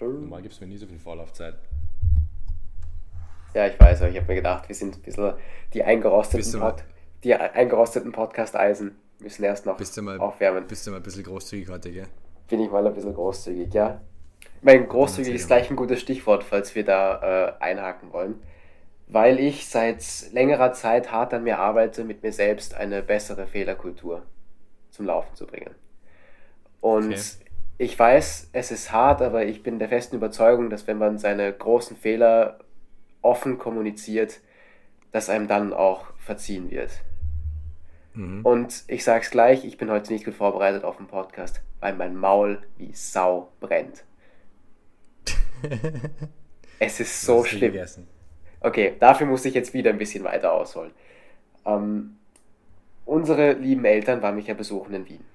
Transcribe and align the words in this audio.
schön. 0.00 0.20
Normal 0.22 0.42
gibt 0.42 0.54
es 0.54 0.60
mir 0.60 0.66
nie 0.66 0.76
so 0.78 0.86
viel 0.86 0.98
Vorlaufzeit. 0.98 1.54
Ja, 3.54 3.66
ich 3.66 3.78
weiß, 3.78 4.02
aber 4.02 4.10
ich 4.10 4.16
habe 4.16 4.26
mir 4.28 4.36
gedacht, 4.36 4.68
wir 4.68 4.74
sind 4.74 4.96
ein 4.96 5.02
bisschen 5.02 5.34
die 5.72 5.78
Bist 5.78 5.88
eingerosteten, 5.88 6.52
du 6.52 6.58
mal- 6.58 6.72
Pod 6.72 6.84
die 7.24 7.34
eingerosteten 7.34 8.12
Podcast-Eisen 8.12 8.96
müssen 9.20 9.44
erst 9.44 9.66
noch 9.66 9.76
Bist 9.76 9.94
du 9.96 10.02
mal, 10.02 10.18
aufwärmen. 10.18 10.66
bist 10.66 10.86
du 10.86 10.90
mal 10.90 10.96
ein 10.98 11.02
bisschen 11.02 11.24
großzügig 11.24 11.68
heute, 11.68 11.90
gell? 11.92 12.06
Bin 12.48 12.60
ich 12.60 12.70
mal 12.70 12.86
ein 12.86 12.94
bisschen 12.94 13.12
großzügig, 13.14 13.74
ja. 13.74 14.00
Ich 14.56 14.62
meine, 14.62 14.86
großzügig 14.86 15.34
ist 15.34 15.46
gleich 15.48 15.68
ein 15.68 15.76
gutes 15.76 16.00
Stichwort, 16.00 16.44
falls 16.44 16.74
wir 16.74 16.84
da 16.84 17.48
äh, 17.58 17.62
einhaken 17.62 18.12
wollen. 18.12 18.36
Weil 19.08 19.38
ich 19.38 19.68
seit 19.68 20.02
längerer 20.32 20.72
Zeit 20.72 21.12
hart 21.12 21.34
an 21.34 21.42
mir 21.42 21.58
arbeite, 21.58 22.04
mit 22.04 22.22
mir 22.22 22.32
selbst 22.32 22.74
eine 22.74 23.02
bessere 23.02 23.46
Fehlerkultur 23.46 24.22
zum 24.90 25.04
Laufen 25.06 25.34
zu 25.34 25.46
bringen. 25.46 25.74
Und 26.80 27.12
Okay. 27.12 27.20
Ich 27.80 27.98
weiß, 27.98 28.50
es 28.52 28.70
ist 28.70 28.92
hart, 28.92 29.22
aber 29.22 29.46
ich 29.46 29.62
bin 29.62 29.78
der 29.78 29.88
festen 29.88 30.16
Überzeugung, 30.16 30.68
dass 30.68 30.86
wenn 30.86 30.98
man 30.98 31.16
seine 31.16 31.50
großen 31.50 31.96
Fehler 31.96 32.58
offen 33.22 33.56
kommuniziert, 33.56 34.40
dass 35.12 35.30
einem 35.30 35.48
dann 35.48 35.72
auch 35.72 36.12
verziehen 36.18 36.70
wird. 36.70 36.90
Mhm. 38.12 38.44
Und 38.44 38.84
ich 38.86 39.02
sag's 39.02 39.30
gleich, 39.30 39.64
ich 39.64 39.78
bin 39.78 39.90
heute 39.90 40.12
nicht 40.12 40.26
gut 40.26 40.34
vorbereitet 40.34 40.84
auf 40.84 40.98
den 40.98 41.06
Podcast, 41.06 41.62
weil 41.80 41.94
mein 41.94 42.16
Maul 42.16 42.58
wie 42.76 42.92
Sau 42.92 43.50
brennt. 43.60 44.04
Es 46.82 46.98
ist 46.98 47.20
so 47.22 47.44
schlimm. 47.44 47.72
gegessen? 47.72 48.08
Okay, 48.60 48.94
dafür 48.98 49.26
muss 49.26 49.44
ich 49.44 49.52
jetzt 49.52 49.74
wieder 49.74 49.90
ein 49.90 49.98
bisschen 49.98 50.24
weiter 50.24 50.52
ausholen. 50.52 50.92
Ähm, 51.66 52.16
unsere 53.04 53.52
lieben 53.52 53.84
Eltern 53.84 54.22
waren 54.22 54.34
mich 54.34 54.46
ja 54.46 54.54
besuchen 54.54 54.94
in 54.94 55.06
Wien. 55.06 55.29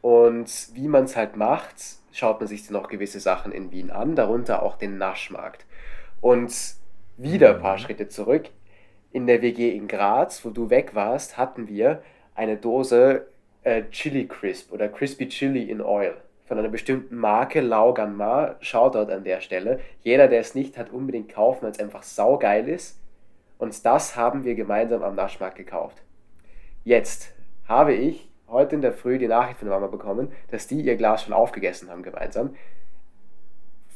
Und 0.00 0.68
wie 0.74 0.88
man 0.88 1.04
es 1.04 1.16
halt 1.16 1.36
macht, 1.36 1.76
schaut 2.12 2.40
man 2.40 2.48
sich 2.48 2.66
dann 2.66 2.74
noch 2.74 2.88
gewisse 2.88 3.20
Sachen 3.20 3.52
in 3.52 3.70
Wien 3.70 3.90
an, 3.90 4.16
darunter 4.16 4.62
auch 4.62 4.76
den 4.76 4.98
Naschmarkt. 4.98 5.66
Und 6.20 6.52
wieder 7.16 7.54
ein 7.54 7.60
paar 7.60 7.76
Mhm. 7.76 7.80
Schritte 7.80 8.08
zurück, 8.08 8.48
in 9.12 9.26
der 9.26 9.42
WG 9.42 9.70
in 9.70 9.88
Graz, 9.88 10.44
wo 10.44 10.50
du 10.50 10.70
weg 10.70 10.94
warst, 10.94 11.36
hatten 11.36 11.68
wir 11.68 12.02
eine 12.34 12.56
Dose 12.56 13.26
äh, 13.64 13.82
Chili 13.90 14.26
Crisp 14.26 14.72
oder 14.72 14.88
Crispy 14.88 15.28
Chili 15.28 15.64
in 15.64 15.80
Oil 15.82 16.14
von 16.46 16.58
einer 16.58 16.68
bestimmten 16.68 17.16
Marke, 17.16 17.60
Lauganma, 17.60 18.56
Shoutout 18.60 19.12
an 19.12 19.24
der 19.24 19.40
Stelle. 19.40 19.80
Jeder, 20.02 20.28
der 20.28 20.40
es 20.40 20.54
nicht 20.54 20.78
hat, 20.78 20.90
unbedingt 20.90 21.32
kaufen, 21.32 21.62
weil 21.62 21.70
es 21.72 21.78
einfach 21.78 22.02
saugeil 22.02 22.68
ist. 22.68 22.98
Und 23.58 23.84
das 23.84 24.16
haben 24.16 24.44
wir 24.44 24.54
gemeinsam 24.54 25.02
am 25.02 25.14
Naschmarkt 25.14 25.56
gekauft. 25.56 26.02
Jetzt 26.84 27.34
habe 27.68 27.92
ich 27.92 28.29
heute 28.50 28.74
in 28.74 28.82
der 28.82 28.92
Früh 28.92 29.18
die 29.18 29.28
Nachricht 29.28 29.58
von 29.58 29.68
der 29.68 29.78
Mama 29.78 29.90
bekommen, 29.90 30.32
dass 30.50 30.66
die 30.66 30.80
ihr 30.80 30.96
Glas 30.96 31.22
schon 31.24 31.32
aufgegessen 31.32 31.88
haben 31.90 32.02
gemeinsam. 32.02 32.54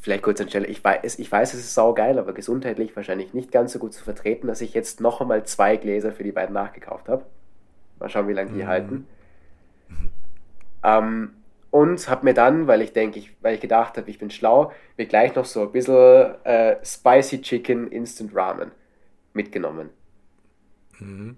Vielleicht 0.01 0.23
kurz 0.23 0.39
an 0.39 0.49
Stelle, 0.49 0.67
ich 0.67 0.83
weiß, 0.83 1.19
ich 1.19 1.31
weiß, 1.31 1.53
es 1.53 1.61
ist 1.61 1.73
saugeil, 1.73 2.19
aber 2.19 2.33
gesundheitlich 2.33 2.95
wahrscheinlich 2.95 3.33
nicht 3.33 3.51
ganz 3.51 3.73
so 3.73 3.79
gut 3.79 3.93
zu 3.93 4.03
vertreten, 4.03 4.47
dass 4.47 4.61
ich 4.61 4.73
jetzt 4.73 5.01
noch 5.01 5.19
einmal 5.21 5.43
zwei 5.45 5.77
Gläser 5.77 6.11
für 6.11 6.23
die 6.23 6.31
beiden 6.31 6.53
nachgekauft 6.53 7.09
habe. 7.09 7.25
Mal 7.99 8.09
schauen, 8.09 8.27
wie 8.27 8.33
lange 8.33 8.51
die 8.51 8.63
Mhm. 8.63 8.67
halten. 8.67 9.07
Ähm, 10.83 11.31
und 11.71 12.07
habe 12.09 12.25
mir 12.25 12.33
dann, 12.33 12.67
weil 12.67 12.81
ich 12.81 12.93
denke, 12.93 13.19
ich, 13.19 13.35
weil 13.41 13.55
ich 13.55 13.61
gedacht 13.61 13.97
habe, 13.97 14.09
ich 14.09 14.19
bin 14.19 14.29
schlau, 14.29 14.71
mir 14.97 15.07
gleich 15.07 15.35
noch 15.35 15.45
so 15.45 15.63
ein 15.63 15.71
bisschen 15.71 16.35
äh, 16.45 16.77
Spicy 16.85 17.41
Chicken 17.41 17.87
Instant 17.87 18.35
Ramen 18.35 18.71
mitgenommen. 19.33 19.89
Mhm. 20.99 21.37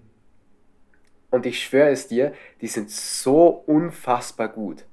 Und 1.30 1.46
ich 1.46 1.62
schwöre 1.62 1.90
es 1.90 2.08
dir, 2.08 2.32
die 2.60 2.68
sind 2.68 2.90
so 2.90 3.48
unfassbar 3.48 4.48
gut. 4.48 4.84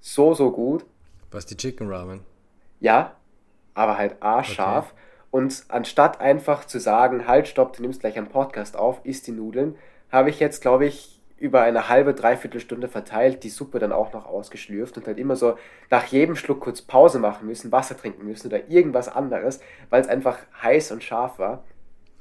So, 0.00 0.34
so 0.34 0.50
gut. 0.50 0.84
Was 1.30 1.46
die 1.46 1.56
Chicken 1.56 1.88
Ramen? 1.88 2.20
Ja, 2.80 3.16
aber 3.74 3.98
halt 3.98 4.16
A 4.20 4.42
scharf. 4.42 4.94
Und 5.30 5.64
anstatt 5.68 6.20
einfach 6.20 6.64
zu 6.64 6.78
sagen, 6.78 7.26
halt, 7.26 7.48
stopp, 7.48 7.76
du 7.76 7.82
nimmst 7.82 8.00
gleich 8.00 8.16
einen 8.16 8.28
Podcast 8.28 8.76
auf, 8.76 9.00
isst 9.04 9.26
die 9.26 9.32
Nudeln, 9.32 9.76
habe 10.10 10.30
ich 10.30 10.40
jetzt, 10.40 10.62
glaube 10.62 10.86
ich, 10.86 11.20
über 11.38 11.60
eine 11.60 11.88
halbe, 11.88 12.14
dreiviertel 12.14 12.60
Stunde 12.60 12.88
verteilt, 12.88 13.44
die 13.44 13.50
Suppe 13.50 13.78
dann 13.78 13.92
auch 13.92 14.12
noch 14.12 14.24
ausgeschlürft 14.24 14.96
und 14.96 15.06
halt 15.06 15.18
immer 15.18 15.36
so 15.36 15.58
nach 15.90 16.06
jedem 16.06 16.36
Schluck 16.36 16.60
kurz 16.60 16.80
Pause 16.80 17.18
machen 17.18 17.46
müssen, 17.46 17.72
Wasser 17.72 17.96
trinken 17.96 18.24
müssen 18.24 18.46
oder 18.46 18.70
irgendwas 18.70 19.08
anderes, 19.08 19.60
weil 19.90 20.00
es 20.00 20.08
einfach 20.08 20.38
heiß 20.62 20.92
und 20.92 21.04
scharf 21.04 21.38
war. 21.38 21.64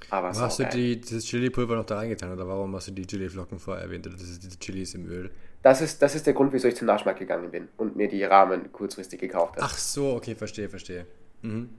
Aber 0.10 0.30
hast 0.30 0.60
du 0.60 0.66
die, 0.66 1.00
das 1.02 1.26
Chili-Pulver 1.26 1.76
noch 1.76 1.86
da 1.86 1.98
reingetan 1.98 2.32
oder 2.32 2.48
warum 2.48 2.76
hast 2.76 2.88
du 2.88 2.92
die 2.92 3.06
Chili-Flocken 3.08 3.60
vorher 3.60 3.84
erwähnt? 3.86 4.06
Oder 4.06 4.16
das 4.16 4.30
ist 4.30 4.44
diese 4.44 4.60
Chilis 4.60 4.94
im 4.94 5.08
Öl? 5.10 5.32
Das 5.64 5.82
ist, 5.82 6.02
das 6.02 6.14
ist 6.14 6.28
der 6.28 6.34
Grund, 6.34 6.54
wieso 6.54 6.68
ich 6.68 6.76
zum 6.76 6.86
Naschmarkt 6.88 7.20
gegangen 7.20 7.50
bin 7.50 7.70
und 7.78 7.96
mir 7.96 8.08
die 8.08 8.24
Rahmen 8.24 8.72
kurzfristig 8.72 9.20
gekauft 9.20 9.56
habe. 9.56 9.66
Ach 9.66 9.78
so, 9.78 10.14
okay, 10.14 10.36
verstehe, 10.36 10.70
verstehe. 10.70 11.08
Mhm. 11.42 11.70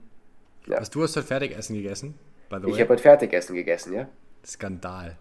Ja. 0.65 0.81
Was, 0.81 0.89
du 0.89 1.03
hast 1.03 1.15
heute 1.15 1.25
Fertigessen 1.25 1.75
gegessen? 1.75 2.15
By 2.49 2.57
the 2.61 2.67
Ich 2.67 2.73
way? 2.73 2.81
habe 2.81 2.89
heute 2.93 3.03
Fertigessen 3.03 3.55
gegessen, 3.55 3.93
ja? 3.93 4.09
Skandal. 4.45 5.17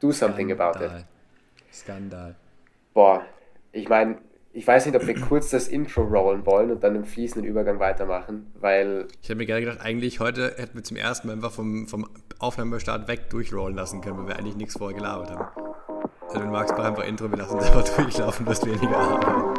Do 0.00 0.12
something 0.12 0.50
about 0.52 0.78
it. 0.82 0.90
Skandal. 0.90 1.04
Skandal. 1.70 2.36
Boah, 2.94 3.26
ich 3.72 3.88
meine, 3.88 4.18
ich 4.52 4.66
weiß 4.66 4.86
nicht, 4.86 4.96
ob 4.96 5.06
wir 5.06 5.14
kurz 5.14 5.50
das 5.50 5.68
Intro 5.68 6.02
rollen 6.02 6.46
wollen 6.46 6.70
und 6.70 6.82
dann 6.82 6.96
im 6.96 7.04
fließenden 7.04 7.48
Übergang 7.48 7.78
weitermachen, 7.78 8.50
weil 8.58 9.06
Ich 9.22 9.28
habe 9.28 9.38
mir 9.38 9.46
gerade 9.46 9.60
gedacht, 9.60 9.80
eigentlich 9.80 10.20
heute 10.20 10.54
hätten 10.56 10.74
wir 10.74 10.82
zum 10.82 10.96
ersten 10.96 11.28
Mal 11.28 11.34
einfach 11.34 11.52
vom, 11.52 11.86
vom 11.86 12.08
Aufnahmestart 12.38 13.08
weg 13.08 13.30
durchrollen 13.30 13.76
lassen 13.76 14.00
können, 14.00 14.18
weil 14.18 14.28
wir 14.28 14.38
eigentlich 14.38 14.56
nichts 14.56 14.78
vorher 14.78 14.96
gelabert 14.96 15.30
haben. 15.30 15.48
Also 16.22 16.40
wenn 16.40 16.46
du 16.46 16.52
magst, 16.52 16.74
mach 16.76 16.84
einfach 16.84 17.04
Intro, 17.04 17.30
wir 17.30 17.38
lassen 17.38 17.58
es 17.58 17.66
einfach 17.66 17.84
durchlaufen, 17.96 18.46
wirst 18.46 18.66
weniger. 18.66 19.54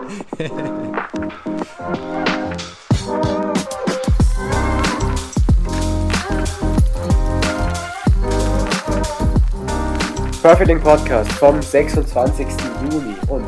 Perfect 10.42 10.68
Link 10.68 10.84
Podcast 10.84 11.32
vom 11.34 11.62
26. 11.62 12.48
Juni 12.92 13.16
und 13.28 13.46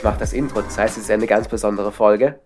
ich 0.00 0.04
mache 0.04 0.18
das 0.18 0.32
Intro, 0.32 0.62
das 0.62 0.78
heißt, 0.78 0.96
es 0.96 1.04
ist 1.04 1.10
eine 1.10 1.26
ganz 1.26 1.46
besondere 1.46 1.92
Folge. 1.92 2.38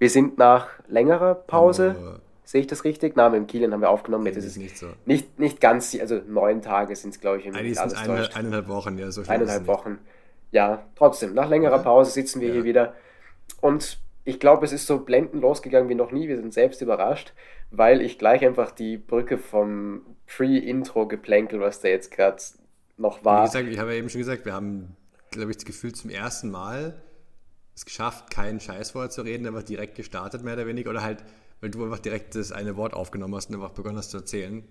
Wir 0.00 0.10
sind 0.10 0.36
nach 0.36 0.66
längerer 0.88 1.36
Pause, 1.36 1.94
Aber 1.96 2.20
sehe 2.42 2.60
ich 2.62 2.66
das 2.66 2.82
richtig? 2.82 3.12
Na, 3.14 3.28
mit 3.28 3.38
dem 3.38 3.46
Kilian 3.46 3.72
haben 3.72 3.82
wir 3.82 3.88
aufgenommen, 3.90 4.26
jetzt 4.26 4.38
ist 4.38 4.46
es 4.46 4.56
nicht 4.56 4.76
so. 4.76 4.88
nicht, 5.06 5.38
nicht 5.38 5.60
ganz, 5.60 5.96
also 6.00 6.20
neun 6.26 6.60
Tage 6.60 6.96
sind 6.96 7.10
es, 7.14 7.20
glaube 7.20 7.38
ich, 7.38 7.44
mich 7.44 7.54
Eigentlich 7.54 7.78
sind 7.78 7.92
es 7.92 7.94
alles 7.96 8.08
eine, 8.10 8.18
täuscht. 8.22 8.36
eineinhalb 8.36 8.66
Wochen, 8.66 8.98
ja, 8.98 9.12
so 9.12 9.22
eineinhalb. 9.28 9.68
Wochen. 9.68 9.98
Ja, 10.50 10.82
trotzdem, 10.96 11.34
nach 11.34 11.48
längerer 11.48 11.76
Ja. 11.76 11.82
Pause 11.84 12.10
sitzen 12.10 12.40
wir 12.40 12.48
Ja. 12.48 12.54
hier 12.54 12.64
wieder. 12.64 12.94
Und 13.60 14.00
ich 14.24 14.40
glaube, 14.40 14.64
es 14.66 14.72
ist 14.72 14.88
so 14.88 14.98
blendend 14.98 15.40
losgegangen 15.40 15.88
wie 15.88 15.94
noch 15.94 16.10
nie. 16.10 16.26
Wir 16.26 16.36
sind 16.36 16.52
selbst 16.52 16.82
überrascht, 16.82 17.32
weil 17.70 18.00
ich 18.02 18.18
gleich 18.18 18.44
einfach 18.44 18.72
die 18.72 18.96
Brücke 18.96 19.38
vom 19.38 20.02
Pre-Intro-Geplänkel, 20.26 21.60
was 21.60 21.80
da 21.80 21.86
jetzt 21.88 22.10
gerade 22.10 22.42
noch 22.96 23.20
Wie 23.20 23.24
war. 23.24 23.44
gesagt, 23.44 23.68
ich 23.68 23.78
habe 23.78 23.92
ja 23.92 23.98
eben 23.98 24.08
schon 24.08 24.18
gesagt, 24.18 24.44
wir 24.44 24.52
haben, 24.52 24.96
glaube 25.32 25.50
ich, 25.50 25.56
das 25.56 25.64
Gefühl 25.66 25.92
zum 25.94 26.10
ersten 26.10 26.50
Mal 26.50 27.00
es 27.74 27.84
geschafft, 27.86 28.30
kein 28.30 28.60
Scheißwort 28.60 29.12
zu 29.12 29.22
reden, 29.22 29.46
einfach 29.46 29.62
direkt 29.62 29.94
gestartet, 29.94 30.42
mehr 30.42 30.54
oder 30.54 30.66
weniger. 30.66 30.90
Oder 30.90 31.02
halt, 31.02 31.24
weil 31.60 31.70
du 31.70 31.82
einfach 31.84 31.98
direkt 32.00 32.34
das 32.34 32.52
eine 32.52 32.76
Wort 32.76 32.92
aufgenommen 32.94 33.34
hast 33.34 33.48
und 33.48 33.56
einfach 33.56 33.70
begonnen 33.70 33.96
hast 33.96 34.10
zu 34.10 34.18
erzählen. 34.18 34.62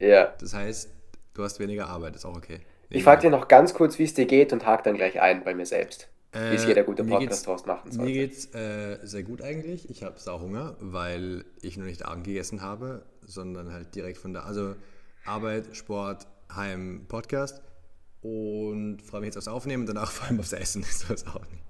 Ja. 0.00 0.34
Das 0.40 0.54
heißt, 0.54 0.90
du 1.34 1.42
hast 1.44 1.60
weniger 1.60 1.86
Arbeit, 1.88 2.16
ist 2.16 2.24
auch 2.24 2.36
okay. 2.36 2.60
Ich 2.90 3.04
frage 3.04 3.22
dir 3.22 3.30
noch 3.30 3.48
ganz 3.48 3.74
kurz, 3.74 3.98
wie 3.98 4.04
es 4.04 4.14
dir 4.14 4.26
geht 4.26 4.52
und 4.52 4.66
hake 4.66 4.82
dann 4.82 4.96
gleich 4.96 5.20
ein 5.20 5.44
bei 5.44 5.54
mir 5.54 5.66
selbst. 5.66 6.08
wie 6.32 6.38
es 6.56 6.64
Äh, 6.64 6.68
jeder 6.68 6.82
gute 6.82 7.04
mir 7.04 7.18
geht's- 7.20 7.42
Podcast-Host 7.44 7.66
machen 7.66 7.88
Mir 7.90 7.94
sollte. 7.94 8.12
geht's 8.12 8.46
äh, 8.54 8.98
sehr 9.04 9.22
gut 9.22 9.40
eigentlich. 9.40 9.88
Ich 9.90 10.02
habe 10.02 10.18
sau 10.18 10.40
Hunger, 10.40 10.76
weil 10.80 11.44
ich 11.62 11.76
noch 11.76 11.84
nicht 11.86 12.04
Abend 12.04 12.24
gegessen 12.24 12.60
habe, 12.62 13.04
sondern 13.24 13.72
halt 13.72 13.94
direkt 13.94 14.18
von 14.18 14.32
da. 14.34 14.40
Also 14.40 14.74
Arbeit, 15.26 15.76
Sport, 15.76 16.26
Heim, 16.54 17.04
Podcast. 17.08 17.62
Und 18.22 19.00
freue 19.02 19.20
mich 19.20 19.28
jetzt 19.28 19.36
aufs 19.38 19.48
Aufnehmen 19.48 19.82
und 19.82 19.88
danach 19.88 20.10
vor 20.12 20.26
allem 20.28 20.40
aufs 20.40 20.52
Essen. 20.52 20.82
Ist 21.08 21.10
auch 21.28 21.40
nicht. 21.50 21.62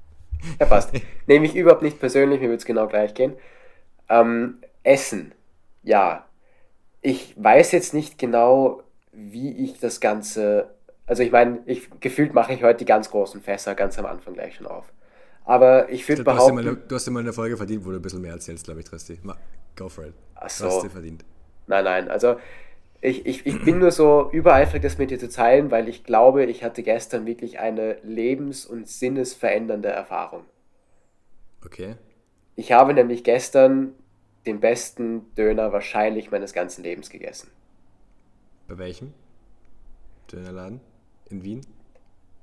Ja, 0.60 0.66
passt. 0.66 0.91
Nehme 1.26 1.47
ich 1.47 1.54
überhaupt 1.56 1.82
nicht 1.82 1.98
persönlich, 1.98 2.41
mir 2.41 2.48
wird 2.48 2.60
es 2.60 2.66
genau 2.66 2.86
gleich 2.86 3.14
gehen. 3.14 3.34
Ähm, 4.09 4.59
Essen. 4.82 5.34
Ja. 5.83 6.27
Ich 7.03 7.34
weiß 7.42 7.72
jetzt 7.72 7.95
nicht 7.95 8.18
genau, 8.18 8.83
wie 9.12 9.53
ich 9.65 9.80
das 9.80 10.00
Ganze. 10.00 10.71
Also 11.06 11.22
ich 11.22 11.33
meine, 11.33 11.60
ich, 11.66 11.89
gefühlt 12.00 12.34
mache 12.34 12.53
ich 12.54 12.62
heute 12.65 12.78
die 12.80 12.84
ganz 12.86 13.10
großen 13.10 13.41
Fässer 13.42 13.74
ganz 13.74 13.98
am 13.98 14.06
Anfang 14.06 14.34
gleich 14.34 14.56
schon 14.56 14.66
auf. 14.66 14.92
Aber 15.44 15.91
ich 15.91 16.09
würde 16.09 16.24
Du 16.24 16.33
hast, 16.33 16.36
behaupten. 16.36 16.59
eine, 16.59 16.77
du 16.77 16.94
hast 16.94 17.09
immer 17.09 17.21
eine 17.21 17.33
Folge 17.33 17.56
verdient, 17.56 17.84
wo 17.86 17.91
du 17.91 17.97
ein 17.97 18.03
bisschen 18.03 18.21
mehr 18.22 18.33
erzählst, 18.33 18.65
glaube 18.65 18.80
ich, 18.80 18.86
Tristi. 18.86 19.18
Ma- 19.22 19.36
Go 19.77 19.89
for 19.89 20.06
it. 20.06 20.15
Ach 20.34 20.48
Du 20.48 20.54
so. 20.54 20.66
hast 20.66 20.83
dir 20.83 20.91
verdient. 20.91 21.24
Nein, 21.66 21.84
nein, 21.84 22.10
also 22.10 22.36
ich, 23.00 23.27
ich, 23.27 23.47
ich 23.47 23.65
bin 23.65 23.78
nur 23.78 23.92
so 23.92 24.28
übereifrig, 24.33 24.83
das 24.83 24.98
mit 24.98 25.10
dir 25.10 25.18
zu 25.18 25.28
teilen, 25.28 25.71
weil 25.71 25.89
ich 25.89 26.04
glaube, 26.04 26.45
ich 26.45 26.65
hatte 26.65 26.83
gestern 26.83 27.27
wirklich 27.27 27.60
eine 27.60 27.98
lebens- 28.03 28.66
und 28.66 28.89
sinnesverändernde 28.89 29.89
Erfahrung. 29.89 30.45
Okay. 31.65 31.95
Ich 32.56 32.72
habe 32.72 32.95
nämlich 32.95 33.22
gestern 33.22 33.95
den 34.47 34.60
besten 34.60 35.33
Döner 35.36 35.72
wahrscheinlich 35.72 36.30
meines 36.30 36.53
ganzen 36.53 36.83
Lebens 36.83 37.10
gegessen. 37.10 37.50
Bei 38.66 38.78
welchem? 38.78 39.15
Dönerladen? 40.33 40.80
In 41.30 41.44
Wien? 41.44 41.60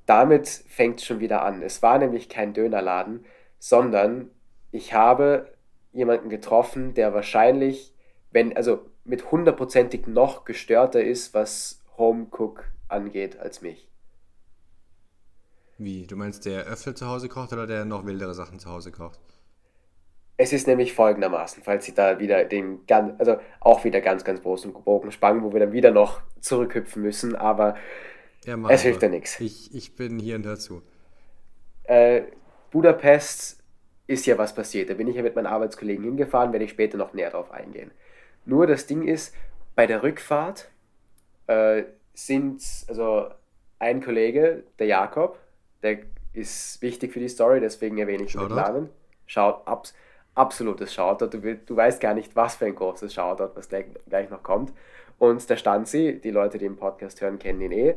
Damit 0.05 0.47
fängt 0.47 0.99
es 0.99 1.05
schon 1.05 1.19
wieder 1.19 1.43
an. 1.43 1.61
Es 1.63 1.81
war 1.81 1.97
nämlich 1.97 2.29
kein 2.29 2.53
Dönerladen, 2.53 3.25
sondern 3.59 4.29
ich 4.71 4.93
habe 4.93 5.51
jemanden 5.91 6.29
getroffen, 6.29 6.93
der 6.93 7.13
wahrscheinlich, 7.13 7.93
wenn, 8.31 8.55
also 8.55 8.85
mit 9.05 9.31
hundertprozentig 9.31 10.07
noch 10.07 10.45
gestörter 10.45 11.03
ist, 11.03 11.33
was 11.33 11.81
Homecook 11.97 12.65
angeht, 12.87 13.39
als 13.39 13.61
mich. 13.61 13.87
Wie? 15.77 16.07
Du 16.07 16.15
meinst, 16.15 16.45
der 16.45 16.65
öfter 16.65 16.95
zu 16.95 17.07
Hause 17.07 17.29
kocht 17.29 17.53
oder 17.53 17.67
der 17.67 17.85
noch 17.85 18.05
wildere 18.05 18.33
Sachen 18.33 18.59
zu 18.59 18.69
Hause 18.69 18.91
kocht? 18.91 19.19
Es 20.37 20.51
ist 20.51 20.67
nämlich 20.67 20.93
folgendermaßen, 20.93 21.63
falls 21.63 21.87
ich 21.87 21.93
da 21.93 22.19
wieder 22.19 22.43
den 22.43 22.85
ganz, 22.87 23.13
also 23.19 23.37
auch 23.61 23.85
wieder 23.85 24.01
ganz, 24.01 24.25
ganz 24.25 24.41
großen 24.41 24.73
Bogen 24.73 25.11
spannen, 25.11 25.43
wo 25.43 25.53
wir 25.53 25.61
dann 25.61 25.71
wieder 25.71 25.91
noch 25.91 26.21
zurückhüpfen 26.41 27.01
müssen, 27.01 27.35
aber 27.35 27.75
Ja, 28.45 28.57
es 28.69 28.81
hilft 28.81 29.01
ja 29.01 29.09
nichts. 29.09 29.39
Ich, 29.39 29.73
ich 29.73 29.95
bin 29.95 30.19
hier 30.19 30.35
und 30.35 30.45
hör 30.45 30.57
zu. 30.57 30.81
Äh, 31.83 32.23
Budapest 32.71 33.63
ist 34.07 34.25
ja 34.25 34.37
was 34.37 34.53
passiert. 34.53 34.89
Da 34.89 34.93
bin 34.95 35.07
ich 35.07 35.15
ja 35.15 35.23
mit 35.23 35.35
meinen 35.35 35.47
Arbeitskollegen 35.47 36.03
hingefahren, 36.03 36.51
werde 36.51 36.65
ich 36.65 36.71
später 36.71 36.97
noch 36.97 37.13
näher 37.13 37.31
drauf 37.31 37.51
eingehen. 37.51 37.91
Nur 38.45 38.67
das 38.67 38.85
Ding 38.85 39.07
ist, 39.07 39.35
bei 39.75 39.87
der 39.87 40.03
Rückfahrt 40.03 40.69
äh, 41.47 41.83
sind, 42.13 42.61
also 42.87 43.29
ein 43.79 44.01
Kollege, 44.01 44.63
der 44.79 44.87
Jakob, 44.87 45.37
der 45.83 45.99
ist 46.33 46.81
wichtig 46.81 47.13
für 47.13 47.19
die 47.19 47.29
Story, 47.29 47.59
deswegen 47.59 47.97
erwähne 47.97 48.23
ich 48.23 48.35
mit 48.35 48.49
Shoutout. 48.49 48.55
Namen. 48.55 48.89
Schaut, 49.25 49.67
abs 49.67 49.93
absolutes 50.35 50.93
Shoutout. 50.93 51.27
Du, 51.27 51.55
du 51.55 51.75
weißt 51.75 51.99
gar 52.01 52.13
nicht, 52.13 52.35
was 52.35 52.55
für 52.55 52.65
ein 52.65 52.75
großes 52.75 53.13
Shoutout, 53.13 53.55
was 53.55 53.69
gleich, 53.69 53.85
gleich 54.07 54.29
noch 54.29 54.43
kommt. 54.43 54.73
Und 55.17 55.49
der 55.49 55.55
Stanzi, 55.55 56.19
die 56.21 56.31
Leute, 56.31 56.57
die 56.57 56.65
den 56.65 56.75
Podcast 56.75 57.21
hören, 57.21 57.39
kennen 57.39 57.61
ihn 57.61 57.71
eh. 57.71 57.95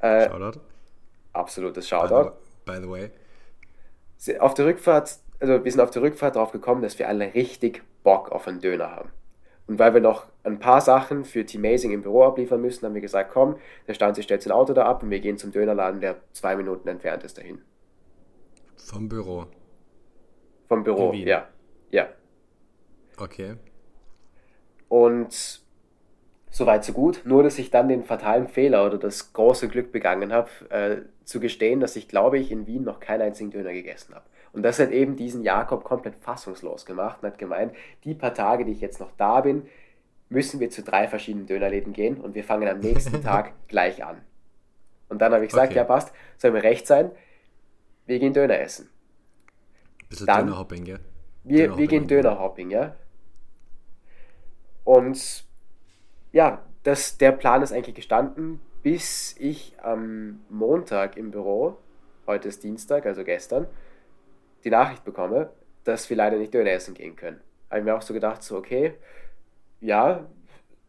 Äh, 0.00 0.30
Shoutout. 0.30 0.60
absolutes 1.32 1.88
Shoutout. 1.88 2.32
by 2.64 2.78
the 2.80 2.88
way. 2.88 3.10
Auf 4.38 4.54
der 4.54 4.66
Rückfahrt, 4.66 5.18
also 5.40 5.64
wir 5.64 5.72
sind 5.72 5.80
auf 5.80 5.90
der 5.90 6.02
Rückfahrt 6.02 6.36
drauf 6.36 6.52
gekommen, 6.52 6.82
dass 6.82 6.98
wir 6.98 7.08
alle 7.08 7.34
richtig 7.34 7.82
Bock 8.02 8.30
auf 8.30 8.46
einen 8.46 8.60
Döner 8.60 8.94
haben. 8.94 9.10
Und 9.70 9.78
weil 9.78 9.94
wir 9.94 10.00
noch 10.00 10.26
ein 10.42 10.58
paar 10.58 10.80
Sachen 10.80 11.24
für 11.24 11.46
Team 11.46 11.64
Amazing 11.64 11.92
im 11.92 12.02
Büro 12.02 12.24
abliefern 12.24 12.60
müssen, 12.60 12.84
haben 12.84 12.94
wir 12.94 13.00
gesagt, 13.00 13.30
komm, 13.32 13.54
der 13.86 13.94
Stanzi 13.94 14.24
stellt 14.24 14.42
sein 14.42 14.52
Auto 14.52 14.72
da 14.72 14.84
ab 14.84 15.04
und 15.04 15.10
wir 15.10 15.20
gehen 15.20 15.38
zum 15.38 15.52
Dönerladen, 15.52 16.00
der 16.00 16.16
zwei 16.32 16.56
Minuten 16.56 16.88
entfernt 16.88 17.22
ist 17.22 17.38
dahin. 17.38 17.60
Vom 18.76 19.08
Büro. 19.08 19.46
Vom 20.66 20.82
Büro, 20.82 21.12
ja. 21.12 21.46
Ja. 21.92 22.08
Okay. 23.16 23.54
Und 24.88 25.62
so 26.50 26.66
weit, 26.66 26.84
so 26.84 26.92
gut. 26.92 27.20
Nur, 27.24 27.44
dass 27.44 27.56
ich 27.60 27.70
dann 27.70 27.88
den 27.88 28.02
fatalen 28.02 28.48
Fehler 28.48 28.84
oder 28.84 28.98
das 28.98 29.32
große 29.32 29.68
Glück 29.68 29.92
begangen 29.92 30.32
habe, 30.32 30.50
äh, 30.70 30.96
zu 31.22 31.38
gestehen, 31.38 31.78
dass 31.78 31.94
ich, 31.94 32.08
glaube 32.08 32.40
ich, 32.40 32.50
in 32.50 32.66
Wien 32.66 32.82
noch 32.82 32.98
keinen 32.98 33.22
einzigen 33.22 33.52
Döner 33.52 33.72
gegessen 33.72 34.16
habe. 34.16 34.24
Und 34.52 34.62
das 34.62 34.78
hat 34.80 34.90
eben 34.90 35.16
diesen 35.16 35.42
Jakob 35.42 35.84
komplett 35.84 36.16
fassungslos 36.16 36.84
gemacht 36.86 37.22
und 37.22 37.28
hat 37.28 37.38
gemeint, 37.38 37.72
die 38.04 38.14
paar 38.14 38.34
Tage, 38.34 38.64
die 38.64 38.72
ich 38.72 38.80
jetzt 38.80 39.00
noch 39.00 39.12
da 39.16 39.40
bin, 39.42 39.66
müssen 40.28 40.60
wir 40.60 40.70
zu 40.70 40.82
drei 40.82 41.08
verschiedenen 41.08 41.46
Dönerläden 41.46 41.92
gehen 41.92 42.20
und 42.20 42.34
wir 42.34 42.44
fangen 42.44 42.68
am 42.68 42.80
nächsten 42.80 43.22
Tag 43.22 43.52
gleich 43.68 44.04
an. 44.04 44.20
Und 45.08 45.20
dann 45.20 45.32
habe 45.32 45.44
ich 45.44 45.50
gesagt, 45.50 45.68
Okay. 45.70 45.76
ja 45.78 45.84
passt, 45.84 46.12
soll 46.38 46.50
mir 46.52 46.62
recht 46.62 46.86
sein, 46.86 47.10
wir 48.06 48.18
gehen 48.18 48.32
Döner 48.32 48.58
essen. 48.60 48.88
Bisschen 50.08 50.26
Dann- 50.26 50.46
Dönerhopping, 50.46 50.84
gell? 50.84 51.00
Wir, 51.44 51.58
Dönerhopping. 51.58 51.78
wir 51.78 51.86
gehen 51.88 52.06
Dönerhopping, 52.08 52.70
ja. 52.70 52.94
Und 54.84 55.44
ja, 56.32 56.62
das, 56.82 57.18
der 57.18 57.32
Plan 57.32 57.62
ist 57.62 57.72
eigentlich 57.72 57.94
gestanden, 57.94 58.60
bis 58.82 59.36
ich 59.38 59.74
am 59.82 60.40
Montag 60.48 61.16
im 61.16 61.30
Büro, 61.30 61.76
heute 62.26 62.48
ist 62.48 62.62
Dienstag, 62.64 63.06
also 63.06 63.24
gestern, 63.24 63.66
die 64.64 64.70
Nachricht 64.70 65.04
bekomme, 65.04 65.50
dass 65.84 66.08
wir 66.10 66.16
leider 66.16 66.36
nicht 66.36 66.54
Döner 66.54 66.70
essen 66.72 66.94
gehen 66.94 67.16
können. 67.16 67.40
Habe 67.68 67.80
ich 67.80 67.84
mir 67.84 67.94
auch 67.94 68.02
so 68.02 68.14
gedacht, 68.14 68.42
so 68.42 68.56
okay, 68.56 68.94
ja, 69.80 70.26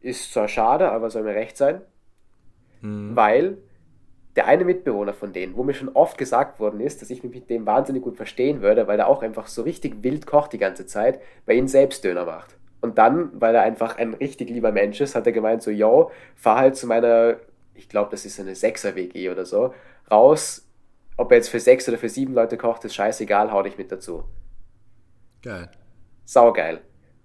ist 0.01 0.33
zwar 0.33 0.47
schade, 0.47 0.91
aber 0.91 1.09
soll 1.09 1.23
mir 1.23 1.35
recht 1.35 1.57
sein, 1.57 1.81
Hm. 2.81 3.15
weil 3.15 3.57
der 4.35 4.47
eine 4.47 4.63
Mitbewohner 4.63 5.13
von 5.13 5.33
denen, 5.33 5.55
wo 5.55 5.63
mir 5.63 5.73
schon 5.73 5.89
oft 5.89 6.17
gesagt 6.17 6.59
worden 6.59 6.79
ist, 6.79 7.01
dass 7.01 7.09
ich 7.09 7.21
mich 7.23 7.33
mit 7.33 7.49
dem 7.49 7.65
wahnsinnig 7.65 8.01
gut 8.01 8.15
verstehen 8.15 8.61
würde, 8.61 8.87
weil 8.87 8.99
er 8.99 9.07
auch 9.07 9.23
einfach 9.23 9.47
so 9.47 9.61
richtig 9.61 10.03
wild 10.03 10.25
kocht 10.25 10.53
die 10.53 10.57
ganze 10.57 10.85
Zeit, 10.85 11.19
bei 11.45 11.53
ihm 11.53 11.67
selbst 11.67 12.03
Döner 12.03 12.25
macht. 12.25 12.55
Und 12.79 12.97
dann, 12.97 13.29
weil 13.39 13.53
er 13.53 13.61
einfach 13.61 13.97
ein 13.97 14.13
richtig 14.15 14.49
lieber 14.49 14.71
Mensch 14.71 15.01
ist, 15.01 15.15
hat 15.15 15.25
er 15.25 15.33
gemeint 15.33 15.61
so, 15.61 15.69
yo, 15.69 16.11
fahr 16.35 16.57
halt 16.57 16.75
zu 16.75 16.87
meiner, 16.87 17.37
ich 17.75 17.89
glaube, 17.89 18.09
das 18.09 18.25
ist 18.25 18.39
eine 18.39 18.53
6er-WG 18.53 19.29
oder 19.29 19.45
so, 19.45 19.73
raus, 20.09 20.65
ob 21.21 21.31
er 21.31 21.37
jetzt 21.37 21.49
für 21.49 21.59
sechs 21.59 21.87
oder 21.87 21.97
für 21.97 22.09
sieben 22.09 22.33
Leute 22.33 22.57
kocht, 22.57 22.83
ist 22.83 22.95
scheißegal, 22.95 23.51
hau 23.51 23.61
dich 23.61 23.77
mit 23.77 23.91
dazu. 23.91 24.23
Geil. 25.43 25.69
Saugeil. 26.25 26.81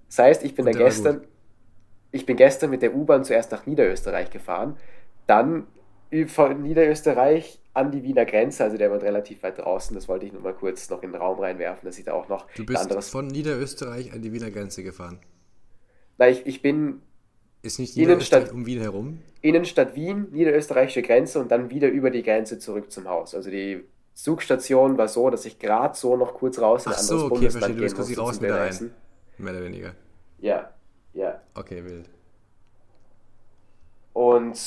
Das 0.09 0.19
heißt, 0.19 0.45
ich 0.45 0.55
bin 0.55 0.67
war 0.67 0.73
gestern, 0.73 1.27
ich 2.13 2.27
bin 2.27 2.37
gestern 2.37 2.71
mit 2.71 2.83
der 2.83 2.95
U-Bahn 2.95 3.25
zuerst 3.25 3.51
nach 3.53 3.67
Niederösterreich 3.67 4.31
gefahren, 4.31 4.77
dann 5.27 5.67
von 6.27 6.63
Niederösterreich 6.63 7.59
an 7.75 7.91
die 7.91 8.03
Wiener 8.03 8.25
Grenze, 8.25 8.65
also 8.65 8.77
der 8.77 8.91
war 8.91 9.03
relativ 9.03 9.43
weit 9.43 9.59
draußen, 9.59 9.95
das 9.95 10.09
wollte 10.09 10.27
ich 10.27 10.33
nur 10.33 10.43
mal 10.43 10.55
kurz 10.55 10.89
noch 10.89 11.03
in 11.03 11.13
den 11.13 11.21
Raum 11.21 11.41
reinwerfen, 11.41 11.87
dass 11.87 11.99
ich 11.99 12.05
da 12.05 12.13
auch 12.13 12.29
noch 12.29 12.47
Du 12.53 12.65
bist 12.65 12.81
anderes. 12.81 13.09
von 13.09 13.27
Niederösterreich 13.27 14.13
an 14.13 14.23
die 14.23 14.33
Wiener 14.33 14.51
Grenze 14.51 14.83
gefahren. 14.83 15.19
Na, 16.19 16.29
ich, 16.29 16.47
ich 16.47 16.63
bin 16.63 17.03
Ist 17.62 17.79
nicht 17.79 17.97
Innenstadt- 17.97 18.53
um 18.53 18.64
Wien 18.67 18.81
herum? 18.81 19.23
Innenstadt 19.43 19.94
Wien, 19.94 20.29
niederösterreichische 20.31 21.03
Grenze 21.03 21.41
und 21.41 21.50
dann 21.50 21.70
wieder 21.70 21.88
über 21.88 22.11
die 22.11 22.23
Grenze 22.23 22.58
zurück 22.58 22.91
zum 22.93 23.08
Haus. 23.08 23.35
Also 23.35 23.50
die 23.50 23.85
Zugstation 24.14 24.97
war 24.99 25.08
so, 25.08 25.31
dass 25.31 25.44
ich 25.44 25.58
gerade 25.58 25.97
so 25.97 26.17
noch 26.17 26.35
kurz 26.35 26.58
raus 26.58 26.87
in 26.87 26.93
ein 26.93 26.99
anderes 26.99 27.08
so, 27.08 27.26
okay, 27.26 27.29
Bundesland 27.35 27.64
verstehe. 27.64 27.76
Du 27.76 27.82
bist 27.82 27.97
gehen 27.97 28.05
quasi 28.05 28.14
raus 28.14 28.41
wieder 28.41 28.61
rein. 28.61 28.94
Mehr 29.38 29.53
oder 29.53 29.64
weniger. 29.64 29.94
Ja, 30.38 30.70
ja. 31.12 31.41
Okay, 31.55 31.85
wild. 31.85 32.08
Und 34.12 34.59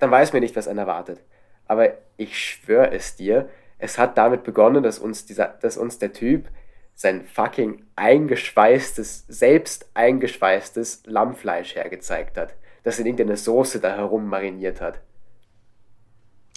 dann 0.00 0.10
weiß 0.10 0.32
man 0.32 0.42
nicht, 0.42 0.56
was 0.56 0.68
einen 0.68 0.78
erwartet. 0.80 1.20
Aber 1.66 1.90
ich 2.16 2.38
schwöre 2.38 2.92
es 2.92 3.16
dir, 3.16 3.48
es 3.78 3.98
hat 3.98 4.16
damit 4.18 4.42
begonnen, 4.44 4.82
dass 4.82 4.98
uns, 4.98 5.26
dieser, 5.26 5.48
dass 5.60 5.76
uns 5.76 5.98
der 5.98 6.12
Typ 6.12 6.48
sein 6.96 7.26
fucking 7.26 7.84
eingeschweißtes, 7.94 9.26
selbst 9.28 9.86
eingeschweißtes 9.94 11.02
Lammfleisch 11.04 11.76
hergezeigt 11.76 12.36
hat. 12.38 12.54
Das 12.82 12.98
in 12.98 13.06
irgendeine 13.06 13.36
Soße 13.36 13.80
da 13.80 13.94
herum 13.94 14.26
mariniert 14.26 14.80
hat. 14.80 15.00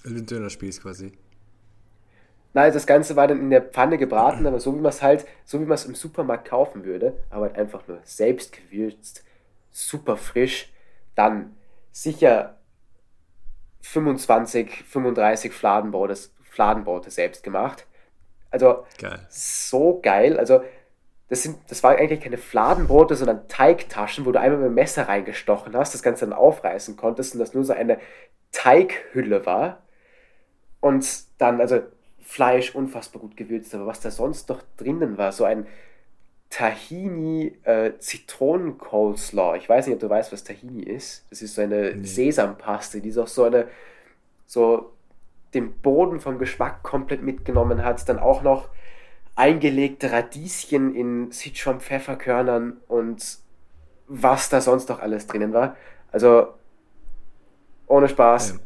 Also 0.04 0.16
ein 0.16 0.26
Dönerspieß 0.26 0.82
quasi. 0.82 1.12
Nein, 2.54 2.74
das 2.74 2.88
Ganze 2.88 3.16
war 3.16 3.28
dann 3.28 3.42
in 3.42 3.50
der 3.50 3.62
Pfanne 3.62 3.98
gebraten, 3.98 4.48
aber 4.48 4.60
so 4.60 4.74
wie 4.74 4.80
man 4.80 4.90
es 4.90 5.02
halt, 5.02 5.28
so 5.46 5.60
wie 5.60 5.66
man 5.66 5.76
es 5.76 5.86
im 5.86 5.94
Supermarkt 5.94 6.48
kaufen 6.48 6.84
würde, 6.84 7.18
aber 7.30 7.48
halt 7.48 7.58
einfach 7.58 7.88
nur 7.88 8.00
selbst 8.04 8.54
gewürzt, 8.54 9.24
super 9.72 10.18
frisch, 10.18 10.72
dann 11.16 11.56
sicher 11.92 12.58
25, 13.82 14.84
35 14.84 15.52
Fladenbrote, 15.52 16.18
Fladenbrote 16.44 17.12
selbst 17.12 17.44
gemacht. 17.44 17.86
Also 18.52 18.86
Geil. 18.98 19.20
so 19.30 20.00
geil. 20.02 20.40
Also 20.40 20.62
das 21.30 21.44
sind, 21.44 21.58
das 21.70 21.84
waren 21.84 21.98
eigentlich 21.98 22.22
keine 22.22 22.38
Fladenbrote, 22.40 23.16
sondern 23.16 23.48
Teigtaschen, 23.48 24.26
wo 24.26 24.32
du 24.32 24.40
einmal 24.40 24.60
mit 24.60 24.68
dem 24.70 24.74
Messer 24.74 25.08
reingestochen 25.08 25.76
hast, 25.78 25.94
das 25.94 26.02
Ganze 26.02 26.26
dann 26.26 26.34
aufreißen 26.34 26.98
konntest 26.98 27.34
und 27.36 27.40
das 27.40 27.54
nur 27.54 27.64
so 27.64 27.74
eine 27.74 28.00
Teighülle 28.52 29.46
war. 29.46 29.84
Und 30.80 31.06
dann, 31.38 31.62
also 31.62 31.82
Fleisch 32.22 32.74
unfassbar 32.76 33.22
gut 33.22 33.36
gewürzt, 33.38 33.74
aber 33.76 33.86
was 33.88 34.02
da 34.02 34.12
sonst 34.12 34.50
noch 34.50 34.62
drinnen 34.78 35.18
war, 35.18 35.32
so 35.32 35.44
ein 35.46 35.68
Tahini 36.50 37.56
äh, 37.64 37.92
Zitronen-Coleslaw. 38.00 39.56
Ich 39.58 39.70
weiß 39.70 39.86
nicht, 39.86 39.96
ob 39.96 40.00
du 40.00 40.10
weißt, 40.10 40.32
was 40.32 40.44
Tahini 40.44 40.82
ist. 40.82 41.26
Das 41.30 41.42
ist 41.44 41.54
so 41.56 41.62
eine 41.62 41.96
Nee. 41.96 42.04
Sesampaste, 42.06 43.02
die 43.02 43.12
so 43.12 43.26
so 43.28 43.44
eine, 43.44 43.68
so 44.48 44.92
den 45.54 45.74
Boden 45.74 46.20
vom 46.20 46.38
Geschmack 46.38 46.84
komplett 46.84 47.24
mitgenommen 47.24 47.84
hat. 47.84 48.08
Dann 48.08 48.20
auch 48.20 48.42
noch 48.44 48.70
eingelegte 49.36 50.12
Radieschen 50.12 50.94
in 50.96 51.32
Sichuan-Pfefferkörnern 51.32 52.78
und 52.88 53.38
was 54.08 54.50
da 54.50 54.60
sonst 54.62 54.90
noch 54.90 55.00
alles 55.00 55.28
drinnen 55.28 55.54
war. 55.54 55.76
Also, 56.12 56.48
ohne 57.88 58.10
Spaß, 58.10 58.52
Ähm, 58.52 58.60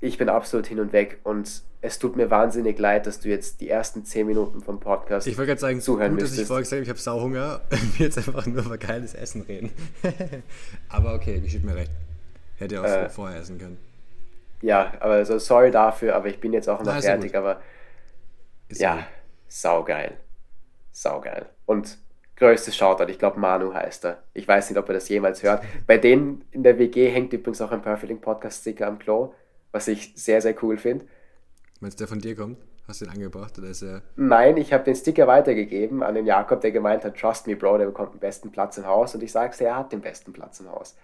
ich 0.00 0.18
bin 0.18 0.28
absolut 0.28 0.66
hin 0.66 0.80
und 0.80 0.92
weg 0.92 1.20
und 1.24 1.62
es 1.80 1.98
tut 1.98 2.16
mir 2.16 2.30
wahnsinnig 2.30 2.78
leid, 2.78 3.06
dass 3.06 3.18
du 3.20 3.28
jetzt 3.28 3.60
die 3.60 3.68
ersten 3.68 4.04
10 4.04 4.26
Minuten 4.26 4.60
vom 4.60 4.78
Podcast 4.80 5.26
Ich 5.26 5.36
wollte 5.36 5.48
gerade 5.48 5.60
sagen, 5.60 5.80
zuhören 5.80 6.12
gut, 6.12 6.22
dass 6.22 6.30
ich 6.32 6.38
müsstest. 6.38 6.48
vorher 6.48 6.62
gesagt 6.62 6.78
habe, 6.78 6.82
ich 6.84 6.88
habe 6.88 6.98
Sauhunger. 6.98 7.60
Will 7.70 8.06
jetzt 8.06 8.18
einfach 8.18 8.46
nur 8.46 8.64
über 8.64 8.78
geiles 8.78 9.14
Essen 9.14 9.42
reden. 9.42 9.70
Aber 10.88 11.14
okay, 11.14 11.40
geschieht 11.40 11.64
mir 11.64 11.74
recht. 11.74 11.90
Hätte 12.58 12.80
auch 12.80 12.84
Äh, 12.84 13.08
vorher 13.08 13.40
essen 13.40 13.58
können. 13.58 13.78
Ja, 14.62 14.92
aber 15.00 15.14
also 15.14 15.38
sorry 15.38 15.70
dafür, 15.70 16.14
aber 16.14 16.28
ich 16.28 16.40
bin 16.40 16.52
jetzt 16.52 16.68
auch 16.68 16.78
noch 16.78 16.94
Na, 16.94 17.00
fertig, 17.00 17.34
aber 17.36 17.60
Ist 18.68 18.80
ja, 18.80 18.94
gut. 18.94 19.04
saugeil. 19.48 20.16
Saugeil. 20.92 21.46
Und 21.66 21.98
größtes 22.36 22.76
Shoutout, 22.76 23.10
ich 23.10 23.18
glaube 23.18 23.40
Manu 23.40 23.74
heißt 23.74 24.04
er. 24.04 24.22
Ich 24.34 24.46
weiß 24.46 24.70
nicht, 24.70 24.78
ob 24.78 24.88
er 24.88 24.94
das 24.94 25.08
jemals 25.08 25.42
hört. 25.42 25.64
Bei 25.86 25.98
denen 25.98 26.44
in 26.52 26.62
der 26.62 26.78
WG 26.78 27.08
hängt 27.10 27.32
übrigens 27.32 27.60
auch 27.60 27.72
ein 27.72 27.82
Perfect 27.82 28.08
Link 28.08 28.22
Podcast 28.22 28.60
Sticker 28.60 28.86
am 28.86 28.98
Klo, 28.98 29.34
was 29.72 29.88
ich 29.88 30.12
sehr, 30.16 30.40
sehr 30.40 30.54
cool 30.62 30.78
finde. 30.78 31.06
Wenn 31.80 31.88
es 31.88 31.96
der 31.96 32.06
von 32.06 32.20
dir 32.20 32.36
kommt, 32.36 32.58
hast 32.86 33.00
du 33.00 33.06
den 33.06 33.14
angebracht 33.14 33.58
oder 33.58 33.68
ist 33.68 33.82
er. 33.82 34.02
Nein, 34.16 34.56
ich 34.56 34.72
habe 34.72 34.84
den 34.84 34.94
Sticker 34.94 35.26
weitergegeben 35.26 36.02
an 36.04 36.14
den 36.14 36.26
Jakob, 36.26 36.60
der 36.60 36.70
gemeint 36.70 37.04
hat, 37.04 37.18
trust 37.18 37.46
me, 37.48 37.56
Bro, 37.56 37.78
der 37.78 37.86
bekommt 37.86 38.14
den 38.14 38.20
besten 38.20 38.52
Platz 38.52 38.78
im 38.78 38.86
Haus. 38.86 39.14
Und 39.14 39.22
ich 39.22 39.32
sage 39.32 39.64
er 39.64 39.76
hat 39.76 39.92
den 39.92 40.00
besten 40.00 40.32
Platz 40.32 40.60
im 40.60 40.70
Haus. 40.70 40.96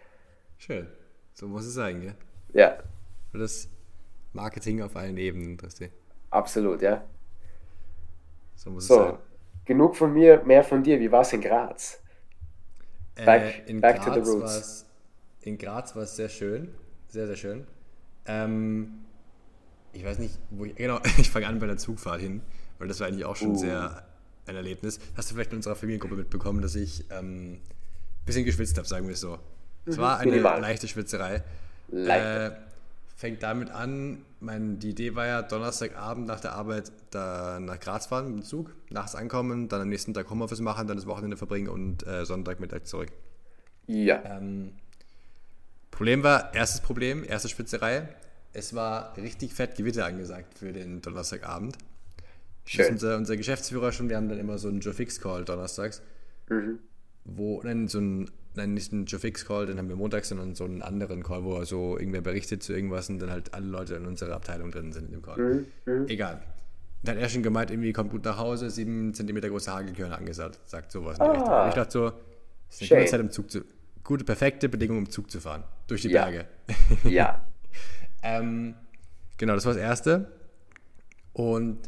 Schön. 0.59 0.87
So 1.35 1.49
muss 1.49 1.67
es 1.67 1.75
sein, 1.75 2.01
gell? 2.01 2.15
Ja. 2.53 2.79
Das 3.33 3.69
Marketing 4.33 4.83
auf 4.83 4.97
allen 4.97 5.17
Ebenen, 5.17 5.57
Christi. 5.57 5.91
Absolut, 6.31 6.83
ja. 6.83 7.05
So 8.55 8.71
muss 8.71 8.85
es 8.85 8.89
So, 8.89 8.97
sein. 8.97 9.19
genug 9.65 9.97
von 9.97 10.13
mir, 10.13 10.43
mehr 10.45 10.65
von 10.65 10.83
dir. 10.83 10.99
Wie 11.01 11.11
war 11.11 11.23
es 11.23 11.33
in 11.33 11.41
Graz? 11.41 12.01
Back- 13.17 13.67
äh, 13.67 13.71
in, 13.71 13.81
back 13.81 13.97
to 14.03 14.13
the 14.13 14.21
Graz 14.21 14.29
roots. 14.29 14.87
in 15.43 15.59
Graz 15.59 15.95
war 15.97 16.03
es 16.03 16.17
sehr 16.17 16.29
schön. 16.29 16.75
Sehr, 17.09 17.27
sehr 17.27 17.37
schön. 17.37 17.67
Ähm, 18.27 19.05
ich 19.93 20.05
weiß 20.05 20.19
nicht, 20.19 20.39
wo 20.51 20.65
ich. 20.65 20.75
Genau, 20.77 21.01
ich 21.19 21.31
fange 21.31 21.47
an 21.47 21.59
bei 21.59 21.67
der 21.67 21.79
Zugfahrt 21.79 22.21
hin, 22.21 22.43
weil 22.79 22.89
das 22.89 23.01
war 23.01 23.07
eigentlich 23.09 23.25
auch 23.25 23.37
schon 23.37 23.53
Uh. 23.53 23.57
sehr 23.59 24.05
ein 24.47 24.57
Erlebnis. 24.57 24.99
Hast 25.17 25.31
du 25.31 25.35
vielleicht 25.35 25.51
in 25.53 25.57
unserer 25.57 25.77
Familiengruppe 25.77 26.15
mitbekommen, 26.17 26.63
dass 26.63 26.75
ich 26.75 27.05
ähm, 27.11 27.55
ein 27.55 27.61
bisschen 28.25 28.45
geschwitzt 28.45 28.77
habe, 28.79 28.87
sagen 28.89 29.07
wir 29.07 29.13
es 29.15 29.21
so. 29.21 29.39
Es 29.87 29.99
war 29.99 30.19
eine 30.19 30.31
minimal. 30.31 30.61
leichte 30.61 30.89
Schwitzerei. 30.89 31.43
Leichte. 31.89 32.57
Äh, 32.65 32.68
fängt 33.19 33.43
damit 33.43 33.71
an, 33.71 34.25
mein, 34.39 34.79
die 34.79 34.91
Idee 34.91 35.17
war 35.17 35.27
ja, 35.27 35.43
Donnerstagabend 35.43 36.29
nach 36.29 36.39
der 36.39 36.53
Arbeit 36.53 36.93
da 37.11 37.59
nach 37.59 37.81
Graz 37.81 38.07
fahren 38.07 38.29
mit 38.29 38.37
dem 38.37 38.45
Zug, 38.45 38.73
nachts 38.91 39.17
ankommen, 39.17 39.69
dann 39.69 39.81
am 39.81 39.89
nächsten 39.89 40.15
Tag 40.15 40.31
Homeoffice 40.31 40.61
machen, 40.61 40.87
dann 40.87 40.97
das 40.97 41.07
Wochenende 41.07 41.37
verbringen 41.37 41.69
und 41.69 42.07
äh, 42.07 42.25
Sonntagmittag 42.25 42.85
zurück. 42.85 43.11
Ja. 43.89 44.23
Ähm, 44.25 44.71
Problem 45.91 46.23
war, 46.23 46.55
erstes 46.55 46.81
Problem, 46.81 47.25
erste 47.25 47.49
Spitzerei, 47.49 48.09
es 48.53 48.73
war 48.73 49.17
richtig 49.17 49.53
fett 49.53 49.75
Gewitter 49.75 50.07
angesagt 50.07 50.57
für 50.57 50.73
den 50.73 51.03
Donnerstagabend. 51.03 51.77
Das 52.67 52.73
ist 52.73 52.77
Schön. 52.77 52.93
unser, 52.93 53.17
unser 53.17 53.37
Geschäftsführer 53.37 53.91
schon, 53.91 54.09
wir 54.09 54.17
haben 54.17 54.29
dann 54.29 54.39
immer 54.39 54.59
so 54.59 54.69
einen 54.69 54.79
Joe 54.79 54.95
Fix 54.95 55.21
Call 55.21 55.45
donnerstags, 55.45 56.03
wo, 57.25 57.61
nein, 57.65 57.89
so 57.89 57.99
ein, 57.99 58.31
nein, 58.55 58.75
nicht 58.75 58.93
einen 58.93 59.07
Joe 59.07 59.21
Fix 59.21 59.45
Call, 59.47 59.67
den 59.67 59.79
haben 59.79 59.89
wir 59.89 59.97
montags, 59.97 60.29
sondern 60.29 60.55
so 60.55 60.65
einen 60.65 60.83
anderen 60.83 61.23
Call, 61.23 61.45
wo 61.45 61.63
so 61.65 61.99
irgendwer 61.99 62.21
berichtet 62.21 62.63
zu 62.63 62.73
irgendwas 62.73 63.09
und 63.09 63.19
dann 63.21 63.31
halt 63.31 63.55
alle 63.55 63.67
Leute 63.67 63.95
in 63.95 64.07
unserer 64.07 64.35
Abteilung 64.35 64.71
drin 64.71 64.93
sind 64.93 65.07
in 65.07 65.13
dem 65.13 65.23
Call. 65.23 65.65
Egal. 66.09 66.43
Dann 67.05 67.17
hat 67.17 67.23
er 67.23 67.29
schon 67.29 67.43
gemeint, 67.45 67.71
irgendwie 67.71 67.93
kommt 67.93 68.11
gut 68.11 68.25
nach 68.25 68.39
Hause, 68.39 68.71
sieben 68.71 69.15
Zentimeter 69.15 69.49
große 69.49 69.73
Hagelkörner 69.73 70.19
angesagt, 70.19 70.59
sagt 70.69 70.91
sowas 70.91 71.21
Ah. 71.21 71.69
Ich 71.69 71.75
dachte 71.75 71.93
so, 71.93 72.11
das 72.69 72.81
ist 72.83 72.91
eine 72.93 73.01
gute 73.03 73.11
Zeit 73.11 73.21
im 73.21 73.31
Zug 73.31 73.51
zu, 73.51 73.61
gute, 74.03 74.25
perfekte 74.25 74.69
Bedingung 74.69 74.99
im 74.99 75.11
Zug 75.11 75.31
zu 75.31 75.41
fahren, 75.41 75.63
durch 75.87 76.03
die 76.03 76.09
Ja. 76.11 76.25
Berge. 76.25 76.47
Ja. 77.05 77.47
Ähm, 78.23 78.75
genau, 79.37 79.55
das 79.55 79.65
war 79.65 79.75
das 79.75 79.81
Erste. 79.83 80.33
Und 81.33 81.79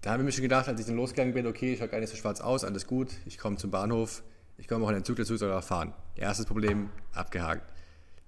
da 0.00 0.10
habe 0.10 0.22
ich 0.22 0.26
mir 0.26 0.32
schon 0.32 0.42
gedacht, 0.42 0.66
als 0.68 0.80
ich 0.80 0.86
dann 0.86 0.96
losgegangen 0.96 1.34
bin, 1.34 1.46
okay, 1.46 1.72
ich 1.74 1.78
schaue 1.78 1.88
gar 1.88 2.00
nicht 2.00 2.10
so 2.10 2.16
schwarz 2.16 2.40
aus, 2.40 2.64
alles 2.64 2.86
gut, 2.86 3.10
ich 3.26 3.38
komme 3.38 3.56
zum 3.58 3.70
Bahnhof, 3.70 4.22
ich 4.58 4.68
komme 4.68 4.84
auch 4.84 4.88
in 4.90 4.94
den 4.96 5.04
Zug 5.04 5.18
soll 5.24 5.52
auch 5.52 5.64
fahren. 5.64 5.94
Erstes 6.16 6.46
Problem, 6.46 6.90
abgehakt. 7.14 7.62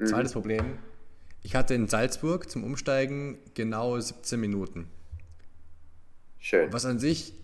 Zweites 0.03 0.33
Problem, 0.33 0.79
ich 1.43 1.55
hatte 1.55 1.75
in 1.75 1.87
Salzburg 1.89 2.49
zum 2.51 2.65
Umsteigen 2.65 3.39
genau 3.55 3.99
17 3.99 4.41
Minuten. 4.41 4.87
Schön. 6.39 6.73
Was 6.73 6.87
an 6.87 6.99
sich 6.99 7.35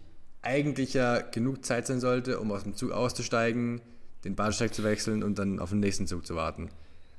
eigentlich 0.42 0.94
ja 0.94 1.20
genug 1.20 1.64
Zeit 1.64 1.86
sein 1.86 2.00
sollte, 2.00 2.40
um 2.40 2.50
aus 2.52 2.62
dem 2.62 2.74
Zug 2.76 2.92
auszusteigen, 2.92 3.80
den 4.24 4.34
Bahnsteig 4.36 4.72
zu 4.72 4.84
wechseln 4.84 5.22
und 5.22 5.38
dann 5.38 5.58
auf 5.58 5.70
den 5.70 5.80
nächsten 5.80 6.06
Zug 6.06 6.26
zu 6.26 6.34
warten. 6.34 6.70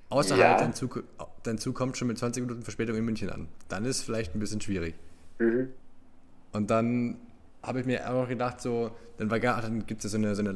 Außer 0.09 0.37
Ja. 0.37 0.51
halt, 0.51 0.61
dein 0.61 0.73
Zug, 0.73 1.03
dein 1.43 1.57
Zug 1.57 1.75
kommt 1.75 1.97
schon 1.97 2.07
mit 2.07 2.17
20 2.17 2.41
Minuten 2.43 2.63
Verspätung 2.63 2.95
in 2.95 3.03
München 3.05 3.29
an. 3.29 3.47
Dann 3.67 3.85
ist 3.85 4.01
vielleicht 4.03 4.33
ein 4.33 4.39
bisschen 4.39 4.61
schwierig. 4.61 4.95
Und 5.39 6.71
dann 6.71 7.17
habe 7.61 7.81
ich 7.81 7.85
mir 7.85 8.09
auch 8.09 8.21
noch 8.21 8.29
gedacht, 8.29 8.61
so, 8.61 8.91
dann, 9.17 9.29
war 9.29 9.39
gar- 9.39 9.61
dann 9.61 9.85
gibt 9.85 10.03
es 10.03 10.11
ja 10.11 10.17
so 10.17 10.17
eine, 10.17 10.33
so 10.35 10.41
eine 10.41 10.51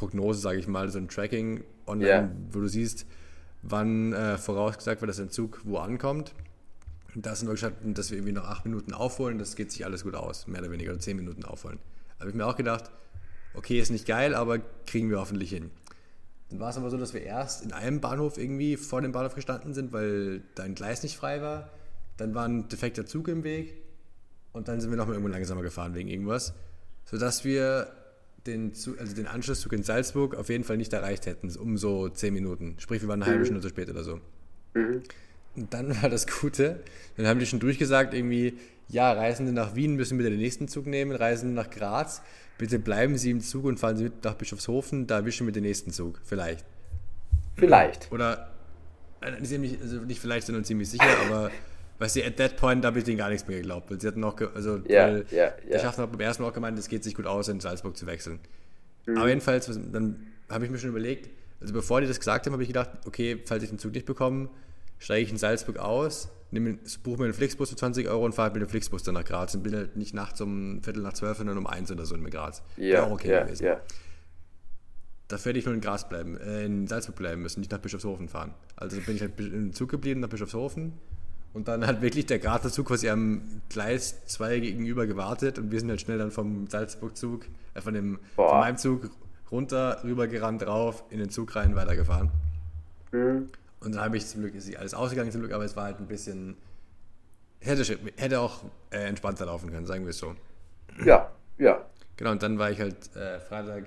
Live-Prognose, 0.00 0.40
sage 0.40 0.58
ich 0.58 0.68
mal, 0.68 0.88
so 0.90 0.98
ein 0.98 1.08
Tracking 1.08 1.64
online, 1.86 2.08
Ja. 2.08 2.30
wo 2.52 2.60
du 2.60 2.68
siehst, 2.68 3.06
wann 3.62 4.12
äh, 4.12 4.38
vorausgesagt 4.38 5.00
wird, 5.00 5.08
dass 5.08 5.18
ein 5.20 5.30
Zug 5.30 5.60
wo 5.64 5.78
ankommt. 5.78 6.34
Und 7.14 7.24
da 7.24 7.34
sind 7.34 7.48
wir 7.48 7.52
gestanden, 7.52 7.94
dass 7.94 8.10
wir 8.10 8.18
irgendwie 8.18 8.32
noch 8.34 8.44
acht 8.44 8.64
Minuten 8.66 8.92
aufholen, 8.92 9.38
das 9.38 9.56
geht 9.56 9.72
sich 9.72 9.84
alles 9.86 10.04
gut 10.04 10.14
aus, 10.14 10.46
mehr 10.46 10.60
oder 10.60 10.70
weniger, 10.70 10.92
oder 10.92 11.00
zehn 11.00 11.16
Minuten 11.16 11.44
aufholen. 11.44 11.78
Habe 12.20 12.28
ich 12.30 12.36
mir 12.36 12.46
auch 12.46 12.56
gedacht, 12.56 12.90
okay, 13.54 13.80
ist 13.80 13.90
nicht 13.90 14.06
geil, 14.06 14.34
aber 14.34 14.58
kriegen 14.86 15.08
wir 15.08 15.18
hoffentlich 15.18 15.50
hin. 15.50 15.70
Dann 16.50 16.60
war 16.60 16.70
es 16.70 16.76
aber 16.76 16.90
so, 16.90 16.96
dass 16.98 17.14
wir 17.14 17.22
erst 17.22 17.64
in 17.64 17.72
einem 17.72 18.00
Bahnhof 18.00 18.38
irgendwie 18.38 18.76
vor 18.76 19.00
dem 19.00 19.12
Bahnhof 19.12 19.34
gestanden 19.34 19.72
sind, 19.74 19.92
weil 19.92 20.42
da 20.54 20.62
ein 20.62 20.74
Gleis 20.74 21.02
nicht 21.02 21.16
frei 21.16 21.40
war. 21.42 21.70
Dann 22.18 22.34
war 22.34 22.46
ein 22.46 22.68
defekter 22.68 23.04
Zug 23.06 23.28
im 23.28 23.42
Weg 23.44 23.74
und 24.52 24.68
dann 24.68 24.80
sind 24.80 24.90
wir 24.90 24.96
nochmal 24.96 25.14
irgendwo 25.16 25.32
langsamer 25.32 25.62
gefahren 25.62 25.94
wegen 25.94 26.08
irgendwas, 26.08 26.54
sodass 27.04 27.44
wir 27.44 27.88
den, 28.46 28.74
Zug, 28.74 28.98
also 29.00 29.14
den 29.14 29.26
Anschlusszug 29.26 29.72
in 29.72 29.82
Salzburg 29.82 30.34
auf 30.34 30.48
jeden 30.48 30.64
Fall 30.64 30.76
nicht 30.76 30.92
erreicht 30.92 31.26
hätten, 31.26 31.54
um 31.56 31.76
so 31.76 32.08
zehn 32.08 32.34
Minuten. 32.34 32.76
Sprich, 32.78 33.02
wir 33.02 33.08
waren 33.08 33.22
eine 33.22 33.30
halbe 33.30 33.44
Stunde 33.44 33.60
zu 33.60 33.68
spät 33.68 33.88
oder 33.90 34.02
so. 34.04 34.20
Und 35.56 35.72
dann 35.72 36.02
war 36.02 36.10
das 36.10 36.26
Gute, 36.26 36.82
dann 37.16 37.26
haben 37.26 37.40
die 37.40 37.46
schon 37.46 37.60
durchgesagt, 37.60 38.12
irgendwie, 38.14 38.58
ja, 38.88 39.12
Reisende 39.12 39.52
nach 39.52 39.74
Wien 39.74 39.96
müssen 39.96 40.18
bitte 40.18 40.30
den 40.30 40.38
nächsten 40.38 40.68
Zug 40.68 40.86
nehmen, 40.86 41.12
Reisende 41.12 41.54
nach 41.54 41.70
Graz, 41.70 42.22
bitte 42.58 42.78
bleiben 42.78 43.16
Sie 43.16 43.30
im 43.30 43.40
Zug 43.40 43.64
und 43.64 43.80
fahren 43.80 43.96
Sie 43.96 44.04
mit 44.04 44.22
nach 44.22 44.34
Bischofshofen, 44.34 45.06
da 45.06 45.16
erwischen 45.16 45.46
wir 45.46 45.52
den 45.52 45.64
nächsten 45.64 45.90
Zug, 45.92 46.20
vielleicht. 46.24 46.64
Vielleicht. 47.56 48.12
Oder, 48.12 48.50
äh, 49.22 49.30
also 49.30 49.56
nicht 49.58 50.20
vielleicht, 50.20 50.46
sondern 50.46 50.64
ziemlich 50.64 50.90
sicher, 50.90 51.08
aber, 51.26 51.50
weißt 51.98 52.16
du, 52.16 52.24
at 52.24 52.36
that 52.36 52.56
point 52.56 52.84
habe 52.84 52.98
ich 52.98 53.04
denen 53.04 53.18
gar 53.18 53.28
nichts 53.30 53.46
mehr 53.48 53.56
geglaubt, 53.58 53.90
weil 53.90 54.00
sie 54.00 54.06
hatten 54.08 54.20
noch, 54.20 54.36
ge- 54.36 54.48
also, 54.54 54.76
Ja, 54.88 55.06
weil 55.08 55.26
ja, 55.30 55.50
der 55.50 55.70
ja. 55.70 55.78
Schaffner 55.78 56.04
hat 56.04 56.12
beim 56.12 56.20
ersten 56.20 56.42
Mal 56.42 56.48
auch 56.50 56.54
gemeint, 56.54 56.78
es 56.78 56.88
geht 56.88 57.04
sich 57.04 57.14
gut 57.14 57.26
aus, 57.26 57.48
in 57.48 57.60
Salzburg 57.60 57.96
zu 57.96 58.06
wechseln. 58.06 58.38
Mhm. 59.06 59.18
Aber 59.18 59.28
jedenfalls, 59.28 59.66
dann 59.66 60.26
habe 60.50 60.64
ich 60.64 60.70
mir 60.70 60.78
schon 60.78 60.90
überlegt, 60.90 61.30
also 61.60 61.72
bevor 61.72 62.00
die 62.00 62.06
das 62.06 62.18
gesagt 62.18 62.46
haben, 62.46 62.52
habe 62.52 62.62
ich 62.62 62.68
gedacht, 62.68 62.90
okay, 63.06 63.40
falls 63.44 63.62
ich 63.62 63.70
den 63.70 63.78
Zug 63.78 63.92
nicht 63.92 64.06
bekomme, 64.06 64.48
steige 64.98 65.22
ich 65.24 65.30
in 65.30 65.38
Salzburg 65.38 65.78
aus, 65.78 66.28
nehme, 66.50 66.78
buche 67.02 67.18
mir 67.18 67.24
einen 67.24 67.34
Flixbus 67.34 67.70
für 67.70 67.76
20 67.76 68.08
Euro 68.08 68.24
und 68.24 68.34
fahre 68.34 68.52
mit 68.52 68.62
dem 68.62 68.68
Flixbus 68.68 69.02
dann 69.02 69.14
nach 69.14 69.24
Graz 69.24 69.54
und 69.54 69.62
bin 69.62 69.74
halt 69.74 69.96
nicht 69.96 70.14
nachts 70.14 70.40
um 70.40 70.82
Viertel 70.82 71.02
nach 71.02 71.12
zwölf, 71.14 71.38
sondern 71.38 71.56
um 71.58 71.66
eins 71.66 71.90
oder 71.90 72.04
so 72.06 72.14
in 72.14 72.28
Graz. 72.30 72.62
Wäre 72.76 72.88
Ja, 72.92 73.02
auch 73.04 73.10
okay 73.12 73.30
ja, 73.30 73.42
gewesen. 73.44 73.64
ja. 73.64 73.80
Dafür 75.28 75.50
hätte 75.50 75.58
ich 75.58 75.64
nur 75.66 75.74
in 75.74 75.80
Graz 75.80 76.08
bleiben, 76.08 76.36
äh, 76.38 76.64
in 76.64 76.86
Salzburg 76.86 77.16
bleiben 77.16 77.42
müssen, 77.42 77.58
nicht 77.60 77.72
nach 77.72 77.78
Bischofshofen 77.80 78.28
fahren. 78.28 78.54
Also 78.76 79.00
bin 79.00 79.16
ich 79.16 79.22
halt 79.22 79.38
im 79.40 79.72
Zug 79.72 79.88
geblieben 79.90 80.20
nach 80.20 80.28
Bischofshofen 80.28 80.92
und 81.56 81.68
dann 81.68 81.86
hat 81.86 82.02
wirklich 82.02 82.26
der 82.26 82.38
Grazer 82.38 82.70
Zug 82.70 82.88
quasi 82.88 83.08
am 83.08 83.62
Gleis 83.70 84.26
2 84.26 84.60
gegenüber 84.60 85.06
gewartet 85.06 85.58
und 85.58 85.70
wir 85.70 85.80
sind 85.80 85.88
halt 85.88 86.02
schnell 86.02 86.18
dann 86.18 86.30
vom 86.30 86.66
Salzburg-Zug, 86.66 87.46
äh, 87.72 87.80
von, 87.80 87.94
dem, 87.94 88.18
Boah. 88.36 88.50
von 88.50 88.58
meinem 88.60 88.76
Zug 88.76 89.08
runter, 89.50 90.02
rübergerannt, 90.04 90.60
drauf, 90.60 91.02
in 91.08 91.18
den 91.18 91.30
Zug 91.30 91.56
rein, 91.56 91.74
weitergefahren. 91.74 92.30
Mhm. 93.10 93.48
Und 93.80 93.94
dann 93.94 94.04
habe 94.04 94.18
ich 94.18 94.26
zum 94.26 94.42
Glück, 94.42 94.54
ist 94.54 94.66
sich 94.66 94.78
alles 94.78 94.92
ausgegangen 94.92 95.32
zum 95.32 95.40
Glück, 95.40 95.54
aber 95.54 95.64
es 95.64 95.74
war 95.76 95.84
halt 95.84 95.98
ein 95.98 96.06
bisschen, 96.06 96.58
hätte, 97.60 97.98
hätte 98.18 98.40
auch 98.40 98.62
äh, 98.90 99.08
entspannter 99.08 99.46
laufen 99.46 99.70
können, 99.70 99.86
sagen 99.86 100.04
wir 100.04 100.10
es 100.10 100.18
so. 100.18 100.34
Ja, 101.06 101.30
ja. 101.56 101.86
Genau, 102.18 102.32
und 102.32 102.42
dann 102.42 102.58
war 102.58 102.70
ich 102.70 102.80
halt 102.80 103.16
äh, 103.16 103.40
Freitag 103.40 103.84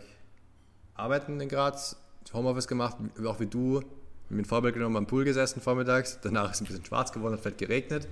arbeiten 0.95 1.39
in 1.39 1.47
Graz, 1.47 1.97
Homeoffice 2.33 2.67
gemacht, 2.67 2.97
auch 3.23 3.39
wie 3.39 3.45
du, 3.45 3.83
mit 4.29 4.47
Vorbild 4.47 4.73
genommen, 4.75 4.95
am 4.97 5.07
Pool 5.07 5.23
gesessen 5.25 5.61
vormittags. 5.61 6.19
Danach 6.21 6.51
ist 6.51 6.57
es 6.57 6.61
ein 6.61 6.65
bisschen 6.67 6.85
schwarz 6.85 7.11
geworden, 7.11 7.33
hat 7.33 7.41
fett 7.41 7.57
geregnet, 7.57 8.07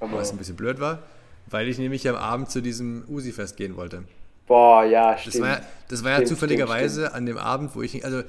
was 0.00 0.30
ein 0.32 0.36
bisschen 0.38 0.56
blöd 0.56 0.80
war, 0.80 0.98
weil 1.46 1.68
ich 1.68 1.78
nämlich 1.78 2.08
am 2.08 2.16
Abend 2.16 2.50
zu 2.50 2.60
diesem 2.60 3.04
Usi-Fest 3.08 3.56
gehen 3.56 3.76
wollte. 3.76 4.04
Boah, 4.46 4.84
ja, 4.84 5.12
Das 5.12 5.22
stimmt. 5.22 5.40
war, 5.40 5.48
ja- 5.48 5.60
das 5.88 6.04
war 6.04 6.10
ja 6.10 6.16
Stimmt, 6.16 6.28
zufälligerweise 6.28 7.00
stimmt, 7.02 7.14
an 7.16 7.26
dem 7.26 7.38
Abend, 7.38 7.74
wo 7.74 7.80
ich, 7.82 8.04
also 8.04 8.22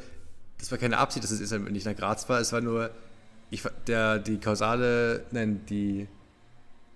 das 0.59 0.71
war 0.71 0.77
keine 0.77 0.97
Absicht, 0.97 1.23
dass 1.25 1.31
es 1.31 1.41
ist, 1.41 1.51
wenn 1.51 1.75
ich 1.75 1.83
nach 1.83 1.95
Graz 1.95 2.27
war, 2.29 2.39
es 2.39 2.53
war 2.53 2.61
nur, 2.61 2.89
ich, 3.49 3.63
der, 3.87 4.19
die 4.19 4.39
kausale, 4.39 5.25
nein, 5.31 5.65
die 5.69 6.07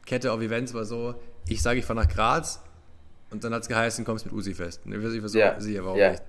Kette 0.06 0.32
auf 0.32 0.40
Events 0.42 0.74
war 0.74 0.86
so, 0.86 1.16
ich 1.48 1.62
sage, 1.62 1.80
ich 1.80 1.86
fahre 1.86 2.00
nach 2.00 2.08
Graz 2.08 2.62
und 3.30 3.44
dann 3.44 3.54
hat 3.54 3.64
es 3.64 3.68
geheißen, 3.68 4.06
kommst 4.06 4.26
mit 4.26 4.34
Usi 4.34 4.54
fest. 4.54 4.82
Und 4.86 4.94
ich 4.94 5.22
war 5.22 5.30
so 5.30 5.38
Ja, 5.38 5.60
sicher, 5.60 5.84
warum 5.84 6.00
ja. 6.00 6.12
nicht. 6.12 6.24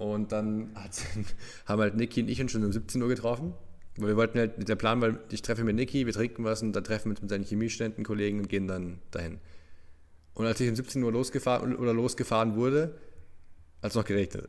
Und 0.00 0.32
dann 0.32 0.70
haben 1.66 1.80
halt 1.82 1.94
Niki 1.94 2.22
und 2.22 2.28
ich 2.28 2.40
uns 2.40 2.52
schon 2.52 2.64
um 2.64 2.72
17 2.72 3.02
Uhr 3.02 3.08
getroffen. 3.08 3.52
Weil 3.98 4.08
wir 4.08 4.16
wollten 4.16 4.38
halt, 4.38 4.66
der 4.66 4.76
Plan 4.76 5.02
war, 5.02 5.18
ich 5.30 5.42
treffe 5.42 5.62
mit 5.62 5.76
Niki, 5.76 6.06
wir 6.06 6.14
trinken 6.14 6.42
was 6.42 6.62
und 6.62 6.72
dann 6.72 6.84
treffen 6.84 7.06
wir 7.06 7.10
uns 7.10 7.20
mit 7.20 7.28
seinen 7.28 7.44
Chemiestudentenkollegen 7.44 8.40
und 8.40 8.48
gehen 8.48 8.66
dann 8.66 8.98
dahin. 9.10 9.40
Und 10.32 10.46
als 10.46 10.58
ich 10.58 10.70
um 10.70 10.74
17 10.74 11.02
Uhr 11.02 11.12
losgefahren 11.12 11.76
oder 11.76 11.92
losgefahren 11.92 12.56
wurde, 12.56 12.94
hat 13.82 13.90
es 13.90 13.94
noch 13.94 14.06
geregnet. 14.06 14.48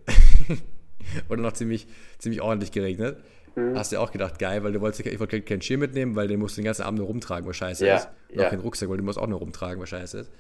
oder 1.30 1.42
noch 1.42 1.52
ziemlich, 1.52 1.86
ziemlich 2.18 2.42
ordentlich 2.42 2.72
geregnet. 2.72 3.18
Mhm. 3.58 3.78
Hast 3.78 3.92
du 3.92 3.98
ja 3.98 4.02
auch 4.02 4.14
gedacht, 4.14 4.40
geil, 4.40 4.64
weil 4.64 4.72
du 4.72 4.80
wolltest, 4.80 5.06
ich 5.06 5.20
wollte 5.20 5.42
keinen 5.42 5.62
Schirm 5.62 5.82
mitnehmen, 5.82 6.16
weil 6.16 6.30
den 6.30 6.40
musst 6.40 6.56
du 6.56 6.62
den 6.62 6.66
ganzen 6.66 6.84
Abend 6.84 7.00
nur 7.00 7.08
rumtragen, 7.08 7.46
was 7.50 7.58
scheiße 7.58 7.86
Ja, 7.86 7.98
ist. 7.98 8.10
Und 8.30 8.40
ja. 8.40 8.46
auch 8.46 8.52
keinen 8.52 8.62
Rucksack, 8.62 8.88
weil 8.88 8.98
du 8.98 9.04
musst 9.04 9.20
auch 9.20 9.28
nur 9.28 9.40
rumtragen, 9.40 9.82
was 9.82 9.90
scheiße 9.90 10.20
ist. 10.20 10.32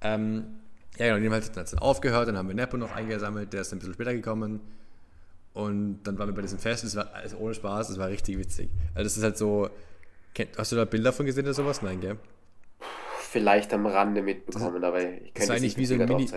Ähm, 0.00 0.58
ja, 0.96 1.06
genau, 1.06 1.16
jedenfalls 1.18 1.50
hat 1.50 1.64
es 1.64 1.70
dann 1.72 1.80
aufgehört, 1.80 2.28
dann 2.28 2.36
haben 2.36 2.48
wir 2.48 2.54
Nepo 2.54 2.76
noch 2.76 2.94
eingesammelt, 2.94 3.52
der 3.52 3.60
ist 3.60 3.72
ein 3.72 3.78
bisschen 3.78 3.94
später 3.94 4.14
gekommen. 4.14 4.60
Und 5.52 6.02
dann 6.04 6.18
waren 6.18 6.28
wir 6.28 6.34
bei 6.34 6.42
diesem 6.42 6.58
Fest, 6.58 6.84
es 6.84 6.94
war 6.94 7.12
alles 7.14 7.34
ohne 7.34 7.54
Spaß, 7.54 7.90
es 7.90 7.98
war 7.98 8.08
richtig 8.08 8.38
witzig. 8.38 8.70
Also 8.94 9.04
das 9.04 9.16
ist 9.16 9.22
halt 9.22 9.36
so, 9.36 9.70
hast 10.56 10.72
du 10.72 10.76
da 10.76 10.84
Bilder 10.84 11.12
von 11.12 11.26
gesehen 11.26 11.44
oder 11.44 11.54
sowas? 11.54 11.82
Nein, 11.82 12.00
gell? 12.00 12.16
vielleicht 13.28 13.72
am 13.72 13.86
Rande 13.86 14.22
mitbekommen, 14.22 14.82
aber 14.82 15.00
ich 15.00 15.04
Das 15.04 15.10
könnte 15.10 15.20
war 15.20 15.40
jetzt 15.40 15.50
eigentlich 15.50 15.76
nicht 15.76 15.78
wie 15.78 15.86
so 15.86 15.94
ein 15.94 16.08
Mini, 16.08 16.30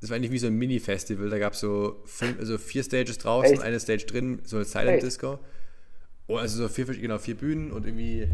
das 0.00 0.10
war 0.10 0.16
eigentlich 0.16 0.32
wie 0.32 0.38
so 0.38 0.46
ein 0.48 0.54
Mini-Festival. 0.54 1.30
Da 1.30 1.38
gab 1.38 1.52
es 1.52 1.60
so 1.60 2.02
fünf, 2.06 2.38
also 2.40 2.58
vier 2.58 2.82
Stages 2.82 3.18
draußen, 3.18 3.54
Echt? 3.54 3.62
eine 3.62 3.78
Stage 3.78 4.04
drin, 4.06 4.40
so 4.42 4.56
eine 4.56 4.64
Silent 4.64 4.96
Echt? 4.96 5.06
Disco. 5.06 5.38
Oh, 6.26 6.36
also 6.36 6.62
so 6.62 6.68
vier, 6.68 6.86
genau, 6.86 7.18
vier 7.18 7.36
Bühnen 7.36 7.70
und 7.70 7.86
irgendwie, 7.86 8.28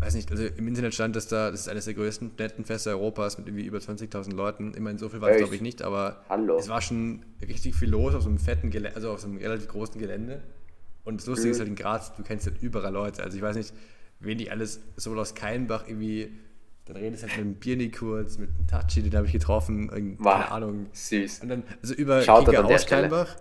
weiß 0.00 0.14
nicht, 0.14 0.30
also 0.30 0.44
im 0.44 0.66
Internet 0.66 0.94
stand, 0.94 1.14
dass 1.14 1.28
da, 1.28 1.50
das 1.50 1.60
ist 1.60 1.68
eines 1.68 1.84
der 1.84 1.94
größten 1.94 2.28
Studentenfeste 2.28 2.90
Europas 2.90 3.36
mit 3.38 3.46
irgendwie 3.48 3.66
über 3.66 3.78
20.000 3.78 4.32
Leuten. 4.34 4.72
Meine, 4.78 4.98
so 4.98 5.08
viel 5.08 5.20
war 5.20 5.30
es 5.30 5.38
glaube 5.38 5.54
ich 5.54 5.60
nicht, 5.60 5.82
aber 5.82 6.24
Hallo. 6.28 6.56
es 6.58 6.68
war 6.68 6.80
schon 6.80 7.22
richtig 7.46 7.74
viel 7.74 7.90
los 7.90 8.14
auf 8.14 8.22
so 8.22 8.28
einem 8.28 8.38
fetten 8.38 8.70
Gelände, 8.70 8.96
also 8.96 9.10
auf 9.12 9.20
so 9.20 9.28
einem 9.28 9.36
relativ 9.38 9.68
großen 9.68 10.00
Gelände. 10.00 10.42
Und 11.04 11.20
das 11.20 11.26
Lustige 11.26 11.48
Mhm. 11.48 11.52
ist 11.52 11.58
halt 11.60 11.68
in 11.68 11.76
Graz, 11.76 12.14
du 12.16 12.22
kennst 12.22 12.46
halt 12.46 12.62
überall 12.62 12.92
Leute. 12.92 13.22
Also 13.22 13.36
ich 13.36 13.42
weiß 13.42 13.56
nicht, 13.56 13.72
wen 14.20 14.38
die 14.38 14.50
alles, 14.50 14.80
sowohl 14.96 15.18
aus 15.18 15.34
Keilenbach 15.34 15.86
irgendwie, 15.86 16.30
dann 16.86 16.96
redest 16.96 17.22
halt 17.22 17.36
mit 17.36 17.44
dem 17.44 17.54
Birni 17.54 17.90
kurz, 17.90 18.38
mit 18.38 18.50
dem 18.50 18.66
Tachi, 18.66 19.02
den 19.02 19.14
habe 19.14 19.26
ich 19.26 19.32
getroffen, 19.32 19.88
irgend- 19.90 20.18
Wow. 20.20 20.32
keine 20.32 20.50
Ahnung. 20.50 20.86
Süß. 20.92 21.40
Und 21.40 21.48
dann, 21.50 21.62
also 21.82 21.94
über 21.94 22.20
Kicker 22.20 22.64
aus 22.64 22.82
Stelle. 22.82 23.08
Keilenbach, 23.08 23.36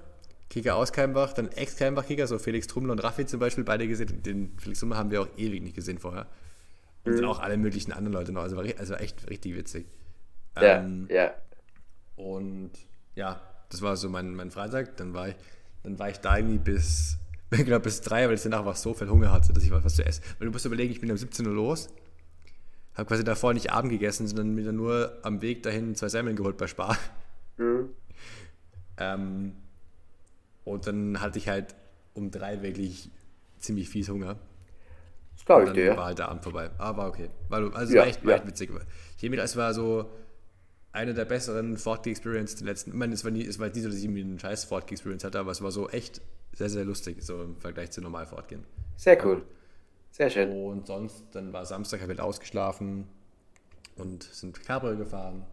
Kicker 0.49 0.75
aus 0.75 0.91
Keilenbach, 0.91 1.33
dann 1.33 1.49
Ex-Keilenbach-Kicker, 1.49 2.27
so 2.27 2.39
Felix 2.39 2.67
Trummler 2.67 2.93
und 2.93 2.99
Raffi 3.03 3.25
zum 3.25 3.39
Beispiel, 3.39 3.63
beide 3.63 3.87
gesehen. 3.87 4.23
Den 4.23 4.51
Felix 4.57 4.79
Trummler 4.79 4.97
haben 4.97 5.11
wir 5.11 5.21
auch 5.21 5.27
ewig 5.37 5.61
nicht 5.61 5.75
gesehen 5.75 5.99
vorher. 5.99 6.27
Und 7.05 7.13
Mhm. 7.13 7.17
dann 7.17 7.25
auch 7.25 7.39
alle 7.39 7.57
möglichen 7.57 7.91
anderen 7.93 8.13
Leute 8.13 8.31
noch. 8.31 8.41
Also 8.41 8.57
war 8.57 8.65
also 8.77 8.93
echt 8.95 9.29
richtig 9.29 9.55
witzig. 9.55 9.87
Ja, 10.57 10.77
Ähm, 10.79 11.07
ja. 11.09 11.33
und 12.15 12.71
ja, 13.15 13.41
das 13.69 13.81
war 13.81 13.95
so 13.97 14.09
mein, 14.09 14.35
mein 14.35 14.51
Freitag. 14.51 14.97
Dann 14.97 15.13
war 15.13 15.29
ich, 15.29 15.35
dann 15.83 15.97
war 15.99 16.09
ich 16.09 16.17
da 16.19 16.37
irgendwie 16.37 16.57
bis, 16.57 17.17
genau, 17.51 17.79
bis 17.79 18.01
drei, 18.01 18.27
weil 18.27 18.35
ich 18.35 18.41
danach 18.43 18.59
einfach 18.59 18.75
so 18.75 18.93
viel 18.93 19.09
Hunger 19.09 19.31
hatte, 19.31 19.53
dass 19.53 19.63
ich 19.63 19.71
was, 19.71 19.83
was 19.83 19.95
zu 19.95 20.05
essen. 20.05 20.23
Weil 20.37 20.47
du 20.47 20.51
musst 20.51 20.65
überlegen, 20.65 20.91
ich 20.91 20.99
bin 21.01 21.09
um 21.11 21.17
17 21.17 21.45
Uhr 21.47 21.53
los, 21.53 21.89
habe 22.95 23.07
quasi 23.07 23.23
davor 23.23 23.53
nicht 23.53 23.71
Abend 23.71 23.91
gegessen, 23.91 24.27
sondern 24.27 24.53
mir 24.53 24.65
dann 24.65 24.75
nur 24.75 25.17
am 25.23 25.41
Weg 25.41 25.63
dahin 25.63 25.95
zwei 25.95 26.09
Semmeln 26.09 26.35
geholt 26.35 26.57
bei 26.57 26.67
Spar. 26.67 26.97
Mhm. 27.57 27.89
Ähm, 29.01 29.53
und 30.65 30.85
dann 30.87 31.21
hatte 31.21 31.37
ich 31.39 31.47
halt 31.47 31.73
um 32.13 32.31
drei 32.31 32.61
wirklich 32.61 33.09
ziemlich 33.57 33.87
fies 33.87 34.09
Hunger. 34.09 34.35
Glaube 35.49 35.63
ich 35.63 35.69
dann 35.69 35.75
dir. 35.75 35.97
war 35.97 36.05
halt 36.05 36.19
der 36.19 36.29
Abend 36.29 36.43
vorbei. 36.43 36.69
Aber 36.77 36.97
war 37.03 37.09
okay. 37.09 37.29
War, 37.49 37.59
also 37.75 37.91
es 37.91 37.93
Ja, 37.93 38.01
war, 38.01 38.07
echt, 38.07 38.25
war 38.25 38.33
echt 38.35 38.47
witzig. 38.47 38.71
Mir 39.21 39.37
das 39.37 39.57
war 39.57 39.73
so 39.73 40.09
eine 40.91 41.13
der 41.13 41.25
besseren 41.25 41.77
4G-Experience 41.77 42.55
der 42.55 42.65
letzten. 42.67 42.91
Ich 42.91 42.95
meine, 42.95 43.13
es 43.13 43.23
war, 43.23 43.31
nie, 43.31 43.45
es 43.45 43.59
war 43.59 43.69
nie 43.69 43.79
so, 43.79 43.89
dass 43.89 43.97
ich 43.97 44.03
irgendwie 44.03 44.21
einen 44.21 44.39
scheiß 44.39 44.65
4G-Experience 44.71 45.23
hatte, 45.23 45.39
aber 45.39 45.51
es 45.51 45.61
war 45.61 45.71
so 45.71 45.89
echt 45.89 46.21
sehr, 46.53 46.69
sehr 46.69 46.85
lustig, 46.85 47.21
so 47.23 47.43
im 47.43 47.57
Vergleich 47.57 47.91
zu 47.91 48.01
normal 48.01 48.25
fortgehen. 48.27 48.63
Sehr 48.95 49.23
cool. 49.25 49.43
Sehr 50.11 50.29
schön. 50.29 50.51
Und 50.51 50.87
sonst, 50.87 51.23
dann 51.31 51.53
war 51.53 51.65
Samstag, 51.65 52.01
habe 52.01 52.13
ich 52.13 52.19
ausgeschlafen 52.19 53.07
und 53.95 54.23
sind 54.23 54.63
Cabrio 54.63 54.97
gefahren 54.97 55.45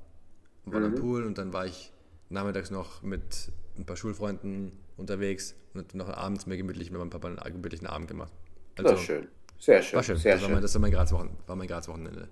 und 0.64 0.72
war 0.72 0.82
am 0.82 0.92
Mhm. 0.92 0.94
Pool 0.94 1.24
und 1.24 1.38
dann 1.38 1.52
war 1.52 1.66
ich 1.66 1.92
nachmittags 2.28 2.70
noch 2.70 3.02
mit 3.02 3.52
ein 3.78 3.84
paar 3.86 3.96
Schulfreunden 3.96 4.72
unterwegs 4.96 5.54
und 5.74 5.94
noch 5.94 6.08
abends 6.08 6.46
mir 6.46 6.56
gemütlich 6.56 6.90
mit 6.90 6.98
meinem 6.98 7.10
Papa 7.10 7.28
einen 7.28 7.38
gemütlichen 7.52 7.86
Abend 7.86 8.08
gemacht. 8.08 8.32
Also, 8.76 8.90
Das 8.90 9.00
ist 9.00 9.06
schön. 9.06 9.28
Sehr 9.58 9.82
schön. 9.82 9.96
war 9.96 10.02
schön. 10.02 10.16
Sehr 10.16 10.34
das, 10.34 10.42
war 10.42 10.48
mein, 10.48 10.56
schön. 10.56 10.62
das 10.62 10.74
war 10.74 10.80
mein 10.80 10.90
Graz 10.92 11.12
Wochen, 11.12 11.36
war 11.46 11.56
mein 11.56 11.68
Graz 11.68 11.88
Wochenende. 11.88 12.28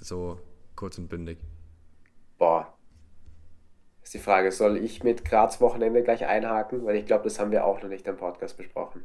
So 0.00 0.40
kurz 0.74 0.98
und 0.98 1.08
bündig. 1.08 1.38
Boah. 2.38 2.72
Ist 4.02 4.14
die 4.14 4.18
Frage, 4.18 4.50
soll 4.50 4.76
ich 4.76 5.04
mit 5.04 5.24
Graz 5.24 5.60
Wochenende 5.60 6.02
gleich 6.02 6.26
einhaken? 6.26 6.84
Weil 6.84 6.96
ich 6.96 7.06
glaube, 7.06 7.24
das 7.24 7.38
haben 7.38 7.52
wir 7.52 7.64
auch 7.64 7.80
noch 7.82 7.88
nicht 7.88 8.06
im 8.06 8.16
Podcast 8.16 8.56
besprochen. 8.56 9.04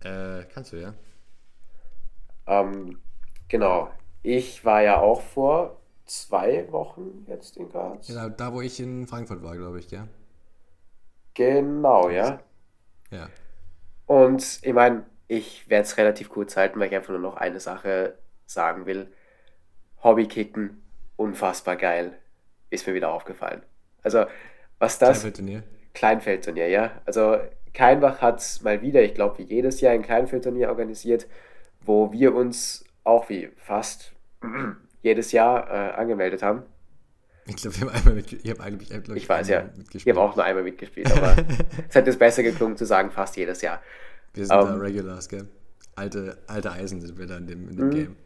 Äh, 0.00 0.44
kannst 0.52 0.72
du, 0.72 0.76
ja? 0.76 0.94
Ähm, 2.46 2.98
genau. 3.48 3.90
Ich 4.22 4.64
war 4.64 4.82
ja 4.82 5.00
auch 5.00 5.20
vor 5.20 5.80
zwei 6.06 6.70
Wochen 6.72 7.24
jetzt 7.26 7.56
in 7.56 7.68
Graz. 7.68 8.08
ja 8.08 8.14
da, 8.14 8.28
da, 8.28 8.52
wo 8.52 8.60
ich 8.60 8.80
in 8.80 9.06
Frankfurt 9.06 9.42
war, 9.42 9.56
glaube 9.56 9.80
ich, 9.80 9.90
ja? 9.90 10.08
Genau, 11.34 12.08
ja. 12.08 12.40
Ja. 13.10 13.28
Und 14.06 14.60
ich 14.62 14.72
meine, 14.72 15.04
ich 15.28 15.68
werde 15.68 15.84
es 15.84 15.96
relativ 15.98 16.28
kurz 16.28 16.56
halten, 16.56 16.78
weil 16.80 16.88
ich 16.88 16.94
einfach 16.94 17.10
nur 17.10 17.18
noch 17.18 17.36
eine 17.36 17.60
Sache 17.60 18.14
sagen 18.46 18.86
will. 18.86 19.08
Hobbykicken, 20.02 20.82
unfassbar 21.16 21.76
geil, 21.76 22.16
ist 22.70 22.86
mir 22.86 22.94
wieder 22.94 23.10
aufgefallen. 23.10 23.62
Also, 24.02 24.26
was 24.78 24.98
das 24.98 25.18
Staffelturnier. 25.18 25.62
Kleinfeldturnier, 25.94 26.68
ja. 26.68 26.90
Also 27.06 27.38
Keinbach 27.74 28.20
hat 28.20 28.60
mal 28.62 28.82
wieder, 28.82 29.02
ich 29.02 29.14
glaube, 29.14 29.38
wie 29.38 29.42
jedes 29.42 29.80
Jahr 29.80 29.92
ein 29.92 30.02
Kleinfeldturnier 30.02 30.68
organisiert, 30.68 31.26
wo 31.80 32.12
wir 32.12 32.34
uns 32.34 32.84
auch 33.02 33.28
wie 33.28 33.50
fast 33.56 34.12
jedes 35.02 35.32
Jahr 35.32 35.68
äh, 35.70 35.94
angemeldet 35.94 36.42
haben. 36.42 36.62
Ich 37.46 37.56
glaube, 37.56 37.76
wir 37.76 37.80
haben 37.82 37.96
einmal 37.96 38.14
mit, 38.14 38.32
ich 38.32 38.50
habe 38.50 38.62
eigentlich, 38.62 38.90
ich, 38.90 39.08
Ich 39.16 39.28
weiß 39.28 39.48
ja, 39.48 39.66
ich 39.70 39.78
mitgespielt. 39.78 40.16
habe 40.16 40.26
auch 40.26 40.34
nur 40.36 40.44
einmal 40.44 40.64
mitgespielt, 40.64 41.10
aber 41.12 41.36
es 41.88 41.94
hat 41.94 42.06
jetzt 42.06 42.18
besser 42.18 42.42
geklungen 42.42 42.76
zu 42.76 42.84
sagen, 42.84 43.10
fast 43.10 43.36
jedes 43.36 43.62
Jahr. 43.62 43.80
Wir 44.36 44.46
sind 44.46 44.54
da 44.56 44.74
Ähm, 44.74 44.80
Regulars, 44.80 45.28
gell? 45.28 45.46
Alte, 45.94 46.38
alte 46.46 46.70
Eisen 46.72 47.00
sind 47.00 47.18
wir 47.18 47.26
da 47.26 47.36
in 47.38 47.46
dem, 47.46 47.62
Mhm. 47.64 47.68
in 47.70 47.76
dem 47.76 47.90
Game. 47.90 48.16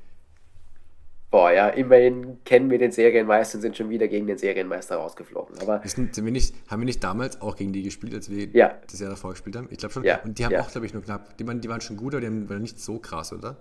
Boah, 1.31 1.53
ja, 1.53 1.69
immerhin 1.69 2.43
kennen 2.45 2.69
wir 2.71 2.79
den 2.79 2.91
Serienmeister 2.91 3.57
und 3.59 3.63
sind 3.63 3.77
schon 3.77 3.89
wieder 3.89 4.09
gegen 4.09 4.27
den 4.27 4.37
Serienmeister 4.37 4.97
rausgeflogen. 4.97 5.61
Aber 5.61 5.81
sind, 5.87 6.13
sind 6.13 6.25
wir 6.25 6.33
nicht, 6.33 6.57
haben 6.69 6.81
wir 6.81 6.87
nicht 6.87 7.05
damals 7.05 7.41
auch 7.41 7.55
gegen 7.55 7.73
die 7.73 7.85
gespielt, 7.85 8.13
als 8.15 8.29
wir 8.29 8.47
Ja. 8.49 8.75
das 8.91 8.99
Jahr 8.99 9.11
davor 9.11 9.31
gespielt 9.31 9.55
haben? 9.55 9.69
Ich 9.71 9.79
glaube 9.79 9.93
schon. 9.93 10.03
Ja, 10.03 10.21
Und 10.25 10.41
die 10.41 10.45
haben 10.45 10.51
ja. 10.53 10.61
auch, 10.63 10.71
glaube 10.73 10.87
ich, 10.87 10.93
nur 10.93 11.05
knapp. 11.05 11.37
Die 11.39 11.47
waren, 11.47 11.61
die 11.61 11.69
waren 11.69 11.81
schon 11.81 11.97
gut, 11.97 12.15
aber 12.15 12.21
die 12.21 12.27
haben, 12.27 12.49
waren 12.51 12.63
nicht 12.63 12.81
so 12.81 12.99
krass, 12.99 13.33
oder? 13.33 13.57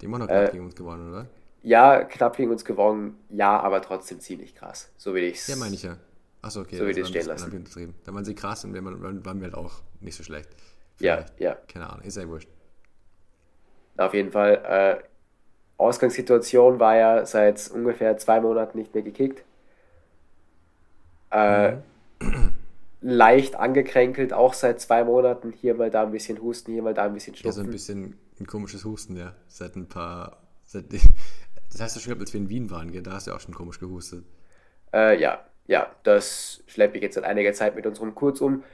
Die 0.00 0.06
haben 0.06 0.14
auch 0.14 0.18
noch 0.18 0.26
knapp 0.26 0.48
Äh, 0.48 0.52
gegen 0.52 0.64
uns 0.66 0.74
gewonnen, 0.76 1.08
oder? 1.08 1.26
ja, 1.62 2.04
knapp 2.04 2.36
gegen 2.36 2.50
uns 2.50 2.66
gewonnen, 2.66 3.16
ja, 3.30 3.58
aber 3.58 3.80
trotzdem 3.80 4.20
ziemlich 4.20 4.54
krass. 4.54 4.90
So 4.98 5.14
will 5.14 5.24
ich's. 5.24 5.48
Ja, 5.48 5.56
meine 5.56 5.74
ich 5.74 5.82
ja. 5.82 5.96
Achso, 6.42 6.60
okay. 6.60 6.76
So 6.76 6.84
die 6.86 6.96
war 6.96 6.98
ein 7.02 7.06
stehen 7.06 7.26
lassen. 7.26 7.44
hab 7.46 7.52
ich 7.52 7.58
untertrieben. 7.58 7.94
Da 8.04 8.12
waren 8.14 8.24
sie 8.26 8.34
krass 8.34 8.62
und 8.64 8.74
wir 8.74 8.84
waren, 8.84 9.24
waren 9.24 9.40
wir 9.40 9.44
halt 9.44 9.54
auch 9.54 9.80
nicht 10.00 10.16
so 10.16 10.22
schlecht. 10.22 10.50
Ja, 11.00 11.16
Vielleicht. 11.16 11.40
ja. 11.40 11.56
Keine 11.68 11.90
Ahnung, 11.90 12.04
ist 12.04 12.16
ja 12.16 12.28
wurscht. 12.28 12.48
Auf 13.96 14.14
jeden 14.14 14.30
Fall, 14.30 15.00
äh, 15.02 15.02
Ausgangssituation 15.76 16.78
war 16.78 16.96
ja 16.96 17.26
seit 17.26 17.70
ungefähr 17.70 18.16
zwei 18.18 18.40
Monaten 18.40 18.78
nicht 18.78 18.94
mehr 18.94 19.02
gekickt. 19.02 19.44
Äh, 21.30 21.76
leicht 23.00 23.56
angekränkelt, 23.56 24.32
auch 24.32 24.52
seit 24.54 24.80
zwei 24.80 25.04
Monaten. 25.04 25.52
Hier 25.52 25.74
mal 25.74 25.90
da 25.90 26.02
ein 26.02 26.12
bisschen 26.12 26.40
Husten, 26.40 26.72
hier 26.72 26.82
mal 26.82 26.94
da 26.94 27.04
ein 27.04 27.14
bisschen 27.14 27.34
Ja, 27.34 27.50
so 27.52 27.60
ein 27.60 27.64
Schnupfen. 27.64 27.70
bisschen 27.72 28.18
ein 28.40 28.46
komisches 28.46 28.84
Husten, 28.84 29.16
ja. 29.16 29.34
Seit 29.48 29.76
ein 29.76 29.88
paar. 29.88 30.38
Seit, 30.64 30.92
das 31.72 31.80
hast 31.80 31.96
du 31.96 32.00
schon 32.00 32.10
gehabt, 32.10 32.20
als 32.22 32.32
wir 32.32 32.40
in 32.40 32.48
Wien 32.48 32.70
waren, 32.70 32.90
gell? 32.92 33.02
Da 33.02 33.12
hast 33.12 33.26
du 33.26 33.32
auch 33.32 33.40
schon 33.40 33.54
komisch 33.54 33.80
gehustet. 33.80 34.24
Äh, 34.92 35.20
ja, 35.20 35.44
ja, 35.66 35.90
das 36.02 36.62
schleppe 36.66 36.96
ich 36.96 37.02
jetzt 37.02 37.14
seit 37.14 37.24
einiger 37.24 37.52
Zeit 37.52 37.74
mit 37.76 37.86
uns 37.86 38.00
rum. 38.00 38.14
Kurzum, 38.14 38.64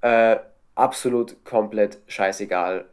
äh, 0.00 0.36
absolut 0.76 1.44
komplett 1.44 1.98
scheißegal. 2.06 2.84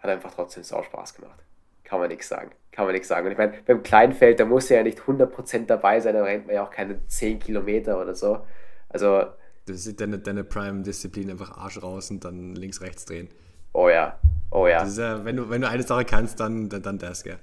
Hat 0.00 0.10
einfach 0.10 0.34
trotzdem 0.34 0.64
sau 0.64 0.82
Spaß 0.82 1.14
gemacht. 1.14 1.38
Kann 1.84 2.00
man 2.00 2.08
nichts 2.08 2.28
sagen. 2.28 2.50
Kann 2.72 2.86
man 2.86 2.94
nichts 2.94 3.08
sagen. 3.08 3.26
Und 3.26 3.32
ich 3.32 3.38
meine, 3.38 3.54
beim 3.64 3.82
Kleinfeld, 3.82 4.40
da 4.40 4.44
muss 4.44 4.70
er 4.70 4.78
ja 4.78 4.82
nicht 4.82 4.98
100% 4.98 5.66
dabei 5.66 6.00
sein, 6.00 6.14
da 6.14 6.24
rennt 6.24 6.46
man 6.46 6.56
ja 6.56 6.64
auch 6.64 6.70
keine 6.70 7.06
10 7.06 7.38
Kilometer 7.38 8.00
oder 8.00 8.14
so. 8.14 8.40
Also, 8.88 9.24
Das 9.66 9.86
ist 9.86 10.00
deine, 10.00 10.18
deine 10.18 10.44
Prime-Disziplin, 10.44 11.30
einfach 11.30 11.56
Arsch 11.56 11.82
raus 11.82 12.10
und 12.10 12.24
dann 12.24 12.54
links, 12.54 12.80
rechts 12.80 13.04
drehen. 13.04 13.28
oh 13.72 13.88
ja, 13.88 14.18
oh 14.50 14.66
ja. 14.66 14.80
Das 14.80 14.90
ist 14.90 14.98
ja, 14.98 15.24
wenn 15.24 15.36
du, 15.36 15.48
wenn 15.48 15.60
du 15.60 15.68
eine 15.68 15.82
Sache 15.82 16.04
kannst, 16.04 16.40
dann, 16.40 16.68
dann, 16.68 16.82
dann 16.82 16.98
das, 16.98 17.22
gell? 17.24 17.38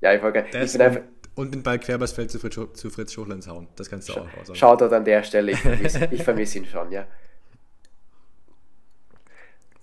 Ja, 0.00 0.14
ich, 0.14 0.22
wollte, 0.22 0.44
einfach, 0.44 1.02
und, 1.34 1.46
und 1.46 1.54
den 1.54 1.62
Ball 1.62 1.78
quer 1.78 1.98
zu 2.00 2.38
Fritz, 2.38 2.54
zu 2.54 2.90
Fritz 2.90 3.12
Schochlands 3.12 3.48
hauen. 3.48 3.68
Das 3.76 3.90
kannst 3.90 4.08
du 4.08 4.14
auch 4.14 4.26
raus. 4.36 4.56
Shoutout 4.56 4.94
an 4.94 5.04
der 5.04 5.22
Stelle, 5.22 5.52
ich 5.52 5.58
vermisse 5.58 6.08
vermiss 6.18 6.56
ihn 6.56 6.66
schon, 6.66 6.92
ja. 6.92 7.06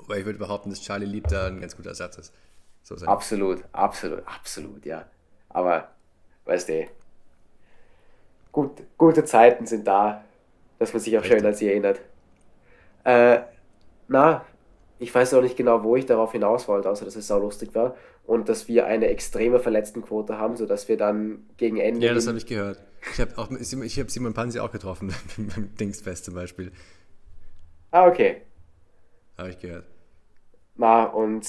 Aber 0.06 0.18
ich 0.18 0.26
würde 0.26 0.40
behaupten, 0.40 0.70
dass 0.70 0.82
Charlie 0.82 1.06
Lieb 1.06 1.28
da 1.28 1.48
ein 1.48 1.62
ganz 1.62 1.76
guter 1.76 1.90
Ersatz 1.90 2.18
ist. 2.18 2.34
So. 2.84 2.96
Absolut, 3.06 3.64
absolut, 3.72 4.24
absolut, 4.26 4.86
ja. 4.86 5.06
Aber, 5.50 5.90
weißt 6.46 6.70
du, 6.70 6.88
gut, 8.52 8.72
gute 8.98 9.24
Zeiten 9.24 9.66
sind 9.66 9.88
da, 9.88 10.24
dass 10.80 10.92
man 10.94 11.02
sich 11.02 11.18
auch 11.18 11.24
schön 11.24 11.34
Richtig. 11.34 11.48
an 11.48 11.54
sie 11.56 11.68
erinnert. 11.70 12.02
Äh, 13.06 13.40
na, 14.08 14.46
ich 15.00 15.14
weiß 15.14 15.34
auch 15.34 15.42
nicht 15.42 15.56
genau, 15.56 15.84
wo 15.84 15.96
ich 15.96 16.06
darauf 16.06 16.32
hinaus 16.34 16.68
wollte, 16.68 16.90
außer 16.90 17.06
dass 17.06 17.16
es 17.16 17.28
sau 17.28 17.40
lustig 17.40 17.74
war 17.74 17.96
und 18.26 18.50
dass 18.50 18.68
wir 18.68 18.86
eine 18.86 19.08
extreme 19.08 19.60
Verletztenquote 19.60 20.38
haben, 20.38 20.56
sodass 20.56 20.88
wir 20.88 20.98
dann 20.98 21.46
gegen 21.58 21.78
Ende. 21.78 22.06
Ja, 22.06 22.14
das 22.14 22.28
habe 22.28 22.38
ich 22.38 22.46
gehört. 22.46 22.82
Ich 23.12 23.20
habe 23.20 23.38
auch 23.38 23.52
ich 23.52 24.00
hab 24.00 24.10
Simon 24.10 24.34
Pansi 24.34 24.60
auch 24.60 24.72
getroffen, 24.72 25.14
beim 25.38 25.76
Dingsfest 25.76 26.26
zum 26.26 26.36
Beispiel. 26.36 26.72
ah, 27.92 28.08
okay. 28.08 28.42
Habe 29.38 29.50
ich 29.50 29.60
gehört. 29.60 29.86
Na, 30.76 31.06
und 31.06 31.48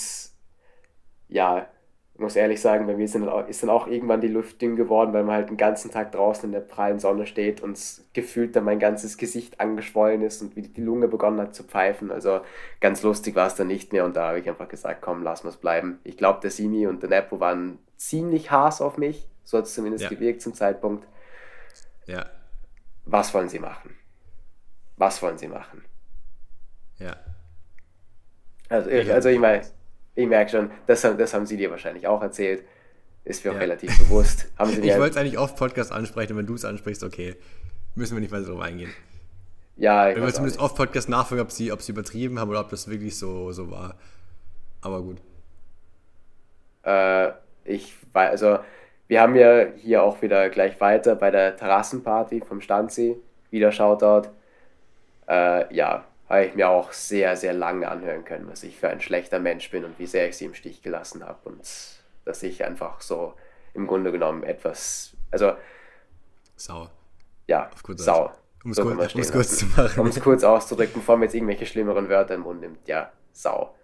ja, 1.28 1.68
ich 2.14 2.20
muss 2.20 2.36
ehrlich 2.36 2.60
sagen, 2.60 2.86
bei 2.86 2.94
mir 2.94 3.08
sind 3.08 3.22
dann 3.22 3.30
auch, 3.32 3.48
ist 3.48 3.62
dann 3.62 3.70
auch 3.70 3.88
irgendwann 3.88 4.20
die 4.20 4.28
Luft 4.28 4.62
dünn 4.62 4.76
geworden, 4.76 5.12
weil 5.12 5.24
man 5.24 5.34
halt 5.34 5.48
den 5.50 5.56
ganzen 5.56 5.90
Tag 5.90 6.12
draußen 6.12 6.44
in 6.44 6.52
der 6.52 6.60
prallen 6.60 7.00
Sonne 7.00 7.26
steht 7.26 7.60
und 7.60 7.76
gefühlt 8.12 8.54
dann 8.54 8.62
mein 8.64 8.78
ganzes 8.78 9.16
Gesicht 9.16 9.58
angeschwollen 9.58 10.22
ist 10.22 10.40
und 10.40 10.54
wie 10.54 10.62
die 10.62 10.80
Lunge 10.80 11.08
begonnen 11.08 11.40
hat 11.40 11.56
zu 11.56 11.64
pfeifen. 11.64 12.12
Also 12.12 12.40
ganz 12.80 13.02
lustig 13.02 13.34
war 13.34 13.48
es 13.48 13.56
dann 13.56 13.66
nicht 13.66 13.92
mehr 13.92 14.04
und 14.04 14.14
da 14.14 14.28
habe 14.28 14.38
ich 14.38 14.48
einfach 14.48 14.68
gesagt, 14.68 15.02
komm, 15.02 15.24
lass 15.24 15.42
mal's 15.42 15.56
bleiben. 15.56 15.98
Ich 16.04 16.16
glaube, 16.16 16.38
der 16.40 16.52
Simi 16.52 16.86
und 16.86 17.02
der 17.02 17.10
Nepo 17.10 17.40
waren 17.40 17.78
ziemlich 17.96 18.52
Hass 18.52 18.80
auf 18.80 18.96
mich. 18.96 19.26
So 19.42 19.58
hat 19.58 19.64
es 19.64 19.74
zumindest 19.74 20.04
Ja. 20.04 20.10
gewirkt 20.10 20.40
zum 20.40 20.54
Zeitpunkt. 20.54 21.08
Ja, 22.06 22.26
Was 23.06 23.34
wollen 23.34 23.48
sie 23.48 23.58
machen? 23.58 23.96
Was 24.96 25.20
wollen 25.22 25.38
sie 25.38 25.48
machen? 25.48 25.84
ja. 26.98 27.16
Also, 28.68 28.90
ich, 28.90 29.12
also 29.12 29.28
ich 29.28 29.38
meine, 29.38 29.62
ich 30.14 30.26
merke 30.26 30.50
schon, 30.50 30.70
das, 30.86 31.04
haben- 31.04 31.18
das 31.18 31.34
haben 31.34 31.46
sie 31.46 31.56
dir 31.56 31.70
wahrscheinlich 31.70 32.06
auch 32.06 32.22
erzählt. 32.22 32.64
Ist 33.24 33.44
mir 33.44 33.50
auch 33.52 33.54
Ja. 33.54 33.60
relativ 33.60 33.98
bewusst. 33.98 34.48
Haben 34.58 34.70
sie 34.70 34.80
Ich 34.80 34.86
mir, 34.86 34.98
wollte 34.98 35.12
es 35.12 35.16
eigentlich 35.16 35.38
oft 35.38 35.56
Podcast 35.56 35.92
ansprechen, 35.92 36.32
und 36.32 36.38
wenn 36.38 36.46
du 36.46 36.54
es 36.54 36.64
ansprichst, 36.64 37.02
okay. 37.04 37.36
Müssen 37.94 38.14
wir 38.16 38.20
nicht 38.20 38.32
weiter 38.32 38.46
drauf 38.46 38.60
eingehen. 38.60 38.90
ja, 39.76 40.08
ich 40.08 40.16
Wenn 40.16 40.22
wir 40.22 40.26
weiß 40.26 40.32
auch 40.32 40.36
zumindest 40.36 40.60
oft 40.60 40.76
Podcast 40.76 41.08
nachfragen, 41.08 41.40
ob 41.42 41.50
sie, 41.52 41.72
ob 41.72 41.80
sie 41.80 41.92
übertrieben 41.92 42.38
haben 42.38 42.50
oder 42.50 42.60
ob 42.60 42.68
das 42.70 42.88
wirklich 42.88 43.16
so, 43.18 43.52
so 43.52 43.70
war. 43.70 43.96
Aber 44.82 45.00
gut. 45.02 45.18
Äh, 46.84 47.30
ich 47.64 47.94
war, 48.12 48.28
also, 48.28 48.58
wir 49.08 49.20
haben 49.20 49.34
ja 49.36 49.66
hier 49.76 50.02
auch 50.02 50.20
wieder 50.22 50.50
gleich 50.50 50.80
weiter 50.80 51.14
bei 51.16 51.30
der 51.30 51.56
Terrassenparty 51.56 52.40
vom 52.46 52.60
Stanzi. 52.60 53.16
Wieder 53.50 53.72
Shoutout. 53.72 54.28
Äh, 55.28 55.74
ja, 55.74 56.04
habe 56.28 56.46
ich 56.46 56.54
mir 56.54 56.68
auch 56.68 56.92
sehr, 56.92 57.36
sehr 57.36 57.52
lange 57.52 57.88
anhören 57.88 58.24
können, 58.24 58.48
was 58.48 58.62
ich 58.62 58.78
für 58.78 58.88
ein 58.88 59.00
schlechter 59.00 59.38
Mensch 59.38 59.70
bin 59.70 59.84
und 59.84 59.98
wie 59.98 60.06
sehr 60.06 60.28
ich 60.28 60.36
sie 60.36 60.46
im 60.46 60.54
Stich 60.54 60.82
gelassen 60.82 61.24
habe. 61.24 61.38
Und 61.48 61.60
dass 62.24 62.42
ich 62.42 62.64
einfach 62.64 63.00
so 63.00 63.34
im 63.74 63.86
Grunde 63.86 64.10
genommen 64.12 64.42
etwas, 64.42 65.14
also 65.30 65.52
Sau. 66.56 66.88
ja, 67.46 67.70
sau. 67.96 68.32
Um 68.64 68.70
es 68.70 68.76
So 68.78 68.82
kurz- 68.84 69.14
um 69.14 69.20
es 69.20 69.32
kurz 69.32 69.58
zu 69.58 69.66
machen. 69.66 70.00
Um 70.00 70.06
es 70.06 70.20
kurz 70.20 70.42
auszudrücken, 70.44 70.94
bevor 70.94 71.16
man 71.16 71.24
jetzt 71.24 71.34
irgendwelche 71.34 71.66
schlimmeren 71.66 72.08
Wörter 72.08 72.34
im 72.34 72.40
Mund 72.42 72.60
nimmt. 72.60 72.88
Ja, 72.88 73.12
sau. 73.32 73.74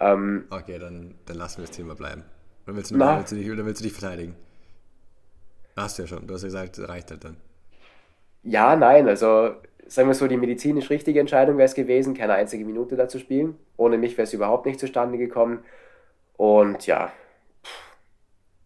Ähm, 0.00 0.46
Okay, 0.50 0.78
dann, 0.80 1.14
dann 1.26 1.36
lassen 1.36 1.58
wir 1.58 1.66
das 1.68 1.76
Thema 1.76 1.94
bleiben. 1.94 2.24
Oder 2.66 2.74
willst 2.76 2.90
du, 2.90 2.96
Na. 2.96 3.18
willst 3.18 3.30
du, 3.32 3.36
dich, 3.36 3.48
oder 3.50 3.64
willst 3.64 3.80
du 3.80 3.84
dich 3.84 3.92
verteidigen? 3.92 4.34
Hast 5.76 5.98
du 5.98 6.02
ja 6.02 6.08
schon. 6.08 6.26
Du 6.26 6.34
hast 6.34 6.42
ja 6.42 6.48
gesagt, 6.48 6.78
reicht 6.80 7.10
halt 7.12 7.22
dann. 7.24 7.36
Ja, 8.42 8.74
nein, 8.74 9.08
also 9.08 9.54
sagen 9.92 10.08
wir 10.08 10.14
so, 10.14 10.26
die 10.26 10.36
medizinisch 10.36 10.88
richtige 10.90 11.20
Entscheidung 11.20 11.58
wäre 11.58 11.66
es 11.66 11.74
gewesen, 11.74 12.14
keine 12.14 12.34
einzige 12.34 12.64
Minute 12.64 12.96
da 12.96 13.08
zu 13.08 13.18
spielen. 13.18 13.56
Ohne 13.76 13.98
mich 13.98 14.16
wäre 14.16 14.24
es 14.24 14.32
überhaupt 14.32 14.66
nicht 14.66 14.80
zustande 14.80 15.18
gekommen. 15.18 15.64
Und 16.36 16.86
ja, 16.86 17.12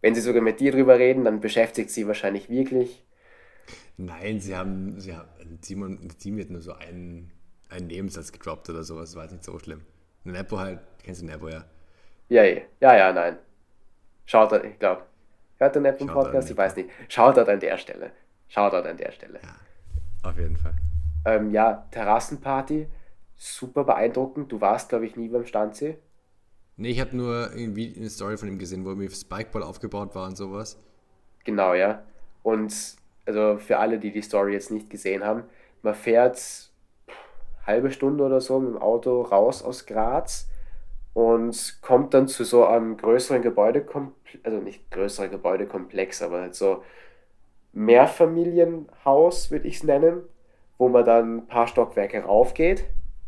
wenn 0.01 0.15
sie 0.15 0.21
sogar 0.21 0.41
mit 0.41 0.59
dir 0.59 0.71
drüber 0.71 0.97
reden, 0.97 1.25
dann 1.25 1.41
beschäftigt 1.41 1.89
sie 1.89 2.07
wahrscheinlich 2.07 2.49
wirklich. 2.49 3.03
Nein, 3.97 4.39
sie 4.39 4.55
haben, 4.55 4.99
sie 4.99 5.15
haben, 5.15 5.27
Simon, 5.61 6.07
Simon 6.17 6.41
hat 6.41 6.49
nur 6.49 6.61
so 6.61 6.73
einen, 6.73 7.31
einen 7.69 7.87
Nebensatz 7.87 8.31
gedroppt 8.31 8.69
oder 8.69 8.83
sowas. 8.83 9.15
War 9.15 9.23
jetzt 9.23 9.33
nicht 9.33 9.43
so 9.43 9.59
schlimm. 9.59 9.81
Nepo 10.23 10.59
halt, 10.59 10.79
kennst 11.03 11.21
du 11.21 11.25
Nepo 11.25 11.49
ja? 11.49 11.65
Ja, 12.29 12.43
ja, 12.43 12.61
ja, 12.79 12.97
ja, 12.97 13.13
nein. 13.13 13.37
Schaut 14.25 14.53
ich 14.63 14.79
glaube. 14.79 15.03
Hört 15.57 15.75
der 15.75 15.81
Nepp 15.81 15.99
im 15.99 16.07
Podcast? 16.07 16.49
Ich 16.49 16.55
Nepo. 16.55 16.61
weiß 16.61 16.75
nicht. 16.75 16.89
Schaut 17.09 17.37
an 17.37 17.59
der 17.59 17.77
Stelle. 17.77 18.11
Schaut 18.47 18.73
an 18.73 18.97
der 18.97 19.11
Stelle. 19.11 19.39
Auf 20.23 20.37
jeden 20.37 20.57
Fall. 20.57 20.66
Ähm, 21.27 21.51
ja, 21.51 21.85
Terrassenparty, 21.91 22.87
super 23.35 23.83
beeindruckend. 23.83 24.49
Du 24.49 24.61
warst, 24.61 24.87
glaube 24.87 25.05
ich, 25.05 25.17
nie 25.17 25.27
beim 25.27 25.45
Stanzi. 25.45 25.97
Nee, 26.77 26.91
ich 26.91 27.01
habe 27.01 27.17
nur 27.17 27.51
irgendwie 27.53 27.93
eine 27.97 28.09
Story 28.09 28.37
von 28.37 28.47
ihm 28.47 28.57
gesehen, 28.57 28.85
wo 28.85 28.89
irgendwie 28.89 29.13
Spikeball 29.13 29.61
aufgebaut 29.61 30.15
war 30.15 30.27
und 30.27 30.37
sowas. 30.37 30.79
Genau, 31.43 31.73
ja. 31.73 32.03
Und 32.43 32.73
also 33.25 33.57
für 33.57 33.77
alle, 33.77 33.99
die 33.99 34.13
die 34.13 34.21
Story 34.21 34.53
jetzt 34.53 34.71
nicht 34.71 34.89
gesehen 34.89 35.25
haben, 35.25 35.43
man 35.81 35.95
fährt 35.95 36.71
halbe 37.65 37.91
Stunde 37.91 38.23
oder 38.23 38.39
so 38.39 38.59
mit 38.59 38.69
dem 38.69 38.81
Auto 38.81 39.21
raus 39.23 39.61
aus 39.61 39.85
Graz 39.85 40.47
und 41.13 41.79
kommt 41.81 42.13
dann 42.13 42.29
zu 42.29 42.45
so 42.45 42.65
einem 42.65 42.95
größeren 42.95 43.41
Gebäudekomplex, 43.41 44.45
also 44.45 44.59
nicht 44.59 44.89
größerer 44.91 45.27
Gebäudekomplex, 45.27 46.21
aber 46.21 46.39
halt 46.39 46.55
so 46.55 46.83
Mehrfamilienhaus, 47.73 49.51
würde 49.51 49.67
ich 49.67 49.77
es 49.77 49.83
nennen, 49.83 50.21
wo 50.77 50.89
man 50.89 51.05
dann 51.05 51.37
ein 51.37 51.47
paar 51.47 51.67
Stockwerke 51.67 52.21
raufgeht 52.23 52.85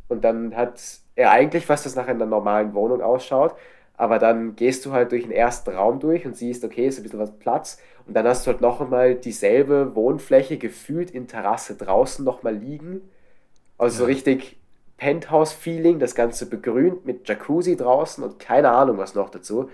und 0.07 0.23
dann 0.23 0.55
hat 0.55 0.81
er 1.15 1.31
eigentlich 1.31 1.67
was, 1.69 1.83
das 1.83 1.95
nach 1.95 2.07
einer 2.07 2.25
normalen 2.25 2.73
Wohnung 2.73 3.01
ausschaut, 3.01 3.55
aber 3.97 4.19
dann 4.19 4.55
gehst 4.55 4.85
du 4.85 4.91
halt 4.93 5.11
durch 5.11 5.23
den 5.23 5.31
ersten 5.31 5.71
Raum 5.71 5.99
durch 5.99 6.25
und 6.25 6.37
siehst, 6.37 6.63
okay, 6.63 6.87
ist 6.87 6.97
ein 6.99 7.03
bisschen 7.03 7.19
was 7.19 7.37
Platz 7.39 7.79
und 8.07 8.13
dann 8.15 8.25
hast 8.27 8.45
du 8.47 8.51
halt 8.51 8.61
noch 8.61 8.81
einmal 8.81 9.15
dieselbe 9.15 9.95
Wohnfläche 9.95 10.57
gefühlt 10.57 11.11
in 11.11 11.27
Terrasse 11.27 11.75
draußen 11.75 12.23
noch 12.25 12.43
mal 12.43 12.55
liegen. 12.55 13.01
Also 13.77 13.99
so 13.99 14.03
Ja. 14.03 14.07
richtig 14.07 14.57
Penthouse-Feeling, 14.97 15.99
das 15.99 16.15
Ganze 16.15 16.47
begrünt 16.49 17.05
mit 17.05 17.27
Jacuzzi 17.27 17.77
draußen 17.77 18.23
und 18.23 18.39
keine 18.39 18.71
Ahnung 18.71 18.97
was 18.97 19.15
noch 19.15 19.29
dazu. 19.29 19.69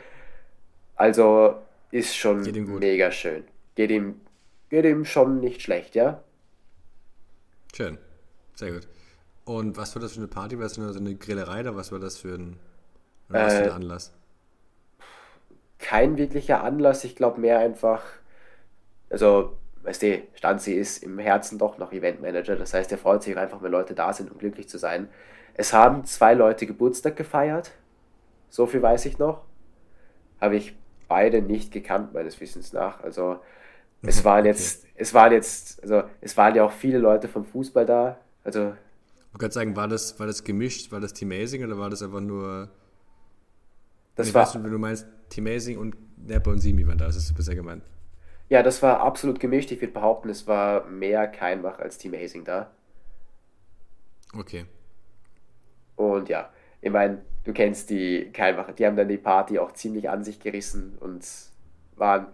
Also 0.95 1.55
ist 1.91 2.15
schon 2.17 2.59
mega 2.79 3.11
schön. 3.11 3.45
Geht 3.75 3.91
ihm, 3.91 4.21
geht 4.69 4.85
ihm 4.85 5.05
schon 5.05 5.39
nicht 5.39 5.61
schlecht, 5.61 5.95
ja? 5.95 6.24
Schön. 7.75 7.97
Sehr 8.55 8.71
gut. 8.71 8.87
Und 9.45 9.77
was 9.77 9.95
war 9.95 10.01
das 10.01 10.13
für 10.13 10.19
eine 10.19 10.27
Party? 10.27 10.57
War 10.57 10.63
das 10.63 10.77
nur 10.77 10.93
so 10.93 10.99
eine 10.99 11.15
Grillerei 11.15 11.61
oder 11.61 11.75
was 11.75 11.91
war 11.91 11.99
das 11.99 12.17
für 12.17 12.35
ein, 12.35 12.59
was 13.29 13.55
für 13.55 13.63
ein 13.63 13.69
Äh, 13.69 13.71
Anlass? 13.71 14.13
Kein 15.79 16.17
wirklicher 16.17 16.63
Anlass, 16.63 17.03
ich 17.03 17.15
glaube 17.15 17.39
mehr 17.39 17.59
einfach, 17.59 18.01
also, 19.09 19.57
weißt 19.83 20.01
du, 20.03 20.23
Stanzi 20.35 20.73
ist 20.73 21.03
im 21.03 21.19
Herzen 21.19 21.57
doch 21.57 21.77
noch 21.77 21.91
Eventmanager, 21.93 22.55
das 22.55 22.73
heißt, 22.73 22.91
er 22.91 22.97
freut 22.97 23.23
sich 23.23 23.37
einfach, 23.37 23.61
wenn 23.61 23.71
Leute 23.71 23.93
da 23.95 24.13
sind, 24.13 24.31
um 24.31 24.37
glücklich 24.37 24.67
zu 24.69 24.77
sein. 24.77 25.09
Es 25.53 25.73
haben 25.73 26.05
zwei 26.05 26.33
Leute 26.33 26.65
Geburtstag 26.67 27.15
gefeiert, 27.15 27.71
so 28.49 28.65
viel 28.67 28.81
weiß 28.81 29.05
ich 29.05 29.19
noch. 29.19 29.43
Habe 30.41 30.55
ich 30.55 30.75
beide 31.07 31.41
nicht 31.41 31.71
gekannt, 31.71 32.13
meines 32.13 32.39
Wissens 32.41 32.73
nach. 32.73 33.01
Also, 33.03 33.39
es 34.05 34.23
waren 34.23 34.45
Okay. 34.45 34.47
jetzt, 34.47 34.85
es 34.95 35.13
waren 35.13 35.31
jetzt, 35.33 35.81
also, 35.83 36.03
es 36.21 36.37
waren 36.37 36.55
ja 36.55 36.63
auch 36.65 36.71
viele 36.71 36.97
Leute 36.99 37.27
vom 37.27 37.45
Fußball 37.45 37.85
da, 37.85 38.19
also, 38.43 38.73
Ich 39.35 39.41
wollte 39.41 39.53
sagen, 39.53 39.75
war 39.75 39.87
das, 39.87 40.19
war 40.19 40.27
das 40.27 40.43
gemischt, 40.43 40.91
war 40.91 40.99
das 40.99 41.13
Team 41.13 41.31
Amazing 41.31 41.63
oder 41.63 41.77
war 41.77 41.89
das 41.89 42.01
einfach 42.01 42.21
nur. 42.21 42.69
das 44.15 44.29
ich 44.29 44.33
war, 44.33 44.41
weiß 44.41 44.55
wenn 44.55 44.71
du 44.71 44.77
meinst, 44.77 45.07
Team 45.29 45.45
Amazing 45.47 45.77
und 45.77 45.95
Nepo 46.17 46.49
und 46.51 46.59
Simi 46.59 46.87
waren 46.87 46.97
da, 46.97 47.05
das 47.05 47.27
du 47.27 47.33
bisher 47.33 47.55
gemeint. 47.55 47.83
ja, 48.49 48.63
das 48.63 48.81
war 48.81 48.99
absolut 49.01 49.39
gemischt. 49.39 49.71
Ich 49.71 49.81
würde 49.81 49.93
behaupten, 49.93 50.29
es 50.29 50.47
war 50.47 50.85
mehr 50.87 51.27
Keinbach 51.27 51.79
als 51.79 51.97
Team 51.97 52.13
Hazing 52.13 52.43
da. 52.43 52.71
Okay. 54.37 54.65
Und 55.95 56.29
ja, 56.29 56.49
ich 56.81 56.91
meine, 56.91 57.21
du 57.43 57.53
kennst 57.53 57.89
die 57.89 58.31
Keilmacher, 58.33 58.73
die 58.73 58.85
haben 58.85 58.95
dann 58.97 59.07
die 59.07 59.17
Party 59.17 59.59
auch 59.59 59.71
ziemlich 59.73 60.09
an 60.09 60.23
sich 60.23 60.39
gerissen 60.39 60.97
und 60.99 61.25
waren 61.95 62.27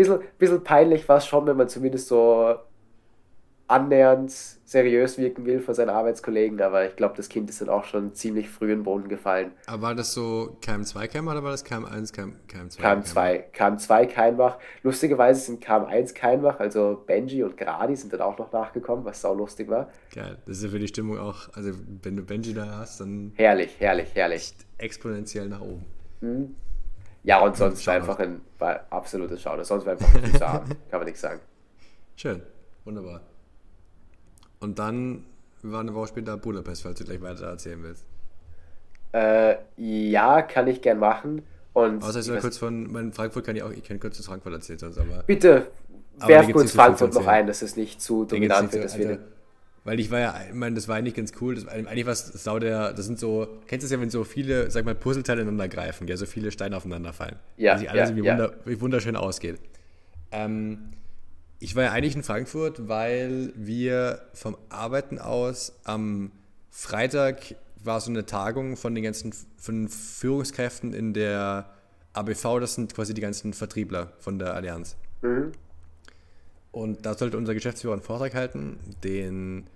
bisschen, 0.00 0.20
bisschen 0.38 0.64
peinlich 0.64 1.06
war 1.08 1.18
es 1.18 1.26
schon, 1.26 1.46
wenn 1.46 1.56
man 1.56 1.68
zumindest 1.68 2.08
so 2.08 2.54
annähernd 3.66 4.32
seriös 4.64 5.16
wirken 5.16 5.44
will 5.46 5.60
vor 5.60 5.74
seinen 5.74 5.90
Arbeitskollegen, 5.90 6.60
aber 6.60 6.88
ich 6.88 6.96
glaube, 6.96 7.14
das 7.16 7.28
Kind 7.28 7.48
ist 7.50 7.60
dann 7.60 7.68
auch 7.68 7.84
schon 7.84 8.14
ziemlich 8.14 8.48
früh 8.48 8.72
in 8.72 8.78
den 8.80 8.82
Boden 8.82 9.08
gefallen. 9.08 9.52
Aber 9.66 9.82
war 9.82 9.94
das 9.94 10.12
so 10.12 10.56
KM2-Cam 10.62 11.28
oder 11.28 11.44
war 11.44 11.52
das 11.52 11.64
KM1, 11.64 12.12
KM, 12.12 12.32
KM2? 12.48 12.80
KM2, 12.80 13.42
KM2 13.54 14.06
Keinbach. 14.06 14.58
Lustigerweise 14.82 15.40
sind 15.40 15.64
KM1 15.64 16.14
Keinbach, 16.14 16.58
also 16.58 17.00
Benji 17.06 17.44
und 17.44 17.56
Gradi 17.56 17.94
sind 17.94 18.12
dann 18.12 18.22
auch 18.22 18.38
noch 18.38 18.50
nachgekommen, 18.50 19.04
was 19.04 19.20
sau 19.20 19.34
lustig 19.34 19.68
war. 19.68 19.88
Geil. 20.12 20.38
Das 20.46 20.56
ist 20.56 20.64
ja 20.64 20.70
für 20.70 20.80
die 20.80 20.88
Stimmung 20.88 21.18
auch, 21.18 21.48
also 21.52 21.70
wenn 22.02 22.16
du 22.16 22.22
Benji 22.22 22.54
da 22.54 22.78
hast, 22.78 23.00
dann 23.00 23.32
Herrlich, 23.36 23.76
herrlich, 23.78 24.08
herrlich. 24.14 24.52
exponentiell 24.78 25.48
nach 25.48 25.60
oben. 25.60 26.56
Ja, 27.22 27.40
und 27.40 27.56
sonst 27.56 27.86
war 27.86 27.94
Shoutout. 27.94 28.10
einfach 28.10 28.24
ein 28.24 28.40
war 28.58 28.86
absolutes 28.90 29.42
Schauder. 29.42 29.64
Sonst 29.64 29.84
war 29.86 29.92
einfach 29.92 30.14
ein 30.14 30.24
süßer 30.32 30.46
Abend, 30.46 30.76
kann 30.90 31.00
man 31.00 31.06
nichts 31.06 31.20
sagen. 31.20 31.40
Schön. 32.16 32.42
Wunderbar. 32.84 33.20
Und 34.60 34.78
dann 34.78 35.24
war 35.62 35.80
eine 35.80 35.94
Woche 35.94 36.08
später 36.08 36.36
Budapest, 36.36 36.82
falls 36.82 36.98
du 36.98 37.04
gleich 37.04 37.20
weiter 37.20 37.46
erzählen 37.46 37.82
willst. 37.82 38.04
Äh, 39.12 39.56
ja, 39.76 40.42
kann 40.42 40.66
ich 40.68 40.80
gern 40.82 40.98
machen. 40.98 41.42
Und 41.72 42.02
Außer 42.02 42.20
ich 42.20 42.24
soll 42.26 42.40
kurz 42.40 42.58
von, 42.58 42.90
mein 42.90 43.12
Frankfurt 43.12 43.44
kann 43.44 43.56
ich 43.56 43.62
auch, 43.62 43.70
ich 43.70 43.84
kann 43.84 44.00
kurz 44.00 44.16
das 44.16 44.26
Frankfurt 44.26 44.52
erzählen, 44.54 44.78
sonst 44.78 44.98
aber. 44.98 45.22
bitte 45.26 45.68
Aber 46.18 46.20
da 46.20 46.28
werf 46.28 46.46
gibt's 46.46 46.62
kurz 46.62 46.72
Frankfurt 46.72 47.12
zu 47.12 47.20
noch 47.20 47.26
ein, 47.26 47.46
dass 47.46 47.62
es 47.62 47.76
nicht 47.76 48.00
zu 48.00 48.24
dominant 48.24 48.72
wird. 48.72 48.84
dass 48.84 48.98
wir 48.98 49.18
weil 49.84 49.98
ich 49.98 50.10
war 50.10 50.18
ja, 50.18 50.34
ich 50.48 50.54
meine, 50.54 50.74
das 50.74 50.88
war 50.88 50.96
eigentlich 50.96 51.14
ganz 51.14 51.32
cool. 51.40 51.54
Das, 51.54 51.66
eigentlich 51.66 52.06
was 52.06 52.26
sau 52.26 52.58
der, 52.58 52.92
das 52.92 53.06
sind 53.06 53.18
so, 53.18 53.48
kennst 53.66 53.84
du 53.84 53.86
es 53.86 53.92
ja, 53.92 54.00
wenn 54.00 54.10
so 54.10 54.24
viele, 54.24 54.70
sag 54.70 54.84
mal, 54.84 54.94
Puzzleteile 54.94 55.42
ineinander 55.42 55.68
greifen, 55.68 56.06
ja, 56.06 56.16
so 56.16 56.26
viele 56.26 56.50
Steine 56.50 56.76
aufeinander 56.76 57.12
fallen. 57.12 57.36
Ja, 57.56 57.72
Und 57.72 57.78
sich 57.80 57.90
alles 57.90 58.00
ja, 58.00 58.06
irgendwie 58.08 58.26
ja. 58.26 58.32
wunder, 58.32 58.54
wie 58.64 58.80
wunderschön 58.80 59.16
ausgeht. 59.16 59.58
Ähm, 60.32 60.90
ich 61.58 61.76
war 61.76 61.84
ja 61.84 61.92
eigentlich 61.92 62.16
in 62.16 62.22
Frankfurt, 62.22 62.88
weil 62.88 63.52
wir 63.54 64.22
vom 64.34 64.56
Arbeiten 64.68 65.18
aus 65.18 65.78
am 65.84 66.32
Freitag 66.70 67.54
war 67.82 68.00
so 68.00 68.10
eine 68.10 68.26
Tagung 68.26 68.76
von 68.76 68.94
den 68.94 69.04
ganzen 69.04 69.32
von 69.56 69.88
Führungskräften 69.88 70.92
in 70.92 71.14
der 71.14 71.70
ABV, 72.12 72.60
das 72.60 72.74
sind 72.74 72.94
quasi 72.94 73.14
die 73.14 73.20
ganzen 73.20 73.52
Vertriebler 73.52 74.12
von 74.18 74.38
der 74.38 74.54
Allianz. 74.54 74.96
Mhm. 75.22 75.52
Und 76.72 77.04
da 77.04 77.14
sollte 77.14 77.36
unser 77.36 77.54
Geschäftsführer 77.54 77.94
einen 77.94 78.02
Vortrag 78.02 78.34
halten, 78.34 78.78
den 79.02 79.66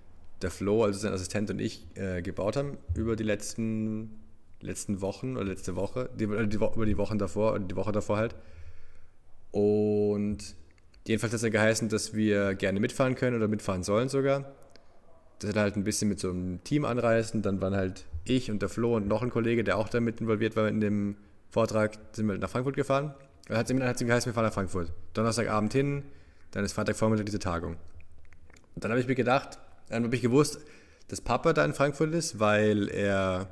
der 0.41 0.51
Flo, 0.51 0.83
also 0.83 0.99
sein 0.99 1.13
Assistent 1.13 1.49
und 1.49 1.59
ich, 1.59 1.85
äh, 1.95 2.21
gebaut 2.21 2.55
haben 2.55 2.77
über 2.93 3.15
die 3.15 3.23
letzten, 3.23 4.19
letzten 4.61 5.01
Wochen 5.01 5.35
oder 5.35 5.45
letzte 5.45 5.75
Woche, 5.75 6.09
die, 6.13 6.27
die, 6.27 6.55
über 6.55 6.85
die 6.85 6.97
Wochen 6.97 7.17
davor 7.17 7.59
die 7.59 7.75
Woche 7.75 7.91
davor 7.91 8.17
halt. 8.17 8.35
Und 9.51 10.55
jedenfalls 11.07 11.33
hat 11.33 11.37
es 11.37 11.43
ja 11.43 11.49
geheißen, 11.49 11.89
dass 11.89 12.13
wir 12.13 12.55
gerne 12.55 12.79
mitfahren 12.79 13.15
können 13.15 13.37
oder 13.37 13.47
mitfahren 13.47 13.83
sollen 13.83 14.09
sogar. 14.09 14.51
Das 15.39 15.49
hat 15.51 15.57
halt 15.57 15.75
ein 15.75 15.83
bisschen 15.83 16.09
mit 16.09 16.19
so 16.19 16.29
einem 16.29 16.63
Team 16.63 16.85
anreisen. 16.85 17.41
Dann 17.41 17.61
waren 17.61 17.75
halt 17.75 18.05
ich 18.25 18.51
und 18.51 18.61
der 18.61 18.69
Flo 18.69 18.95
und 18.95 19.07
noch 19.07 19.21
ein 19.21 19.29
Kollege, 19.29 19.63
der 19.63 19.77
auch 19.77 19.89
damit 19.89 20.19
involviert 20.21 20.55
war 20.55 20.67
in 20.67 20.81
dem 20.81 21.15
Vortrag, 21.49 21.97
sind 22.13 22.25
wir 22.25 22.33
halt 22.33 22.41
nach 22.41 22.49
Frankfurt 22.49 22.75
gefahren. 22.75 23.13
Dann 23.47 23.57
hat 23.57 23.69
es 23.69 23.77
geheißen, 23.77 24.25
wir 24.25 24.33
fahren 24.33 24.45
nach 24.45 24.53
Frankfurt. 24.53 24.91
Donnerstagabend 25.13 25.71
hin, 25.71 26.03
dann 26.55 26.63
ist 26.63 26.73
Freitagvormittag 26.73 27.25
diese 27.25 27.39
Tagung. 27.39 27.75
Und 28.75 28.83
dann 28.83 28.89
habe 28.89 28.99
ich 29.01 29.07
mir 29.07 29.15
gedacht, 29.15 29.59
dann 29.89 30.05
habe 30.05 30.15
ich 30.15 30.21
gewusst, 30.21 30.59
dass 31.09 31.19
Papa 31.19 31.53
da 31.53 31.65
in 31.65 31.73
Frankfurt 31.73 32.13
ist, 32.13 32.39
weil 32.39 32.87
er, 32.89 33.49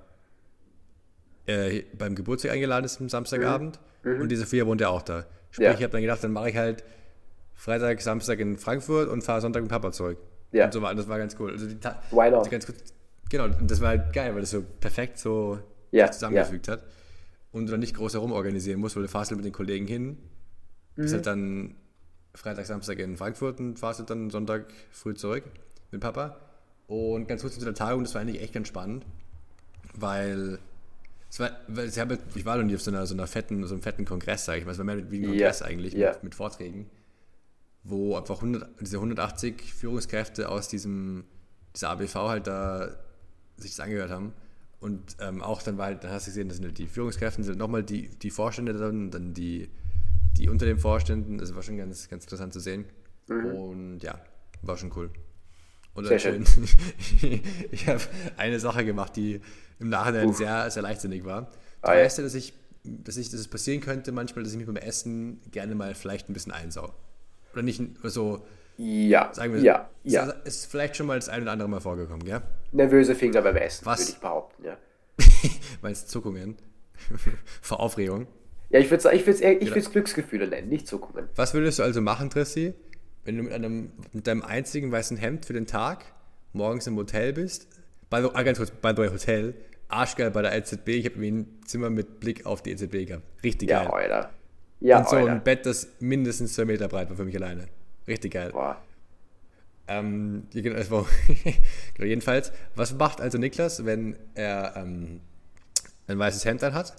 er 1.46 1.84
beim 1.98 2.16
Geburtstag 2.16 2.54
eingeladen 2.54 2.86
ist 2.86 3.00
am 3.02 3.10
Samstagabend 3.10 3.80
mhm. 4.04 4.22
und 4.22 4.30
diese 4.30 4.46
vier 4.46 4.66
wohnt 4.68 4.80
ja 4.80 4.88
auch 4.88 5.02
da. 5.02 5.26
Sprich, 5.52 5.66
ja. 5.66 5.74
ich 5.74 5.84
habe 5.84 5.90
dann 5.90 6.02
gedacht, 6.02 6.24
dann 6.24 6.32
mache 6.32 6.50
ich 6.50 6.56
halt 6.56 6.86
Freitag, 7.54 8.02
Samstag 8.02 8.40
in 8.40 8.58
Frankfurt 8.58 9.10
und 9.10 9.22
fahre 9.22 9.42
Sonntag 9.42 9.64
mit 9.64 9.70
Papa 9.70 9.92
zurück. 9.92 10.18
Ja. 10.54 10.66
Und 10.66 10.74
so 10.74 10.82
war, 10.82 10.96
das 10.96 11.08
war 11.10 11.18
ganz 11.18 11.36
cool. 11.40 11.52
Also 11.52 11.68
die 11.68 11.76
Why 11.76 12.32
not? 12.32 12.50
Ganz 12.50 12.66
gut, 12.66 12.76
genau, 13.30 13.46
und 13.46 13.70
das 13.70 13.82
war 13.82 13.90
halt 13.90 14.14
geil, 14.14 14.34
weil 14.34 14.42
das 14.42 14.52
so 14.52 14.64
perfekt 14.80 15.20
so 15.20 15.60
ja. 15.92 16.10
zusammengefügt 16.10 16.68
ja. 16.68 16.74
hat. 16.74 16.84
Und 17.52 17.66
du 17.66 17.72
dann 17.72 17.82
nicht 17.82 17.96
groß 17.96 18.14
herum 18.14 18.32
organisieren 18.32 18.80
musst, 18.80 18.96
weil 18.96 19.04
du 19.04 19.10
fahrst 19.10 19.30
halt 19.30 19.38
mit 19.38 19.46
den 19.46 19.54
Kollegen 19.54 19.88
hin, 19.88 20.06
mhm. 20.06 20.18
bist 20.96 21.14
halt 21.14 21.28
dann 21.28 21.76
Freitag, 22.36 22.66
Samstag 22.66 23.00
in 23.00 23.18
Frankfurt 23.18 23.60
und 23.60 23.80
fahrst 23.80 24.00
halt 24.00 24.10
dann 24.10 24.30
Sonntag 24.30 24.66
früh 24.92 25.14
zurück 25.14 25.44
mit 25.92 26.02
Papa. 26.02 26.38
Und 26.88 27.28
ganz 27.28 27.42
kurz 27.42 27.58
zu 27.58 27.64
der 27.64 27.74
Tagung, 27.74 28.04
das 28.04 28.14
war 28.14 28.22
eigentlich 28.22 28.42
echt 28.42 28.54
ganz 28.54 28.68
spannend, 28.68 29.06
weil 29.96 30.60
es 31.30 31.40
war, 31.40 31.52
weil 31.68 31.88
ich, 31.88 31.98
habe, 31.98 32.20
ich 32.36 32.46
war 32.46 32.58
noch 32.58 32.64
nie 32.64 32.76
auf 32.76 32.82
so 32.82 32.92
einer, 32.92 33.08
so 33.08 33.14
einer 33.16 33.28
fetten, 33.28 33.66
so 33.66 33.74
einem 33.74 33.82
fetten 33.82 34.06
Kongress, 34.06 34.46
sage 34.46 34.60
ich 34.60 34.66
mal. 34.66 34.72
Es 34.72 34.78
war 34.78 34.86
mehr 34.86 35.10
wie 35.10 35.20
ein 35.20 35.26
Kongress 35.26 35.62
yeah. 35.62 35.70
eigentlich 35.70 35.96
yeah. 35.96 36.14
Mit, 36.14 36.24
mit, 36.24 36.36
Vorträgen, 36.36 36.90
wo 37.84 38.16
einfach 38.16 38.36
100, 38.36 38.82
diese 38.82 38.98
180 38.98 39.74
Führungskräfte 39.74 40.50
aus 40.50 40.68
diesem, 40.68 41.24
dieser 41.76 41.90
ABV 41.90 42.16
halt 42.16 42.48
da 42.48 42.90
sich 43.58 43.72
das 43.72 43.80
angehört 43.80 44.12
haben. 44.12 44.34
Und 44.80 45.16
ähm, 45.22 45.42
auch 45.42 45.62
dann 45.62 45.78
war 45.78 45.86
halt, 45.86 46.04
dann 46.04 46.12
hast 46.12 46.28
du 46.28 46.32
gesehen, 46.32 46.50
das 46.50 46.58
sind 46.58 46.66
halt 46.66 46.78
die 46.78 46.88
Führungskräfte, 46.88 47.42
sind 47.44 47.58
nochmal 47.58 47.84
die, 47.84 48.10
die 48.10 48.30
Vorstände 48.30 48.74
dann, 48.74 49.10
dann 49.10 49.34
die, 49.34 49.70
die 50.38 50.50
unter 50.50 50.66
den 50.66 50.78
Vorständen. 50.78 51.38
Das 51.38 51.56
war 51.56 51.62
schon 51.62 51.78
ganz, 51.78 52.10
ganz 52.10 52.24
interessant 52.26 52.54
zu 52.54 52.60
sehen. 52.60 52.86
Mhm. 53.28 53.46
Und 53.46 54.00
ja, 54.04 54.20
war 54.62 54.78
schon 54.78 54.92
cool. 54.96 55.10
Und 55.94 56.06
sehr 56.06 56.20
schön. 56.20 56.44
ich 57.72 57.88
habe 57.88 58.02
eine 58.38 58.60
Sache 58.60 58.84
gemacht, 58.84 59.16
die 59.16 59.42
im 59.80 59.90
Nachhinein 59.90 60.30
Uff. 60.30 60.38
sehr, 60.38 60.70
sehr 60.72 60.82
leichtsinnig 60.82 61.24
war. 61.24 61.44
Du 61.82 61.90
ah, 61.90 61.92
weißt 61.92 62.18
ja, 62.18 62.24
dass 62.24 62.34
ich, 62.34 62.54
dass 62.84 63.18
ich, 63.18 63.30
dass 63.30 63.40
es 63.40 63.48
passieren 63.48 63.82
könnte 63.82 64.12
manchmal, 64.12 64.44
dass 64.44 64.54
ich 64.54 64.58
mich 64.58 64.66
beim 64.66 64.78
Essen 64.78 65.42
gerne 65.52 65.76
mal 65.76 65.94
vielleicht 65.94 66.30
ein 66.30 66.34
bisschen 66.34 66.52
einsau. 66.52 66.94
Oder 67.54 67.62
nicht 67.62 67.82
so. 68.04 68.46
Ja, 68.78 69.32
sagen 69.34 69.54
wir, 69.54 69.62
ja, 69.62 69.90
ja. 70.04 70.24
Ist 70.46 70.66
vielleicht 70.66 70.98
schon 70.98 71.06
mal 71.06 71.20
das 71.20 71.30
ein 71.30 71.44
oder 71.44 71.52
andere 71.52 71.70
Mal 71.70 71.80
vorgekommen, 71.80 72.26
gell? 72.26 72.42
Nervöse 72.72 73.14
Finger 73.14 73.44
beim 73.44 73.56
Essen, 73.56 73.86
würde 73.86 74.02
ich 74.02 74.18
behaupten, 74.18 74.64
ja. 74.64 74.78
Meinst 75.84 76.10
Zuckungen? 76.10 76.58
Vor 77.62 77.80
Aufregung? 77.80 78.26
Ja, 78.74 78.80
ich 78.80 78.90
würde 78.90 79.08
es 79.08 79.42
ich 79.42 79.76
ich 79.76 79.92
Glücksgefühle 79.92 80.48
nennen, 80.48 80.68
nicht 80.68 80.88
Zuckungen. 80.88 81.30
Was 81.36 81.54
würdest 81.54 81.78
du 81.78 81.84
also 81.84 82.02
machen, 82.02 82.32
Trissi, 82.32 82.74
wenn 83.24 83.38
du 83.38 83.44
mit, 83.44 83.54
einem, 83.54 83.92
mit 84.14 84.26
deinem 84.26 84.42
einzigen 84.42 84.92
weißen 84.92 85.16
Hemd 85.16 85.46
für 85.46 85.54
den 85.54 85.68
Tag 85.68 86.06
morgens 86.54 86.88
im 86.88 86.96
Hotel 86.96 87.34
bist? 87.34 87.68
By 88.10 88.24
the, 88.24 88.30
ah, 88.34 88.42
ganz 88.42 88.58
kurz, 88.58 88.72
by 88.72 88.90
the 88.90 88.98
way, 88.98 89.10
Hotel, 89.10 89.54
arschgeil 89.90 90.32
bei 90.32 90.42
der 90.42 90.58
EZB. 90.58 90.88
Ich 90.90 91.06
habe 91.06 91.24
ein 91.24 91.46
Zimmer 91.68 91.92
mit 91.92 92.20
Blick 92.20 92.48
auf 92.48 92.64
die 92.64 92.72
EZB 92.72 93.06
gehabt. 93.06 93.24
Richtig 93.44 93.70
geil. 93.70 93.86
Ja, 93.86 93.94
Alter. 93.94 94.30
Ja, 94.80 94.98
Und 94.98 95.10
so 95.10 95.18
Alter. 95.18 95.32
ein 95.34 95.44
Bett, 95.44 95.68
das 95.68 95.90
mindestens 96.00 96.56
zwei 96.56 96.66
Meter 96.66 96.88
breit 96.88 97.12
war 97.12 97.16
für 97.16 97.26
mich 97.26 97.36
alleine. 97.36 97.68
Richtig 98.08 98.34
geil. 98.34 98.50
Boah. 98.54 98.82
Ähm, 99.88 100.48
genau, 100.52 101.06
jedenfalls, 102.00 102.52
was 102.74 102.96
macht 102.96 103.22
also 103.22 103.38
Niklas, 103.38 103.86
wenn 103.86 104.18
er 104.34 104.74
ähm, 104.78 105.22
ein 106.08 106.18
weißes 106.18 106.44
Hemd 106.46 106.64
anhat? 106.64 106.96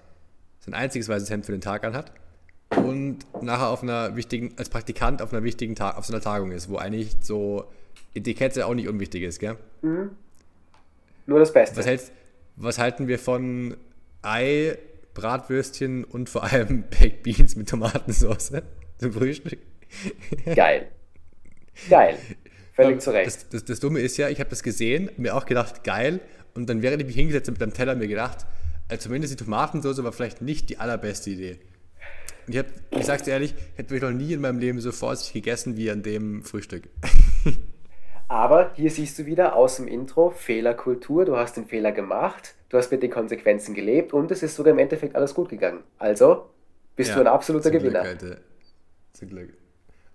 Sein 0.65 0.75
einziges 0.75 1.09
weißes 1.09 1.29
Hemd 1.29 1.45
für 1.45 1.53
den 1.53 1.61
Tag 1.61 1.85
anhat 1.85 2.11
und 2.71 3.19
nachher 3.43 3.69
auf 3.69 3.83
einer 3.83 4.17
wichtigen, 4.17 4.55
als 4.57 4.71
Praktikant 4.71 5.21
auf 5.21 5.33
einer 5.33 5.43
wichtigen 5.43 5.75
Tag, 5.75 5.99
auf 5.99 6.07
so 6.07 6.13
einer 6.15 6.23
Tagung 6.23 6.53
ist, 6.53 6.71
wo 6.71 6.77
eigentlich 6.77 7.17
so 7.21 7.67
Etikette 8.15 8.67
auch 8.67 8.73
nicht 8.73 8.89
unwichtig 8.89 9.25
ist, 9.25 9.41
gell? 9.41 9.57
Mhm. 9.83 10.11
Nur 11.27 11.39
das 11.39 11.53
Beste. 11.53 11.77
Was, 11.77 11.87
hältst, 11.87 12.13
was 12.57 12.79
halten 12.79 13.09
wir 13.09 13.19
von 13.19 13.77
Ei, 14.23 14.79
Bratwürstchen 15.13 16.05
und 16.05 16.31
vor 16.31 16.45
allem 16.45 16.85
Baked 16.91 17.23
Beans 17.23 17.57
mit 17.57 17.69
Tomatensauce 17.69 18.53
zum 18.99 19.13
Frühstück? 19.13 19.59
Geil. 20.55 20.89
Geil. 21.91 22.17
Völlig 22.73 23.03
zu 23.03 23.11
Recht. 23.11 23.27
Das, 23.27 23.49
das, 23.51 23.65
das, 23.67 23.81
Dumme 23.81 24.01
ist 24.01 24.17
ja, 24.17 24.31
ich 24.31 24.41
habe 24.41 24.49
das 24.49 24.63
gesehen, 24.63 25.11
mir 25.19 25.37
auch 25.37 25.45
gedacht, 25.45 25.85
geil. 25.85 26.21
Und 26.55 26.71
dann 26.71 26.81
während 26.81 27.03
ich 27.03 27.07
mich 27.07 27.17
hingesetzt 27.17 27.49
habe 27.49 27.53
mit 27.53 27.61
dem 27.61 27.75
Teller, 27.75 27.95
mir 27.95 28.09
gedacht, 28.09 28.47
zumindest 28.99 29.33
die 29.33 29.45
Tomatensauce 29.45 30.03
war 30.05 30.13
vielleicht 30.13 30.43
nicht 30.43 30.71
die 30.71 30.79
allerbeste 30.79 31.31
Idee. 31.31 31.59
Ich, 32.47 32.59
hab, 32.59 32.67
ich 32.91 33.07
sag's 33.07 33.23
dir 33.23 33.33
ehrlich, 33.33 33.55
hätte 33.77 33.95
ich 33.95 34.03
noch 34.03 34.11
nie 34.11 34.33
in 34.33 34.41
meinem 34.41 34.59
Leben 34.59 34.81
so 34.81 34.93
vorsichtig 34.93 35.43
gegessen 35.43 35.77
wie 35.77 35.91
an 35.91 36.03
dem 36.03 36.43
Frühstück. 36.43 36.89
Aber 38.29 38.73
hier 38.75 38.91
siehst 38.91 39.19
du 39.19 39.27
wieder 39.27 39.55
aus 39.55 39.77
dem 39.77 39.89
Intro 39.89 40.31
Fehlerkultur. 40.31 41.25
Du 41.25 41.37
hast 41.37 41.57
den 41.57 41.67
Fehler 41.67 41.93
gemacht, 41.93 42.55
du 42.69 42.77
hast 42.77 42.91
mit 42.91 43.03
den 43.03 43.11
Konsequenzen 43.11 43.75
gelebt 43.75 44.13
und 44.13 44.31
es 44.31 44.43
ist 44.43 44.57
sogar 44.57 44.73
im 44.73 44.79
Endeffekt 44.79 45.15
alles 45.15 45.35
gut 45.35 45.49
gegangen. 45.49 45.85
Also 45.99 46.51
bist 46.97 47.11
ja, 47.11 47.17
du 47.17 47.21
ein 47.23 47.27
absoluter 47.27 47.71
zum 47.71 47.73
Gewinner. 47.73 48.03
Glück, 48.03 48.23
Alter. 48.23 48.41
Zum 49.13 49.29
Glück. 49.29 49.51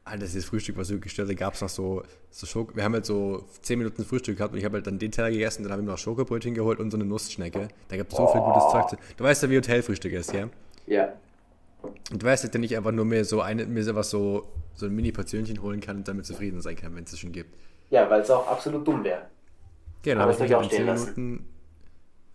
Alter, 0.09 0.25
das 0.25 0.45
Frühstück 0.45 0.77
war 0.77 0.85
so 0.85 0.99
gestört. 0.99 1.29
Da 1.29 1.33
gab 1.33 1.53
es 1.53 1.61
noch 1.61 1.69
so, 1.69 2.03
so 2.31 2.45
Schoko. 2.45 2.75
Wir 2.75 2.83
haben 2.83 2.93
halt 2.93 3.05
so 3.05 3.45
10 3.61 3.77
Minuten 3.77 4.03
Frühstück 4.03 4.37
gehabt 4.37 4.53
und 4.53 4.59
ich 4.59 4.65
habe 4.65 4.75
halt 4.75 4.87
dann 4.87 4.97
den 4.97 5.11
Teller 5.11 5.31
gegessen, 5.31 5.63
dann 5.63 5.71
habe 5.71 5.81
ich 5.81 5.87
noch 5.87 5.97
Schokobrötchen 5.97 6.53
geholt 6.53 6.79
und 6.79 6.91
so 6.91 6.97
eine 6.97 7.05
Nussschnecke. 7.05 7.67
Da 7.87 7.97
gab 7.97 8.09
es 8.09 8.17
so 8.17 8.23
oh. 8.23 8.31
viel 8.31 8.41
gutes 8.41 8.71
Zeug. 8.71 8.99
Du 9.17 9.23
weißt 9.23 9.43
ja, 9.43 9.49
wie 9.49 9.57
Hotelfrühstück 9.57 10.13
ist, 10.13 10.33
ja? 10.33 10.49
Ja. 10.87 11.13
Und 12.11 12.21
du 12.21 12.25
weißt 12.25 12.43
halt, 12.43 12.55
dass 12.55 12.61
ich 12.61 12.75
einfach 12.75 12.91
nur 12.91 13.05
mehr 13.05 13.23
so 13.23 13.41
eine, 13.41 13.65
mir 13.65 13.83
sowas 13.83 14.09
so, 14.09 14.47
so 14.75 14.87
ein 14.87 14.95
Mini-Portionchen 14.95 15.61
holen 15.61 15.79
kann 15.79 15.97
und 15.97 16.07
damit 16.07 16.25
zufrieden 16.25 16.61
sein 16.61 16.75
kann, 16.75 16.95
wenn 16.95 17.03
es 17.03 17.13
es 17.13 17.19
schon 17.19 17.31
gibt. 17.31 17.55
Ja, 17.89 18.09
weil 18.09 18.21
es 18.21 18.29
auch 18.29 18.47
absolut 18.47 18.87
dumm 18.87 19.03
wäre. 19.03 19.27
Genau, 20.01 20.21
aber 20.21 20.31
ich 20.31 20.39
mich 20.39 20.51
in 20.51 20.69
10 20.69 20.85
Minuten, 20.85 21.45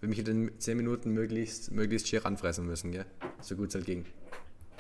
will 0.01 0.09
mich 0.09 0.19
in 0.19 0.51
10 0.59 0.77
Minuten 0.77 1.11
möglichst, 1.11 1.73
möglichst 1.73 2.09
schier 2.09 2.25
ranfressen 2.25 2.67
müssen, 2.67 2.93
gell? 2.93 3.07
So 3.41 3.57
gut 3.57 3.69
es 3.69 3.75
halt 3.75 3.87
ging. 3.87 4.05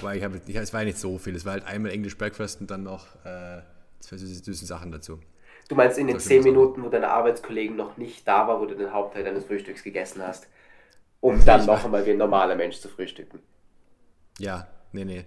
Weil 0.00 0.18
ich 0.18 0.24
habe, 0.24 0.40
es 0.46 0.72
war 0.72 0.80
ja 0.80 0.86
nicht 0.86 0.98
so 0.98 1.18
viel. 1.18 1.34
Es 1.36 1.44
war 1.44 1.52
halt 1.52 1.64
einmal 1.64 1.92
English 1.92 2.16
Breakfast 2.16 2.60
und 2.60 2.70
dann 2.70 2.82
noch 2.82 3.06
äh, 3.24 3.62
zwei 4.00 4.16
süße, 4.16 4.66
Sachen 4.66 4.90
dazu. 4.90 5.20
Du 5.68 5.74
meinst 5.74 5.98
in 5.98 6.08
den 6.08 6.18
10 6.18 6.42
Minuten, 6.42 6.82
wo 6.82 6.88
deine 6.88 7.08
Arbeitskollegen 7.08 7.76
noch 7.76 7.96
nicht 7.96 8.26
da 8.28 8.46
war, 8.46 8.60
wo 8.60 8.66
du 8.66 8.74
den 8.74 8.92
Hauptteil 8.92 9.24
deines 9.24 9.44
Frühstücks 9.44 9.82
gegessen 9.82 10.22
hast, 10.22 10.46
um 11.20 11.42
dann 11.44 11.64
noch 11.64 11.84
einmal 11.84 12.04
wie 12.04 12.10
ein 12.10 12.18
normaler 12.18 12.54
Mensch 12.54 12.80
zu 12.80 12.88
frühstücken? 12.88 13.38
Ja, 14.38 14.66
nee, 14.92 15.04
nee. 15.04 15.24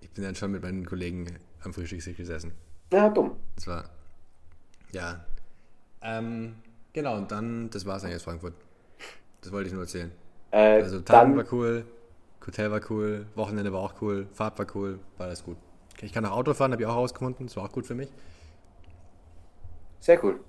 Ich 0.00 0.10
bin 0.10 0.24
dann 0.24 0.34
schon 0.34 0.52
mit 0.52 0.62
meinen 0.62 0.86
Kollegen 0.86 1.38
am 1.62 1.74
Frühstückstisch 1.74 2.16
gesessen. 2.16 2.52
Ja, 2.92 3.10
dumm. 3.10 3.36
Das 3.56 3.66
war. 3.66 3.90
Ja. 4.92 5.24
Ähm, 6.02 6.54
genau, 6.92 7.16
und 7.16 7.30
dann, 7.30 7.68
das 7.70 7.84
war 7.84 7.96
es 7.96 8.04
eigentlich 8.04 8.16
aus 8.16 8.22
Frankfurt. 8.22 8.54
Das 9.42 9.52
wollte 9.52 9.68
ich 9.68 9.72
nur 9.74 9.82
erzählen. 9.82 10.10
Äh, 10.50 10.82
also, 10.82 11.00
Tagen 11.00 11.36
war 11.36 11.44
cool, 11.52 11.84
Hotel 12.46 12.70
war 12.70 12.80
cool, 12.90 13.26
Wochenende 13.34 13.72
war 13.72 13.80
auch 13.80 13.94
cool, 14.00 14.26
Fahrt 14.32 14.58
war 14.58 14.66
cool, 14.74 14.98
war 15.18 15.26
alles 15.26 15.44
gut. 15.44 15.56
Ich 16.02 16.12
kann 16.12 16.24
auch 16.24 16.32
Auto 16.32 16.54
fahren, 16.54 16.72
habe 16.72 16.82
ich 16.82 16.88
auch 16.88 16.96
rausgefunden, 16.96 17.46
das 17.46 17.56
war 17.56 17.64
auch 17.64 17.72
gut 17.72 17.86
für 17.86 17.94
mich. 17.94 18.08
Sehr 20.00 20.22
cool. 20.24 20.40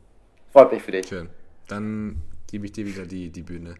Freut 0.51 0.71
mich 0.71 0.81
für 0.81 0.91
dich. 0.91 1.07
Schön. 1.07 1.29
Dann 1.67 2.21
gebe 2.47 2.65
ich 2.65 2.71
dir 2.71 2.85
wieder 2.85 3.05
die, 3.05 3.29
die 3.29 3.41
Bühne. 3.41 3.75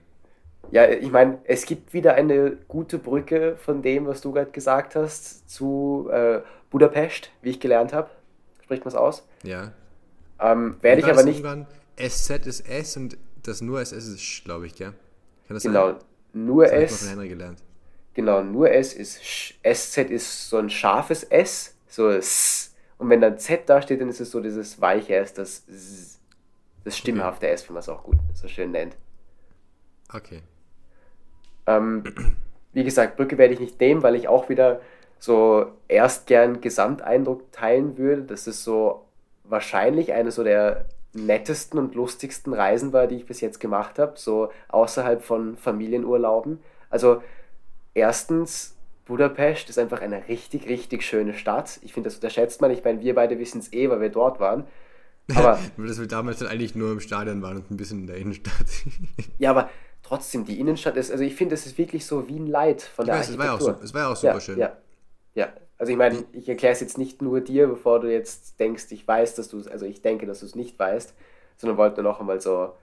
Ja, 0.72 0.88
ich 0.90 1.12
meine, 1.12 1.40
es 1.46 1.66
gibt 1.66 1.94
wieder 1.94 2.14
eine 2.14 2.58
gute 2.68 2.98
Brücke 2.98 3.58
von 3.58 3.82
dem, 3.82 4.06
was 4.06 4.22
du 4.22 4.32
gerade 4.32 4.52
gesagt 4.52 4.96
hast, 4.96 5.50
zu 5.50 6.10
äh, 6.12 6.42
Budapest, 6.70 7.32
wie 7.42 7.50
ich 7.50 7.60
gelernt 7.60 7.94
habe. 7.94 8.10
Spricht 8.64 8.86
man 8.86 8.90
es 8.90 8.96
aus? 8.96 9.28
Ja. 9.44 9.74
Ähm, 10.40 10.78
werde 10.82 11.02
ich 11.02 11.08
aber 11.08 11.24
nicht. 11.24 11.44
SZ 11.98 12.48
ist 12.48 12.70
S 12.70 12.98
und 12.98 13.18
das 13.44 13.62
nur 13.62 13.82
SS 13.82 14.08
ist 14.08 14.44
glaube 14.46 14.68
ich, 14.68 14.80
ja? 14.80 14.92
Kann 15.48 15.56
das 15.56 15.64
genau, 15.64 15.88
sein? 15.88 15.98
nur 16.34 16.64
das 16.64 16.72
S. 16.72 16.92
Ich 16.92 17.00
von 17.00 17.10
Henry 17.10 17.30
gelernt. 17.30 17.62
Genau, 18.14 18.44
nur 18.44 18.72
S 18.72 18.94
ist 18.94 19.24
Sch. 19.24 19.56
SZ 19.64 20.10
ist 20.10 20.50
so 20.50 20.58
ein 20.58 20.70
scharfes 20.70 21.24
S, 21.24 21.76
so 21.88 22.10
S. 22.10 22.74
Und 22.98 23.10
wenn 23.10 23.22
dann 23.22 23.38
Z 23.38 23.70
da 23.70 23.82
steht, 23.82 24.02
dann 24.02 24.10
ist 24.10 24.20
es 24.20 24.32
so 24.32 24.42
dieses 24.42 24.82
weiche 24.82 25.16
S, 25.16 25.34
das 25.34 25.64
S, 25.70 26.20
das 26.84 26.98
stimmhafte 26.98 27.46
okay. 27.46 27.56
S, 27.56 27.68
wenn 27.68 27.74
man 27.74 27.82
es 27.82 27.90
auch 27.90 28.04
gut 28.04 28.18
so 28.34 28.48
schön 28.48 28.72
nennt. 28.72 28.98
Okay. 30.14 30.42
Ähm, 31.68 32.04
wie 32.74 32.84
gesagt, 32.84 33.18
Brücke 33.18 33.38
werde 33.38 33.54
ich 33.54 33.60
nicht 33.60 33.80
nehmen, 33.80 34.04
weil 34.04 34.16
ich 34.16 34.28
auch 34.28 34.50
wieder 34.50 34.82
so 35.20 35.68
erst 35.88 36.28
gern 36.28 36.62
Gesamteindruck 36.62 37.52
teilen 37.52 37.98
würde. 37.98 38.24
Das 38.24 38.48
ist 38.48 38.64
so 38.64 39.06
wahrscheinlich 39.44 40.14
eine 40.14 40.32
so 40.32 40.44
der 40.44 40.86
nettesten 41.14 41.80
und 41.80 41.96
lustigsten 41.96 42.54
Reisen 42.54 42.94
war, 42.94 43.08
die 43.08 43.18
ich 43.18 43.26
bis 43.26 43.42
jetzt 43.42 43.60
gemacht 43.60 44.00
habe, 44.00 44.14
so 44.16 44.52
außerhalb 44.70 45.24
von 45.24 45.58
Familienurlauben. 45.58 46.60
Also 46.90 47.22
erstens, 47.94 48.76
Budapest 49.06 49.70
ist 49.70 49.80
einfach 49.80 50.02
eine 50.02 50.28
richtig, 50.28 50.68
richtig 50.68 51.04
schöne 51.04 51.34
Stadt. 51.34 51.80
Ich 51.82 51.94
finde, 51.94 52.08
das 52.08 52.16
unterschätzt 52.16 52.62
man. 52.62 52.72
Ich 52.72 52.84
meine, 52.84 53.02
wir 53.02 53.16
beide 53.16 53.38
wissen 53.40 53.60
es 53.60 53.74
eh, 53.74 53.90
weil 53.90 54.02
wir 54.02 54.10
dort 54.10 54.40
waren. 54.40 54.66
Aber 55.36 55.60
dass 55.78 56.00
wir 56.00 56.08
damals 56.08 56.40
dann 56.40 56.48
eigentlich 56.48 56.76
nur 56.76 56.92
im 56.92 57.00
Stadion 57.00 57.42
waren 57.42 57.58
und 57.58 57.72
ein 57.72 57.78
bisschen 57.78 58.00
in 58.00 58.08
der 58.08 58.18
Innenstadt. 58.18 58.54
ja, 59.38 59.50
aber 59.50 59.70
trotzdem, 60.04 60.46
die 60.46 60.60
Innenstadt 60.60 60.98
ist, 60.98 61.12
also 61.12 61.24
ich 61.24 61.36
finde, 61.36 61.56
es 61.56 61.66
ist 61.66 61.78
wirklich 61.78 62.06
so 62.06 62.28
wie 62.28 62.38
ein 62.38 62.48
Light 62.48 62.82
von 62.82 63.06
der 63.06 63.16
weiß, 63.16 63.38
Architektur. 63.38 63.80
Es 63.84 63.94
war, 63.94 64.04
war 64.04 64.12
auch 64.12 64.16
super 64.16 64.34
ja, 64.34 64.40
schön. 64.40 64.60
Ja, 64.60 64.78
ja. 65.36 65.54
Also 65.78 65.92
ich 65.92 65.98
meine, 65.98 66.24
ich 66.34 66.48
erkläre 66.48 66.74
es 66.74 66.80
jetzt 66.80 66.98
nicht 66.98 67.24
nur 67.24 67.42
dir, 67.42 67.68
bevor 67.68 68.00
du 68.00 68.12
jetzt 68.12 68.60
denkst, 68.60 68.86
ich 68.92 69.08
weiß, 69.08 69.36
dass 69.36 69.50
du 69.50 69.58
es, 69.58 69.68
also 69.68 69.86
ich 69.86 70.04
denke, 70.04 70.28
dass 70.28 70.42
du 70.42 70.46
es 70.46 70.54
nicht 70.54 70.78
weißt, 70.78 71.16
sondern 71.58 71.78
wollte 71.78 72.04
nur 72.04 72.12
noch 72.12 72.20
einmal 72.20 72.40
so. 72.40 72.76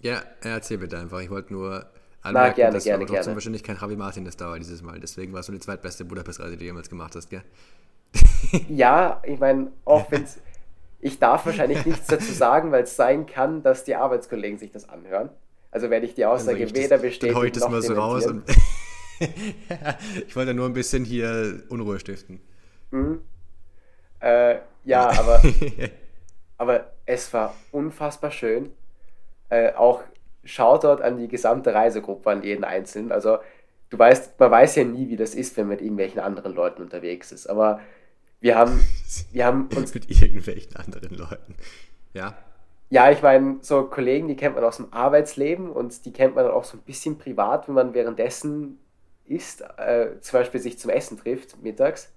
Ja, 0.00 0.22
erzähl 0.40 0.78
bitte 0.78 0.98
einfach. 0.98 1.20
Ich 1.20 1.28
wollte 1.28 1.52
nur 1.52 1.84
anmerken, 2.22 2.50
Na, 2.50 2.54
gerne, 2.54 2.74
dass 2.74 2.84
gerne, 2.84 2.96
aber 2.96 3.06
trotzdem 3.06 3.24
gerne. 3.24 3.36
wahrscheinlich 3.36 3.62
kein 3.62 3.76
Javi 3.76 3.96
Martin 3.96 4.24
das 4.24 4.36
dauert 4.36 4.60
dieses 4.60 4.82
Mal. 4.82 5.00
Deswegen 5.00 5.32
war 5.32 5.40
es 5.40 5.46
so 5.46 5.52
die 5.52 5.60
zweitbeste 5.60 6.04
Budapest-Reise, 6.04 6.52
die 6.52 6.58
du 6.58 6.64
jemals 6.64 6.88
gemacht 6.88 7.14
hast, 7.14 7.30
gell? 7.30 7.42
ja, 8.68 9.22
ich 9.24 9.38
meine, 9.38 9.72
auch 9.84 10.10
wenn. 10.10 10.24
Ich 11.00 11.20
darf 11.20 11.46
wahrscheinlich 11.46 11.86
nichts 11.86 12.08
dazu 12.08 12.32
sagen, 12.32 12.72
weil 12.72 12.82
es 12.82 12.96
sein 12.96 13.26
kann, 13.26 13.62
dass 13.62 13.84
die 13.84 13.94
Arbeitskollegen 13.94 14.58
sich 14.58 14.72
das 14.72 14.88
anhören. 14.88 15.30
Also 15.70 15.90
werde 15.90 16.06
ich 16.06 16.14
die 16.14 16.24
Aussage 16.24 16.66
dann 16.66 16.74
weder 16.74 16.98
bestätigen 16.98 17.44
ich 17.44 17.52
das 17.52 17.62
noch 17.62 17.70
mal 17.70 17.82
so 17.82 17.94
raus. 17.94 18.26
ich 20.26 20.34
wollte 20.34 20.54
nur 20.54 20.66
ein 20.66 20.72
bisschen 20.72 21.04
hier 21.04 21.62
Unruhe 21.68 22.00
stiften. 22.00 22.40
Mhm. 22.90 23.20
Äh, 24.20 24.56
ja, 24.84 25.08
aber, 25.10 25.42
aber 26.56 26.92
es 27.06 27.32
war 27.32 27.54
unfassbar 27.70 28.30
schön. 28.30 28.70
Äh, 29.50 29.72
auch 29.74 30.02
Shoutout 30.48 31.02
an 31.02 31.18
die 31.18 31.28
gesamte 31.28 31.74
Reisegruppe, 31.74 32.30
an 32.30 32.42
jeden 32.42 32.64
Einzelnen. 32.64 33.12
Also, 33.12 33.38
du 33.90 33.98
weißt, 33.98 34.38
man 34.40 34.50
weiß 34.50 34.76
ja 34.76 34.84
nie, 34.84 35.08
wie 35.08 35.16
das 35.16 35.34
ist, 35.34 35.56
wenn 35.56 35.66
man 35.66 35.76
mit 35.76 35.82
irgendwelchen 35.82 36.20
anderen 36.20 36.54
Leuten 36.54 36.82
unterwegs 36.82 37.32
ist. 37.32 37.46
Aber 37.46 37.80
wir 38.40 38.56
haben, 38.56 38.80
wir 39.32 39.44
haben 39.44 39.68
uns. 39.76 39.94
mit 39.94 40.10
irgendwelchen 40.10 40.76
anderen 40.76 41.16
Leuten. 41.16 41.54
Ja. 42.14 42.36
Ja, 42.90 43.10
ich 43.10 43.20
meine, 43.20 43.58
so 43.60 43.84
Kollegen, 43.84 44.28
die 44.28 44.36
kennt 44.36 44.54
man 44.54 44.64
aus 44.64 44.78
dem 44.78 44.92
Arbeitsleben 44.92 45.70
und 45.70 46.06
die 46.06 46.12
kennt 46.12 46.34
man 46.34 46.46
dann 46.46 46.54
auch 46.54 46.64
so 46.64 46.78
ein 46.78 46.82
bisschen 46.82 47.18
privat, 47.18 47.68
wenn 47.68 47.74
man 47.74 47.92
währenddessen 47.92 48.78
isst, 49.26 49.62
äh, 49.76 50.18
zum 50.20 50.38
Beispiel 50.38 50.60
sich 50.60 50.78
zum 50.78 50.90
Essen 50.90 51.18
trifft, 51.18 51.62
mittags. 51.62 52.10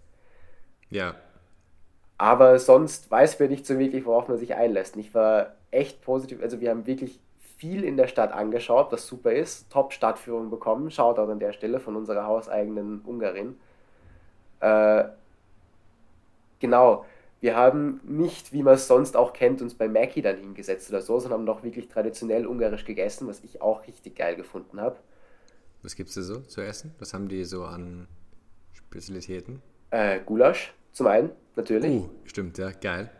Ja. 0.89 1.15
Aber 2.17 2.57
sonst 2.57 3.11
weiß 3.11 3.39
man 3.39 3.49
nicht 3.49 3.65
so 3.65 3.77
wirklich, 3.79 4.05
worauf 4.05 4.29
man 4.29 4.37
sich 4.37 4.55
einlässt. 4.55 4.95
Ich 4.95 5.13
war 5.13 5.55
echt 5.71 6.01
positiv, 6.01 6.41
also 6.41 6.61
wir 6.61 6.69
haben 6.69 6.85
wirklich 6.85 7.19
viel 7.61 7.83
in 7.83 7.95
der 7.95 8.07
Stadt 8.07 8.33
angeschaut, 8.33 8.91
was 8.91 9.05
super 9.05 9.31
ist. 9.31 9.69
Top-Stadtführung 9.69 10.49
bekommen. 10.49 10.89
Shoutout 10.89 11.31
an 11.31 11.37
der 11.37 11.53
Stelle 11.53 11.79
von 11.79 11.95
unserer 11.95 12.25
hauseigenen 12.25 13.01
Ungarin. 13.01 13.55
Äh, 14.61 15.03
genau. 16.59 17.05
Wir 17.39 17.55
haben 17.55 18.01
nicht, 18.03 18.51
wie 18.51 18.63
man 18.63 18.73
es 18.73 18.87
sonst 18.87 19.15
auch 19.15 19.33
kennt, 19.33 19.61
uns 19.61 19.75
bei 19.75 19.87
Mackie 19.87 20.23
dann 20.23 20.37
hingesetzt 20.37 20.89
oder 20.89 21.01
so, 21.01 21.19
sondern 21.19 21.41
haben 21.41 21.45
noch 21.45 21.63
wirklich 21.63 21.87
traditionell 21.87 22.47
ungarisch 22.47 22.83
gegessen, 22.83 23.27
was 23.27 23.43
ich 23.43 23.61
auch 23.61 23.85
richtig 23.85 24.15
geil 24.15 24.35
gefunden 24.35 24.81
habe. 24.81 24.97
Was 25.83 25.95
gibt 25.95 26.09
es 26.09 26.15
da 26.15 26.21
so 26.23 26.39
zu 26.39 26.61
essen? 26.61 26.95
Was 26.97 27.13
haben 27.13 27.27
die 27.27 27.43
so 27.43 27.63
an 27.63 28.07
Spezialitäten? 28.73 29.61
Äh, 29.91 30.19
Gulasch 30.25 30.73
zum 30.93 31.05
einen, 31.05 31.29
natürlich. 31.55 32.01
Uh, 32.01 32.09
stimmt, 32.25 32.57
ja, 32.57 32.71
geil. 32.71 33.11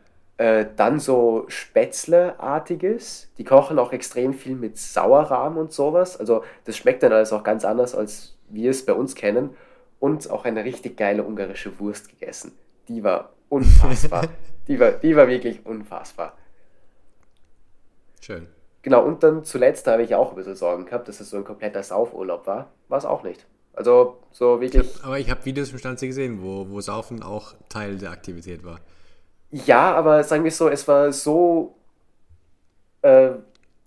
Äh, 0.41 0.69
dann 0.75 0.99
so 0.99 1.45
Spätzle-artiges. 1.49 3.29
Die 3.37 3.43
kochen 3.43 3.77
auch 3.77 3.93
extrem 3.93 4.33
viel 4.33 4.55
mit 4.55 4.75
Sauerrahm 4.75 5.55
und 5.55 5.71
sowas. 5.71 6.19
Also 6.19 6.43
das 6.65 6.77
schmeckt 6.77 7.03
dann 7.03 7.13
alles 7.13 7.31
auch 7.31 7.43
ganz 7.43 7.63
anders, 7.63 7.93
als 7.93 8.39
wir 8.49 8.71
es 8.71 8.83
bei 8.83 8.93
uns 8.93 9.13
kennen. 9.13 9.51
Und 9.99 10.31
auch 10.31 10.43
eine 10.45 10.65
richtig 10.65 10.97
geile 10.97 11.23
ungarische 11.23 11.79
Wurst 11.79 12.09
gegessen. 12.09 12.53
Die 12.87 13.03
war 13.03 13.33
unfassbar. 13.49 14.29
die, 14.67 14.79
war, 14.79 14.93
die 14.93 15.15
war 15.15 15.27
wirklich 15.27 15.63
unfassbar. 15.63 16.35
Schön. 18.19 18.47
Genau, 18.81 19.05
und 19.05 19.21
dann 19.21 19.43
zuletzt 19.43 19.85
da 19.85 19.91
habe 19.91 20.01
ich 20.01 20.15
auch 20.15 20.31
ein 20.31 20.35
bisschen 20.37 20.55
Sorgen 20.55 20.87
gehabt, 20.87 21.07
dass 21.07 21.19
es 21.19 21.29
so 21.29 21.37
ein 21.37 21.43
kompletter 21.43 21.83
Saufurlaub 21.83 22.47
war. 22.47 22.71
War 22.87 22.97
es 22.97 23.05
auch 23.05 23.21
nicht. 23.21 23.45
Also 23.73 24.17
so 24.31 24.59
wirklich. 24.59 24.89
Ich 24.89 24.97
hab, 25.01 25.05
aber 25.05 25.19
ich 25.19 25.29
habe 25.29 25.45
Videos 25.45 25.71
im 25.71 25.77
Stanze 25.77 26.07
gesehen, 26.07 26.41
wo, 26.41 26.67
wo 26.67 26.81
Saufen 26.81 27.21
auch 27.21 27.53
Teil 27.69 27.99
der 27.99 28.09
Aktivität 28.09 28.65
war. 28.65 28.79
Ja, 29.51 29.93
aber 29.95 30.23
sagen 30.23 30.43
wir 30.43 30.51
so, 30.51 30.69
es 30.69 30.87
war 30.87 31.11
so, 31.11 31.75
äh, 33.01 33.31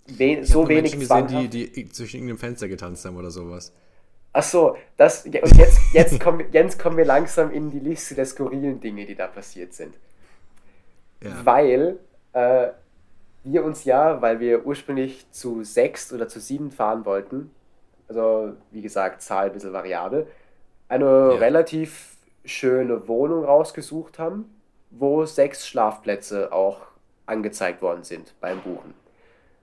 we 0.07 0.25
Ich 0.41 0.49
so 0.49 0.69
wenig 0.69 0.97
Menschen 0.97 1.01
gesehen, 1.27 1.51
die, 1.51 1.71
die 1.73 1.89
zwischen 1.91 2.17
irgendeinem 2.19 2.39
Fenster 2.39 2.69
getanzt 2.69 3.05
haben 3.05 3.17
oder 3.17 3.31
sowas. 3.31 3.73
Ach 4.33 4.43
so, 4.43 4.77
das, 4.97 5.25
und 5.25 5.33
jetzt, 5.35 5.79
jetzt, 5.93 6.21
kommen, 6.21 6.41
wir- 6.41 6.49
jetzt 6.51 6.79
kommen 6.79 6.97
wir 6.97 7.05
langsam 7.05 7.51
in 7.53 7.71
die 7.71 7.79
Liste 7.79 8.15
der 8.15 8.27
skurrilen 8.27 8.81
Dinge, 8.81 9.07
die 9.07 9.15
da 9.15 9.27
passiert 9.29 9.73
sind. 9.73 9.95
Ja. 11.23 11.31
Weil 11.45 11.99
äh, 12.33 12.69
wir 13.45 13.65
uns 13.65 13.85
ja, 13.85 14.21
weil 14.21 14.41
wir 14.41 14.67
ursprünglich 14.67 15.31
zu 15.31 15.63
sechs 15.65 16.13
oder 16.13 16.29
zu 16.29 16.41
sieben 16.41 16.71
fahren 16.73 17.05
wollten, 17.07 17.51
also 18.09 18.53
wie 18.73 18.83
gesagt, 18.83 19.23
Zahl 19.23 19.47
ein 19.47 19.53
bisschen 19.53 19.73
variabel, 19.73 20.27
eine 20.89 21.05
Ja. 21.07 21.29
relativ 21.37 22.17
schöne 22.45 23.07
Wohnung 23.09 23.45
rausgesucht 23.45 24.19
haben, 24.19 24.45
wo 24.99 25.25
sechs 25.27 25.67
Schlafplätze 25.67 26.53
auch 26.53 26.83
angezeigt 27.27 27.83
worden 27.83 28.05
sind 28.05 28.35
beim 28.41 28.61
Buchen. 28.63 28.95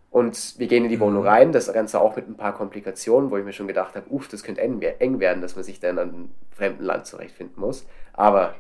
Und 0.10 0.60
wir 0.60 0.68
gehen 0.68 0.84
in 0.84 0.90
die 0.90 0.98
Mhm. 0.98 1.02
Wohnung 1.02 1.26
rein, 1.26 1.52
das 1.54 1.72
Ganze 1.72 2.02
auch 2.02 2.16
mit 2.16 2.28
ein 2.28 2.36
paar 2.36 2.54
Komplikationen, 2.54 3.32
wo 3.32 3.38
ich 3.38 3.46
mir 3.46 3.54
schon 3.54 3.68
gedacht 3.68 3.96
habe, 3.96 4.10
uff, 4.10 4.28
das 4.28 4.44
könnte 4.44 4.62
eng 4.62 5.20
werden, 5.20 5.42
dass 5.42 5.56
man 5.56 5.64
sich 5.64 5.80
dann 5.80 6.00
an 6.00 6.10
einem 6.10 6.32
fremden 6.52 6.84
Land 6.84 7.06
zurechtfinden 7.06 7.60
muss. 7.62 7.86
Aber 8.14 8.56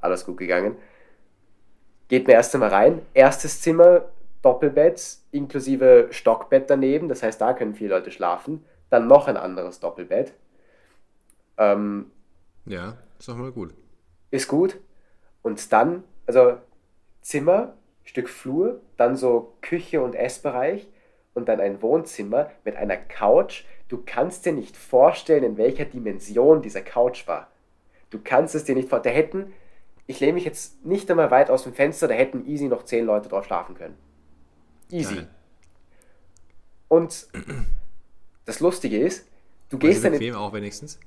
alles 0.00 0.24
gut 0.26 0.36
gegangen. 0.38 0.76
Geht 2.08 2.26
mir 2.26 2.34
erst 2.34 2.54
einmal 2.54 2.68
rein. 2.70 3.02
Erstes 3.14 3.60
Zimmer, 3.62 4.02
Doppelbett, 4.42 5.18
inklusive 5.30 6.08
Stockbett 6.10 6.68
daneben, 6.68 7.08
das 7.08 7.22
heißt, 7.22 7.40
da 7.40 7.52
können 7.54 7.74
vier 7.74 7.88
Leute 7.88 8.10
schlafen. 8.10 8.64
Dann 8.90 9.06
noch 9.08 9.28
ein 9.28 9.36
anderes 9.36 9.80
Doppelbett. 9.80 10.34
Ähm, 11.56 12.10
ja, 12.66 12.96
ist 13.18 13.28
doch 13.28 13.36
mal 13.36 13.52
gut. 13.52 13.74
ist 14.30 14.48
gut. 14.48 14.78
Und 15.42 15.72
dann, 15.72 16.04
also 16.26 16.58
Zimmer, 17.20 17.74
Stück 18.04 18.28
Flur, 18.28 18.80
dann 18.96 19.16
so 19.16 19.54
Küche 19.60 20.02
und 20.02 20.14
Essbereich 20.14 20.86
und 21.34 21.48
dann 21.48 21.60
ein 21.60 21.80
Wohnzimmer 21.82 22.50
mit 22.64 22.76
einer 22.76 22.96
Couch. 22.96 23.64
Du 23.88 24.02
kannst 24.04 24.44
dir 24.46 24.52
nicht 24.52 24.76
vorstellen, 24.76 25.44
in 25.44 25.56
welcher 25.56 25.84
Dimension 25.84 26.62
dieser 26.62 26.82
Couch 26.82 27.26
war. 27.28 27.48
Du 28.10 28.18
kannst 28.22 28.54
es 28.54 28.64
dir 28.64 28.74
nicht 28.74 28.88
vorstellen. 28.88 29.14
Da 29.14 29.20
hätten, 29.20 29.52
ich 30.06 30.20
lehne 30.20 30.34
mich 30.34 30.44
jetzt 30.44 30.84
nicht 30.84 31.10
einmal 31.10 31.30
weit 31.30 31.50
aus 31.50 31.62
dem 31.64 31.74
Fenster, 31.74 32.08
da 32.08 32.14
hätten 32.14 32.46
easy 32.46 32.68
noch 32.68 32.84
zehn 32.84 33.04
Leute 33.06 33.28
drauf 33.28 33.44
schlafen 33.44 33.74
können. 33.74 33.96
Easy. 34.90 35.14
Geil. 35.14 35.28
Und 36.88 37.28
das 38.44 38.60
Lustige 38.60 38.98
ist, 38.98 39.26
du 39.70 39.76
War 39.76 39.80
gehst 39.88 40.04
dann 40.04 40.12
in, 40.12 40.18
bequem 40.18 40.34
auch 40.34 40.52
wenigstens? 40.52 40.98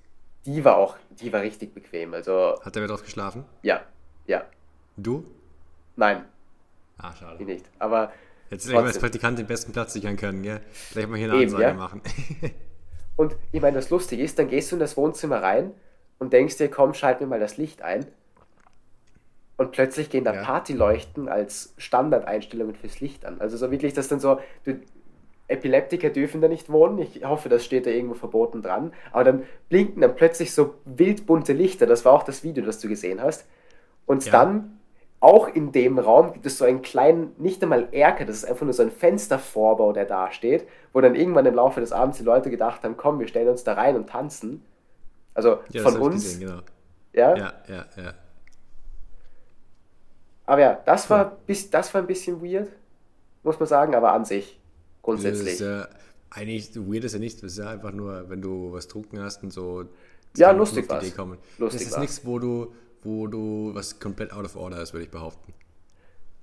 die 0.46 0.64
war 0.64 0.78
auch, 0.78 0.98
die 1.20 1.32
war 1.34 1.42
richtig 1.42 1.74
bequem. 1.74 2.14
Also, 2.14 2.60
Hat 2.62 2.76
der 2.76 2.82
wer 2.84 2.88
drauf 2.90 3.04
geschlafen? 3.04 3.46
ja, 3.62 3.82
ja, 4.28 4.44
Du? 4.98 5.24
nein, 5.96 6.26
Ah, 6.98 7.14
schade. 7.16 7.44
nicht. 7.44 7.66
Aber 7.80 8.12
Jetzt 8.50 8.66
hätte 8.68 8.78
ich 8.80 8.86
als. 8.86 9.00
Praktikant 9.00 9.38
den 9.40 9.48
besten 9.48 9.72
Platz 9.74 9.94
sichern 9.94 10.16
können, 10.18 10.44
gell? 10.44 10.62
Vielleicht 10.72 11.10
mal 11.10 11.18
hier 11.18 11.32
eine 11.32 11.42
Eben, 11.42 11.52
Ansage 11.54 11.64
ja. 11.70 11.74
machen. 11.74 12.02
Und 13.18 13.36
ich 13.52 13.62
meine, 13.62 13.76
das 13.76 13.90
Lustige 13.90 14.24
ist, 14.24 14.38
dann 14.40 14.48
gehst 14.50 14.72
du 14.72 14.76
in 14.76 14.80
das 14.80 14.98
Wohnzimmer 14.98 15.42
rein 15.42 15.72
und 16.20 16.34
denkst 16.34 16.58
dir, 16.58 16.70
komm, 16.70 16.94
schalt 16.94 17.22
mir 17.22 17.28
mal 17.28 17.40
das 17.40 17.56
Licht 17.58 17.82
ein. 17.82 18.06
Und 19.58 19.72
plötzlich 19.72 20.10
gehen 20.10 20.26
da 20.26 20.34
Ja. 20.34 20.44
Partyleuchten 20.44 21.30
als 21.30 21.74
Standardeinstellungen 21.78 22.76
fürs 22.76 23.00
Licht 23.00 23.26
an. 23.26 23.40
Also 23.40 23.56
so 23.56 23.72
wirklich, 23.72 23.94
dass 23.94 24.10
dann 24.10 24.20
so, 24.20 24.40
du, 24.66 24.80
Epileptiker 25.48 26.10
dürfen 26.10 26.42
da 26.42 26.48
nicht 26.50 26.70
wohnen. 26.70 26.98
Ich 27.00 27.24
hoffe, 27.24 27.48
das 27.50 27.64
steht 27.64 27.86
da 27.86 27.90
irgendwo 27.92 28.16
verboten 28.16 28.62
dran. 28.62 28.92
Aber 29.14 29.24
dann 29.24 29.44
blinken 29.70 30.02
dann 30.02 30.16
plötzlich 30.16 30.54
so 30.54 30.76
wildbunte 30.86 31.54
Lichter. 31.54 31.86
Das 31.86 32.04
war 32.04 32.12
auch 32.14 32.24
das 32.24 32.44
Video, 32.44 32.66
das 32.66 32.80
du 32.80 32.90
gesehen 32.90 33.22
hast. 33.22 33.46
Und 34.06 34.26
Ja. 34.26 34.32
dann, 34.34 34.78
auch 35.20 35.48
in 35.48 35.72
dem 35.72 35.98
Raum, 35.98 36.34
gibt 36.34 36.46
es 36.46 36.58
so 36.58 36.66
einen 36.66 36.82
kleinen, 36.82 37.32
nicht 37.38 37.64
einmal 37.64 37.88
Erker, 37.92 38.26
das 38.26 38.38
ist 38.38 38.46
einfach 38.46 38.66
nur 38.66 38.74
so 38.74 38.84
ein 38.84 38.92
Fenstervorbau, 38.92 39.92
der 39.94 40.06
da 40.06 40.32
steht, 40.32 40.68
wo 40.94 41.02
dann 41.02 41.16
irgendwann 41.16 41.46
im 41.46 41.56
Laufe 41.56 41.80
des 41.80 41.92
Abends 41.92 42.18
die 42.20 42.24
Leute 42.24 42.50
gedacht 42.50 42.84
haben, 42.84 42.96
komm, 42.98 43.20
wir 43.20 43.28
stellen 43.28 43.50
uns 43.50 43.64
da 43.64 43.74
rein 43.74 43.96
und 43.96 44.08
tanzen. 44.10 44.64
Also 45.34 45.60
Ja, 45.70 45.84
das 45.84 45.84
von 45.84 45.98
uns, 45.98 46.24
gesehen, 46.24 46.40
genau. 46.42 46.62
ja? 47.14 47.36
Ja, 47.38 47.54
ja, 47.68 47.86
ja. 47.98 48.14
Aber 50.46 50.62
ja, 50.62 50.80
das 50.86 51.10
war, 51.10 51.38
bis, 51.48 51.70
das 51.70 51.94
war 51.94 52.02
ein 52.02 52.08
bisschen 52.08 52.42
weird, 52.44 52.70
muss 53.44 53.60
man 53.60 53.68
sagen, 53.68 53.96
aber 53.96 54.14
an 54.14 54.26
sich 54.26 54.60
Das 54.98 55.02
grundsätzlich. 55.04 55.54
ist 55.54 55.60
ja 55.62 55.88
eigentlich 56.30 56.76
weird 56.76 57.04
ist 57.06 57.14
ja 57.14 57.20
nicht, 57.20 57.42
das 57.42 57.54
ist 57.54 57.58
ja 57.60 57.70
einfach 57.70 57.92
nur, 57.92 58.30
wenn 58.30 58.42
du 58.42 58.72
was 58.74 58.88
trunken 58.88 59.20
hast 59.22 59.42
und 59.44 59.52
so 59.52 59.86
Ja, 60.36 60.52
lustig 60.52 60.90
war's. 60.90 61.04
Idee 61.08 61.16
kommen. 61.16 61.38
Lustig 61.58 61.82
das 61.82 61.92
ist 61.92 61.98
nichts, 61.98 62.26
wo 62.26 62.40
du, 62.40 62.74
wo 63.06 63.28
du 63.28 63.72
was 63.74 64.00
komplett 64.00 64.34
out 64.34 64.46
of 64.46 64.56
order 64.56 64.82
ist, 64.82 64.94
würde 64.94 65.06
ich 65.06 65.12
behaupten. 65.12 65.54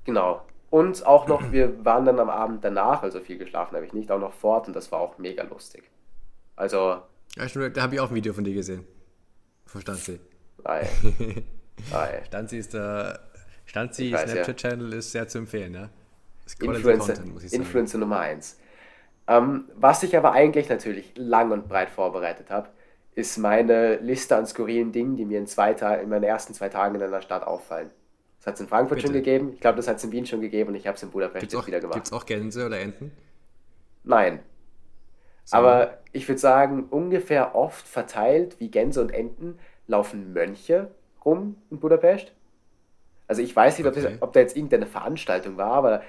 Genau. 0.04 0.42
Und 0.70 1.04
auch 1.04 1.26
noch, 1.26 1.52
wir 1.52 1.84
waren 1.84 2.06
dann 2.06 2.18
am 2.18 2.30
Abend 2.30 2.64
danach, 2.64 3.02
also 3.02 3.20
viel 3.20 3.36
geschlafen 3.36 3.76
habe 3.76 3.84
ich 3.84 3.92
nicht, 3.92 4.10
auch 4.10 4.18
noch 4.18 4.32
fort 4.32 4.68
und 4.68 4.74
das 4.74 4.90
war 4.90 5.00
auch 5.00 5.18
mega 5.18 5.42
lustig. 5.42 5.82
Also. 6.56 7.02
Ja, 7.36 7.48
stimmt, 7.48 7.76
da 7.76 7.82
habe 7.82 7.94
ich 7.94 8.00
auch 8.00 8.08
ein 8.08 8.14
Video 8.14 8.32
von 8.32 8.44
dir 8.44 8.54
gesehen. 8.54 8.86
Von 9.66 9.80
Stanzi. 9.82 10.18
Nein. 10.64 10.86
Nein. 11.90 12.24
Stanzi 12.26 12.58
ist 12.58 12.74
der. 12.74 13.20
Stanzi 13.66 14.08
Snapchat-Channel 14.08 14.92
ja. 14.92 14.98
ist 14.98 15.12
sehr 15.12 15.28
zu 15.28 15.38
empfehlen, 15.38 15.74
ja. 15.74 15.90
Influencer, 16.60 17.14
Content, 17.14 17.52
Influencer 17.52 17.98
Nummer 17.98 18.20
1. 18.20 18.58
Ähm, 19.28 19.64
was 19.76 20.02
ich 20.02 20.16
aber 20.16 20.32
eigentlich 20.32 20.68
natürlich 20.68 21.12
lang 21.16 21.52
und 21.52 21.68
breit 21.68 21.90
vorbereitet 21.90 22.50
habe, 22.50 22.68
ist 23.14 23.36
meine 23.38 23.96
Liste 23.96 24.36
an 24.36 24.46
skurrilen 24.46 24.92
Dingen, 24.92 25.16
die 25.16 25.24
mir 25.24 25.38
in, 25.38 25.46
zwei 25.46 25.72
in 25.72 26.08
meinen 26.08 26.24
ersten 26.24 26.54
zwei 26.54 26.68
Tagen 26.68 26.94
in 26.94 27.02
einer 27.02 27.22
Stadt 27.22 27.46
auffallen. 27.46 27.90
Das 28.38 28.46
hat 28.48 28.54
es 28.54 28.60
in 28.60 28.68
Frankfurt 28.68 28.96
Bitte. 28.96 29.08
schon 29.08 29.14
gegeben, 29.14 29.52
ich 29.54 29.60
glaube, 29.60 29.76
das 29.76 29.86
hat 29.86 29.98
es 29.98 30.04
in 30.04 30.12
Wien 30.12 30.26
schon 30.26 30.40
gegeben 30.40 30.70
und 30.70 30.74
ich 30.74 30.86
habe 30.86 30.96
es 30.96 31.02
in 31.02 31.10
Budapest 31.10 31.40
gibt's 31.40 31.52
jetzt 31.52 31.62
auch, 31.62 31.66
wieder 31.66 31.80
gemacht. 31.80 31.94
Gibt 31.94 32.06
es 32.06 32.12
auch 32.12 32.26
Gänse 32.26 32.66
oder 32.66 32.80
Enten? 32.80 33.12
Nein. 34.02 34.40
So. 35.44 35.56
Aber 35.56 35.98
ich 36.12 36.26
würde 36.28 36.40
sagen, 36.40 36.86
ungefähr 36.90 37.54
oft 37.54 37.86
verteilt 37.86 38.58
wie 38.58 38.68
Gänse 38.68 39.00
und 39.00 39.10
Enten 39.10 39.58
laufen 39.86 40.32
Mönche 40.32 40.90
rum 41.24 41.56
in 41.70 41.78
Budapest. 41.78 42.32
Also 43.28 43.42
ich 43.42 43.54
weiß 43.54 43.78
nicht, 43.78 43.86
ob, 43.86 43.96
okay. 43.96 44.02
das, 44.02 44.22
ob 44.22 44.32
da 44.32 44.40
jetzt 44.40 44.56
irgendeine 44.56 44.86
Veranstaltung 44.86 45.56
war, 45.56 45.72
aber 45.72 46.02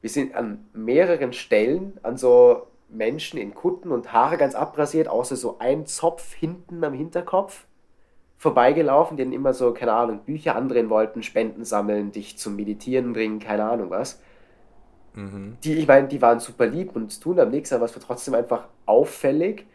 wir 0.00 0.10
sind 0.10 0.34
an 0.34 0.66
mehreren 0.72 1.32
Stellen 1.32 1.98
an 2.02 2.16
so 2.16 2.66
Menschen 2.88 3.38
in 3.38 3.54
Kutten 3.54 3.90
und 3.90 4.12
Haare 4.12 4.36
ganz 4.36 4.54
abrasiert, 4.54 5.08
außer 5.08 5.36
so 5.36 5.58
ein 5.58 5.86
Zopf 5.86 6.34
hinten 6.34 6.82
am 6.84 6.94
Hinterkopf 6.94 7.66
vorbeigelaufen, 8.38 9.16
denen 9.16 9.32
immer 9.32 9.54
so, 9.54 9.72
keine 9.72 9.92
Ahnung, 9.92 10.20
Bücher 10.20 10.56
andrehen 10.56 10.90
wollten, 10.90 11.22
Spenden 11.22 11.64
sammeln, 11.64 12.12
dich 12.12 12.38
zum 12.38 12.56
Meditieren 12.56 13.12
bringen, 13.12 13.38
keine 13.38 13.64
Ahnung 13.64 13.90
was. 13.90 14.20
Mhm. 15.14 15.56
Die, 15.64 15.74
ich 15.74 15.88
meine, 15.88 16.08
die 16.08 16.20
waren 16.20 16.40
super 16.40 16.66
lieb 16.66 16.94
und 16.94 17.20
tun 17.20 17.40
am 17.40 17.50
nichts, 17.50 17.72
aber 17.72 17.86
es 17.86 17.94
war 17.94 18.02
trotzdem 18.02 18.34
einfach 18.34 18.68
auffällig, 18.84 19.66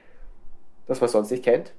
dass 0.88 1.02
man 1.02 1.10
sonst 1.10 1.32
nicht 1.32 1.44
kennt. 1.44 1.74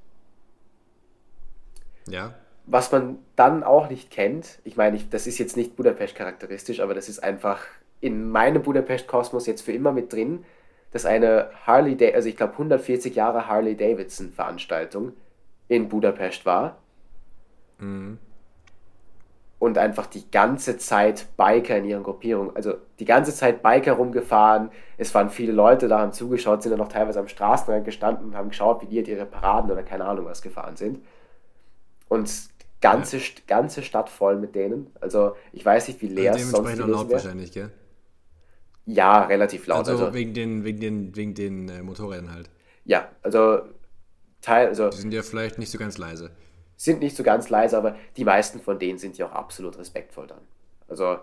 Ja. 2.08 2.34
Was 2.66 2.90
man 2.90 3.18
dann 3.36 3.62
auch 3.62 3.88
nicht 3.88 4.10
kennt, 4.10 4.58
ich 4.64 4.76
meine, 4.76 4.96
ich, 4.96 5.08
das 5.08 5.26
ist 5.26 5.38
jetzt 5.38 5.56
nicht 5.56 5.76
Budapest 5.76 6.16
charakteristisch, 6.16 6.80
aber 6.80 6.94
das 6.94 7.08
ist 7.08 7.20
einfach 7.20 7.60
in 8.00 8.28
meinem 8.30 8.62
Budapest-Kosmos 8.62 9.46
jetzt 9.46 9.62
für 9.62 9.72
immer 9.72 9.92
mit 9.92 10.12
drin, 10.12 10.44
dass 10.92 11.06
eine 11.06 11.50
Harley, 11.66 11.96
Davidson, 11.96 12.16
also 12.16 12.28
ich 12.28 12.36
glaube 12.36 12.52
140 12.52 13.14
Jahre 13.14 13.48
Harley 13.48 13.76
Davidson 13.76 14.30
Veranstaltung 14.30 15.12
in 15.68 15.88
Budapest 15.88 16.46
war. 16.46 16.78
Mhm. 17.78 18.18
Und 19.58 19.78
einfach 19.78 20.06
die 20.06 20.28
ganze 20.30 20.76
Zeit 20.76 21.28
Biker 21.36 21.76
in 21.76 21.84
ihren 21.84 22.02
Gruppierungen, 22.02 22.54
also 22.56 22.74
die 22.98 23.04
ganze 23.04 23.32
Zeit 23.32 23.62
Biker 23.62 23.92
rumgefahren. 23.92 24.70
Es 24.98 25.14
waren 25.14 25.30
viele 25.30 25.52
Leute 25.52 25.86
da, 25.86 26.00
haben 26.00 26.12
zugeschaut, 26.12 26.62
sind 26.62 26.72
dann 26.72 26.80
auch 26.80 26.88
teilweise 26.88 27.20
am 27.20 27.28
Straßenrand 27.28 27.84
gestanden 27.84 28.26
und 28.26 28.36
haben 28.36 28.48
geschaut, 28.48 28.82
wie 28.82 28.86
die 28.86 28.96
ihre 29.08 29.24
Paraden 29.24 29.70
oder 29.70 29.84
keine 29.84 30.04
Ahnung 30.04 30.26
was 30.26 30.42
gefahren 30.42 30.76
sind. 30.76 30.98
Und 32.08 32.28
ganze, 32.80 33.18
ja. 33.18 33.22
ganze 33.46 33.82
Stadt 33.82 34.10
voll 34.10 34.36
mit 34.36 34.56
denen. 34.56 34.90
Also 35.00 35.36
ich 35.52 35.64
weiß 35.64 35.88
nicht, 35.88 36.02
wie 36.02 36.08
leer 36.08 36.34
es 36.34 36.50
sonst 36.50 36.72
gewesen 36.72 36.90
laut 36.90 37.08
wäre. 37.08 37.22
wahrscheinlich, 37.22 37.52
gell? 37.52 37.70
Ja, 38.86 39.24
relativ 39.24 39.66
laut. 39.66 39.88
Also, 39.88 40.04
also 40.04 40.14
wegen 40.14 40.34
den, 40.34 40.64
wegen 40.64 40.80
den, 40.80 41.16
wegen 41.16 41.34
den 41.34 41.68
äh, 41.68 41.82
Motorrädern 41.82 42.32
halt. 42.32 42.50
Ja, 42.84 43.08
also 43.22 43.60
Teil, 44.40 44.68
also. 44.68 44.90
Die 44.90 44.96
sind 44.96 45.14
ja 45.14 45.22
vielleicht 45.22 45.58
nicht 45.58 45.70
so 45.70 45.78
ganz 45.78 45.98
leise. 45.98 46.30
Sind 46.76 47.00
nicht 47.00 47.16
so 47.16 47.22
ganz 47.22 47.48
leise, 47.48 47.78
aber 47.78 47.96
die 48.16 48.24
meisten 48.24 48.60
von 48.60 48.78
denen 48.78 48.98
sind 48.98 49.16
ja 49.18 49.26
auch 49.26 49.32
absolut 49.32 49.78
respektvoll 49.78 50.26
dann. 50.26 50.40
Also, 50.88 51.18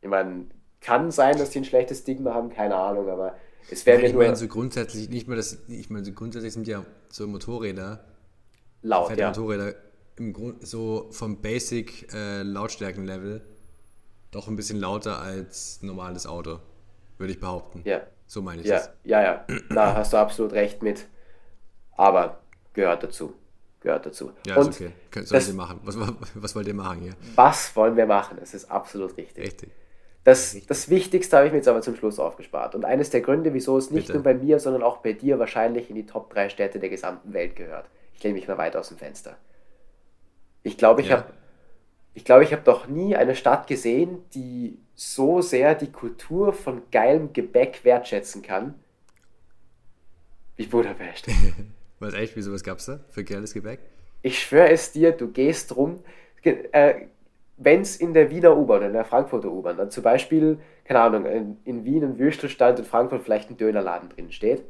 ich 0.00 0.08
meine, 0.08 0.46
kann 0.80 1.10
sein, 1.10 1.36
dass 1.36 1.50
die 1.50 1.58
ein 1.58 1.64
schlechtes 1.64 2.00
Stigma 2.00 2.32
haben, 2.32 2.50
keine 2.50 2.74
Ahnung, 2.74 3.08
aber 3.08 3.36
es 3.70 3.84
wäre 3.86 4.00
ja, 4.00 4.08
Ich 4.08 4.14
meine, 4.14 4.34
so 4.34 4.48
grundsätzlich, 4.48 5.10
nicht 5.10 5.28
mal 5.28 5.36
das, 5.36 5.58
ich 5.68 5.90
meine, 5.90 6.04
so 6.04 6.12
grundsätzlich 6.12 6.54
sind 6.54 6.66
ja 6.66 6.84
so 7.10 7.26
Motorräder, 7.26 8.04
laut, 8.80 9.16
ja. 9.16 9.28
Motorräder 9.28 9.74
im 10.16 10.32
Grund 10.32 10.66
so 10.66 11.08
vom 11.10 11.40
Basic 11.40 12.12
äh, 12.12 12.42
Lautstärkenlevel 12.42 13.42
doch 14.32 14.48
ein 14.48 14.56
bisschen 14.56 14.80
lauter 14.80 15.20
als 15.20 15.78
ein 15.82 15.86
normales 15.86 16.26
Auto, 16.26 16.58
würde 17.18 17.32
ich 17.32 17.38
behaupten. 17.38 17.82
Ja. 17.84 18.00
So 18.26 18.42
meine 18.42 18.62
ich 18.62 18.66
ja. 18.66 18.78
das. 18.78 18.90
Ja, 19.04 19.22
ja, 19.22 19.44
da 19.70 19.94
hast 19.94 20.12
du 20.12 20.16
absolut 20.16 20.52
recht 20.52 20.82
mit. 20.82 21.06
Aber 21.96 22.40
gehört 22.72 23.04
dazu. 23.04 23.34
Gehört 23.80 24.06
dazu. 24.06 24.32
Ja, 24.46 24.56
Und 24.56 24.70
ist 24.70 24.80
okay. 24.80 24.92
Soll 25.12 25.38
das, 25.38 25.48
ihr 25.48 25.54
machen? 25.54 25.80
Was, 25.84 25.96
was 26.34 26.56
wollt 26.56 26.66
ihr 26.66 26.74
machen 26.74 27.02
hier? 27.02 27.14
Was 27.34 27.76
wollen 27.76 27.96
wir 27.96 28.06
machen? 28.06 28.38
Das 28.40 28.54
ist 28.54 28.70
absolut 28.70 29.16
richtig. 29.16 29.44
Richtig. 29.44 29.70
Das, 30.24 30.56
das 30.68 30.88
Wichtigste 30.88 31.36
habe 31.36 31.46
ich 31.46 31.52
mir 31.52 31.58
jetzt 31.58 31.68
aber 31.68 31.82
zum 31.82 31.96
Schluss 31.96 32.18
aufgespart. 32.18 32.74
Und 32.74 32.84
eines 32.84 33.10
der 33.10 33.20
Gründe, 33.20 33.52
wieso 33.54 33.76
es 33.76 33.90
nicht 33.90 34.06
Bitte. 34.06 34.18
nur 34.18 34.22
bei 34.22 34.34
mir, 34.34 34.60
sondern 34.60 34.82
auch 34.82 34.98
bei 34.98 35.12
dir 35.12 35.38
wahrscheinlich 35.40 35.90
in 35.90 35.96
die 35.96 36.06
Top 36.06 36.32
3 36.32 36.48
Städte 36.48 36.78
der 36.78 36.90
gesamten 36.90 37.32
Welt 37.32 37.56
gehört. 37.56 37.86
Ich 38.14 38.22
lehne 38.22 38.34
mich 38.34 38.46
mal 38.46 38.56
weit 38.56 38.76
aus 38.76 38.88
dem 38.88 38.98
Fenster. 38.98 39.36
Ich 40.62 40.78
glaube, 40.78 41.00
ich 41.00 41.08
ja. 41.08 41.18
habe 41.18 41.32
ich 42.14 42.24
glaube, 42.24 42.44
ich 42.44 42.52
habe 42.52 42.62
doch 42.62 42.88
nie 42.88 43.16
eine 43.16 43.34
Stadt 43.34 43.66
gesehen, 43.66 44.18
die 44.34 44.78
so 44.94 45.40
sehr 45.40 45.74
die 45.74 45.90
Kultur 45.90 46.52
von 46.52 46.82
geilem 46.90 47.32
Gebäck 47.32 47.84
wertschätzen 47.84 48.42
kann, 48.42 48.74
wie 50.56 50.66
Budapest. 50.66 51.28
Was 51.98 52.14
echt? 52.14 52.36
Wieso 52.36 52.52
was 52.52 52.62
gab's 52.62 52.86
da 52.86 53.00
für 53.10 53.24
geiles 53.24 53.54
Gebäck? 53.54 53.80
Ich 54.22 54.40
schwöre 54.40 54.70
es 54.70 54.92
dir, 54.92 55.12
du 55.12 55.30
gehst 55.30 55.74
rum. 55.76 56.00
Äh, 56.42 57.06
Wenn 57.56 57.80
es 57.80 57.96
in 57.96 58.12
der 58.12 58.30
Wiener 58.30 58.56
U-Bahn 58.56 58.78
oder 58.78 58.86
in 58.88 58.92
der 58.92 59.04
Frankfurter 59.04 59.50
U-Bahn 59.50 59.76
dann 59.76 59.90
zum 59.90 60.02
Beispiel, 60.02 60.58
keine 60.84 61.00
Ahnung, 61.00 61.26
in, 61.26 61.56
in 61.64 61.84
Wien 61.84 62.04
ein 62.04 62.18
Würstelstand 62.18 62.78
und 62.78 62.84
in 62.84 62.90
Frankfurt 62.90 63.22
vielleicht 63.22 63.50
ein 63.50 63.56
Dönerladen 63.56 64.10
drin 64.10 64.30
steht, 64.32 64.64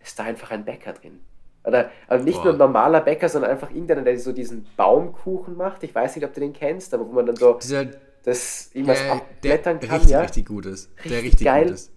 ist 0.00 0.18
da 0.18 0.24
einfach 0.24 0.50
ein 0.50 0.64
Bäcker 0.64 0.92
drin. 0.92 1.20
Oder 1.64 1.90
also 2.08 2.24
nicht 2.24 2.42
Boah. 2.42 2.44
nur 2.44 2.54
ein 2.54 2.58
normaler 2.58 3.00
Bäcker, 3.00 3.28
sondern 3.28 3.50
einfach 3.52 3.70
irgendeiner, 3.70 4.02
der 4.02 4.18
so 4.18 4.32
diesen 4.32 4.74
Baumkuchen 4.76 5.56
macht. 5.56 5.82
Ich 5.84 5.94
weiß 5.94 6.16
nicht, 6.16 6.24
ob 6.24 6.34
du 6.34 6.40
den 6.40 6.52
kennst, 6.52 6.92
aber 6.94 7.06
wo 7.08 7.12
man 7.12 7.26
dann 7.26 7.36
so 7.36 7.62
Dieser, 7.62 7.86
das 8.24 8.70
irgendwas 8.74 9.02
der, 9.02 9.12
abblättern 9.12 9.80
der 9.80 9.88
kann. 9.88 9.90
Richtig, 9.90 10.10
ja? 10.10 10.20
richtig 10.20 10.46
gut 10.46 10.66
ist. 10.66 10.90
Richtig, 11.04 11.12
der 11.12 11.22
richtig 11.22 11.44
geil. 11.44 11.64
gut 11.66 11.70
ist. 11.70 11.92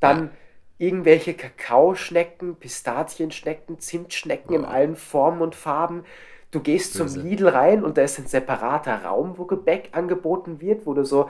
Dann 0.00 0.30
Ja. 0.30 0.30
irgendwelche 0.78 1.34
Kakaoschnecken, 1.34 2.56
Pistazienschnecken, 2.56 3.78
Zimtschnecken 3.80 4.54
in 4.54 4.62
Boah. 4.62 4.68
allen 4.68 4.96
Formen 4.96 5.42
und 5.42 5.54
Farben. 5.54 6.04
Du 6.50 6.60
gehst 6.60 6.94
zum 6.94 7.14
Böse. 7.14 7.20
Lidl 7.20 7.48
rein 7.48 7.84
und 7.84 7.98
da 7.98 8.02
ist 8.02 8.18
ein 8.18 8.26
separater 8.26 9.04
Raum, 9.04 9.38
wo 9.38 9.44
Gebäck 9.46 9.90
angeboten 9.92 10.60
wird, 10.60 10.86
wo 10.86 10.94
du 10.94 11.04
so, 11.04 11.28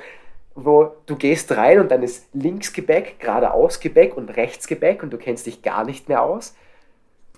wo 0.55 0.97
du 1.07 1.17
gehst 1.17 1.53
rein 1.57 1.81
und 1.81 1.91
dann 1.91 2.03
ist 2.03 2.29
links 2.35 2.73
Gebäck, 2.73 3.19
geradeaus 3.21 3.81
Gebäck 3.81 4.17
und 4.17 4.31
rechts 4.37 4.67
Gebäck 4.69 5.03
und 5.03 5.13
du 5.13 5.19
kennst 5.19 5.47
dich 5.47 5.63
gar 5.63 5.85
nicht 5.85 6.09
mehr 6.09 6.23
aus. 6.23 6.55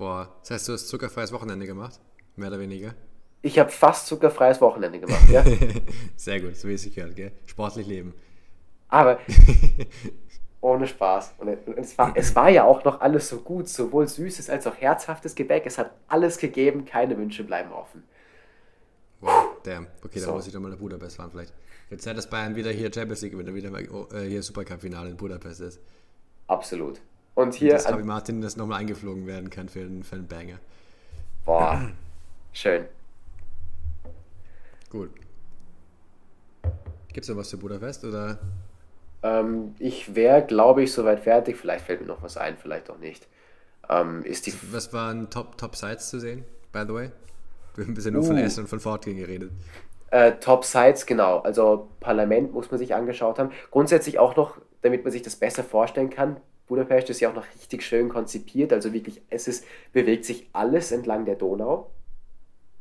Boah, 0.01 0.35
das 0.41 0.53
heißt, 0.53 0.69
du 0.69 0.73
hast 0.73 0.89
zuckerfreies 0.89 1.31
Wochenende 1.31 1.67
gemacht? 1.67 2.01
Mehr 2.35 2.49
oder 2.49 2.59
weniger? 2.59 2.95
Ich 3.43 3.59
habe 3.59 3.69
fast 3.69 4.07
zuckerfreies 4.07 4.59
Wochenende 4.63 4.99
gemacht, 4.99 5.29
ja. 5.29 5.45
Sehr 6.17 6.41
gut, 6.41 6.57
so 6.57 6.69
wie 6.69 6.73
es 6.73 6.85
sich 6.85 6.95
gehört, 6.95 7.17
gell? 7.17 7.33
Sportlich 7.45 7.87
leben. 7.87 8.15
Aber 8.89 9.19
ohne 10.63 10.87
Spaß. 10.87 11.35
Und 11.37 11.49
es 11.77 11.99
war, 11.99 12.17
es 12.17 12.35
war 12.35 12.49
ja 12.49 12.65
auch 12.65 12.83
noch 12.83 13.03
alles 13.03 13.29
so 13.29 13.41
gut, 13.41 13.69
sowohl 13.69 14.09
süßes 14.09 14.49
als 14.49 14.67
auch 14.67 14.75
herzhaftes 14.75 15.35
Gebäck. 15.35 15.67
Es 15.67 15.77
hat 15.77 15.93
alles 16.09 16.39
gegeben, 16.39 16.87
keine 16.87 17.19
Wünsche 17.19 17.45
bleiben 17.45 17.71
offen. 17.71 18.03
Wow, 19.21 19.59
damn. 19.65 19.87
Okay, 20.03 20.19
So. 20.19 20.29
dann 20.29 20.37
muss 20.37 20.47
ich 20.47 20.53
doch 20.55 20.61
mal 20.61 20.71
nach 20.71 20.79
Budapest 20.79 21.17
fahren 21.17 21.31
vielleicht. 21.31 21.53
Wird 21.91 22.01
Zeit, 22.01 22.17
dass 22.17 22.31
Bayern 22.31 22.57
wieder 22.57 22.71
hier 22.71 22.91
Champions 22.91 23.21
League 23.21 23.33
gewinnt 23.33 23.53
wieder 23.53 23.71
mal 23.71 23.87
oh, 23.91 24.09
hier 24.17 24.43
Supercup-Finale 24.43 25.11
in 25.11 25.19
Budapest 25.19 25.61
ist. 25.61 25.81
Absolut. 26.47 27.03
Und 27.41 27.55
hier, 27.55 27.73
dass 27.73 27.87
an, 27.87 28.05
Martin 28.07 28.41
das 28.41 28.57
nochmal 28.57 28.81
eingeflogen 28.81 29.27
werden 29.27 29.51
kann 29.51 29.69
für 29.69 29.81
einen, 29.81 30.03
für 30.03 30.17
einen 30.17 30.27
Banger. 30.27 30.59
boah, 31.45 31.91
schön. 32.53 32.85
Gut. 34.91 35.11
Gibt 37.13 37.25
es 37.25 37.29
noch 37.29 37.37
was 37.37 37.49
zu 37.49 37.59
Budapest 37.59 38.05
oder? 38.05 38.39
Ähm, 39.23 39.75
ich 39.79 40.15
wäre, 40.15 40.43
glaube 40.43 40.83
ich, 40.83 40.93
soweit 40.93 41.21
fertig. 41.21 41.57
Vielleicht 41.57 41.85
fällt 41.85 42.01
mir 42.01 42.07
noch 42.07 42.23
was 42.23 42.37
ein, 42.37 42.57
vielleicht 42.57 42.91
auch 42.91 42.99
nicht. 42.99 43.27
Ähm, 43.89 44.23
ist 44.25 44.47
die 44.47 44.55
Was 44.73 44.93
waren 44.93 45.31
Top, 45.31 45.59
Top 45.59 45.77
Sites 45.77 46.11
zu 46.11 46.21
sehen, 46.21 46.45
by 46.73 46.85
the 46.87 46.95
way? 46.95 47.11
Wir 47.75 47.85
haben 47.85 47.95
bisher 47.95 48.13
nur 48.13 48.23
von 48.23 48.37
Uh. 48.37 48.41
Essen 48.41 48.61
und 48.61 48.69
von 48.69 48.81
Fortgehen 48.81 49.17
geredet. 49.17 49.51
Äh, 50.11 50.33
Top 50.41 50.65
Sites, 50.65 51.07
genau. 51.07 51.39
Also 51.41 51.89
Parlament 52.01 52.53
muss 52.53 52.71
man 52.71 52.79
sich 52.79 52.95
angeschaut 52.95 53.39
haben. 53.39 53.51
Grundsätzlich 53.71 54.19
auch 54.19 54.37
noch, 54.37 54.59
damit 54.83 55.05
man 55.05 55.13
sich 55.13 55.23
das 55.23 55.37
besser 55.37 55.63
vorstellen 55.63 56.11
kann. 56.11 56.37
Budapest 56.71 57.11
ist 57.11 57.21
ja 57.21 57.31
auch 57.31 57.35
noch 57.35 57.47
richtig 57.55 57.83
schön 57.85 58.09
konzipiert. 58.09 58.73
Also 58.73 58.95
wirklich, 58.95 59.21
es 59.31 59.49
ist, 59.49 59.67
bewegt 59.93 60.25
sich 60.25 60.49
alles 60.55 60.93
entlang 60.93 61.27
der 61.27 61.37
Donau. 61.37 61.91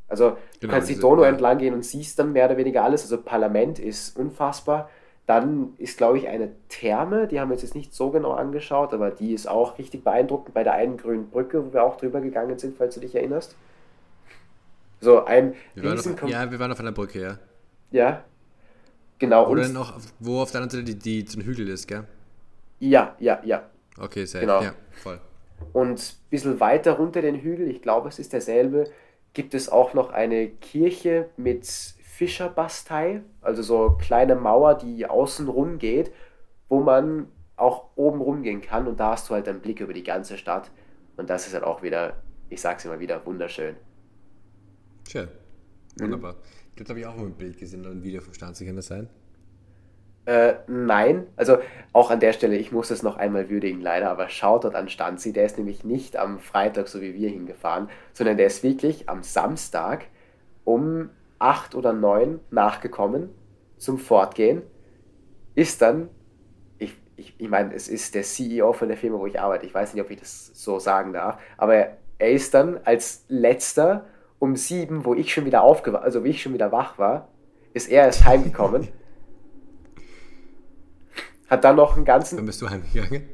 Also 0.07 0.37
du 0.61 0.69
Genau, 0.69 0.73
kannst 0.73 0.89
die 0.89 0.99
Donau 0.99 1.23
ja. 1.23 1.29
entlang 1.29 1.57
gehen 1.57 1.73
und 1.73 1.83
siehst 1.85 2.19
dann 2.19 2.33
mehr 2.33 2.45
oder 2.45 2.57
weniger 2.57 2.83
alles. 2.83 3.03
Also 3.03 3.21
Parlament 3.21 3.79
ist 3.79 4.17
unfassbar. 4.17 4.89
Dann 5.27 5.73
ist, 5.77 5.97
glaube 5.97 6.17
ich, 6.19 6.27
eine 6.27 6.51
Therme, 6.69 7.27
die 7.27 7.39
haben 7.39 7.49
wir 7.49 7.53
uns 7.53 7.63
jetzt 7.63 7.75
nicht 7.75 7.93
so 7.93 8.11
genau 8.11 8.31
angeschaut, 8.33 8.93
aber 8.93 9.11
die 9.11 9.33
ist 9.33 9.47
auch 9.47 9.77
richtig 9.77 10.03
beeindruckend 10.03 10.53
bei 10.55 10.63
der 10.63 10.73
einen 10.73 10.97
grünen 10.97 11.29
Brücke, 11.29 11.65
wo 11.67 11.73
wir 11.73 11.83
auch 11.83 11.97
drüber 11.97 12.21
gegangen 12.21 12.57
sind, 12.59 12.77
falls 12.77 12.95
du 12.95 13.01
dich 13.01 13.15
erinnerst. 13.15 13.55
So 15.01 15.25
ein 15.25 15.55
Wir 15.73 15.83
riesen 15.93 16.19
auf, 16.19 16.29
ja, 16.29 16.51
wir 16.51 16.59
waren 16.59 16.71
auf 16.71 16.79
einer 16.79 16.91
Brücke, 16.91 17.21
ja. 17.21 17.39
ja. 17.91 18.23
Genau. 19.19 19.49
Oder 19.49 19.67
noch, 19.69 19.99
wo 20.19 20.41
auf 20.41 20.51
der 20.51 20.61
anderen 20.61 20.85
Seite 20.85 20.95
die, 20.95 21.21
die 21.23 21.29
so 21.29 21.39
ein 21.39 21.43
Hügel 21.45 21.67
ist, 21.69 21.87
gell? 21.87 22.05
Ja, 22.79 23.15
ja, 23.19 23.39
ja. 23.43 23.69
Okay, 23.97 24.25
safe. 24.25 24.45
Genau. 24.45 24.61
Ja, 24.61 24.75
voll. 24.91 25.19
Und 25.73 25.99
ein 25.99 26.29
bisschen 26.29 26.59
weiter 26.59 26.93
runter 26.93 27.21
den 27.21 27.35
Hügel, 27.35 27.69
ich 27.69 27.81
glaube, 27.81 28.07
es 28.09 28.19
ist 28.19 28.33
derselbe, 28.33 28.85
gibt 29.33 29.53
es 29.53 29.69
auch 29.69 29.93
noch 29.93 30.11
eine 30.11 30.47
Kirche 30.47 31.29
mit 31.37 31.65
Fischerbastei, 31.65 33.21
also 33.41 33.61
so 33.61 33.97
kleine 33.99 34.35
Mauer, 34.35 34.75
die 34.75 35.05
außen 35.05 35.47
rum 35.47 35.77
geht, 35.79 36.11
wo 36.67 36.81
man 36.81 37.27
auch 37.55 37.89
oben 37.95 38.21
rumgehen 38.21 38.61
kann 38.61 38.87
und 38.87 38.99
da 38.99 39.11
hast 39.11 39.29
du 39.29 39.33
halt 39.33 39.47
einen 39.47 39.61
Blick 39.61 39.81
über 39.81 39.93
die 39.93 40.03
ganze 40.03 40.37
Stadt. 40.37 40.71
Und 41.17 41.29
das 41.29 41.47
ist 41.47 41.53
halt 41.53 41.63
auch 41.63 41.81
wieder, 41.81 42.21
ich 42.49 42.61
sag's 42.61 42.85
immer 42.85 42.99
wieder, 42.99 43.25
wunderschön. 43.25 43.75
Schön. 45.09 45.27
Wunderbar. 45.99 46.35
Ich 46.69 46.75
glaube, 46.75 46.89
habe 46.89 46.99
ich 46.99 47.05
auch 47.05 47.15
mal 47.15 47.25
ein 47.25 47.35
Bild 47.35 47.57
gesehen 47.57 47.81
oder 47.81 47.91
ein 47.91 48.03
Video 48.03 48.21
vom 48.21 48.33
das 48.75 48.87
sein? 48.87 49.09
Äh, 50.29 50.59
nein, 50.67 51.25
also 51.37 51.57
auch 51.91 52.11
an 52.11 52.19
der 52.19 52.33
Stelle, 52.33 52.55
ich 52.55 52.71
muss 52.71 52.91
es 52.91 53.01
noch 53.01 53.17
einmal 53.17 53.49
würdigen, 53.49 53.81
leider, 53.81 54.11
aber 54.11 54.29
schaut 54.29 54.63
dort 54.63 54.75
an 54.75 54.87
Stanzi, 54.87 55.33
der 55.33 55.45
ist 55.45 55.57
nämlich 55.57 55.83
nicht 55.83 56.17
am 56.17 56.37
Freitag, 56.37 56.87
so 56.87 57.01
wie 57.01 57.15
wir 57.15 57.29
hingefahren, 57.29 57.89
sondern 58.13 58.37
der 58.37 58.45
ist 58.45 58.61
wirklich 58.61 59.09
am 59.09 59.23
Samstag 59.23 60.05
um 60.65 61.09
8 61.39 61.73
oder 61.73 61.93
9 61.93 62.39
nachgekommen 62.51 63.29
zum 63.79 63.97
Fortgehen, 63.97 64.61
ist 65.55 65.81
dann, 65.81 66.09
ich, 66.77 66.95
ich, 67.15 67.33
ich 67.39 67.49
meine, 67.49 67.73
es 67.73 67.87
ist 67.87 68.13
der 68.13 68.21
CEO 68.21 68.73
von 68.73 68.87
der 68.87 68.97
Firma, 68.97 69.17
wo 69.17 69.25
ich 69.25 69.39
arbeite, 69.39 69.65
ich 69.65 69.73
weiß 69.73 69.95
nicht, 69.95 70.03
ob 70.03 70.11
ich 70.11 70.19
das 70.19 70.51
so 70.53 70.77
sagen 70.77 71.11
darf, 71.11 71.41
aber 71.57 71.73
er, 71.73 71.97
er 72.19 72.29
ist 72.29 72.53
dann 72.53 72.79
als 72.85 73.25
letzter 73.29 74.05
um 74.37 74.55
7, 74.55 75.05
wo 75.05 75.15
ich 75.15 75.33
schon 75.33 75.45
wieder 75.45 75.63
aufgewacht, 75.63 76.03
also 76.03 76.23
wie 76.23 76.29
ich 76.29 76.43
schon 76.43 76.53
wieder 76.53 76.71
wach 76.71 76.99
war, 76.99 77.29
ist 77.73 77.89
er 77.89 78.05
erst 78.05 78.25
heimgekommen. 78.25 78.89
Hat 81.49 81.63
dann 81.63 81.75
noch 81.75 81.95
einen 81.95 82.05
ganzen 82.05 82.37
Wann 82.37 82.45
bist 82.45 82.61
du 82.61 82.69
heimgegangen? 82.69 83.27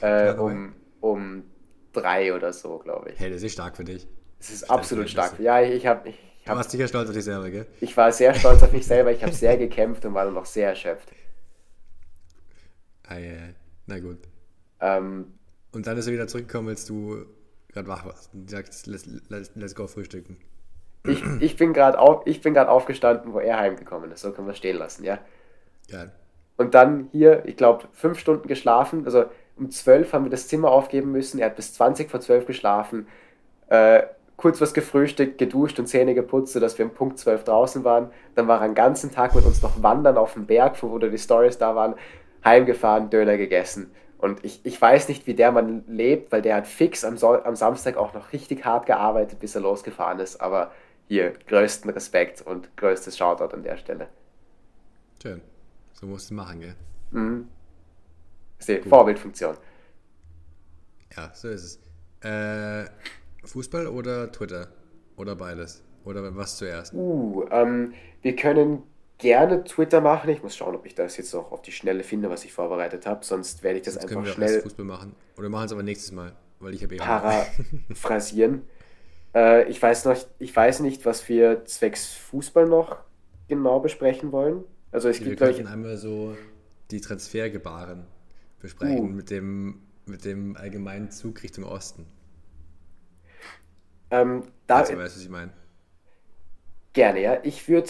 äh, 0.00 0.32
um, 0.34 0.74
um 1.00 1.44
drei 1.92 2.34
oder 2.34 2.52
so, 2.52 2.78
glaube 2.78 3.10
ich. 3.10 3.18
Hey, 3.18 3.30
das 3.30 3.42
ist 3.42 3.52
stark 3.52 3.76
für 3.76 3.84
dich. 3.84 4.06
Es 4.38 4.50
ist 4.50 4.70
absolut 4.70 5.08
Verhältnisse. 5.08 5.36
stark. 5.36 5.40
Ja, 5.40 5.60
ich, 5.62 5.84
ich, 5.84 6.18
Du 6.44 6.52
hab, 6.52 6.58
warst 6.58 6.70
sicher 6.70 6.86
stolz 6.86 7.08
auf 7.08 7.14
dich 7.14 7.24
selber, 7.24 7.50
gell? 7.50 7.66
ich 7.80 7.96
war 7.96 8.12
sehr 8.12 8.34
stolz 8.34 8.62
auf 8.62 8.72
mich 8.72 8.86
selber. 8.86 9.10
Ich 9.12 9.22
habe 9.22 9.32
sehr 9.32 9.56
gekämpft 9.56 10.04
und 10.04 10.14
war 10.14 10.24
dann 10.24 10.34
noch 10.34 10.46
sehr 10.46 10.68
erschöpft. 10.70 11.10
Ah, 13.08 13.18
ja, 13.18 13.32
ja. 13.32 13.48
Na 13.86 13.98
gut. 14.00 14.18
Ähm, 14.80 15.34
Und 15.72 15.86
dann 15.86 15.96
ist 15.96 16.06
er 16.06 16.12
wieder 16.12 16.26
zurückgekommen, 16.28 16.68
als 16.68 16.84
du 16.86 17.24
gerade 17.68 17.88
wach 17.88 18.04
warst 18.04 18.32
und 18.34 18.50
sagst, 18.50 18.86
let's, 18.86 19.06
let's, 19.28 19.50
let's 19.54 19.74
go 19.74 19.86
frühstücken. 19.86 20.36
ich, 21.04 21.22
ich 21.40 21.56
bin 21.56 21.72
gerade 21.72 21.98
auf, 21.98 22.26
ich 22.26 22.40
bin 22.40 22.56
aufgestanden, 22.58 23.32
wo 23.32 23.38
er 23.40 23.58
heimgekommen 23.58 24.10
ist. 24.12 24.20
So 24.22 24.32
können 24.32 24.48
wir 24.48 24.54
stehen 24.54 24.76
lassen, 24.76 25.04
ja. 25.04 25.18
Geil. 25.88 26.12
Und 26.56 26.74
dann 26.74 27.08
hier, 27.12 27.42
ich 27.46 27.56
glaube, 27.56 27.84
fünf 27.92 28.18
Stunden 28.18 28.48
geschlafen. 28.48 29.04
Also 29.04 29.26
um 29.56 29.70
zwölf 29.70 30.12
haben 30.12 30.24
wir 30.24 30.30
das 30.30 30.48
Zimmer 30.48 30.70
aufgeben 30.70 31.12
müssen. 31.12 31.38
Er 31.38 31.46
hat 31.46 31.56
bis 31.56 31.74
20 31.74 32.10
vor 32.10 32.20
zwölf 32.20 32.46
geschlafen. 32.46 33.06
Äh, 33.68 34.02
kurz 34.36 34.60
was 34.60 34.74
gefrühstückt, 34.74 35.38
geduscht 35.38 35.78
und 35.78 35.86
Zähne 35.86 36.14
geputzt, 36.14 36.52
sodass 36.52 36.78
wir 36.78 36.84
um 36.84 36.92
Punkt 36.92 37.18
12 37.18 37.44
draußen 37.44 37.84
waren. 37.84 38.10
Dann 38.34 38.48
war 38.48 38.60
er 38.60 38.68
den 38.68 38.74
ganzen 38.74 39.10
Tag 39.10 39.34
mit 39.34 39.44
uns 39.44 39.62
noch 39.62 39.82
wandern 39.82 40.18
auf 40.18 40.34
dem 40.34 40.46
Berg, 40.46 40.76
von 40.76 40.90
wo 40.90 40.98
die 40.98 41.18
Stories 41.18 41.58
da 41.58 41.74
waren. 41.74 41.94
Heimgefahren, 42.44 43.10
Döner 43.10 43.36
gegessen. 43.36 43.90
Und 44.18 44.44
ich, 44.44 44.60
ich 44.64 44.80
weiß 44.80 45.08
nicht, 45.08 45.26
wie 45.26 45.34
der 45.34 45.52
Mann 45.52 45.84
lebt, 45.88 46.32
weil 46.32 46.42
der 46.42 46.56
hat 46.56 46.66
fix 46.66 47.04
am, 47.04 47.16
Sol 47.16 47.42
am 47.44 47.56
Samstag 47.56 47.96
auch 47.96 48.14
noch 48.14 48.32
richtig 48.32 48.64
hart 48.64 48.86
gearbeitet, 48.86 49.40
bis 49.40 49.54
er 49.54 49.60
losgefahren 49.60 50.20
ist. 50.20 50.40
Aber 50.40 50.70
hier, 51.08 51.32
größten 51.46 51.90
Respekt 51.90 52.42
und 52.42 52.74
größtes 52.76 53.16
Shoutout 53.16 53.54
an 53.54 53.62
der 53.62 53.76
Stelle. 53.76 54.08
Schön. 55.22 55.40
So 55.98 56.06
musst 56.06 56.30
du 56.30 56.34
es 56.34 56.36
machen, 56.36 56.60
gell? 56.60 56.74
Ist 58.58 58.68
die 58.68 58.82
Vorbildfunktion. 58.82 59.56
Ja, 61.16 61.30
so 61.32 61.48
ist 61.48 61.80
es. 62.22 62.28
Äh, 62.28 62.90
Fußball 63.44 63.86
oder 63.86 64.30
Twitter? 64.30 64.68
Oder 65.16 65.36
beides? 65.36 65.82
Oder 66.04 66.36
was 66.36 66.58
zuerst? 66.58 66.92
Uh, 66.92 67.46
ähm, 67.50 67.94
wir 68.20 68.36
können 68.36 68.82
gerne 69.16 69.64
Twitter 69.64 70.02
machen. 70.02 70.28
Ich 70.28 70.42
muss 70.42 70.54
schauen, 70.54 70.74
ob 70.74 70.84
ich 70.84 70.94
das 70.94 71.16
jetzt 71.16 71.32
noch 71.32 71.50
auf 71.50 71.62
die 71.62 71.72
Schnelle 71.72 72.02
finde, 72.02 72.28
was 72.28 72.44
ich 72.44 72.52
vorbereitet 72.52 73.06
habe. 73.06 73.24
Sonst 73.24 73.62
werde 73.62 73.78
ich 73.78 73.84
das 73.84 73.94
können 73.98 74.08
einfach 74.18 74.22
wir 74.22 74.26
erst 74.26 74.36
schnell 74.36 74.62
Fußball 74.62 74.84
machen. 74.84 75.16
Oder 75.36 75.44
wir 75.44 75.50
machen 75.50 75.66
es 75.66 75.72
aber 75.72 75.82
nächstes 75.82 76.12
Mal, 76.12 76.36
weil 76.60 76.74
ich 76.74 76.82
habe 76.82 76.94
eh 76.94 76.98
paraphrasieren. 76.98 78.62
äh, 79.34 79.66
ich, 79.70 79.80
weiß 79.80 80.04
noch, 80.04 80.16
ich 80.38 80.54
weiß 80.54 80.80
nicht, 80.80 81.06
was 81.06 81.26
wir 81.30 81.64
zwecks 81.64 82.12
Fußball 82.12 82.66
noch 82.66 82.98
genau 83.48 83.80
besprechen 83.80 84.30
wollen. 84.30 84.64
Also 84.92 85.08
es 85.08 85.20
Wir 85.20 85.30
gibt, 85.30 85.40
ich, 85.42 85.56
könnten 85.56 85.66
einmal 85.66 85.96
so 85.96 86.36
die 86.90 87.00
Transfergebaren 87.00 88.06
besprechen 88.60 89.12
Uh. 89.12 89.14
mit, 89.14 89.30
dem, 89.30 89.82
mit 90.06 90.24
dem 90.24 90.56
allgemeinen 90.56 91.10
Zug 91.10 91.42
Richtung 91.42 91.64
Osten. 91.64 92.06
ähm, 94.10 94.44
da, 94.66 94.80
Also, 94.80 94.96
weißt 94.96 95.14
du, 95.14 95.18
was 95.18 95.24
ich 95.24 95.28
meine? 95.30 95.52
Gerne, 96.92 97.20
ja. 97.20 97.38
Ich 97.42 97.68
würde 97.68 97.88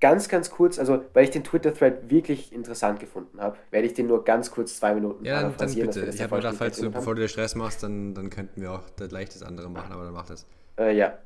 ganz, 0.00 0.28
ganz 0.28 0.50
kurz, 0.50 0.78
also 0.78 1.04
weil 1.14 1.24
ich 1.24 1.30
den 1.30 1.44
Twitter-Thread 1.44 2.10
wirklich 2.10 2.52
interessant 2.52 3.00
gefunden 3.00 3.40
habe, 3.40 3.56
werde 3.70 3.86
ich 3.86 3.94
den 3.94 4.06
nur 4.06 4.24
ganz 4.24 4.50
kurz 4.50 4.76
zwei 4.78 4.94
Minuten 4.94 5.24
Ja, 5.24 5.42
dann, 5.42 5.56
dann 5.56 5.74
wir 5.74 5.86
bitte. 5.86 6.06
das 6.06 6.14
Ich 6.14 6.22
habe 6.22 6.36
gedacht, 6.36 6.56
falls 6.56 6.78
du, 6.80 6.90
bevor 6.90 7.14
du 7.14 7.22
dir 7.22 7.28
Stress 7.28 7.54
machst, 7.54 7.82
dann, 7.82 8.14
dann 8.14 8.30
könnten 8.30 8.60
wir 8.60 8.72
auch 8.72 8.88
da 8.96 9.06
gleich 9.06 9.28
das 9.30 9.42
andere 9.42 9.70
machen, 9.70 9.92
aber 9.92 10.04
dann 10.04 10.14
mach 10.14 10.26
das. 10.26 10.46
Äh, 10.78 10.96
ja. 10.96 11.18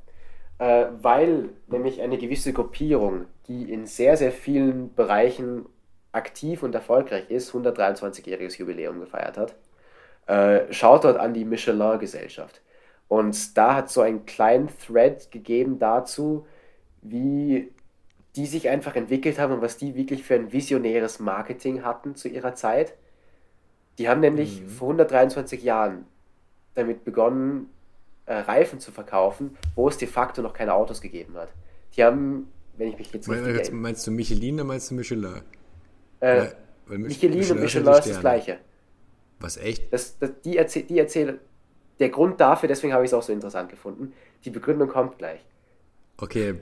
Äh, 0.59 0.87
weil 1.03 1.51
nämlich 1.69 2.01
eine 2.03 2.19
gewisse 2.19 2.53
Gruppierung, 2.53 3.27
die 3.51 3.73
in 3.73 3.85
sehr, 3.85 4.17
sehr 4.17 4.31
vielen 4.31 4.95
Bereichen 4.95 5.67
aktiv 6.13 6.63
und 6.63 6.73
erfolgreich 6.73 7.29
ist, 7.31 7.53
123-jähriges 7.53 8.59
Jubiläum 8.59 9.01
gefeiert 9.01 9.37
hat. 9.37 9.57
Äh, 10.27 10.73
schaut 10.73 11.03
dort 11.03 11.19
an 11.19 11.35
die 11.35 11.45
Michelin-Gesellschaft. 11.45 12.63
Und 13.09 13.59
da 13.59 13.75
hat 13.75 13.91
so 13.91 14.03
einen 14.03 14.25
kleinen 14.25 14.69
Thread 14.79 15.33
gegeben 15.33 15.81
dazu, 15.81 16.47
wie 17.03 17.73
die 18.37 18.47
sich 18.47 18.69
einfach 18.69 18.95
entwickelt 18.95 19.41
haben 19.41 19.55
und 19.55 19.63
was 19.63 19.79
die 19.79 19.97
wirklich 19.97 20.23
für 20.23 20.37
ein 20.37 20.53
visionäres 20.53 21.19
Marketing 21.19 21.83
hatten 21.83 22.15
zu 22.15 22.29
ihrer 22.29 22.55
Zeit. 22.55 22.95
Die 23.99 24.09
haben 24.09 24.21
nämlich 24.21 24.63
vor 24.67 24.91
123 24.91 25.65
Jahren 25.65 26.07
damit 26.75 27.05
begonnen, 27.05 27.69
äh, 28.27 28.35
Reifen 28.35 28.79
zu 28.79 28.93
verkaufen, 28.93 29.57
wo 29.75 29.89
es 29.89 29.99
de 29.99 30.07
facto 30.07 30.41
noch 30.41 30.53
keine 30.53 30.75
Autos 30.75 31.01
gegeben 31.01 31.35
hat. 31.37 31.49
Die 31.97 32.05
haben, 32.05 32.53
wenn 32.77 32.89
ich 32.89 32.99
mich 32.99 33.13
jetzt 33.13 33.29
Meinst, 33.29 33.45
richtig 33.45 33.57
jetzt 33.59 33.69
erinnere, 33.69 33.83
meinst 33.83 34.07
du 34.07 34.11
Michelin 34.11 34.55
oder 34.55 34.65
meinst 34.65 34.91
du 34.91 34.95
Michelin? 34.95 35.25
äh, 36.21 36.37
Weil- 36.39 36.57
weil 36.87 36.99
Mich- 36.99 37.09
Michelin 37.23 37.51
und 37.53 37.61
Michelin 37.61 37.85
die 37.87 37.99
ist 37.99 38.09
das 38.09 38.21
gleiche. 38.21 38.59
Was, 39.39 39.57
echt? 39.57 39.93
Das, 39.93 40.19
das, 40.19 40.31
die, 40.45 40.57
erzähl, 40.59 40.83
die 40.83 40.99
erzählen, 40.99 41.39
der 41.99 42.09
Grund 42.11 42.41
dafür, 42.41 42.69
deswegen 42.69 42.93
habe 42.93 43.05
ich 43.05 43.11
es 43.11 43.15
auch 43.15 43.23
so 43.23 43.33
interessant 43.33 43.71
gefunden, 43.71 44.13
die 44.45 44.51
Begründung 44.51 44.89
kommt 44.89 45.19
gleich. 45.19 45.41
Okay, 46.19 46.55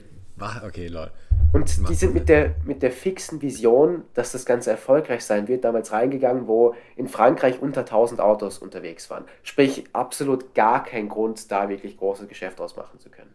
okay, 0.64 0.86
lol. 0.88 1.10
Und 1.52 1.74
die 1.76 1.80
Macht 1.80 1.94
sind 1.96 2.14
mit 2.14 2.28
der, 2.28 2.54
mit 2.64 2.82
der 2.82 2.92
fixen 2.92 3.40
Vision, 3.40 4.02
dass 4.14 4.32
das 4.32 4.44
Ganze 4.44 4.70
erfolgreich 4.70 5.24
sein 5.24 5.48
wird, 5.48 5.64
damals 5.64 5.92
reingegangen, 5.92 6.46
wo 6.46 6.74
in 6.94 7.08
Frankreich 7.08 7.60
unter 7.62 7.80
1000 7.80 8.20
Autos 8.20 8.58
unterwegs 8.58 9.08
waren. 9.10 9.24
Sprich, 9.42 9.84
absolut 9.94 10.54
gar 10.54 10.84
kein 10.84 11.08
Grund, 11.08 11.50
da 11.50 11.68
wirklich 11.68 11.96
großes 11.96 12.28
Geschäft 12.28 12.58
draus 12.58 12.76
machen 12.76 12.98
zu 13.00 13.08
können. 13.10 13.32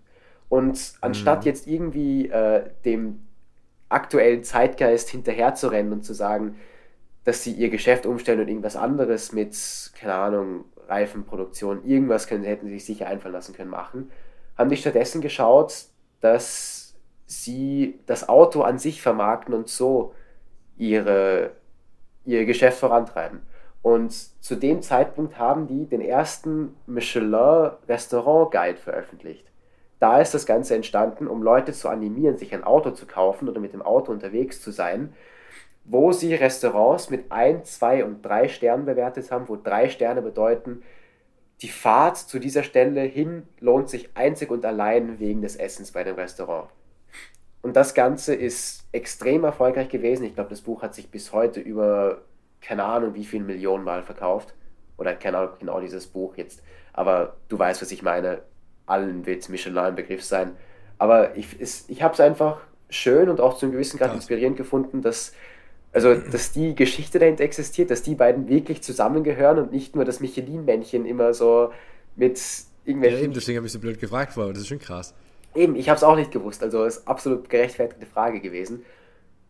Und 0.54 0.94
anstatt 1.02 1.46
jetzt 1.46 1.66
irgendwie 1.66 2.30
äh, 2.30 2.70
dem 2.86 3.26
aktuellen 3.90 4.44
Zeitgeist 4.44 5.10
hinterherzurennen 5.10 5.92
und 5.92 6.06
zu 6.06 6.14
sagen, 6.14 6.58
dass 7.24 7.42
sie 7.42 7.54
ihr 7.54 7.72
Geschäft 7.72 8.06
umstellen 8.06 8.40
und 8.40 8.48
irgendwas 8.50 8.76
anderes 8.76 9.32
mit, 9.32 9.58
keine 10.00 10.14
Ahnung, 10.14 10.66
Reifenproduktion, 10.88 11.84
irgendwas 11.84 12.28
können, 12.28 12.44
hätten 12.44 12.68
sie 12.68 12.74
sich 12.74 12.86
sicher 12.86 13.08
einfallen 13.08 13.34
lassen 13.34 13.56
können 13.56 13.72
machen, 13.72 14.12
haben 14.56 14.70
die 14.70 14.78
stattdessen 14.78 15.22
geschaut, 15.22 15.86
dass 16.22 16.94
sie 17.26 18.00
das 18.06 18.30
Auto 18.30 18.62
an 18.62 18.78
sich 18.78 19.02
vermarkten 19.02 19.56
und 19.56 19.70
so 19.70 20.14
ihre, 20.78 21.54
ihr 22.26 22.46
Geschäft 22.46 22.78
vorantreiben. 22.78 23.42
Und 23.82 24.14
zu 24.44 24.54
dem 24.54 24.84
Zeitpunkt 24.84 25.40
haben 25.40 25.66
die 25.66 25.88
den 25.88 26.02
ersten 26.02 26.76
Michelin 26.86 27.72
Restaurant 27.88 28.52
Guide 28.52 28.78
veröffentlicht. 28.78 29.48
Da 30.04 30.20
ist 30.20 30.34
das 30.34 30.46
Ganze 30.46 30.76
entstanden, 30.76 31.28
um 31.28 31.42
Leute 31.42 31.72
zu 31.72 31.88
animieren, 31.88 32.38
sich 32.38 32.54
ein 32.54 32.66
Auto 32.66 32.92
zu 32.92 33.06
kaufen 33.06 33.48
oder 33.48 33.62
mit 33.62 33.72
dem 33.72 33.82
Auto 33.82 34.12
unterwegs 34.12 34.62
zu 34.62 34.72
sein, 34.72 35.14
wo 35.86 36.12
sie 36.12 36.36
Restaurants 36.36 37.10
mit 37.10 37.32
ein, 37.32 37.64
zwei 37.64 38.04
und 38.04 38.22
drei 38.22 38.50
Sternen 38.50 38.84
bewertet 38.84 39.32
haben, 39.32 39.48
wo 39.48 39.56
drei 39.56 39.88
Sterne 39.88 40.22
bedeuten, 40.22 40.84
die 41.62 41.70
Fahrt 41.70 42.18
zu 42.18 42.40
dieser 42.40 42.64
Stelle 42.64 43.00
hin 43.00 43.48
lohnt 43.62 43.90
sich 43.90 44.10
einzig 44.18 44.52
und 44.52 44.66
allein 44.66 45.22
wegen 45.22 45.42
des 45.42 45.56
Essens 45.56 45.94
bei 45.94 46.04
dem 46.04 46.16
Restaurant. 46.16 46.70
Und 47.62 47.78
das 47.78 47.94
Ganze 47.94 48.36
ist 48.36 48.84
extrem 48.92 49.46
erfolgreich 49.46 49.88
gewesen. 49.88 50.26
Ich 50.26 50.36
glaube, 50.36 50.50
das 50.50 50.60
Buch 50.60 50.82
hat 50.82 50.94
sich 50.94 51.12
bis 51.12 51.32
heute 51.32 51.62
über 51.62 52.24
keine 52.60 52.84
Ahnung 52.84 53.14
wie 53.14 53.24
viele 53.24 53.46
Millionen 53.46 53.86
Mal 53.86 54.04
verkauft. 54.04 54.54
Oder 54.98 55.16
keine 55.16 55.38
Ahnung 55.38 55.54
genau 55.62 55.80
dieses 55.80 56.08
Buch 56.08 56.36
jetzt. 56.36 56.62
Aber 56.92 57.38
du 57.48 57.58
weißt, 57.58 57.82
was 57.82 57.92
ich 57.92 58.04
meine. 58.04 58.42
Allen 58.86 59.26
wird 59.26 59.48
Michelin 59.50 59.78
ein 59.78 59.96
Begriff 59.96 60.24
sein. 60.24 60.52
Aber 60.98 61.36
ich, 61.38 61.48
es- 61.60 61.86
ich 61.88 62.02
habe 62.04 62.14
es 62.14 62.20
einfach 62.20 62.62
schön 62.90 63.30
und 63.30 63.40
auch 63.42 63.58
zu 63.58 63.66
einem 63.66 63.74
gewissen 63.74 63.98
Grad 63.98 64.10
Krass. 64.10 64.18
inspirierend 64.18 64.58
gefunden, 64.58 65.02
dass, 65.02 65.34
also, 65.92 66.16
dass 66.16 66.52
die 66.52 66.76
Geschichte 66.76 67.20
dahinter 67.20 67.44
existiert, 67.44 67.90
dass 67.92 68.02
die 68.04 68.16
beiden 68.16 68.48
wirklich 68.48 68.82
zusammengehören 68.84 69.60
und 69.60 69.72
nicht 69.72 69.96
nur 69.96 70.06
das 70.06 70.20
Michelin-Männchen 70.20 71.06
immer 71.06 71.34
so 71.34 71.72
mit 72.16 72.38
Ja, 72.38 72.44
irgendwelchen. 72.86 73.24
eben, 73.26 73.34
deswegen 73.34 73.58
habe 73.58 73.68
ich 73.68 73.74
so 73.74 73.80
blöd 73.80 74.00
gefragt 74.00 74.38
aber 74.38 74.50
das 74.54 74.64
ist 74.64 74.68
schon 74.68 74.80
krass. 74.80 75.14
Eben, 75.56 75.76
ich 75.76 75.88
habe 75.90 75.98
es 75.98 76.04
auch 76.04 76.16
nicht 76.16 76.32
gewusst, 76.32 76.64
also 76.64 76.84
ist 76.84 77.08
absolut 77.08 77.50
gerechtfertigte 77.50 78.06
Frage 78.06 78.40
gewesen. 78.42 78.84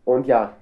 Und 0.04 0.26
ja, 0.26 0.54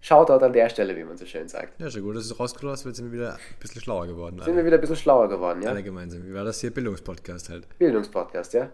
Shoutout 0.00 0.44
an 0.44 0.52
der 0.52 0.68
Stelle, 0.70 0.96
wie 0.96 1.04
man 1.04 1.16
so 1.16 1.26
schön 1.26 1.48
sagt. 1.48 1.80
Ja, 1.80 1.90
schon 1.90 2.02
gut, 2.02 2.16
dass 2.16 2.28
du 2.28 2.34
es 2.34 2.40
rausgekommen 2.40 2.72
hast, 2.72 2.84
jetzt 2.84 2.96
sind 2.96 3.06
wir 3.06 3.18
wieder 3.18 3.34
ein 3.34 3.38
bisschen 3.58 3.80
schlauer 3.82 4.06
geworden. 4.06 4.36
Sind 4.36 4.44
Alle, 4.44 4.56
wir 4.56 4.64
wieder 4.64 4.76
ein 4.76 4.80
bisschen 4.80 4.96
schlauer 4.96 5.28
geworden, 5.28 5.60
ja? 5.62 5.70
alle 5.70 5.82
gemeinsam. 5.82 6.24
Wie 6.24 6.32
war 6.32 6.44
das 6.44 6.60
hier? 6.60 6.70
Bildungspodcast 6.72 7.48
halt. 7.48 7.66
Bildungspodcast, 7.78 8.54
ja? 8.54 8.70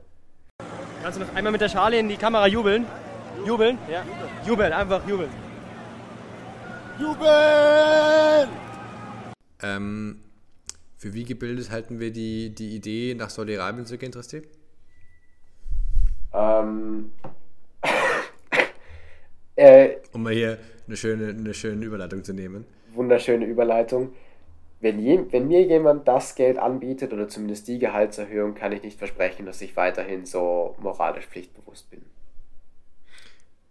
Kannst 1.03 1.19
du 1.19 1.25
noch 1.25 1.35
einmal 1.35 1.53
mit 1.53 1.61
der 1.61 1.69
Schale 1.69 1.99
in 1.99 2.09
die 2.09 2.17
Kamera 2.17 2.47
jubeln? 2.47 2.87
Jubeln? 3.47 3.79
Ja. 3.91 4.05
Jubeln, 4.47 4.73
einfach 4.73 5.07
jubeln. 5.09 5.31
Ähm, 9.63 10.21
für 10.97 11.13
wie 11.15 11.25
gebildet 11.25 11.71
halten 11.71 11.99
wir 11.99 12.13
die, 12.13 12.55
die 12.55 12.77
Idee, 12.77 13.15
nach 13.15 13.31
Saudi-Arabien 13.31 13.87
zu 13.87 13.99
gehen, 13.99 14.13
Trasti? 14.13 14.43
Ähm, 16.33 17.11
äh, 19.57 19.97
Um 20.13 20.23
mal 20.23 20.33
hier 20.33 20.59
eine 20.87 20.97
schöne, 20.97 21.29
eine 21.29 21.55
schöne 21.55 21.85
Überleitung 21.85 22.25
zu 22.25 22.33
nehmen. 22.33 22.65
wunderschöne 22.93 23.45
Überleitung. 23.47 24.13
Wenn, 24.81 24.99
je, 25.01 25.21
wenn 25.31 25.49
mir 25.49 25.63
jemand 25.63 26.07
das 26.07 26.35
Geld 26.35 26.59
anbietet 26.59 27.13
oder 27.13 27.27
zumindest 27.29 27.67
die 27.69 27.79
Gehaltserhöhung, 27.79 28.55
kann 28.55 28.73
ich 28.73 28.83
nicht 28.83 28.99
versprechen, 28.99 29.47
dass 29.47 29.61
ich 29.63 29.77
weiterhin 29.77 30.27
so 30.27 30.77
moralisch 30.79 31.27
pflichtbewusst 31.27 31.91
bin. 31.91 32.03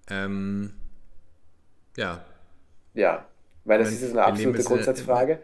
Ähm, 0.10 0.74
ja. 1.98 2.26
Ja, 2.94 3.26
weil 3.66 3.80
das 3.80 3.90
Wenn- 3.90 3.96
ist 3.96 4.02
jetzt 4.02 4.12
eine 4.12 4.24
absolute 4.26 4.64
Grundsatzfrage. 4.64 5.40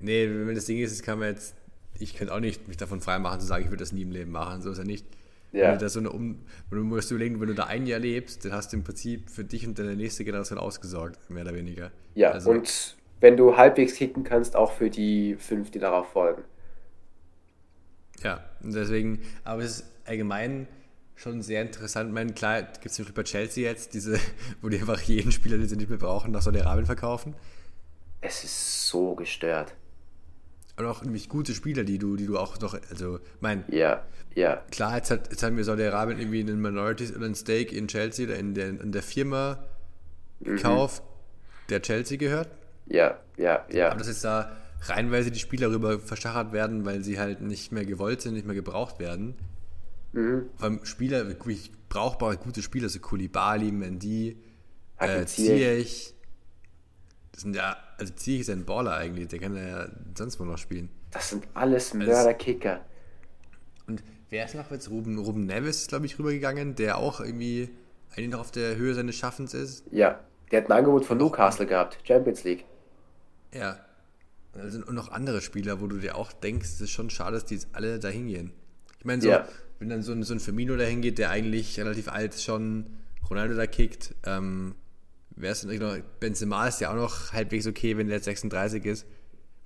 Nee, 0.00 0.28
wenn 0.28 0.54
das 0.54 0.64
Ding 0.66 0.78
ist, 0.78 1.02
kann 1.02 1.18
man 1.18 1.28
jetzt, 1.28 1.54
ich 1.98 2.16
könnte 2.16 2.34
auch 2.34 2.40
nicht 2.40 2.66
mich 2.68 2.76
davon 2.76 3.00
freimachen 3.00 3.40
zu 3.40 3.46
sagen, 3.46 3.64
ich 3.64 3.70
würde 3.70 3.82
das 3.82 3.92
nie 3.92 4.02
im 4.02 4.10
Leben 4.10 4.32
machen, 4.32 4.60
so 4.62 4.70
ist 4.70 4.78
ja 4.78 4.84
nicht. 4.84 5.06
Ja. 5.54 5.68
Wenn 5.68 5.72
du, 5.74 5.84
da 5.84 5.88
so 5.88 6.00
eine 6.00 6.10
um, 6.10 6.40
wenn 6.68 6.78
du 6.78 6.84
musst 6.84 7.12
überlegen, 7.12 7.40
wenn 7.40 7.46
du 7.46 7.54
da 7.54 7.64
ein 7.64 7.86
Jahr 7.86 8.00
lebst, 8.00 8.44
dann 8.44 8.52
hast 8.52 8.72
du 8.72 8.76
im 8.76 8.82
Prinzip 8.82 9.30
für 9.30 9.44
dich 9.44 9.64
und 9.66 9.78
deine 9.78 9.94
nächste 9.94 10.24
Generation 10.24 10.58
ausgesorgt, 10.58 11.30
mehr 11.30 11.44
oder 11.44 11.54
weniger. 11.54 11.92
Ja, 12.16 12.32
also, 12.32 12.50
und 12.50 12.96
wenn 13.20 13.36
du 13.36 13.56
halbwegs 13.56 13.94
kicken 13.94 14.24
kannst, 14.24 14.56
auch 14.56 14.72
für 14.72 14.90
die 14.90 15.36
fünf, 15.36 15.70
die 15.70 15.78
darauf 15.78 16.08
folgen. 16.08 16.42
Ja, 18.24 18.44
und 18.64 18.74
deswegen, 18.74 19.20
aber 19.44 19.62
es 19.62 19.78
ist 19.78 19.92
allgemein 20.06 20.66
schon 21.14 21.40
sehr 21.40 21.62
interessant. 21.62 22.08
Ich 22.08 22.14
meine, 22.14 22.32
klar, 22.32 22.62
gibt 22.62 22.86
es 22.86 22.94
zum 22.94 23.04
Beispiel 23.04 23.22
bei 23.22 23.28
Chelsea 23.28 23.70
jetzt, 23.70 23.94
diese, 23.94 24.18
wo 24.60 24.68
die 24.68 24.78
einfach 24.78 25.00
jeden 25.02 25.30
Spieler, 25.30 25.56
den 25.56 25.68
sie 25.68 25.76
nicht 25.76 25.88
mehr 25.88 25.98
brauchen, 25.98 26.32
nach 26.32 26.42
Saudi-Arabien 26.42 26.86
verkaufen. 26.86 27.36
Es 28.20 28.42
ist 28.42 28.88
so 28.88 29.14
gestört. 29.14 29.72
Und 30.76 30.86
auch 30.86 31.02
nämlich 31.04 31.28
gute 31.28 31.54
Spieler, 31.54 31.84
die 31.84 31.98
du, 31.98 32.16
die 32.16 32.26
du 32.26 32.36
auch 32.36 32.58
noch, 32.60 32.74
also, 32.90 33.20
mein, 33.40 33.64
Ja, 33.68 34.02
ja, 34.34 34.62
klar, 34.72 34.96
jetzt, 34.96 35.10
hat, 35.10 35.30
jetzt 35.30 35.42
haben 35.44 35.56
wir 35.56 35.62
Saudi-Arabien 35.64 36.18
irgendwie 36.18 36.40
einen 36.40 36.60
Minorities 36.60 37.14
oder 37.14 37.26
einen 37.26 37.36
Stake 37.36 37.74
in 37.74 37.86
Chelsea 37.86 38.26
oder 38.26 38.36
in 38.36 38.54
der, 38.54 38.68
in 38.68 38.90
der 38.90 39.02
Firma 39.02 39.64
gekauft, 40.40 41.02
der 41.68 41.80
Chelsea 41.82 42.18
gehört. 42.18 42.48
ja, 42.86 43.18
ja, 43.36 43.64
ja. 43.70 43.90
Aber 43.90 43.98
dass 43.98 44.08
jetzt 44.08 44.24
da 44.24 44.50
reinweise 44.82 45.30
die 45.30 45.38
Spieler 45.38 45.70
rüber 45.70 45.98
verschachert 45.98 46.52
werden, 46.52 46.84
weil 46.84 47.02
sie 47.04 47.18
halt 47.18 47.40
nicht 47.40 47.72
mehr 47.72 47.84
gewollt 47.84 48.20
sind, 48.20 48.34
nicht 48.34 48.46
mehr 48.46 48.54
gebraucht 48.54 48.98
werden. 48.98 49.34
Mhm. 50.12 50.46
Allem 50.58 50.84
Spieler, 50.84 51.28
wirklich 51.28 51.72
brauchbare, 51.88 52.36
gute 52.36 52.62
Spieler, 52.62 52.88
so 52.88 52.98
Kulibali, 52.98 53.72
Mendy, 53.72 54.36
äh, 54.98 55.24
Ziyech. 55.24 56.13
Das 57.34 57.42
sind 57.42 57.56
ja, 57.56 57.76
also 57.98 58.14
Ziyech 58.14 58.42
ist 58.42 58.50
ein 58.50 58.64
Baller 58.64 58.94
eigentlich, 58.94 59.26
der 59.26 59.40
kann 59.40 59.56
ja 59.56 59.88
sonst 60.16 60.38
wo 60.38 60.44
noch 60.44 60.56
spielen. 60.56 60.88
Das 61.10 61.30
sind 61.30 61.44
alles 61.54 61.92
Mörderkicker. 61.92 62.80
Und 63.88 64.04
wer 64.30 64.44
ist 64.44 64.54
noch 64.54 64.70
jetzt? 64.70 64.88
Ruben, 64.88 65.18
Ruben 65.18 65.44
Neves 65.44 65.82
ist, 65.82 65.88
glaube 65.88 66.06
ich, 66.06 66.16
rübergegangen, 66.16 66.76
der 66.76 66.96
auch 66.96 67.20
irgendwie 67.20 67.70
eigentlich 68.12 68.30
noch 68.30 68.38
auf 68.38 68.52
der 68.52 68.76
Höhe 68.76 68.94
seines 68.94 69.16
Schaffens 69.16 69.52
ist. 69.52 69.84
Ja, 69.90 70.20
der 70.52 70.62
hat 70.62 70.70
ein 70.70 70.78
Angebot 70.78 71.04
von 71.04 71.18
Newcastle 71.18 71.66
gehabt, 71.66 71.98
Champions 72.06 72.44
League. 72.44 72.64
Ja. 73.52 73.80
Also, 74.52 74.78
und 74.86 74.94
noch 74.94 75.10
andere 75.10 75.40
Spieler, 75.40 75.80
wo 75.80 75.88
du 75.88 75.98
dir 75.98 76.14
auch 76.16 76.32
denkst, 76.32 76.68
es 76.68 76.80
ist 76.80 76.90
schon 76.90 77.10
schade, 77.10 77.32
dass 77.32 77.46
die 77.46 77.54
jetzt 77.54 77.66
alle 77.72 77.98
dahin 77.98 78.28
gehen. 78.28 78.52
Ich 79.00 79.04
meine, 79.04 79.20
so, 79.20 79.28
Ja. 79.28 79.48
wenn 79.80 79.88
dann 79.88 80.02
so 80.02 80.12
ein, 80.12 80.22
so 80.22 80.34
ein 80.34 80.38
Firmino 80.38 80.76
dahin 80.76 81.02
geht, 81.02 81.18
der 81.18 81.30
eigentlich 81.30 81.76
relativ 81.80 82.06
alt 82.08 82.40
schon, 82.40 82.86
Ronaldo 83.28 83.54
da 83.56 83.66
kickt, 83.66 84.14
ähm, 84.24 84.76
wer 85.36 85.52
ist 85.52 85.64
denn 85.64 85.78
noch, 85.78 85.96
Benzema 86.20 86.68
ist 86.68 86.80
ja 86.80 86.90
auch 86.90 86.96
noch 86.96 87.32
halbwegs 87.32 87.66
okay, 87.66 87.96
wenn 87.96 88.06
der 88.08 88.16
jetzt 88.16 88.24
36 88.26 88.84
ist. 88.84 89.06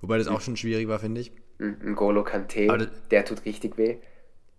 Wobei 0.01 0.17
das 0.17 0.27
auch 0.27 0.41
schon 0.41 0.55
schwierig 0.57 0.87
war, 0.87 0.99
finde 0.99 1.21
ich. 1.21 1.31
Ein 1.59 1.95
Golo 1.95 2.23
Kante, 2.23 2.67
das- 2.67 2.87
der 3.11 3.25
tut 3.25 3.43
richtig 3.45 3.77
weh. 3.77 3.97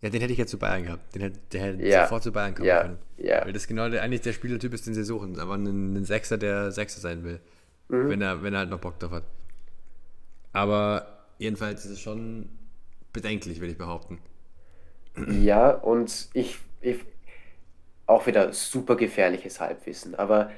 Ja, 0.03 0.09
den 0.11 0.21
hätte 0.21 0.33
ich 0.33 0.39
jetzt 0.39 0.51
zu 0.51 0.59
Bayern 0.59 0.85
gehabt. 0.85 1.15
Den 1.15 1.23
hätte, 1.23 1.41
der 1.53 1.61
hätte 1.63 1.87
Ja. 1.87 2.03
sofort 2.05 2.23
zu 2.23 2.33
Bayern 2.33 2.55
kommen 2.55 2.67
Ja. 2.69 2.83
können. 2.83 2.99
Ja. 3.19 3.45
Weil 3.45 3.53
das 3.53 3.67
genau 3.67 3.89
der, 3.91 4.03
eigentlich 4.03 4.23
der 4.23 4.33
Spielertyp 4.33 4.73
ist, 4.73 4.87
den 4.87 4.95
sie 4.95 5.05
suchen. 5.05 5.39
Aber 5.39 5.55
ein, 5.55 5.95
ein 5.95 6.05
Sechser, 6.05 6.39
der 6.39 6.73
Sechser 6.73 7.01
sein 7.01 7.23
will. 7.25 7.41
Mhm. 7.89 8.09
Wenn, 8.09 8.23
er, 8.23 8.43
wenn 8.43 8.55
er 8.55 8.61
halt 8.61 8.71
noch 8.71 8.81
Bock 8.81 8.99
drauf 8.99 9.13
hat. 9.13 9.25
Aber 10.53 11.07
jedenfalls 11.39 11.85
ist 11.85 11.91
es 11.93 12.01
schon 12.01 12.49
bedenklich, 13.13 13.61
würde 13.61 13.73
ich 13.73 13.79
behaupten. 13.79 14.19
Ja, 15.29 15.71
und 15.71 16.29
ich, 16.35 16.59
ich 16.81 17.01
auch 18.07 18.27
wieder 18.27 18.53
super 18.53 18.97
gefährliches 18.97 19.61
Halbwissen, 19.61 20.15
aber 20.15 20.51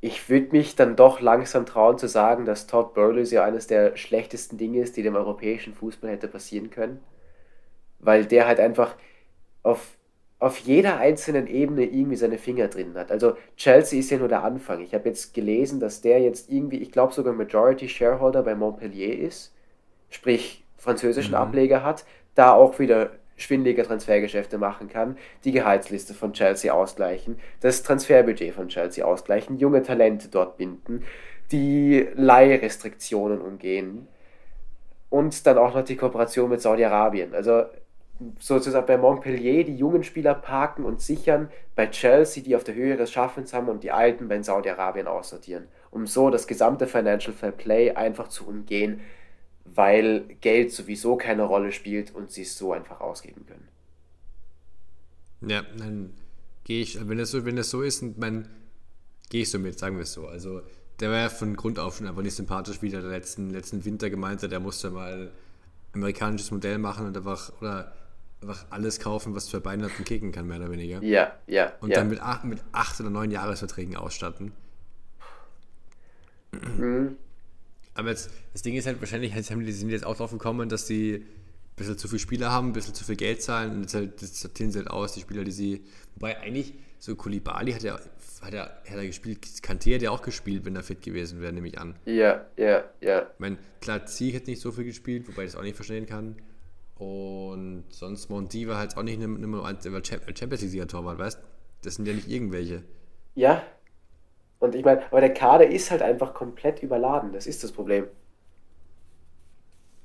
ich 0.00 0.30
würde 0.30 0.48
mich 0.52 0.76
dann 0.76 0.96
doch 0.96 1.20
langsam 1.20 1.66
trauen 1.66 1.98
zu 1.98 2.08
sagen, 2.08 2.46
dass 2.46 2.66
Todd 2.66 2.94
Bowles 2.94 3.30
ja 3.30 3.44
eines 3.44 3.66
der 3.66 3.96
schlechtesten 3.96 4.56
Dinge 4.56 4.80
ist, 4.80 4.96
die 4.96 5.02
dem 5.02 5.14
europäischen 5.14 5.74
Fußball 5.74 6.10
hätte 6.10 6.28
passieren 6.28 6.70
können, 6.70 7.00
weil 7.98 8.24
der 8.24 8.46
halt 8.46 8.60
einfach 8.60 8.96
auf, 9.62 9.98
auf 10.38 10.58
jeder 10.58 10.96
einzelnen 10.96 11.46
Ebene 11.46 11.84
irgendwie 11.84 12.16
seine 12.16 12.38
Finger 12.38 12.68
drin 12.68 12.94
hat. 12.94 13.10
Also 13.10 13.36
Chelsea 13.56 14.00
ist 14.00 14.10
ja 14.10 14.16
nur 14.18 14.28
der 14.28 14.42
Anfang. 14.42 14.80
Ich 14.80 14.94
habe 14.94 15.08
jetzt 15.08 15.34
gelesen, 15.34 15.80
dass 15.80 16.00
der 16.00 16.20
jetzt 16.20 16.50
irgendwie, 16.50 16.78
ich 16.78 16.92
glaube 16.92 17.12
sogar 17.12 17.34
Majority 17.34 17.88
Shareholder 17.88 18.42
bei 18.42 18.54
Montpellier 18.54 19.18
ist, 19.18 19.52
sprich 20.08 20.64
französischen 20.78 21.34
Ableger 21.34 21.84
hat, 21.84 22.06
da 22.34 22.54
auch 22.54 22.78
wieder 22.78 23.10
schwindige 23.40 23.82
Transfergeschäfte 23.82 24.58
machen 24.58 24.88
kann, 24.88 25.16
die 25.44 25.52
Gehaltsliste 25.52 26.14
von 26.14 26.32
Chelsea 26.32 26.72
ausgleichen, 26.72 27.38
das 27.60 27.82
Transferbudget 27.82 28.54
von 28.54 28.68
Chelsea 28.68 29.04
ausgleichen, 29.04 29.58
junge 29.58 29.82
Talente 29.82 30.28
dort 30.28 30.56
binden, 30.56 31.02
die 31.50 32.06
Leihrestriktionen 32.14 33.40
umgehen 33.40 34.08
und 35.08 35.46
dann 35.46 35.58
auch 35.58 35.74
noch 35.74 35.84
die 35.84 35.96
Kooperation 35.96 36.50
mit 36.50 36.60
Saudi-Arabien. 36.60 37.34
Also 37.34 37.64
sozusagen 38.38 38.86
bei 38.86 38.98
Montpellier 38.98 39.64
die 39.64 39.76
jungen 39.76 40.04
Spieler 40.04 40.34
parken 40.34 40.84
und 40.84 41.00
sichern, 41.00 41.48
bei 41.74 41.86
Chelsea 41.86 42.42
die 42.42 42.54
auf 42.54 42.64
der 42.64 42.74
Höhe 42.74 42.94
ihres 42.94 43.10
Schaffens 43.10 43.54
haben 43.54 43.68
und 43.68 43.82
die 43.82 43.90
alten 43.90 44.28
bei 44.28 44.40
Saudi-Arabien 44.42 45.06
aussortieren, 45.06 45.68
um 45.90 46.06
so 46.06 46.30
das 46.30 46.46
gesamte 46.46 46.86
Financial 46.86 47.34
Fair 47.34 47.52
Play 47.52 47.92
einfach 47.92 48.28
zu 48.28 48.46
umgehen, 48.46 49.00
weil 49.74 50.24
Geld 50.40 50.72
sowieso 50.72 51.16
keine 51.16 51.42
Rolle 51.42 51.72
spielt 51.72 52.14
und 52.14 52.30
sie 52.30 52.42
es 52.42 52.56
so 52.56 52.72
einfach 52.72 53.00
ausgeben 53.00 53.46
können. 53.46 53.68
Ja, 55.42 55.62
dann 55.76 56.12
gehe 56.64 56.82
ich, 56.82 57.08
wenn 57.08 57.18
das 57.18 57.30
so, 57.30 57.44
wenn 57.44 57.56
das 57.56 57.70
so 57.70 57.82
ist, 57.82 58.02
und 58.02 58.18
mein, 58.18 58.48
gehe 59.30 59.42
ich 59.42 59.50
so 59.50 59.58
mit, 59.58 59.78
sagen 59.78 59.96
wir 59.96 60.02
es 60.02 60.12
so. 60.12 60.26
Also 60.26 60.62
der 61.00 61.10
war 61.10 61.18
ja 61.18 61.28
von 61.28 61.56
Grund 61.56 61.78
auf 61.78 61.96
schon 61.96 62.06
einfach 62.06 62.22
nicht 62.22 62.34
sympathisch, 62.34 62.82
wie 62.82 62.90
der 62.90 63.02
letzten, 63.02 63.50
letzten 63.50 63.84
Winter 63.84 64.10
gemeint 64.10 64.42
hat, 64.42 64.52
der 64.52 64.60
musste 64.60 64.90
mal 64.90 65.30
amerikanisches 65.92 66.50
Modell 66.50 66.78
machen 66.78 67.06
und 67.06 67.16
einfach, 67.16 67.52
oder 67.60 67.92
einfach 68.42 68.66
alles 68.70 69.00
kaufen, 69.00 69.34
was 69.34 69.46
zwei 69.46 69.60
Beine 69.60 69.84
hat 69.84 69.98
und 69.98 70.04
kicken 70.04 70.32
kann, 70.32 70.46
mehr 70.46 70.58
oder 70.58 70.70
weniger. 70.70 71.02
Ja, 71.02 71.32
ja, 71.46 71.72
Und 71.80 71.90
ja. 71.90 71.96
dann 71.96 72.08
mit 72.08 72.20
acht, 72.20 72.44
mit 72.44 72.60
acht 72.72 73.00
oder 73.00 73.10
neun 73.10 73.30
Jahresverträgen 73.30 73.96
ausstatten. 73.96 74.52
Mhm. 76.52 77.16
Aber 77.94 78.10
jetzt, 78.10 78.30
das 78.52 78.62
Ding 78.62 78.74
ist 78.74 78.86
halt, 78.86 79.00
wahrscheinlich 79.00 79.34
jetzt 79.34 79.50
haben 79.50 79.64
die, 79.64 79.72
sind 79.72 79.90
jetzt 79.90 80.06
auch 80.06 80.16
drauf 80.16 80.30
gekommen, 80.30 80.68
dass 80.68 80.86
sie 80.86 81.14
ein 81.16 81.26
bisschen 81.76 81.98
zu 81.98 82.08
viele 82.08 82.18
Spieler 82.20 82.50
haben, 82.50 82.68
ein 82.68 82.72
bisschen 82.72 82.94
zu 82.94 83.04
viel 83.04 83.16
Geld 83.16 83.42
zahlen 83.42 83.72
und 83.72 83.80
jetzt 83.82 83.94
halt, 83.94 84.22
das 84.22 84.40
sortieren 84.40 84.70
sie 84.70 84.78
halt 84.78 84.90
aus, 84.90 85.12
die 85.12 85.20
Spieler, 85.20 85.44
die 85.44 85.50
sie. 85.50 85.84
Wobei 86.14 86.38
eigentlich, 86.38 86.74
so 86.98 87.16
Kulibali 87.16 87.72
hat 87.72 87.82
ja, 87.82 87.98
hat 88.42 88.54
ja, 88.54 88.64
hat 88.64 88.96
er 88.96 89.06
gespielt, 89.06 89.44
Kanté 89.62 89.94
hat 89.94 90.02
ja 90.02 90.10
auch 90.10 90.22
gespielt, 90.22 90.64
wenn 90.64 90.76
er 90.76 90.82
fit 90.82 91.02
gewesen 91.02 91.40
wäre, 91.40 91.52
nehme 91.52 91.68
ich 91.68 91.78
an. 91.78 91.96
Ja, 92.06 92.46
ja, 92.56 92.84
ja. 93.00 93.22
Ich 93.22 93.38
meine, 93.38 93.58
klar, 93.80 94.06
Zieg 94.06 94.34
hat 94.36 94.46
nicht 94.46 94.60
so 94.60 94.72
viel 94.72 94.84
gespielt, 94.84 95.28
wobei 95.28 95.44
ich 95.44 95.50
das 95.52 95.56
auch 95.58 95.64
nicht 95.64 95.76
verstehen 95.76 96.06
kann. 96.06 96.36
Und 96.96 97.84
sonst 97.88 98.28
Monti 98.28 98.68
war 98.68 98.76
halt 98.76 98.96
auch 98.96 99.02
nicht 99.02 99.20
war 99.20 100.02
Champ- 100.02 100.38
Champions 100.38 100.62
League-Torwart, 100.62 101.18
weißt 101.18 101.38
Das 101.82 101.94
sind 101.94 102.06
ja 102.06 102.12
nicht 102.12 102.28
irgendwelche. 102.28 102.82
Ja. 103.34 103.62
Und 104.60 104.74
ich 104.74 104.84
meine, 104.84 105.04
aber 105.06 105.20
der 105.20 105.34
Kader 105.34 105.66
ist 105.66 105.90
halt 105.90 106.02
einfach 106.02 106.34
komplett 106.34 106.82
überladen. 106.82 107.32
Das 107.32 107.46
ist 107.46 107.64
das 107.64 107.72
Problem. 107.72 108.06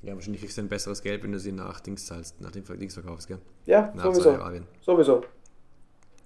Ja, 0.01 0.13
wahrscheinlich 0.13 0.41
kriegst 0.41 0.57
du 0.57 0.61
ein 0.61 0.69
besseres 0.69 1.01
Geld, 1.01 1.23
wenn 1.23 1.31
du 1.31 1.39
sie 1.39 1.51
nach 1.51 1.79
Dings 1.79 2.05
zahlst, 2.05 2.39
nach 2.39 2.51
dem 2.51 2.63
Dings 2.79 2.93
verkaufst, 2.93 3.27
gell? 3.27 3.39
Ja, 3.65 3.91
Nach 3.95 4.05
sowieso. 4.05 4.23
Saudi-Arabien. 4.23 4.67
Sowieso. 4.81 5.23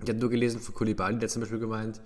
Ich 0.04 0.10
habe 0.10 0.20
nur 0.20 0.30
gelesen 0.30 0.60
von 0.60 0.76
Kulibali, 0.76 1.18
der 1.18 1.30
zum 1.30 1.42
Beispiel 1.42 1.60
gemeint, 1.60 2.02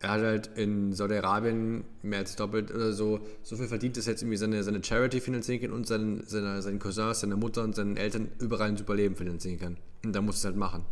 er 0.00 0.10
hat 0.10 0.20
halt 0.22 0.50
in 0.56 0.92
Saudi-Arabien 0.92 1.84
mehr 2.02 2.18
als 2.20 2.36
doppelt 2.36 2.70
oder 2.70 2.92
so, 2.92 3.20
so 3.42 3.56
viel 3.56 3.68
verdient, 3.68 3.96
dass 3.96 4.06
er 4.06 4.12
jetzt 4.12 4.22
irgendwie 4.22 4.36
seine, 4.36 4.62
seine 4.62 4.82
Charity 4.82 5.20
finanzieren 5.20 5.60
kann 5.60 5.72
und 5.72 5.86
seinen, 5.86 6.26
seine, 6.26 6.60
seinen 6.62 6.78
Cousins, 6.78 7.20
seine 7.20 7.36
Mutter 7.36 7.62
und 7.62 7.74
seinen 7.74 7.96
Eltern 7.96 8.30
überall 8.40 8.68
ein 8.68 8.76
super 8.76 8.94
Leben 8.94 9.16
finanzieren 9.16 9.58
kann. 9.58 9.76
Und 10.04 10.14
da 10.14 10.20
muss 10.20 10.38
es 10.38 10.44
halt 10.44 10.56
machen. 10.56 10.84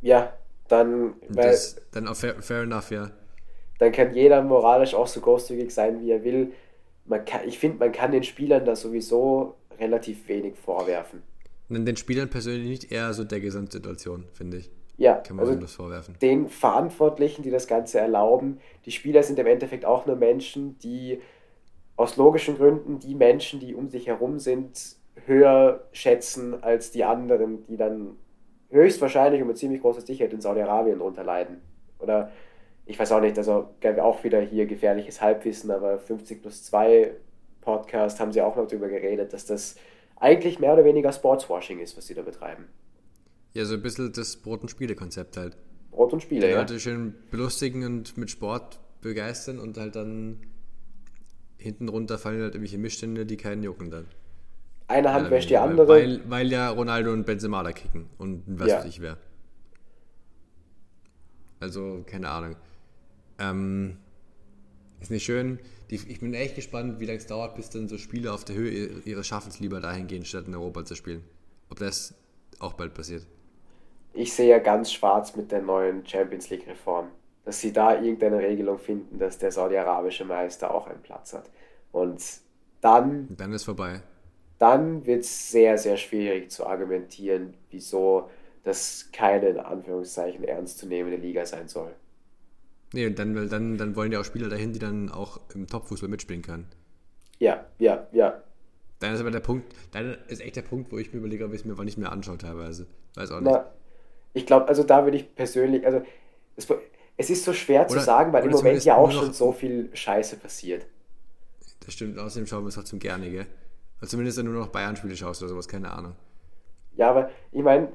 Ja, 0.00 0.32
dann, 0.68 1.14
das, 1.28 1.76
dann 1.92 2.08
auch 2.08 2.16
fair, 2.16 2.40
fair 2.42 2.62
enough, 2.62 2.90
ja. 2.90 3.10
Dann 3.78 3.92
kann 3.92 4.14
jeder 4.14 4.42
moralisch 4.42 4.94
auch 4.94 5.06
so 5.06 5.20
großzügig 5.20 5.72
sein, 5.72 6.00
wie 6.02 6.10
er 6.10 6.24
will. 6.24 6.52
Man 7.04 7.24
kann, 7.24 7.40
ich 7.46 7.58
finde, 7.58 7.78
man 7.78 7.92
kann 7.92 8.12
den 8.12 8.22
Spielern 8.22 8.64
da 8.64 8.76
sowieso 8.76 9.54
relativ 9.78 10.28
wenig 10.28 10.56
vorwerfen. 10.56 11.22
Den 11.70 11.96
Spielern 11.96 12.30
persönlich 12.30 12.68
nicht 12.68 12.92
eher 12.92 13.12
so 13.12 13.24
der 13.24 13.40
Gesamtsituation, 13.40 14.24
finde 14.32 14.58
ich. 14.58 14.70
Ja, 14.96 15.14
Kann 15.14 15.36
man 15.36 15.46
also, 15.46 15.60
das 15.60 15.74
vorwerfen. 15.74 16.16
den 16.20 16.48
Verantwortlichen, 16.48 17.42
die 17.42 17.50
das 17.50 17.68
Ganze 17.68 18.00
erlauben. 18.00 18.58
Die 18.84 18.90
Spieler 18.90 19.22
sind 19.22 19.38
im 19.38 19.46
Endeffekt 19.46 19.84
auch 19.84 20.06
nur 20.06 20.16
Menschen, 20.16 20.76
die 20.80 21.20
aus 21.96 22.16
logischen 22.16 22.56
Gründen 22.56 22.98
die 22.98 23.14
Menschen, 23.14 23.60
die 23.60 23.74
um 23.74 23.88
sich 23.88 24.08
herum 24.08 24.38
sind, 24.40 24.96
höher 25.26 25.84
schätzen 25.92 26.62
als 26.62 26.90
die 26.90 27.04
anderen, 27.04 27.64
die 27.66 27.76
dann 27.76 28.16
höchstwahrscheinlich 28.70 29.40
und 29.40 29.48
mit 29.48 29.58
ziemlich 29.58 29.80
großer 29.82 30.00
Sicherheit 30.00 30.32
in 30.32 30.40
Saudi-Arabien 30.40 30.98
drunter 30.98 31.24
leiden. 31.24 31.60
Oder 31.98 32.32
ich 32.88 32.98
weiß 32.98 33.12
auch 33.12 33.20
nicht, 33.20 33.36
also 33.36 33.68
auch 34.00 34.24
wieder 34.24 34.40
hier 34.40 34.64
gefährliches 34.66 35.20
Halbwissen, 35.20 35.70
aber 35.70 35.98
50 35.98 36.40
plus 36.40 36.64
2 36.64 37.12
Podcast 37.60 38.18
haben 38.18 38.32
sie 38.32 38.40
auch 38.40 38.56
noch 38.56 38.66
darüber 38.66 38.88
geredet, 38.88 39.34
dass 39.34 39.44
das 39.44 39.76
eigentlich 40.16 40.58
mehr 40.58 40.72
oder 40.72 40.84
weniger 40.86 41.12
Sportswashing 41.12 41.80
ist, 41.80 41.98
was 41.98 42.06
sie 42.06 42.14
da 42.14 42.22
betreiben. 42.22 42.64
Ja, 43.52 43.66
so 43.66 43.74
ein 43.74 43.82
bisschen 43.82 44.10
das 44.12 44.36
Brot- 44.36 44.62
und 44.62 44.70
Spiele-Konzept 44.70 45.36
halt. 45.36 45.56
Brot 45.90 46.14
und 46.14 46.22
Spiele, 46.22 46.46
Die 46.46 46.52
ja. 46.52 46.58
Leute 46.60 46.80
schön 46.80 47.14
belustigen 47.30 47.84
und 47.84 48.16
mit 48.16 48.30
Sport 48.30 48.80
begeistern 49.02 49.58
und 49.58 49.76
halt 49.76 49.94
dann 49.94 50.40
hinten 51.58 51.90
runter 51.90 52.16
fallen 52.16 52.40
halt 52.40 52.54
irgendwelche 52.54 52.78
Missstände, 52.78 53.26
die 53.26 53.36
keinen 53.36 53.62
jucken 53.62 53.90
dann. 53.90 54.06
Eine 54.86 55.12
Hand 55.12 55.30
wäscht 55.30 55.50
die 55.50 55.58
andere. 55.58 55.86
Weil, 55.88 56.22
weil 56.30 56.50
ja 56.50 56.70
Ronaldo 56.70 57.12
und 57.12 57.26
Benzema 57.26 57.62
da 57.62 57.72
kicken 57.72 58.08
und 58.16 58.44
was 58.46 58.68
Ja. 58.68 58.78
weiß 58.78 58.86
ich 58.86 59.02
wer. 59.02 59.18
Also, 61.60 62.02
keine 62.06 62.30
Ahnung. 62.30 62.56
Ähm, 63.38 63.98
ist 65.00 65.10
nicht 65.10 65.24
schön. 65.24 65.58
Die, 65.90 65.96
ich 65.96 66.20
bin 66.20 66.34
echt 66.34 66.54
gespannt, 66.56 67.00
wie 67.00 67.06
lange 67.06 67.18
es 67.18 67.26
dauert, 67.26 67.54
bis 67.54 67.70
dann 67.70 67.88
so 67.88 67.98
Spiele 67.98 68.32
auf 68.32 68.44
der 68.44 68.56
Höhe 68.56 68.70
ihr- 68.70 69.06
ihres 69.06 69.26
Schaffens 69.26 69.60
lieber 69.60 69.80
dahin 69.80 70.06
gehen, 70.06 70.24
statt 70.24 70.46
in 70.46 70.54
Europa 70.54 70.84
zu 70.84 70.94
spielen. 70.94 71.24
Ob 71.70 71.78
das 71.78 72.14
auch 72.58 72.74
bald 72.74 72.94
passiert. 72.94 73.26
Ich 74.12 74.32
sehe 74.34 74.48
ja 74.48 74.58
ganz 74.58 74.92
schwarz 74.92 75.36
mit 75.36 75.50
der 75.52 75.62
neuen 75.62 76.06
Champions 76.06 76.50
League-Reform, 76.50 77.08
dass 77.44 77.60
sie 77.60 77.72
da 77.72 77.94
irgendeine 77.94 78.38
Regelung 78.38 78.78
finden, 78.78 79.18
dass 79.18 79.38
der 79.38 79.52
saudi-arabische 79.52 80.24
Meister 80.24 80.72
auch 80.74 80.86
einen 80.86 81.02
Platz 81.02 81.32
hat. 81.34 81.50
Und 81.92 82.22
dann, 82.80 83.28
dann 83.28 83.52
ist 83.52 83.64
vorbei. 83.64 84.02
dann 84.58 85.04
wird 85.06 85.22
es 85.22 85.50
sehr, 85.50 85.78
sehr 85.78 85.96
schwierig 85.96 86.50
zu 86.50 86.66
argumentieren, 86.66 87.54
wieso 87.70 88.30
das 88.64 89.08
keine 89.12 89.48
in 89.50 89.58
Anführungszeichen 89.58 90.44
ernstzunehmende 90.44 91.16
Liga 91.18 91.46
sein 91.46 91.68
soll. 91.68 91.94
Nee, 92.92 93.06
und 93.06 93.18
dann, 93.18 93.48
dann, 93.48 93.76
dann 93.76 93.96
wollen 93.96 94.12
ja 94.12 94.20
auch 94.20 94.24
Spieler 94.24 94.48
dahin, 94.48 94.72
die 94.72 94.78
dann 94.78 95.10
auch 95.10 95.40
im 95.54 95.66
Topfußball 95.66 96.08
mitspielen 96.08 96.42
können. 96.42 96.66
Ja, 97.38 97.66
ja, 97.78 98.06
ja. 98.12 98.42
Dann 99.00 99.14
ist 99.14 99.20
aber 99.20 99.30
der 99.30 99.40
Punkt, 99.40 99.72
dann 99.92 100.16
ist 100.28 100.40
echt 100.40 100.56
der 100.56 100.62
Punkt, 100.62 100.90
wo 100.90 100.98
ich 100.98 101.12
mir 101.12 101.18
überlege, 101.20 101.44
ob 101.44 101.52
ich 101.52 101.60
es 101.60 101.64
mir 101.64 101.72
einfach 101.72 101.84
nicht 101.84 101.98
mehr 101.98 102.10
anschaue 102.10 102.38
teilweise. 102.38 102.86
Weiß 103.14 103.30
auch 103.30 103.40
nicht. 103.40 103.52
Na, 103.52 103.70
ich 104.32 104.46
glaube, 104.46 104.66
also 104.68 104.82
da 104.82 105.04
würde 105.04 105.18
ich 105.18 105.34
persönlich, 105.34 105.86
also 105.86 106.02
es, 106.56 106.66
es 107.16 107.30
ist 107.30 107.44
so 107.44 107.52
schwer 107.52 107.86
zu 107.86 107.94
Oder- 107.94 108.04
sagen, 108.04 108.32
weil 108.32 108.44
im 108.44 108.50
Moment 108.50 108.84
ja 108.84 108.96
auch 108.96 109.10
schon 109.12 109.32
so 109.32 109.52
viel 109.52 109.90
Scheiße 109.94 110.36
passiert. 110.36 110.86
Das 111.84 111.94
stimmt, 111.94 112.18
außerdem 112.18 112.46
schauen 112.46 112.64
wir 112.64 112.68
es 112.68 112.74
trotzdem 112.74 112.98
gerne, 112.98 113.30
gell? 113.30 113.46
Oder 114.00 114.08
zumindest 114.08 114.38
wenn 114.38 114.46
du 114.46 114.52
nur 114.52 114.62
noch 114.62 114.68
Bayern-Spiele 114.72 115.16
schaust 115.16 115.42
oder 115.42 115.50
sowas, 115.50 115.68
keine 115.68 115.90
Ahnung. 115.90 116.14
Ja, 116.96 117.10
aber 117.10 117.30
ich 117.52 117.62
meine, 117.62 117.92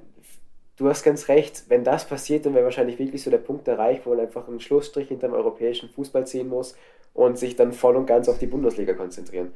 du 0.78 0.88
hast 0.90 1.04
ganz 1.04 1.28
recht, 1.28 1.66
wenn 1.70 1.84
das 1.84 2.08
passiert, 2.08 2.46
dann 2.46 2.54
wäre 2.54 2.66
wahrscheinlich 2.66 3.00
wirklich 3.00 3.24
so 3.24 3.32
der 3.32 3.38
Punkt 3.40 3.68
erreicht, 3.68 4.06
wo 4.06 4.12
man 4.12 4.20
einfach 4.22 4.48
einen 4.48 4.60
Schlussstrich 4.60 5.10
hinter 5.10 5.28
dem 5.28 5.34
europäischen 5.34 5.90
Fußball 5.90 6.28
ziehen 6.28 6.50
muss 6.50 6.76
und 7.14 7.38
sich 7.38 7.56
dann 7.56 7.74
voll 7.74 7.96
und 7.96 8.06
ganz 8.08 8.28
auf 8.30 8.40
die 8.40 8.48
Bundesliga 8.48 8.94
konzentrieren. 8.94 9.54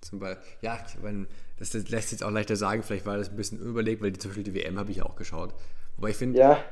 Zum 0.00 0.18
Beispiel, 0.20 0.44
ja, 0.60 0.78
meine, 1.02 1.26
das, 1.58 1.70
das 1.70 1.88
lässt 1.88 2.10
sich 2.10 2.20
jetzt 2.20 2.24
auch 2.24 2.30
leichter 2.30 2.56
sagen, 2.56 2.82
vielleicht 2.82 3.06
war 3.06 3.16
das 3.16 3.30
ein 3.30 3.36
bisschen 3.36 3.60
unüberlegt, 3.60 4.02
weil 4.02 4.12
die, 4.12 4.18
zum 4.18 4.30
Beispiel 4.30 4.44
die 4.44 4.54
WM 4.54 4.78
habe 4.78 4.90
ich 4.90 5.02
auch 5.02 5.16
geschaut. 5.16 5.54
Wobei 5.96 6.10
ich 6.10 6.16
finde, 6.16 6.38
Ja, 6.38 6.64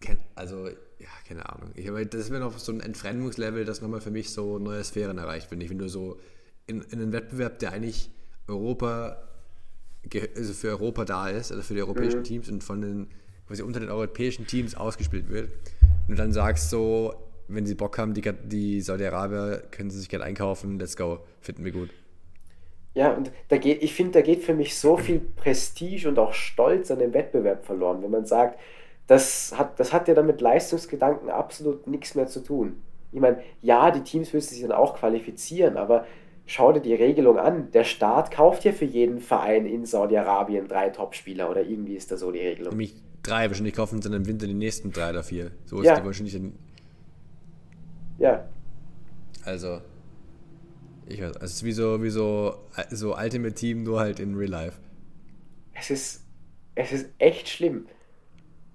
kein, 0.00 0.18
also, 0.34 0.68
ja, 0.68 1.08
keine 1.26 1.48
Ahnung. 1.48 1.70
Ich, 1.74 1.88
aber 1.88 2.04
das 2.04 2.30
wäre 2.30 2.40
noch 2.40 2.58
so 2.58 2.72
ein 2.72 2.80
Entfremdungslevel, 2.80 3.64
das 3.64 3.80
nochmal 3.80 4.00
für 4.00 4.10
mich 4.10 4.30
so 4.30 4.58
neue 4.58 4.84
Sphären 4.84 5.18
erreicht, 5.18 5.48
finde 5.48 5.64
ich. 5.64 5.70
Wenn 5.70 5.78
du 5.78 5.88
so 5.88 6.18
in, 6.66 6.82
in 6.82 7.00
einen 7.00 7.12
Wettbewerb, 7.12 7.58
der 7.58 7.72
eigentlich 7.72 8.10
Europa, 8.48 9.22
also 10.36 10.52
für 10.52 10.68
Europa 10.68 11.04
da 11.04 11.28
ist, 11.28 11.50
also 11.50 11.62
für 11.62 11.74
die 11.74 11.82
europäischen 11.82 12.24
Teams 12.24 12.48
und 12.48 12.62
von 12.62 12.80
den, 12.80 13.08
quasi 13.46 13.62
unter 13.62 13.80
den 13.80 13.90
europäischen 13.90 14.46
Teams 14.46 14.74
ausgespielt 14.74 15.28
wird, 15.28 15.50
und 16.08 16.18
dann 16.18 16.32
sagst 16.32 16.70
so, 16.70 17.14
wenn 17.48 17.66
sie 17.66 17.74
Bock 17.74 17.98
haben, 17.98 18.14
die, 18.14 18.22
die 18.44 18.80
Saudi-Arabier 18.80 19.62
können 19.70 19.90
sie 19.90 19.98
sich 19.98 20.08
gerne 20.08 20.24
einkaufen, 20.24 20.78
let's 20.78 20.96
go, 20.96 21.20
finden 21.40 21.64
wir 21.64 21.72
gut. 21.72 21.90
ja, 22.94 23.12
und 23.12 23.32
da 23.48 23.56
geht, 23.56 23.82
ich 23.82 23.94
finde, 23.94 24.12
da 24.12 24.22
geht 24.22 24.42
für 24.42 24.54
mich 24.54 24.76
so 24.78 24.96
viel 24.96 25.20
Prestige 25.20 26.08
und 26.08 26.18
auch 26.18 26.32
Stolz 26.32 26.90
an 26.90 27.00
dem 27.00 27.12
Wettbewerb 27.12 27.64
verloren, 27.64 28.02
wenn 28.02 28.10
man 28.10 28.24
sagt, 28.24 28.58
das 29.06 29.54
hat, 29.56 29.78
das 29.78 29.92
hat 29.92 30.08
ja 30.08 30.14
dann 30.14 30.26
mit 30.26 30.40
Leistungsgedanken 30.40 31.28
absolut 31.28 31.86
nichts 31.86 32.14
mehr 32.14 32.26
zu 32.26 32.40
tun. 32.40 32.82
Ich 33.12 33.20
meine, 33.20 33.42
ja, 33.62 33.90
die 33.90 34.02
Teams 34.02 34.32
müssen 34.32 34.54
sich 34.54 34.62
dann 34.62 34.72
auch 34.72 34.96
qualifizieren, 34.96 35.76
aber 35.76 36.06
schau 36.46 36.72
dir 36.72 36.80
die 36.80 36.94
Regelung 36.94 37.38
an. 37.38 37.70
Der 37.72 37.84
Staat 37.84 38.30
kauft 38.30 38.64
ja 38.64 38.72
für 38.72 38.84
jeden 38.84 39.20
Verein 39.20 39.66
in 39.66 39.86
Saudi-Arabien 39.86 40.68
drei 40.68 40.90
Topspieler 40.90 41.50
oder 41.50 41.62
irgendwie 41.62 41.94
ist 41.96 42.10
da 42.12 42.16
so 42.16 42.30
die 42.32 42.40
Regelung. 42.40 42.70
Nämlich 42.70 42.94
drei, 43.22 43.48
wahrscheinlich 43.48 43.74
kaufen 43.74 44.00
sie 44.02 44.08
dann 44.08 44.18
im 44.20 44.26
Winter 44.26 44.46
die 44.46 44.54
nächsten 44.54 44.92
drei 44.92 45.10
oder 45.10 45.22
vier. 45.22 45.50
So 45.64 45.80
ist 45.80 45.86
Ja. 45.86 45.98
die 45.98 46.04
wahrscheinlich. 46.04 46.34
Dann, 46.34 46.52
Ja, 48.18 48.44
also, 49.44 49.80
ich 51.06 51.20
weiß, 51.20 51.32
es 51.40 51.52
ist 51.54 51.64
wie 51.64 51.72
so, 51.72 52.02
wie 52.02 52.10
so, 52.10 52.54
so 52.90 53.16
Ultimate 53.16 53.54
Team, 53.54 53.82
nur 53.82 54.00
halt 54.00 54.20
in 54.20 54.34
Real 54.36 54.50
Life. 54.50 54.78
es 55.74 55.90
ist, 55.90 56.24
es 56.74 56.92
ist 56.92 57.06
echt 57.18 57.48
schlimm. 57.48 57.86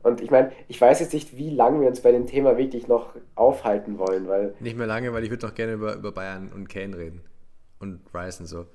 Und 0.04 0.22
ich 0.22 0.32
meine, 0.32 0.52
ich 0.68 0.80
weiß 0.80 1.00
jetzt 1.02 1.14
nicht, 1.14 1.36
wie 1.38 1.50
lange 1.50 1.82
wir 1.82 1.88
uns 1.88 2.02
bei 2.02 2.12
dem 2.12 2.26
Thema 2.26 2.58
wirklich 2.58 2.88
noch 2.88 3.16
aufhalten 3.36 3.98
wollen, 3.98 4.28
weil, 4.28 4.54
Nicht 4.60 4.78
mehr 4.78 4.88
lange, 4.88 5.12
weil 5.14 5.24
ich 5.24 5.30
würde 5.30 5.46
noch 5.48 5.56
gerne 5.56 5.74
über, 5.74 5.96
über 5.96 6.12
Bayern 6.12 6.52
und 6.54 6.70
Kane 6.70 6.98
reden. 6.98 7.22
Und 7.80 8.02
Rice 8.14 8.40
und 8.42 8.48
so. 8.48 8.68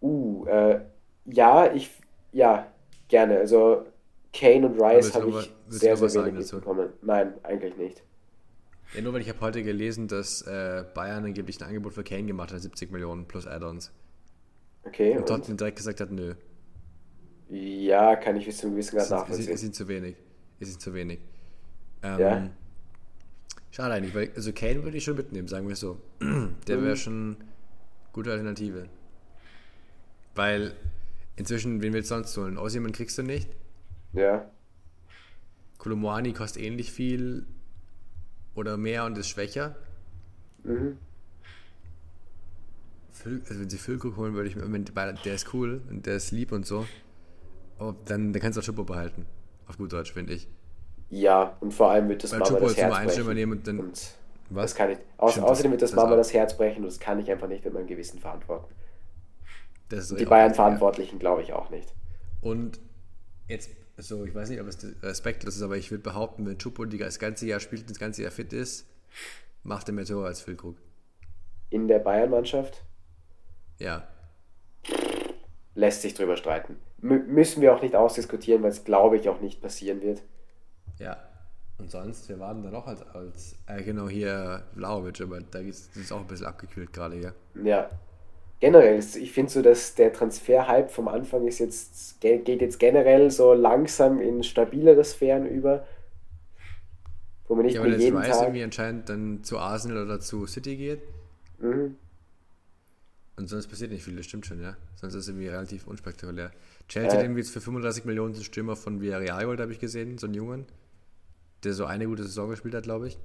uh, 0.00 0.46
äh, 0.46 0.80
ja, 1.26 1.72
ich, 1.72 1.90
ja, 2.32 2.66
gerne. 3.08 3.38
Also 3.38 3.86
Kane 4.32 4.66
und 4.66 4.80
Rice 4.80 5.14
habe 5.14 5.30
ich 5.30 5.52
sehr, 5.68 5.96
sehr 5.96 6.08
sagen 6.08 6.26
wenig 6.26 6.34
dazu? 6.40 6.56
mitbekommen. 6.56 6.90
Nein, 7.02 7.34
eigentlich 7.44 7.76
nicht. 7.76 8.02
Ja, 8.92 9.00
nur 9.02 9.12
weil 9.14 9.22
ich 9.22 9.28
habe 9.28 9.40
heute 9.40 9.62
gelesen, 9.62 10.08
dass 10.08 10.42
äh, 10.42 10.84
Bayern 10.94 11.24
angeblich 11.24 11.60
ein 11.60 11.68
Angebot 11.68 11.94
für 11.94 12.04
Kane 12.04 12.24
gemacht 12.26 12.52
hat, 12.52 12.60
70 12.60 12.90
Millionen 12.92 13.26
plus 13.26 13.46
Add-ons. 13.46 13.90
Okay, 14.84 15.16
Und 15.16 15.26
und, 15.26 15.26
Tottenham 15.26 15.56
direkt 15.56 15.76
gesagt 15.78 16.00
hat, 16.00 16.10
nö, 16.10 16.34
ja, 17.48 18.16
kann 18.16 18.36
ich 18.36 18.46
bis 18.46 18.58
zu 18.58 18.66
einem 18.66 18.76
gewissen 18.76 18.96
Grad 18.96 19.10
ist, 19.28 19.38
ist, 19.38 19.48
nachvollziehen. 19.48 19.54
ist 19.54 19.62
ihm 19.62 19.72
zu 19.72 19.88
wenig. 19.88 20.16
Ist 20.58 20.74
ihm 20.74 20.80
zu 20.80 20.94
wenig. 20.94 21.20
Ähm, 22.02 22.20
Ja. 22.20 22.50
Schade 23.70 23.94
eigentlich, 23.94 24.14
weil 24.14 24.30
also 24.36 24.52
Kane 24.52 24.82
würde 24.84 24.96
ich 24.98 25.04
schon 25.04 25.16
mitnehmen, 25.16 25.48
sagen 25.48 25.66
wir 25.68 25.76
so. 25.76 25.98
Der 26.68 26.78
Mhm. 26.78 26.82
wäre 26.82 26.96
schon 26.96 27.36
eine 27.36 27.51
gute 28.12 28.30
Alternative. 28.32 28.88
Weil 30.34 30.74
inzwischen, 31.36 31.82
wen 31.82 31.92
willst 31.92 32.10
du 32.10 32.14
sonst 32.16 32.36
holen? 32.36 32.58
Osimhen 32.58 32.92
kriegst 32.92 33.18
du 33.18 33.22
nicht. 33.22 33.48
Ja, 34.12 34.50
Kolomoani 35.82 36.32
kostet 36.32 36.62
ähnlich 36.62 36.92
viel 36.92 37.44
oder 38.54 38.76
mehr 38.76 39.04
und 39.04 39.18
ist 39.18 39.28
schwächer. 39.28 39.74
mhm. 40.62 40.96
Füll, 43.10 43.42
also 43.48 43.60
wenn 43.60 43.68
sie 43.68 43.78
Füllkrug 43.78 44.16
holen, 44.16 44.34
würde 44.34 44.48
ich 44.48 44.56
mir, 44.56 44.66
der 45.24 45.34
ist 45.34 45.52
cool 45.54 45.82
und 45.90 46.06
der 46.06 46.16
ist 46.16 46.30
lieb 46.30 46.52
und 46.52 46.64
so. 46.66 46.86
Aber 47.78 47.96
dann, 48.04 48.32
dann 48.32 48.40
kannst 48.40 48.56
du 48.56 48.60
auch 48.60 48.64
Schuppo 48.64 48.84
behalten. 48.84 49.26
Auf 49.66 49.76
gut 49.76 49.92
Deutsch, 49.92 50.12
finde 50.12 50.34
ich. 50.34 50.48
Ja, 51.10 51.56
und 51.60 51.74
vor 51.74 51.90
allem 51.90 52.08
wird 52.08 52.22
das 52.22 52.32
Weil 52.32 52.38
Mama 52.40 52.48
Schuppo 52.48 52.68
das 52.68 52.72
ist 52.72 52.78
Nummer 52.78 52.94
Herz 52.94 53.02
1 53.02 53.12
Stürmer 53.12 53.34
brechen. 53.34 53.34
nehmen 53.34 53.52
und 53.52 53.66
dann. 53.66 53.78
Und 53.80 54.18
was? 54.54 54.70
das 54.70 54.74
kann 54.74 54.90
ich, 54.90 54.98
au 55.18 55.28
Stimmt, 55.28 55.46
außerdem 55.46 55.70
wird 55.72 55.82
das, 55.82 55.90
das 55.90 55.96
Mama 55.96 56.16
das 56.16 56.32
Herz 56.32 56.56
brechen 56.56 56.78
und 56.82 56.86
das 56.86 57.00
kann 57.00 57.18
ich 57.20 57.30
einfach 57.30 57.48
nicht 57.48 57.64
mit 57.64 57.74
meinem 57.74 57.86
Gewissen 57.86 58.18
verantworten. 58.18 58.72
Das 59.88 60.08
die 60.08 60.24
Bayern-Verantwortlichen 60.24 61.18
glaube 61.18 61.42
ich 61.42 61.52
auch 61.52 61.68
nicht. 61.70 61.92
Und 62.40 62.80
jetzt, 63.48 63.70
so, 63.98 64.24
ich 64.24 64.34
weiß 64.34 64.48
nicht, 64.48 64.60
ob 64.60 64.66
es 64.66 64.78
respektlos 65.02 65.56
ist, 65.56 65.62
aber 65.62 65.76
ich 65.76 65.90
würde 65.90 66.02
behaupten, 66.02 66.46
wenn 66.46 66.58
Chupo 66.58 66.84
die 66.86 66.98
das 66.98 67.18
ganze 67.18 67.46
Jahr 67.46 67.60
spielt 67.60 67.82
und 67.82 67.90
das 67.90 67.98
ganze 67.98 68.22
Jahr 68.22 68.30
fit 68.32 68.52
ist, 68.52 68.86
macht 69.62 69.88
er 69.88 69.94
mehr 69.94 70.04
Tore 70.06 70.26
als 70.26 70.40
Füllkrug. 70.40 70.76
In 71.70 71.88
der 71.88 71.98
Bayern-Mannschaft 71.98 72.82
Ja. 73.78 74.06
lässt 75.74 76.02
sich 76.02 76.14
drüber 76.14 76.36
streiten. 76.36 76.76
mü- 77.02 77.24
müssen 77.24 77.60
wir 77.62 77.74
auch 77.74 77.82
nicht 77.82 77.94
ausdiskutieren, 77.96 78.62
weil 78.62 78.70
es 78.70 78.84
glaube 78.84 79.16
ich 79.16 79.28
auch 79.28 79.40
nicht 79.40 79.60
passieren 79.60 80.00
wird. 80.02 80.22
Ja. 80.98 81.16
Und 81.82 81.90
sonst, 81.90 82.28
wir 82.28 82.38
waren 82.38 82.62
da 82.62 82.70
noch 82.70 82.86
als, 82.86 83.02
als 83.02 83.56
äh, 83.66 83.82
genau 83.82 84.08
hier 84.08 84.62
Vlaovic, 84.76 85.20
aber 85.20 85.40
da 85.40 85.58
ist 85.58 85.96
es 85.96 86.12
auch 86.12 86.20
ein 86.20 86.26
bisschen 86.28 86.46
abgekühlt 86.46 86.92
gerade, 86.92 87.16
ja. 87.20 87.32
Ja. 87.62 87.90
Generell, 88.60 88.96
ist- 88.98 89.16
ich 89.16 89.32
finde 89.32 89.50
so, 89.50 89.62
dass 89.62 89.96
der 89.96 90.12
Transfer-Hype 90.12 90.92
vom 90.92 91.08
Anfang 91.08 91.44
ist 91.48 91.58
jetzt, 91.58 92.20
ge- 92.20 92.38
geht 92.38 92.60
jetzt 92.60 92.78
generell 92.78 93.32
so 93.32 93.52
langsam 93.52 94.20
in 94.20 94.44
stabilere 94.44 95.02
Sphären 95.02 95.44
über. 95.46 95.84
Wo 97.48 97.56
man 97.56 97.64
nicht 97.66 97.74
Ja, 97.74 97.82
weil 97.82 98.00
jeden 98.00 98.16
Rice 98.16 98.28
Tag. 98.28 98.42
irgendwie 98.42 98.62
anscheinend 98.62 99.08
dann 99.08 99.42
zu 99.42 99.58
Arsenal 99.58 100.04
oder 100.04 100.20
zu 100.20 100.46
City 100.46 100.76
geht. 100.76 101.00
Mhm. 101.58 101.96
Und 103.36 103.48
sonst 103.48 103.66
passiert 103.66 103.90
nicht 103.90 104.04
viel, 104.04 104.14
das 104.14 104.26
stimmt 104.26 104.46
schon, 104.46 104.62
ja. 104.62 104.76
Sonst 104.94 105.14
ist 105.14 105.22
es 105.24 105.28
irgendwie 105.30 105.48
relativ 105.48 105.88
unspektakulär. 105.88 106.52
Chelsea 106.88 107.10
Äh. 107.10 107.16
hat 107.16 107.24
irgendwie 107.24 107.40
jetzt 107.40 107.50
für 107.50 107.60
35 107.60 108.04
Millionen 108.04 108.34
den 108.34 108.44
Stürmer 108.44 108.76
von 108.76 109.00
Villarreal 109.00 109.40
geholt, 109.40 109.58
habe 109.58 109.72
ich 109.72 109.80
gesehen, 109.80 110.16
so 110.18 110.26
einen 110.28 110.34
Jungen. 110.34 110.66
Der 111.64 111.72
so 111.74 111.84
eine 111.86 112.06
gute 112.06 112.24
Saison 112.24 112.50
gespielt 112.50 112.74
hat, 112.74 112.84
glaube 112.84 113.08
ich. 113.08 113.18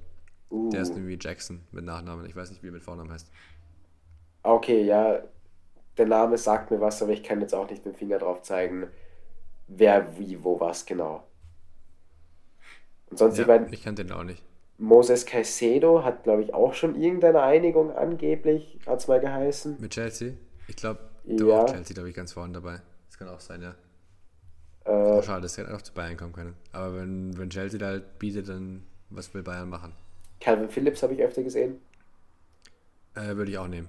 Uh. 0.50 0.70
Der 0.70 0.82
ist 0.82 0.90
irgendwie 0.96 1.18
Jackson 1.20 1.62
mit 1.72 1.84
Nachnamen. 1.84 2.26
Ich 2.26 2.36
weiß 2.36 2.50
nicht, 2.50 2.62
wie 2.62 2.68
er 2.68 2.72
mit 2.72 2.82
Vornamen 2.82 3.10
heißt. 3.12 3.30
Okay, 4.42 4.82
ja, 4.84 5.22
der 5.98 6.06
Name 6.06 6.38
sagt 6.38 6.70
mir 6.70 6.80
was, 6.80 7.02
aber 7.02 7.12
ich 7.12 7.22
kann 7.24 7.40
jetzt 7.40 7.54
auch 7.54 7.68
nicht 7.70 7.84
mit 7.86 7.94
dem 7.96 7.98
Finger 7.98 8.18
drauf 8.18 8.42
zeigen, 8.42 8.88
wer, 9.68 10.18
wie, 10.18 10.42
wo, 10.44 10.60
was 10.60 10.86
genau. 10.86 11.24
Und 13.10 13.18
sonst, 13.18 13.38
ich 13.38 13.46
Ja, 13.46 13.46
meine, 13.46 13.68
ich 13.70 13.82
kannte 13.82 14.04
den 14.04 14.12
auch 14.12 14.24
nicht. 14.24 14.42
Moses 14.78 15.26
Caicedo 15.26 16.04
hat, 16.04 16.22
glaube 16.24 16.42
ich, 16.42 16.54
auch 16.54 16.72
schon 16.74 16.94
irgendeine 16.94 17.42
Einigung 17.42 17.90
angeblich, 17.94 18.78
hat 18.86 19.00
es 19.00 19.08
mal 19.08 19.20
geheißen. 19.20 19.78
Mit 19.78 19.92
Chelsea? 19.92 20.34
Ich 20.66 20.76
glaube, 20.76 21.00
Ja. 21.24 21.64
auch 21.64 21.66
Chelsea, 21.66 21.94
glaube 21.94 22.08
ich, 22.10 22.14
ganz 22.14 22.32
vorne 22.32 22.52
dabei. 22.52 22.80
Das 23.08 23.18
kann 23.18 23.28
auch 23.28 23.40
sein, 23.40 23.62
ja. 23.62 23.74
Äh, 24.88 25.22
schade, 25.22 25.42
dass 25.42 25.58
er 25.58 25.74
auch 25.74 25.82
zu 25.82 25.92
Bayern 25.92 26.16
kommen 26.16 26.32
können. 26.32 26.54
Aber 26.72 26.96
wenn, 26.96 27.36
wenn 27.38 27.50
Chelsea 27.50 27.78
da 27.78 27.86
halt 27.88 28.18
bietet, 28.18 28.48
dann 28.48 28.84
was 29.10 29.32
will 29.34 29.42
Bayern 29.42 29.68
machen? 29.68 29.92
Calvin 30.40 30.68
Phillips 30.68 31.02
habe 31.02 31.14
ich 31.14 31.22
öfter 31.22 31.42
gesehen. 31.42 31.80
Äh, 33.14 33.36
würde 33.36 33.50
ich 33.50 33.58
auch 33.58 33.68
nehmen. 33.68 33.88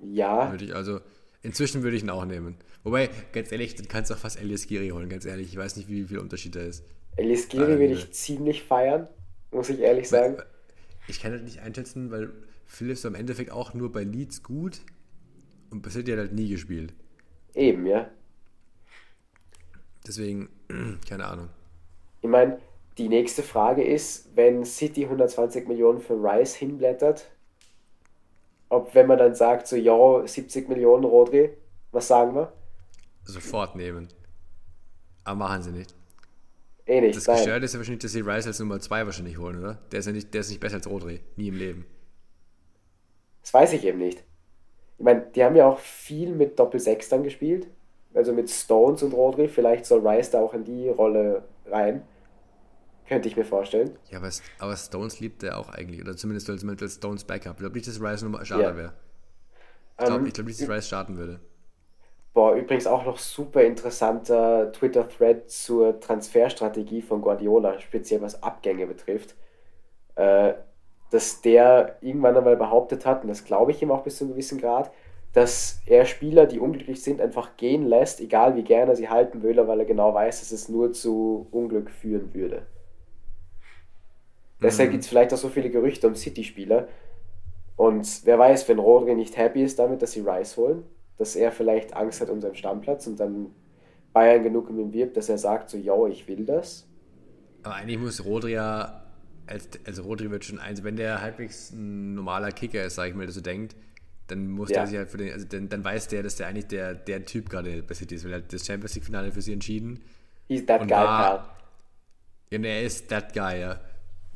Ja, 0.00 0.50
Würde 0.50 0.64
ich, 0.66 0.74
also, 0.74 1.00
inzwischen 1.42 1.82
würde 1.82 1.96
ich 1.96 2.02
ihn 2.02 2.10
auch 2.10 2.24
nehmen. 2.24 2.56
Wobei, 2.84 3.10
ganz 3.32 3.50
ehrlich, 3.52 3.74
dann 3.74 3.88
kannst 3.88 4.10
du 4.10 4.14
auch 4.14 4.18
fast 4.18 4.38
Elias 4.40 4.66
Giri 4.66 4.90
holen, 4.90 5.08
ganz 5.08 5.24
ehrlich. 5.24 5.48
Ich 5.48 5.56
weiß 5.56 5.76
nicht, 5.76 5.88
wie 5.88 6.04
viel 6.04 6.18
Unterschied 6.18 6.54
da 6.54 6.60
ist. 6.60 6.84
Elias 7.16 7.48
Giri 7.48 7.72
Ähm, 7.72 7.78
würde 7.78 7.94
ich 7.94 8.12
ziemlich 8.12 8.62
feiern, 8.62 9.08
muss 9.50 9.68
ich 9.70 9.80
ehrlich 9.80 10.08
sagen. 10.08 10.36
Ich 11.08 11.20
kann 11.20 11.32
halt 11.32 11.44
nicht 11.44 11.60
einschätzen, 11.60 12.10
weil 12.10 12.32
Phillips 12.66 13.04
war 13.04 13.10
im 13.10 13.14
Endeffekt 13.14 13.50
auch 13.50 13.74
nur 13.74 13.92
bei 13.92 14.04
Leeds 14.04 14.42
gut 14.42 14.80
und 15.70 15.82
bei 15.82 15.90
City 15.90 16.12
hat 16.12 16.18
halt 16.18 16.32
nie 16.32 16.48
gespielt. 16.48 16.94
Eben, 17.54 17.86
ja. 17.86 18.10
Deswegen, 20.06 20.48
keine 21.08 21.26
Ahnung. 21.26 21.48
Ich 22.22 22.28
meine, 22.28 22.58
die 22.98 23.08
nächste 23.08 23.42
Frage 23.42 23.84
ist, 23.84 24.30
wenn 24.34 24.64
City 24.64 25.04
120 25.04 25.68
Millionen 25.68 26.00
für 26.00 26.14
Rice 26.14 26.54
hinblättert, 26.54 27.26
ob 28.68 28.94
wenn 28.94 29.06
man 29.06 29.18
dann 29.18 29.34
sagt, 29.34 29.66
so, 29.66 29.76
ja, 29.76 30.26
70 30.26 30.68
Millionen 30.68 31.04
Rodri, 31.04 31.50
was 31.92 32.08
sagen 32.08 32.34
wir? 32.34 32.52
Sofort 33.24 33.76
nehmen. 33.76 34.08
Aber 35.24 35.36
machen 35.36 35.62
sie 35.62 35.72
nicht. 35.72 35.94
Eh 36.86 37.00
nicht, 37.00 37.16
Das 37.16 37.26
nein. 37.26 37.36
Gestörte 37.36 37.64
ist 37.64 37.74
ja 37.74 37.80
wahrscheinlich, 37.80 38.02
dass 38.02 38.12
sie 38.12 38.20
Rice 38.20 38.46
als 38.46 38.60
Nummer 38.60 38.80
2 38.80 39.06
wahrscheinlich 39.06 39.38
holen, 39.38 39.58
oder? 39.58 39.78
Der 39.90 39.98
ist 39.98 40.06
ja 40.06 40.12
nicht, 40.12 40.32
der 40.32 40.40
ist 40.40 40.50
nicht 40.50 40.60
besser 40.60 40.76
als 40.76 40.88
Rodri. 40.88 41.20
Nie 41.36 41.48
im 41.48 41.56
Leben. 41.56 41.86
Das 43.42 43.52
weiß 43.52 43.72
ich 43.74 43.84
eben 43.84 43.98
nicht. 43.98 44.24
Ich 44.98 45.04
meine, 45.04 45.22
die 45.34 45.44
haben 45.44 45.56
ja 45.56 45.68
auch 45.68 45.78
viel 45.78 46.34
mit 46.34 46.58
Doppel-6 46.58 47.10
dann 47.10 47.22
gespielt. 47.22 47.68
Also 48.16 48.32
mit 48.32 48.50
Stones 48.50 49.02
und 49.04 49.12
Rodri. 49.14 49.48
Vielleicht 49.48 49.86
soll 49.86 50.06
Rice 50.06 50.30
da 50.30 50.40
auch 50.40 50.54
in 50.54 50.64
die 50.64 50.88
Rolle 50.88 51.44
rein. 51.66 52.08
Könnte 53.06 53.28
ich 53.28 53.36
mir 53.36 53.44
vorstellen. 53.46 53.98
Ja, 54.10 54.18
aber, 54.18 54.30
aber 54.58 54.76
Stones 54.76 55.20
liebt 55.20 55.42
er 55.42 55.58
auch 55.58 55.68
eigentlich. 55.68 56.00
Oder 56.00 56.16
zumindest 56.16 56.48
als, 56.50 56.64
als 56.64 56.94
Stones 56.96 57.24
Backup. 57.24 57.54
Ich 57.54 57.58
glaube 57.58 57.74
nicht, 57.74 57.86
dass 57.88 58.00
Rice 58.00 58.22
Nummer 58.22 58.44
Starter 58.44 58.70
Ja. 58.70 58.76
wäre. 58.76 58.92
Ich 59.98 60.04
glaube 60.04 60.26
Ähm, 60.26 60.26
ich 60.28 60.34
glaub 60.34 60.46
nicht, 60.46 60.60
dass 60.60 60.68
Rice 60.68 60.86
starten 60.86 61.16
würde. 61.18 61.40
Boah, 62.34 62.54
übrigens 62.54 62.86
auch 62.86 63.04
noch 63.06 63.18
super 63.18 63.62
interessanter 63.62 64.70
Twitter-Thread 64.72 65.50
zur 65.50 65.98
Transferstrategie 66.00 67.00
von 67.00 67.22
Guardiola, 67.22 67.80
speziell 67.80 68.20
was 68.20 68.42
Abgänge 68.42 68.86
betrifft. 68.86 69.36
Äh, 70.16 70.54
dass 71.10 71.40
der 71.42 71.98
irgendwann 72.02 72.36
einmal 72.36 72.56
behauptet 72.56 73.06
hat, 73.06 73.22
und 73.22 73.28
das 73.28 73.44
glaube 73.44 73.72
ich 73.72 73.82
ihm 73.82 73.90
auch 73.92 74.02
bis 74.04 74.18
zu 74.18 74.24
einem 74.24 74.32
gewissen 74.34 74.60
Grad, 74.60 74.92
dass 75.36 75.82
er 75.84 76.06
Spieler, 76.06 76.46
die 76.46 76.58
unglücklich 76.58 77.02
sind, 77.02 77.20
einfach 77.20 77.58
gehen 77.58 77.84
lässt, 77.84 78.22
egal 78.22 78.56
wie 78.56 78.62
gerne 78.62 78.92
er 78.92 78.96
sie 78.96 79.10
halten 79.10 79.42
würde, 79.42 79.68
weil 79.68 79.80
er 79.80 79.84
genau 79.84 80.14
weiß, 80.14 80.40
dass 80.40 80.50
es 80.50 80.70
nur 80.70 80.94
zu 80.94 81.46
Unglück 81.50 81.90
führen 81.90 82.32
würde. 82.32 82.62
Deshalb 84.62 84.92
gibt 84.92 85.02
es 85.02 85.10
vielleicht 85.10 85.34
auch 85.34 85.38
so 85.38 85.50
viele 85.50 85.68
Gerüchte 85.68 86.08
um 86.08 86.14
City-Spieler. 86.14 86.88
Und 87.76 88.22
wer 88.24 88.38
weiß, 88.38 88.66
wenn 88.70 88.78
Rodri 88.78 89.14
nicht 89.14 89.36
happy 89.36 89.62
ist 89.62 89.78
damit, 89.78 90.00
dass 90.00 90.12
sie 90.12 90.20
Rice 90.20 90.56
holen, 90.56 90.84
dass 91.18 91.36
er 91.36 91.52
vielleicht 91.52 91.94
Angst 91.94 92.22
hat 92.22 92.30
um 92.30 92.40
seinen 92.40 92.54
Stammplatz 92.54 93.06
und 93.06 93.20
dann 93.20 93.50
Bayern 94.14 94.42
genug 94.42 94.70
um 94.70 94.80
ihn 94.80 94.94
wirbt, 94.94 95.18
dass 95.18 95.28
er 95.28 95.36
sagt 95.36 95.68
so, 95.68 95.76
yo, 95.76 96.06
ich 96.06 96.26
will 96.28 96.46
das. 96.46 96.88
Aber 97.62 97.74
eigentlich 97.74 97.98
muss 97.98 98.24
Rodri 98.24 98.52
ja, 98.52 99.02
als, 99.46 99.68
also 99.86 100.04
Rodri 100.04 100.30
wird 100.30 100.46
schon 100.46 100.60
eins, 100.60 100.82
wenn 100.82 100.96
der 100.96 101.20
halbwegs 101.20 101.72
ein 101.72 102.14
normaler 102.14 102.52
Kicker 102.52 102.82
ist, 102.84 102.94
sag 102.94 103.10
ich 103.10 103.14
mal, 103.14 103.26
der 103.26 103.34
so 103.34 103.42
denkt, 103.42 103.76
dann 104.28 104.48
muss 104.48 104.70
Ja. 104.70 104.78
der 104.80 104.86
sich 104.86 104.96
halt 104.98 105.10
für 105.10 105.18
den, 105.18 105.32
also 105.32 105.46
dann, 105.46 105.68
dann 105.68 105.84
weiß 105.84 106.08
der, 106.08 106.22
dass 106.22 106.36
der 106.36 106.48
eigentlich 106.48 106.66
der, 106.66 106.94
der 106.94 107.24
Typ 107.24 107.48
gerade 107.48 107.82
bei 107.82 107.94
City 107.94 108.14
ist, 108.16 108.24
weil 108.24 108.32
er 108.32 108.38
hat 108.38 108.52
das 108.52 108.66
Champions 108.66 108.94
League 108.94 109.04
Finale 109.04 109.32
für 109.32 109.40
sie 109.42 109.52
entschieden. 109.52 110.00
He's 110.48 110.64
that 110.66 110.82
guy, 110.82 110.90
war- 110.90 111.38
pal. 111.38 111.48
Ja, 112.50 112.58
er 112.68 112.82
ist 112.82 113.08
that 113.08 113.32
guy, 113.34 113.60
ja. 113.60 113.80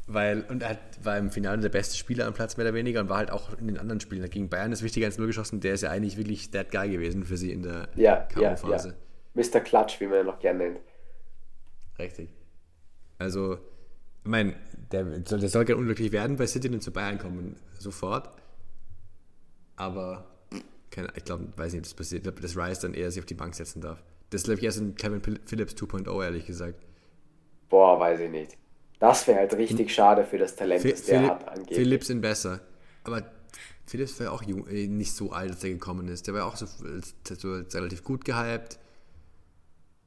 Weil, 0.06 0.42
und 0.48 0.62
er 0.64 0.70
hat, 0.70 0.78
war 1.04 1.16
im 1.18 1.30
Finale 1.30 1.60
der 1.62 1.68
beste 1.68 1.96
Spieler 1.96 2.26
am 2.26 2.34
Platz, 2.34 2.56
mehr 2.56 2.66
oder 2.66 2.74
weniger, 2.74 3.00
und 3.00 3.08
war 3.08 3.18
halt 3.18 3.30
auch 3.30 3.56
in 3.58 3.68
den 3.68 3.78
anderen 3.78 4.00
Spielen. 4.00 4.28
Gegen 4.28 4.48
Bayern 4.48 4.72
ist 4.72 4.82
wichtiger 4.82 5.06
als 5.06 5.18
Null 5.18 5.28
geschossen, 5.28 5.60
der 5.60 5.74
ist 5.74 5.82
ja 5.82 5.90
eigentlich 5.90 6.16
wirklich 6.16 6.50
that 6.50 6.72
guy 6.72 6.88
gewesen 6.90 7.22
für 7.24 7.36
sie 7.36 7.52
in 7.52 7.62
der 7.62 7.88
Ja, 7.94 8.26
ja, 8.34 8.40
ja. 8.42 8.54
K.O.-Phase. 8.54 8.94
Mr. 9.34 9.60
Clutch, 9.60 10.00
wie 10.00 10.08
man 10.08 10.20
ihn 10.20 10.26
noch 10.26 10.40
gerne 10.40 10.58
nennt. 10.64 10.80
Richtig. 11.98 12.30
Also, 13.18 13.58
ich 14.24 14.28
meine, 14.30 14.54
der, 14.90 15.04
soll- 15.24 15.38
der 15.40 15.48
soll 15.48 15.64
gerne 15.64 15.80
unglücklich 15.80 16.10
werden 16.10 16.36
bei 16.36 16.46
City 16.48 16.68
und 16.68 16.82
zu 16.82 16.90
Bayern 16.92 17.18
kommen, 17.18 17.54
sofort. 17.78 18.30
Aber, 19.80 20.26
keine, 20.90 21.08
ich 21.16 21.24
glaube, 21.24 21.48
weiß 21.56 21.72
nicht, 21.72 21.80
ob 21.80 21.84
das 21.84 21.94
passiert. 21.94 22.20
Ich 22.20 22.22
glaube, 22.24 22.40
dass 22.42 22.56
Rice 22.56 22.80
dann 22.80 22.94
eher 22.94 23.10
sich 23.10 23.20
auf 23.20 23.26
die 23.26 23.34
Bank 23.34 23.54
setzen 23.54 23.80
darf. 23.80 24.02
Das 24.30 24.42
ist, 24.42 24.44
glaube 24.44 24.58
ich, 24.60 24.64
erst 24.64 24.78
ein 24.80 24.94
Kevin 24.94 25.22
Phil- 25.22 25.40
Phillips 25.46 25.74
2.0, 25.74 26.22
ehrlich 26.24 26.46
gesagt. 26.46 26.84
Boah, 27.68 27.98
weiß 27.98 28.20
ich 28.20 28.30
nicht. 28.30 28.56
Das 28.98 29.26
wäre 29.26 29.38
halt 29.38 29.54
richtig 29.54 29.92
schade 29.94 30.24
für 30.24 30.38
das 30.38 30.54
Talent, 30.56 30.82
Phil- 30.82 30.90
das 30.92 31.04
der 31.04 31.18
Philipp, 31.18 31.30
hat 31.30 31.48
angeblich. 31.48 31.76
Phillips 31.78 32.06
sind 32.08 32.20
besser. 32.20 32.60
Aber 33.04 33.24
Phillips 33.86 34.18
war 34.20 34.26
ja 34.26 34.32
auch 34.32 34.42
jung, 34.42 34.66
äh, 34.68 34.86
nicht 34.86 35.12
so 35.14 35.32
alt, 35.32 35.50
als 35.52 35.64
er 35.64 35.70
gekommen 35.70 36.08
ist. 36.08 36.26
Der 36.26 36.34
war 36.34 36.44
auch 36.46 36.56
so, 36.56 36.66
so 36.66 37.52
relativ 37.52 38.04
gut 38.04 38.24
gehypt. 38.24 38.78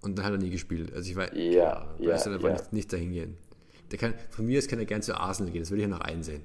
Und 0.01 0.17
dann 0.17 0.25
hat 0.25 0.33
er 0.33 0.37
nie 0.37 0.49
gespielt. 0.49 0.93
Also 0.93 1.09
ich 1.09 1.15
weiß, 1.15 1.31
Ja, 1.33 1.87
ja, 1.99 2.15
er 2.15 2.39
ja. 2.41 2.51
nicht, 2.51 2.73
nicht 2.73 2.93
dahin 2.93 3.13
gehen. 3.13 3.37
Der 3.91 3.99
kann, 3.99 4.13
von 4.29 4.45
mir 4.45 4.57
aus 4.59 4.67
kann 4.67 4.79
er 4.79 4.85
gern 4.85 5.01
zu 5.01 5.15
Arsenal 5.19 5.51
gehen, 5.51 5.61
das 5.61 5.71
würde 5.71 5.83
ich 5.83 5.89
ja 5.89 5.95
noch 5.95 6.01
einsehen. 6.01 6.43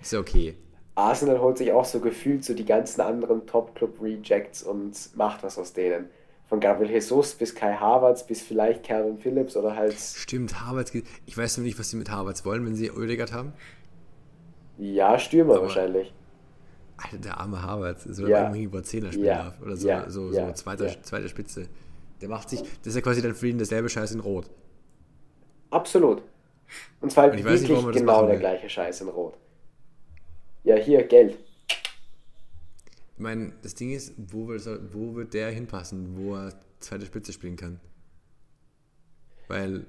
Ist 0.00 0.12
ja 0.12 0.20
okay. 0.20 0.56
Arsenal 0.96 1.40
holt 1.40 1.58
sich 1.58 1.70
auch 1.72 1.84
so 1.84 2.00
gefühlt 2.00 2.44
so 2.44 2.54
die 2.54 2.64
ganzen 2.64 3.00
anderen 3.02 3.46
Top-Club-Rejects 3.46 4.62
und 4.64 5.14
macht 5.16 5.42
was 5.44 5.58
aus 5.58 5.72
denen. 5.72 6.06
Von 6.48 6.58
Gabriel 6.60 6.90
Jesus 6.90 7.34
bis 7.34 7.54
Kai 7.54 7.74
Havertz 7.74 8.24
bis 8.26 8.40
vielleicht 8.40 8.84
Calvin 8.84 9.18
Phillips 9.18 9.56
oder 9.56 9.76
halt, 9.76 9.94
Stimmt, 9.94 10.60
Harvards 10.60 10.92
geht. 10.92 11.04
Ich 11.26 11.36
weiß 11.36 11.58
nur 11.58 11.64
nicht, 11.66 11.78
was 11.78 11.90
sie 11.90 11.96
mit 11.96 12.10
Harvards 12.10 12.44
wollen, 12.44 12.64
wenn 12.66 12.74
sie 12.74 12.90
Oedegaard 12.90 13.32
haben. 13.32 13.52
ja, 14.78 15.18
Stürmer 15.18 15.54
Aber- 15.54 15.62
wahrscheinlich. 15.64 16.12
Alter, 16.98 17.18
der 17.18 17.38
arme 17.40 17.60
Harvards. 17.62 18.04
So 18.04 18.26
Ja. 18.26 18.42
irgendwie 18.44 18.62
über 18.62 18.82
Zehner 18.82 19.10
spielen 19.12 19.26
Ja. 19.26 19.42
darf. 19.44 19.60
Oder 19.62 19.76
so, 19.76 19.88
Ja. 19.88 20.08
so, 20.08 20.30
Ja. 20.32 20.46
so 20.48 20.52
zweiter, 20.54 20.86
Ja. 20.86 21.02
zweite 21.02 21.28
Spitze. 21.28 21.66
Der 22.22 22.28
macht 22.30 22.48
sich, 22.48 22.60
das 22.60 22.86
ist 22.86 22.94
ja 22.94 23.00
quasi 23.02 23.20
dann 23.20 23.34
für 23.34 23.48
ihn 23.48 23.58
derselbe 23.58 23.88
Scheiß 23.90 24.12
in 24.12 24.20
Rot. 24.20 24.48
Absolut. 25.70 26.22
Und 27.00 27.10
zwar 27.12 27.24
halt 27.24 27.32
Und 27.32 27.36
nicht, 27.44 27.44
wirklich 27.44 27.84
das 27.84 27.94
genau 27.96 28.26
der 28.26 28.38
gleiche 28.38 28.68
Scheiß 28.70 29.00
in 29.02 29.08
Rot. 29.08 29.34
Ja, 30.66 30.76
hier, 30.76 31.02
Geld. 31.04 31.38
Ich 33.14 33.18
meine, 33.22 33.52
das 33.62 33.74
Ding 33.74 33.92
ist, 33.92 34.14
wo 34.16 34.46
wird, 34.48 34.66
wo 34.92 35.14
wird 35.14 35.34
der 35.34 35.50
hinpassen, 35.50 36.16
wo 36.16 36.34
er 36.36 36.52
zweite 36.80 37.06
Spitze 37.06 37.32
spielen 37.32 37.56
kann? 37.56 37.80
Weil, 39.48 39.86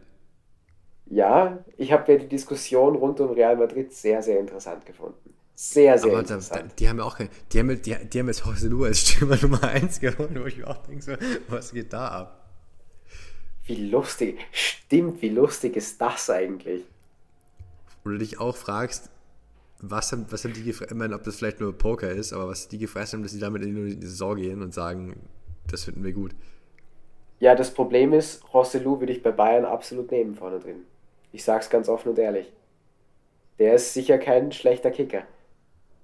Ja, 1.05 1.63
ich 1.77 1.91
habe 1.91 2.11
ja 2.11 2.17
die 2.19 2.27
Diskussion 2.27 2.95
rund 2.95 3.19
um 3.19 3.31
Real 3.31 3.55
Madrid 3.55 3.93
sehr, 3.93 4.21
sehr 4.21 4.39
interessant 4.39 4.85
gefunden. 4.85 5.33
Sehr, 5.55 5.97
sehr 5.97 6.13
aber 6.13 6.23
da, 6.23 6.35
da, 6.49 6.59
interessant. 6.59 6.73
die 6.79 6.87
haben 6.87 6.99
ja 6.99 7.03
auch 7.05 7.17
kein, 7.17 7.29
die 7.51 7.59
haben, 7.59 7.81
die, 7.81 7.95
die 7.95 8.19
haben 8.19 8.27
jetzt 8.27 8.45
Joselu 8.45 8.85
als 8.85 8.99
Stürmer 9.01 9.37
Nummer 9.41 9.63
1 9.63 9.99
geholt, 9.99 10.39
wo 10.39 10.45
ich 10.45 10.57
mir 10.57 10.67
auch 10.67 10.77
denke, 10.85 11.01
so, 11.01 11.13
was 11.47 11.71
geht 11.73 11.93
da 11.93 12.07
ab? 12.09 12.51
Wie 13.65 13.75
lustig. 13.89 14.39
Stimmt, 14.51 15.21
wie 15.21 15.29
lustig 15.29 15.75
ist 15.75 16.01
das 16.01 16.29
eigentlich? 16.31 16.85
Wo 18.03 18.09
du 18.09 18.17
dich 18.17 18.39
auch 18.39 18.55
fragst, 18.55 19.11
was 19.79 20.11
haben, 20.11 20.25
was 20.29 20.43
haben 20.43 20.53
die 20.53 20.63
gefressen, 20.63 20.93
ich 20.95 20.97
meine, 20.97 21.15
ob 21.15 21.23
das 21.23 21.35
vielleicht 21.37 21.59
nur 21.59 21.77
Poker 21.77 22.09
ist, 22.09 22.33
aber 22.33 22.47
was 22.47 22.67
die 22.67 22.77
gefressen 22.77 23.17
haben, 23.17 23.23
dass 23.23 23.31
sie 23.33 23.39
damit 23.39 23.63
in 23.63 23.99
die 23.99 24.05
Saison 24.07 24.35
gehen 24.35 24.61
und 24.61 24.73
sagen, 24.73 25.19
das 25.69 25.83
finden 25.83 26.03
wir 26.03 26.13
gut. 26.13 26.33
Ja, 27.39 27.53
das 27.55 27.71
Problem 27.73 28.13
ist, 28.13 28.43
Rosselu 28.53 28.99
würde 28.99 29.13
ich 29.13 29.21
bei 29.21 29.31
Bayern 29.31 29.65
absolut 29.65 30.09
nehmen 30.11 30.35
vorne 30.35 30.59
drin. 30.59 30.83
Ich 31.31 31.43
sag's 31.43 31.69
ganz 31.69 31.87
offen 31.89 32.09
und 32.09 32.19
ehrlich. 32.19 32.51
Der 33.59 33.75
ist 33.75 33.93
sicher 33.93 34.17
kein 34.17 34.51
schlechter 34.51 34.91
Kicker. 34.91 35.23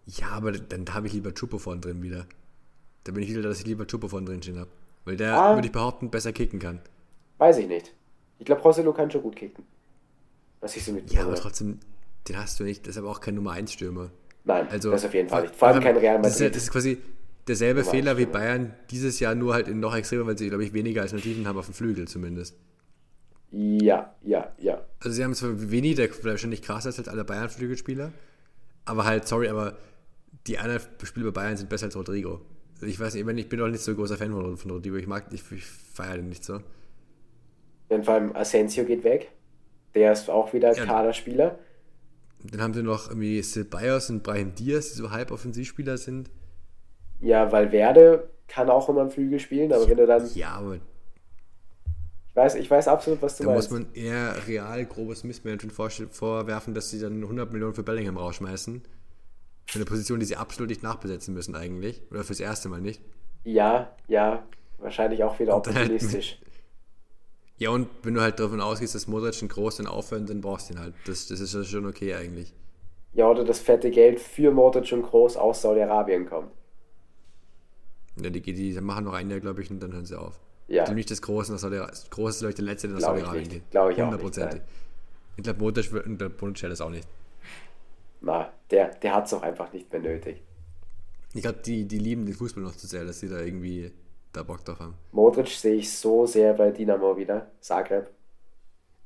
Ja, 0.06 0.28
aber 0.30 0.52
dann 0.52 0.86
habe 0.94 1.08
ich 1.08 1.14
lieber 1.14 1.34
Chupo 1.34 1.58
vorne 1.58 1.82
drin 1.82 2.04
wieder. 2.04 2.26
Da 3.06 3.12
bin 3.12 3.24
ich 3.24 3.30
wieder, 3.30 3.42
dass 3.42 3.60
ich 3.60 3.66
lieber 3.66 3.88
Chupo 3.88 4.08
vorne 4.08 4.28
drin 4.28 4.42
stehen 4.44 4.60
habe. 4.60 4.70
Weil 5.06 5.18
der, 5.18 5.34
Ah. 5.38 5.56
würde 5.56 5.68
ich 5.68 5.72
behaupten, 5.72 6.10
besser 6.12 6.34
kicken 6.34 6.60
kann. 6.60 6.82
Weiß 7.38 7.58
ich 7.58 7.68
nicht. 7.68 7.94
Ich 8.40 8.46
glaube, 8.46 8.62
Rosselu 8.62 8.94
kann 8.94 9.10
schon 9.10 9.22
gut 9.24 9.36
kicken. 9.36 9.66
Was 10.62 10.76
ich 10.76 10.84
so 10.86 10.92
Ja, 10.92 10.96
mitbekommen 10.98 11.28
aber 11.28 11.36
trotzdem, 11.36 11.80
den 12.28 12.38
hast 12.38 12.60
du 12.60 12.64
nicht. 12.64 12.86
Das 12.88 12.96
ist 12.96 12.98
aber 12.98 13.10
auch 13.10 13.20
kein 13.22 13.36
Nummer 13.36 13.52
1 13.52 13.72
Stürmer. 13.74 14.12
Nein, 14.46 14.68
Also, 14.70 14.92
das 14.92 15.06
auf 15.06 15.14
jeden 15.14 15.30
Fall 15.30 15.44
nicht. 15.44 15.56
Vor 15.56 15.70
allem 15.70 15.82
kein 15.82 15.98
Real 15.98 16.22
Das 16.22 16.34
ist, 16.34 16.40
Madrid. 16.40 16.56
das 16.56 16.64
ist 16.64 16.72
quasi 16.72 16.98
derselbe 17.48 17.82
Nummer 17.82 17.92
Fehler 17.92 18.18
wie. 18.18 18.26
Bayern 18.26 18.74
dieses 18.92 19.20
Jahr, 19.20 19.36
nur 19.36 19.54
halt 19.54 19.68
in 19.68 19.80
noch 19.80 19.96
extremer, 19.96 20.26
weil 20.28 20.38
sie, 20.38 20.50
glaube 20.50 20.64
ich, 20.64 20.74
weniger 20.74 21.02
Alternativen 21.02 21.48
haben 21.48 21.58
auf 21.58 21.66
dem 21.66 21.74
Flügel 21.74 22.08
zumindest. 22.08 22.58
Ja, 23.52 24.16
ja, 24.24 24.52
ja. 24.58 24.82
Also 25.00 25.16
sie 25.16 25.24
haben 25.24 25.36
zwar 25.36 25.70
wenig, 25.72 25.96
der 25.96 26.10
wahrscheinlich 26.24 26.62
krasser 26.62 26.90
ist 26.90 26.98
als 27.00 27.08
alle 27.08 27.24
Bayern-Flügelspieler, 27.24 28.12
aber 28.86 29.06
halt, 29.06 29.28
sorry, 29.28 29.48
aber 29.48 29.78
die 30.48 30.58
anderen 30.58 30.82
Spieler 31.04 31.32
bei 31.32 31.42
Bayern 31.42 31.58
sind 31.58 31.70
besser 31.70 31.86
als 31.86 31.96
Rodrigo. 31.96 32.42
Also 32.76 32.88
ich 32.88 33.00
weiß 33.00 33.14
nicht, 33.14 33.22
ich 33.22 33.26
meine, 33.26 33.40
ich 33.40 33.50
bin 33.50 33.60
doch 33.60 33.68
nicht 33.68 33.82
so 33.84 33.92
ein 33.92 33.98
großer 33.98 34.18
Fan 34.18 34.32
von, 34.32 34.58
von 34.58 34.72
Rodrigo, 34.72 34.96
ich 34.96 35.08
mag, 35.08 35.26
ich, 35.32 35.44
ich 35.52 35.66
feiere 35.66 36.18
den 36.18 36.30
nicht 36.30 36.44
so. 36.44 36.62
Denn 37.90 38.04
vor 38.04 38.16
allem 38.16 38.36
Asensio 38.36 38.86
geht 38.86 39.04
weg. 39.04 39.32
Der 39.94 40.12
ist 40.14 40.30
auch 40.30 40.52
wieder 40.54 40.74
Ja. 40.76 40.86
Kaderspieler. 40.86 41.60
Dann 42.44 42.62
haben 42.62 42.74
sie 42.74 42.84
noch 42.84 43.10
irgendwie 43.10 43.42
Ceballos 43.42 44.10
und 44.10 44.24
Brahim 44.24 44.54
Diaz, 44.56 44.92
die 44.92 44.98
so 44.98 45.12
halb 45.12 45.32
Offensivspieler 45.32 45.98
sind. 45.98 46.30
Ja, 47.20 47.52
Valverde 47.52 48.30
kann 48.48 48.70
auch 48.70 48.90
immer 48.90 49.02
am 49.02 49.12
Flügel 49.12 49.40
spielen, 49.40 49.72
aber 49.74 49.88
wenn 49.88 49.98
du 49.98 50.06
dann. 50.06 50.30
Ja, 50.36 50.52
aber 50.56 50.80
Ich 52.30 52.36
weiß, 52.36 52.56
ich 52.56 52.70
weiß 52.70 52.88
absolut, 52.88 53.22
was 53.22 53.38
du 53.38 53.44
da 53.44 53.50
muss 53.52 53.70
meinst. 53.70 53.72
man 53.72 53.94
eher 53.94 54.48
real 54.48 54.86
grobes 54.86 55.24
Missmanagement 55.24 55.74
vorwerfen, 56.12 56.74
dass 56.74 56.90
sie 56.90 57.00
dann 57.00 57.22
100 57.22 57.52
Millionen 57.52 57.74
für 57.76 57.84
Bellingham 57.84 58.18
rausschmeißen. 58.18 58.82
Für 59.68 59.78
eine 59.80 59.86
Position, 59.86 60.20
die 60.20 60.26
sie 60.26 60.36
absolut 60.36 60.70
nicht 60.70 60.84
nachbesetzen 60.84 61.34
müssen 61.34 61.56
eigentlich. 61.56 62.02
Oder 62.12 62.24
fürs 62.24 62.40
erste 62.40 62.70
Mal 62.70 62.82
nicht. 62.82 63.02
Ja, 63.44 63.96
ja. 64.08 64.46
Wahrscheinlich 64.78 65.24
auch 65.24 65.40
wieder 65.40 65.54
halt 65.54 65.68
opportunistisch. 65.68 66.40
Ja, 67.58 67.70
und 67.70 67.88
wenn 68.02 68.14
du 68.16 68.22
halt 68.22 68.40
davon 68.40 68.62
ausgehst, 68.62 68.96
dass 68.96 69.08
Modric 69.08 69.42
und 69.42 69.50
Groß 69.50 69.78
dann 69.78 69.88
aufhören, 69.88 70.26
dann 70.26 70.42
brauchst 70.42 70.70
du 70.70 70.74
ihn 70.74 70.80
halt. 70.80 70.94
Das, 71.06 71.28
das 71.28 71.40
ist 71.40 71.54
ja 71.54 71.64
schon 71.64 71.86
okay 71.86 72.14
eigentlich. 72.16 72.54
Ja, 73.14 73.30
oder 73.30 73.44
das 73.44 73.60
fette 73.60 73.92
Geld 73.92 74.20
für 74.20 74.52
Modric 74.52 74.92
und 74.92 75.04
Groß 75.04 75.38
aus 75.38 75.62
Saudi-Arabien 75.62 76.28
kommt. 76.28 76.52
Ja, 78.22 78.30
die, 78.30 78.42
die 78.42 78.82
machen 78.82 79.06
noch 79.06 79.14
ein 79.14 79.30
Jahr, 79.30 79.40
glaube 79.40 79.62
ich, 79.62 79.70
und 79.70 79.82
dann 79.82 79.94
hören 79.94 80.06
sie 80.06 80.20
auf. 80.20 80.40
Ja. 80.68 80.84
Ich 80.84 80.92
nicht, 80.92 81.12
dass 81.12 81.22
Groß 81.22 81.50
nach 81.50 81.60
Saudi 81.60 81.80
Groß 82.10 82.32
ist, 82.32 82.40
glaube 82.40 82.50
ich, 82.50 82.56
der 82.56 82.66
Letzte, 82.66 82.88
der 82.88 82.96
nach 82.96 83.02
Saudi-Arabien 83.02 83.50
geht. 83.50 83.72
Glaube 83.72 83.94
ich 83.94 84.00
Hundertprozentig. 84.00 84.62
Ich 85.38 85.44
glaube, 85.44 85.60
Modric 85.60 85.92
und 86.06 86.20
der 86.20 86.30
Modric 86.30 86.62
das 86.62 86.82
auch 86.82 86.90
nicht. 86.90 87.08
Na, 88.22 88.52
der, 88.72 88.90
der 88.96 89.14
hat 89.14 89.26
es 89.26 89.34
auch 89.34 89.42
einfach 89.42 89.72
nicht 89.74 89.92
mehr 89.92 90.02
nötig. 90.02 90.42
Ich 91.34 91.42
glaube, 91.42 91.60
die, 91.66 91.86
die 91.86 91.98
lieben 91.98 92.26
den 92.26 92.36
Fußball 92.36 92.64
noch 92.64 92.76
zu 92.76 92.88
sehr, 92.88 93.06
dass 93.06 93.20
sie 93.20 93.28
da 93.28 93.40
irgendwie 93.40 93.92
da 94.34 94.44
Bock 94.44 94.66
drauf 94.66 94.80
haben. 94.80 94.96
Modric 95.12 95.48
sehe 95.48 95.76
ich 95.76 95.92
so 95.92 96.26
sehr 96.26 96.54
bei 96.54 96.72
Dynamo 96.72 97.16
wieder. 97.16 97.52
Zagreb. 97.60 98.10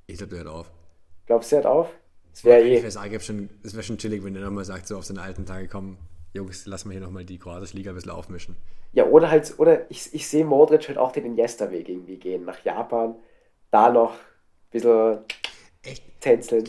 Ich 0.07 0.17
glaube, 0.17 0.35
der 0.35 0.45
hört 0.45 0.53
auf. 0.53 0.71
Glaubst 1.25 1.51
du, 1.51 1.57
er 1.57 1.59
hat 1.59 1.65
auf? 1.65 1.93
Es 2.33 2.43
wäre 2.43 2.61
eh. 2.61 2.89
Zagreb 2.89 3.21
schon, 3.21 3.49
es 3.63 3.73
wäre 3.73 3.83
schon 3.83 3.97
chillig, 3.97 4.23
wenn 4.23 4.33
der 4.33 4.43
nochmal 4.43 4.65
sagt, 4.65 4.87
so 4.87 4.97
auf 4.97 5.05
seine 5.05 5.21
alten 5.21 5.45
Tage, 5.45 5.67
komm, 5.67 5.97
Jungs, 6.33 6.65
lass 6.65 6.85
mal 6.85 6.91
hier 6.91 7.01
nochmal 7.01 7.25
die 7.25 7.39
kroatische 7.39 7.75
Liga 7.75 7.91
ein 7.91 7.95
bisschen 7.95 8.11
aufmischen. 8.11 8.55
Ja, 8.93 9.05
oder 9.05 9.29
halt, 9.29 9.53
oder 9.57 9.89
ich, 9.91 10.13
ich 10.13 10.27
sehe 10.27 10.45
Modric 10.45 10.87
halt 10.87 10.97
auch 10.97 11.11
den 11.11 11.25
Iniesta-Weg 11.25 11.89
irgendwie 11.89 12.17
gehen. 12.17 12.45
Nach 12.45 12.63
Japan, 12.63 13.15
da 13.69 13.91
noch 13.91 14.13
ein 14.13 14.71
bisschen 14.71 15.19
Echt? 15.83 16.03
tänzeln. 16.21 16.63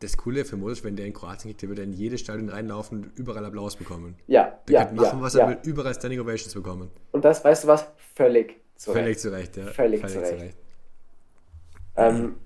Das 0.00 0.16
Coole 0.16 0.44
für 0.46 0.56
Modric, 0.56 0.82
wenn 0.82 0.96
der 0.96 1.06
in 1.06 1.12
Kroatien 1.12 1.50
geht, 1.50 1.62
der 1.62 1.68
wird 1.68 1.78
in 1.78 1.92
jedes 1.92 2.20
Stadion 2.20 2.48
reinlaufen 2.48 3.04
und 3.04 3.18
überall 3.18 3.44
Applaus 3.44 3.76
bekommen. 3.76 4.16
Ja, 4.26 4.58
Der 4.66 4.74
ja, 4.74 4.84
kann 4.86 4.96
machen, 4.96 5.18
ja, 5.18 5.22
was 5.22 5.34
er 5.34 5.40
ja. 5.40 5.48
will, 5.50 5.58
überall 5.64 5.94
Standing 5.94 6.20
Ovations 6.20 6.54
bekommen. 6.54 6.90
Und 7.12 7.24
das, 7.24 7.44
weißt 7.44 7.64
du 7.64 7.68
was? 7.68 7.86
Völlig 8.14 8.60
zu 8.76 8.92
Völlig 8.92 9.08
Recht. 9.08 9.20
zu 9.20 9.32
Recht, 9.32 9.56
ja. 9.58 9.66
Völlig 9.66 10.06
zu 10.06 10.20
Recht. 10.20 10.56
Ähm, 11.96 12.36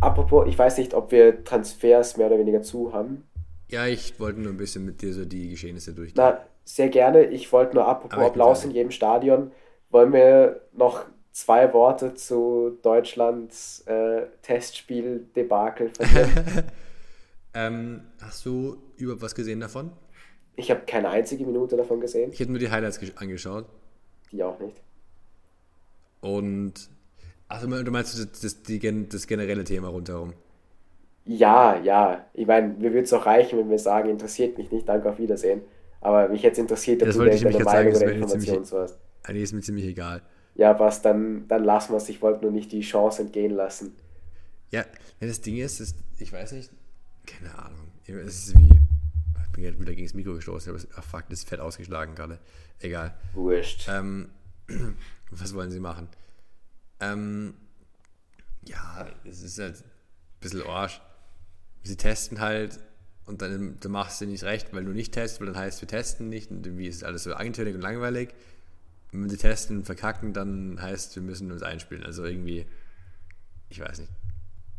apropos, 0.00 0.48
ich 0.48 0.58
weiß 0.58 0.78
nicht, 0.78 0.94
ob 0.94 1.12
wir 1.12 1.44
Transfers 1.44 2.16
mehr 2.16 2.26
oder 2.26 2.38
weniger 2.38 2.62
zu 2.62 2.92
haben. 2.92 3.24
Ja, 3.68 3.86
ich 3.86 4.18
wollte 4.18 4.40
nur 4.40 4.52
ein 4.52 4.56
bisschen 4.56 4.84
mit 4.84 5.00
dir 5.00 5.12
so 5.12 5.24
die 5.24 5.50
Geschehnisse 5.50 5.92
durchgehen. 5.92 6.14
Na, 6.16 6.40
sehr 6.64 6.88
gerne. 6.88 7.24
Ich 7.26 7.52
wollte 7.52 7.76
nur 7.76 7.86
apropos 7.86 8.18
Applaus 8.18 8.64
in 8.64 8.72
jedem 8.72 8.90
Stadion. 8.90 9.52
Wollen 9.90 10.12
wir 10.12 10.62
noch 10.72 11.04
zwei 11.30 11.72
Worte 11.72 12.14
zu 12.14 12.78
Deutschlands 12.82 13.82
äh, 13.86 14.26
Testspiel-Debakel 14.42 15.90
verlieren? 15.90 16.64
Ähm, 17.56 18.02
hast 18.20 18.44
du 18.44 18.76
überhaupt 18.96 19.22
was 19.22 19.34
gesehen 19.34 19.60
davon? 19.60 19.90
ich 20.58 20.70
habe 20.70 20.80
keine 20.86 21.10
einzige 21.10 21.44
Minute 21.44 21.76
davon 21.76 22.00
gesehen. 22.00 22.30
Ich 22.32 22.40
hätte 22.40 22.50
nur 22.50 22.58
die 22.58 22.70
Highlights 22.70 22.98
gesch- 23.00 23.16
angeschaut. 23.16 23.66
Die 24.32 24.42
auch 24.42 24.58
nicht. 24.58 24.80
Und. 26.20 26.74
Achso, 27.48 27.66
du 27.68 27.90
meinst 27.90 28.18
das, 28.18 28.40
das, 28.40 28.62
die, 28.62 29.08
das 29.08 29.26
generelle 29.26 29.62
Thema 29.64 29.88
rundherum? 29.88 30.32
Ja, 31.24 31.78
ja. 31.80 32.24
Ich 32.34 32.46
meine, 32.46 32.68
mir 32.68 32.90
würde 32.92 33.02
es 33.02 33.12
auch 33.12 33.24
reichen, 33.26 33.58
wenn 33.58 33.70
wir 33.70 33.78
sagen, 33.78 34.08
interessiert 34.10 34.58
mich 34.58 34.70
nicht, 34.72 34.88
danke, 34.88 35.10
auf 35.10 35.18
Wiedersehen. 35.18 35.60
Aber 36.00 36.28
mich 36.28 36.42
jetzt 36.42 36.58
interessiert, 36.58 37.02
ob 37.02 37.06
Das 37.08 37.16
du 37.16 37.22
wollte 37.22 37.36
ich 37.36 37.42
deine 37.42 37.54
sagen, 37.54 37.64
Meinung 37.66 37.92
das 37.92 38.00
oder 38.02 38.06
wäre 38.08 38.18
mir 38.18 38.22
Information 38.22 38.54
ziemlich- 38.54 38.68
zu 38.68 38.78
hast. 38.78 38.98
Eigentlich 39.24 39.42
ist 39.44 39.52
mir 39.52 39.60
ziemlich 39.60 39.84
egal. 39.86 40.22
Ja, 40.54 40.78
was, 40.80 41.02
dann, 41.02 41.46
dann 41.48 41.64
lassen 41.64 41.92
wir 41.92 41.98
es. 41.98 42.08
Ich 42.08 42.22
wollte 42.22 42.42
nur 42.42 42.50
nicht 42.52 42.72
die 42.72 42.80
Chance 42.80 43.22
entgehen 43.22 43.52
lassen. 43.52 43.94
Ja, 44.70 44.84
ja, 45.20 45.26
das 45.28 45.40
Ding 45.40 45.58
ist, 45.58 45.80
ist, 45.80 45.96
ich 46.18 46.32
weiß 46.32 46.52
nicht, 46.52 46.70
keine 47.26 47.56
Ahnung. 47.58 47.88
Es 48.06 48.48
ist 48.48 48.58
wie. 48.58 48.70
Ich 49.46 49.52
bin 49.52 49.64
gerade 49.64 49.80
wieder 49.80 49.94
gegen 49.94 50.06
das 50.06 50.14
Mikro 50.14 50.34
gestoßen, 50.34 50.70
aber 50.70 50.78
es- 50.78 50.88
ach 50.96 51.02
fuck, 51.04 51.24
das 51.30 51.40
ist 51.40 51.48
fett 51.48 51.60
ausgeschlagen 51.60 52.14
gerade. 52.14 52.38
Egal. 52.80 53.16
Wurscht. 53.32 53.88
Ähm, 53.88 54.28
was 55.30 55.54
wollen 55.54 55.70
sie 55.70 55.80
machen? 55.80 56.08
Ähm, 57.00 57.54
ja, 58.66 59.06
es 59.24 59.42
ist 59.42 59.58
halt 59.58 59.76
ein 59.78 59.84
bisschen 60.40 60.62
Arsch. 60.62 61.00
Sie 61.84 61.96
testen 61.96 62.40
halt 62.40 62.80
und 63.24 63.42
dann, 63.42 63.78
dann 63.80 63.92
machst 63.92 64.20
du 64.20 64.26
nicht 64.26 64.44
recht, 64.44 64.72
weil 64.74 64.84
du 64.84 64.92
nicht 64.92 65.12
testest, 65.12 65.40
weil 65.40 65.46
dann 65.48 65.56
heißt, 65.56 65.80
wir 65.80 65.88
testen 65.88 66.28
nicht 66.28 66.50
und 66.50 66.66
irgendwie 66.66 66.86
ist 66.86 67.02
alles 67.04 67.24
so 67.24 67.32
eintönig 67.34 67.74
und 67.74 67.80
langweilig. 67.80 68.30
Und 69.12 69.22
wenn 69.22 69.30
sie 69.30 69.36
testen 69.36 69.78
und 69.78 69.84
verkacken, 69.84 70.32
dann 70.32 70.80
heißt, 70.82 71.14
wir 71.16 71.22
müssen 71.22 71.50
uns 71.52 71.62
einspielen. 71.62 72.04
Also 72.04 72.24
irgendwie, 72.24 72.66
ich 73.68 73.80
weiß 73.80 74.00
nicht. 74.00 74.12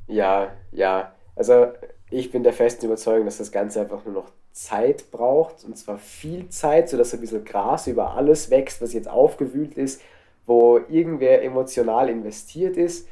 Ja, 0.07 0.55
ja. 0.71 1.13
Also 1.35 1.73
ich 2.09 2.31
bin 2.31 2.43
der 2.43 2.53
festen 2.53 2.85
Überzeugung, 2.85 3.25
dass 3.25 3.37
das 3.37 3.51
Ganze 3.51 3.81
einfach 3.81 4.05
nur 4.05 4.13
noch 4.13 4.31
Zeit 4.53 5.11
braucht. 5.11 5.63
Und 5.65 5.77
zwar 5.77 5.97
viel 5.97 6.47
Zeit, 6.49 6.89
sodass 6.89 7.13
ein 7.13 7.19
bisschen 7.21 7.43
Gras 7.43 7.87
über 7.87 8.11
alles 8.11 8.49
wächst, 8.49 8.81
was 8.81 8.93
jetzt 8.93 9.07
aufgewühlt 9.09 9.73
ist, 9.73 10.01
wo 10.45 10.77
irgendwer 10.89 11.43
emotional 11.43 12.09
investiert 12.09 12.77
ist. 12.77 13.07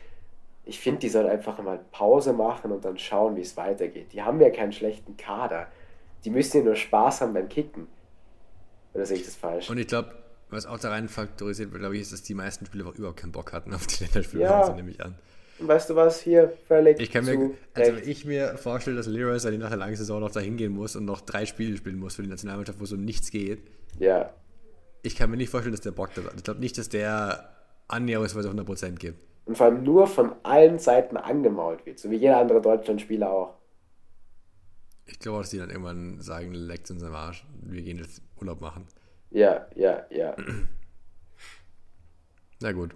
Ich 0.64 0.80
finde, 0.80 1.02
die 1.02 1.10
sollen 1.10 1.28
einfach 1.28 1.62
mal 1.62 1.80
Pause 1.92 2.34
machen 2.34 2.72
und 2.72 2.86
dann 2.86 2.98
schauen, 2.98 3.36
wie 3.36 3.42
es 3.42 3.56
weitergeht. 3.58 4.14
Die 4.14 4.22
haben 4.24 4.40
ja 4.42 4.50
keinen 4.50 4.72
schlechten 4.72 5.18
Kader. 5.18 5.68
Die 6.24 6.30
müssen 6.32 6.58
ja 6.58 6.64
nur 6.64 6.76
Spaß 6.76 7.22
haben 7.22 7.34
beim 7.34 7.50
Kicken. 7.50 7.88
Oder 8.94 9.06
sehe 9.06 9.18
ich 9.18 9.26
das 9.26 9.36
falsch? 9.36 9.70
Und 9.70 9.78
ich 9.78 9.88
glaube, 9.88 10.16
was 10.50 10.66
auch 10.66 10.80
da 10.80 10.90
rein 10.90 11.10
faktorisiert 11.10 11.72
wird, 11.72 11.82
glaube 11.82 11.96
ich, 11.96 12.02
ist, 12.02 12.14
dass 12.14 12.24
die 12.24 12.34
meisten 12.34 12.66
Spieler 12.66 12.92
überhaupt 12.96 13.18
keinen 13.20 13.34
Bock 13.34 13.52
hatten 13.52 13.74
auf 13.74 13.86
die 13.86 14.06
Länderspiele, 14.06 14.44
Ja. 14.44 14.70
nehme 14.74 14.90
ich 14.90 15.04
an. 15.04 15.16
Weißt 15.60 15.90
du 15.90 15.96
was? 15.96 16.22
Hier 16.22 16.52
völlig 16.68 17.00
Ich 17.00 17.12
kann 17.12 17.24
zu 17.24 17.32
mir, 17.32 17.52
also 17.74 17.96
wenn 17.96 18.10
ich 18.10 18.26
mir 18.26 18.58
vorstelle, 18.58 18.98
dass 18.98 19.08
Leroy 19.08 19.38
Sané 19.38 19.58
nach 19.58 19.70
der 19.70 19.78
langen 19.78 19.96
Saison 19.96 20.20
noch 20.20 20.32
da 20.32 20.42
hingehen 20.42 20.74
muss 20.74 20.96
und 20.96 21.06
noch 21.06 21.22
drei 21.22 21.46
Spiele 21.46 21.78
spielen 21.78 21.98
muss 21.98 22.16
für 22.16 22.24
die 22.24 22.30
Nationalmannschaft, 22.30 22.80
wo 22.80 22.86
so 22.86 22.98
nichts 22.98 23.32
geht, 23.32 23.60
Ja, 24.00 24.34
ich 25.06 25.16
kann 25.16 25.30
mir 25.30 25.38
nicht 25.38 25.50
vorstellen, 25.50 25.74
dass 25.74 25.82
der 25.82 25.92
Bock 25.92 26.14
das 26.16 26.26
hat. 26.26 26.34
Ich 26.36 26.44
glaube 26.44 26.60
nicht, 26.60 26.78
dass 26.78 26.90
der 26.90 27.50
annäherungsweise 27.88 28.50
100% 28.50 28.96
gibt. 28.96 29.20
Und 29.46 29.56
vor 29.56 29.68
allem 29.68 29.84
nur 29.84 30.08
von 30.08 30.34
allen 30.42 30.80
Seiten 30.80 31.18
angemault 31.18 31.86
wird, 31.86 32.00
so 32.00 32.10
wie 32.10 32.16
jeder 32.16 32.40
andere 32.40 32.62
Deutschlandspieler 32.62 33.32
auch. 33.32 33.54
Ich 35.06 35.20
glaube 35.20 35.40
dass 35.40 35.52
die 35.52 35.60
dann 35.60 35.70
irgendwann 35.70 36.20
sagen, 36.22 36.54
leckt 36.54 36.90
uns 36.90 37.04
am 37.04 37.14
Arsch, 37.14 37.46
wir 37.62 37.84
gehen 37.84 38.00
jetzt 38.00 38.24
Urlaub 38.42 38.60
machen. 38.60 38.88
Ja, 39.30 39.68
ja, 39.76 40.04
ja. 40.10 40.36
Na 42.60 42.72
gut. 42.72 42.96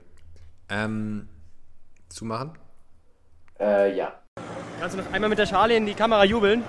Ähm, 0.69 1.29
zumachen? 2.09 2.57
Äh, 3.59 3.95
ja. 3.95 4.13
Kannst 4.79 4.95
du 4.97 5.01
noch 5.01 5.11
einmal 5.11 5.29
mit 5.29 5.39
der 5.39 5.45
Schale 5.45 5.75
in 5.75 5.85
die 5.85 5.93
Kamera 5.93 6.23
jubeln? 6.25 6.63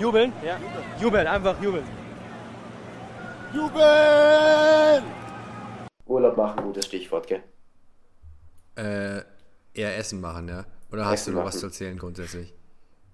Jubeln? 0.00 0.32
Ja. 0.44 0.58
Jubeln, 1.00 1.26
einfach 1.26 1.60
jubeln. 1.62 1.84
Urlaub 6.06 6.36
machen, 6.36 6.62
gutes 6.64 6.86
Stichwort, 6.86 7.26
gell? 7.26 7.42
Äh, 8.76 9.22
eher 9.74 9.96
Essen 9.96 10.20
machen, 10.20 10.48
ja? 10.48 10.64
Oder 10.92 11.06
hast 11.06 11.22
Essen 11.22 11.32
du 11.32 11.38
noch 11.40 11.46
was 11.46 11.54
machen. 11.54 11.60
zu 11.60 11.66
erzählen 11.66 11.98
grundsätzlich? 11.98 12.54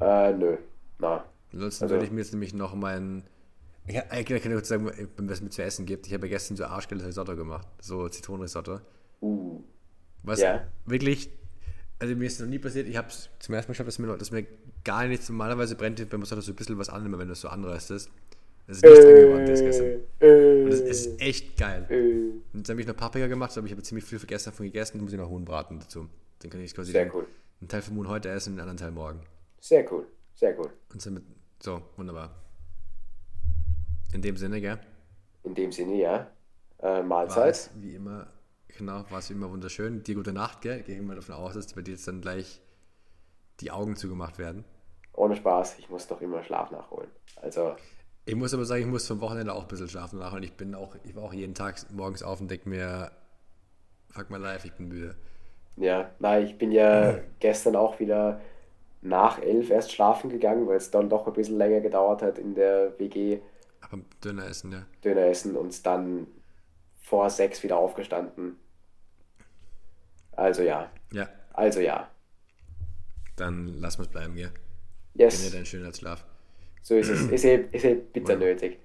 Äh, 0.01 0.33
nö. 0.33 0.57
Na. 0.99 1.25
Ansonsten 1.53 1.85
Also- 1.85 1.95
würde 1.95 2.05
ich 2.07 2.11
mir 2.11 2.21
jetzt 2.21 2.33
nämlich 2.33 2.55
noch 2.55 2.75
meinen. 2.75 3.25
Ja, 3.87 4.03
ich 4.17 4.27
kann 4.27 4.37
ich 4.37 4.43
kurz 4.45 4.69
sagen, 4.69 4.91
wenn 5.17 5.29
es 5.29 5.41
mir 5.41 5.51
zu 5.51 5.63
essen 5.63 5.87
gibt. 5.87 6.07
Ich 6.07 6.15
habe 6.15 6.27
ja 6.27 6.33
gestern 6.33 6.57
so 6.57 6.65
Arschgeil 6.65 7.01
Risotto 7.01 7.35
gemacht. 7.37 7.67
So 7.81 8.09
Zitronenrisotto. 8.09 8.81
Uh. 9.21 9.61
Was 10.23 10.41
Ja. 10.41 10.63
wirklich, 10.87 11.31
also 12.03 12.17
mir 12.17 12.27
ist 12.27 12.41
noch 12.41 12.49
nie 12.49 12.59
passiert, 12.59 12.89
ich 12.89 12.97
habe 12.97 13.09
es 13.09 13.31
zum 13.39 13.55
ersten 13.55 13.71
Mal 13.71 13.75
geschafft, 13.75 13.87
dass 13.87 13.99
mir, 14.01 14.17
dass 14.17 14.31
mir 14.33 14.45
gar 14.85 15.07
nichts, 15.07 15.29
normalerweise 15.29 15.77
brennt 15.77 16.09
beim 16.11 16.19
Mozarella 16.21 16.43
so 16.43 16.53
ein 16.53 16.57
bisschen 16.57 16.77
was 16.77 16.89
an, 16.89 17.05
wenn 17.17 17.27
du 17.29 17.33
es 17.33 17.41
so 17.41 17.49
anröstest. 17.49 18.11
Das 18.67 18.77
ist 18.79 18.83
nichts 18.85 19.05
angebrannt 19.05 19.49
ist 19.49 19.61
gestern. 19.63 20.01
äh, 20.21 20.63
Und 20.65 20.71
das 20.71 20.81
ist 20.81 21.21
echt 21.21 21.57
geil. 21.57 21.87
äh. 21.89 21.95
Und 22.53 22.59
jetzt 22.59 22.69
habe 22.71 22.81
ich 22.81 22.87
noch 22.87 22.97
Paprika 22.97 23.27
gemacht, 23.29 23.57
aber 23.57 23.67
ich 23.67 23.73
habe 23.73 23.83
ziemlich 23.83 24.05
viel 24.05 24.19
vergessen 24.19 24.51
davon 24.51 24.67
gegessen, 24.67 24.99
dann 24.99 25.05
muss 25.05 25.13
ich 25.13 25.19
noch 25.19 25.29
Huhn 25.31 25.45
braten 25.45 25.79
dazu. 25.79 26.09
Dann 26.41 26.51
kann 26.51 26.61
ich 26.61 26.75
quasi 26.75 26.91
Sehr 26.93 27.13
cool. 27.15 27.27
einen 27.61 27.69
Teil 27.69 27.83
vom 27.83 27.97
Huhn 27.97 28.09
heute 28.09 28.29
essen, 28.31 28.55
den 28.55 28.61
anderen 28.61 28.79
Teil 28.79 28.91
morgen. 28.91 29.21
Sehr 29.61 29.91
cool. 29.93 30.07
Sehr 30.35 30.59
cool. 30.59 30.71
Und 30.93 31.01
somit, 31.01 31.23
so, 31.63 31.83
wunderbar. 31.97 32.35
In 34.13 34.23
dem 34.23 34.37
Sinne, 34.37 34.61
gell? 34.61 34.79
In 35.45 35.55
dem 35.55 35.71
Sinne, 35.73 35.95
ja. 36.01 36.31
Äh, 36.81 37.03
Mahlzeit. 37.03 37.51
es 37.55 37.71
wie 37.81 37.95
immer, 37.95 38.27
genau, 38.77 39.05
war 39.11 39.19
es 39.19 39.31
wie 39.31 39.35
immer 39.35 39.51
wunderschön. 39.51 40.03
Dir 40.03 40.15
gute 40.15 40.33
Nacht, 40.33 40.61
gell? 40.63 40.83
Gehe 40.83 40.97
ich 40.97 41.03
mal 41.03 41.17
davon 41.17 41.35
aus, 41.37 41.55
dass 41.55 41.73
bei 41.75 41.83
dir 41.83 41.93
jetzt 41.93 42.07
dann 42.09 42.21
gleich 42.21 42.61
die 43.61 43.71
Augen 43.71 43.97
zugemacht 43.97 44.39
werden. 44.39 44.65
Ohne 45.15 45.37
Spaß. 45.37 45.79
Ich 45.79 45.89
muss 45.91 46.07
doch 46.07 46.21
immer 46.21 46.43
Schlaf 46.43 46.71
nachholen. 46.71 47.11
Also, 47.37 47.77
Ich 48.25 48.35
muss 48.35 48.53
aber 48.55 48.65
sagen, 48.65 48.83
ich 48.83 48.89
muss 48.89 49.07
vom 49.07 49.21
Wochenende 49.21 49.53
auch 49.55 49.63
ein 49.63 49.69
bisschen 49.69 49.89
schlafen 49.89 50.19
nach 50.19 50.33
und 50.33 50.43
ich 50.43 50.53
bin 50.55 50.75
auch, 50.75 50.97
ich 51.05 51.15
war 51.17 51.25
auch 51.25 51.33
jeden 51.33 51.55
Tag 51.55 51.77
morgens 51.93 52.23
auf 52.23 52.41
und 52.41 52.51
denke 52.51 52.69
mir, 52.69 53.11
fuck 54.11 54.31
my 54.31 54.39
life, 54.39 54.67
ich 54.67 54.75
bin 54.75 54.89
müde. 54.89 55.17
ja. 55.77 56.11
Nein, 56.19 56.45
ich 56.47 56.59
bin 56.59 56.73
ja 56.73 57.19
gestern 57.41 57.77
auch 57.77 57.99
wieder 58.01 58.41
nach 59.03 59.41
elf 59.41 59.71
erst 59.71 59.93
schlafen 59.93 60.31
gegangen, 60.31 60.67
weil 60.69 60.77
es 60.79 60.91
dann 60.91 61.11
doch 61.11 61.27
ein 61.27 61.33
bisschen 61.35 61.59
länger 61.59 61.81
gedauert 61.81 62.23
hat 62.23 62.39
in 62.39 62.55
der 62.55 62.99
WG 62.99 63.41
Aber 63.81 63.99
Döner 64.25 64.47
essen, 64.47 64.73
ja. 64.73 64.87
Döner 65.05 65.27
essen 65.27 65.57
und 65.57 65.85
dann 65.87 66.27
vor 67.03 67.31
sechs 67.31 67.63
wieder 67.63 67.77
aufgestanden. 67.79 68.59
Also 70.33 70.63
ja. 70.63 70.91
Ja, 71.13 71.29
Also 71.53 71.81
ja. 71.81 72.11
dann 73.37 73.67
lass 73.81 73.99
es 73.99 74.09
bleiben, 74.09 74.35
gell? 74.35 74.53
Yes. 75.15 75.51
deinen 75.51 75.67
schönen 75.67 75.93
Schlaf. 75.93 76.25
So 76.83 76.97
ist 76.97 77.09
es. 77.09 77.23
Ist 77.31 77.45
eh, 77.45 77.67
ist 77.71 77.85
eh 77.85 77.95
bitter 77.95 78.37
nötig. 78.37 78.79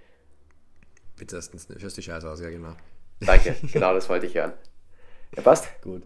Bitte 1.15 1.35
erstens, 1.37 1.67
hörst 1.79 1.97
die 1.97 2.01
Scheiße 2.03 2.29
aus, 2.29 2.41
ja 2.41 2.49
genau. 2.49 2.75
Danke. 3.21 3.55
Genau 3.73 3.93
das 3.93 4.07
wollte 4.09 4.27
ich 4.27 4.35
hören. 4.35 4.53
Ja, 5.35 5.41
passt. 5.41 5.67
Gut. 5.81 6.03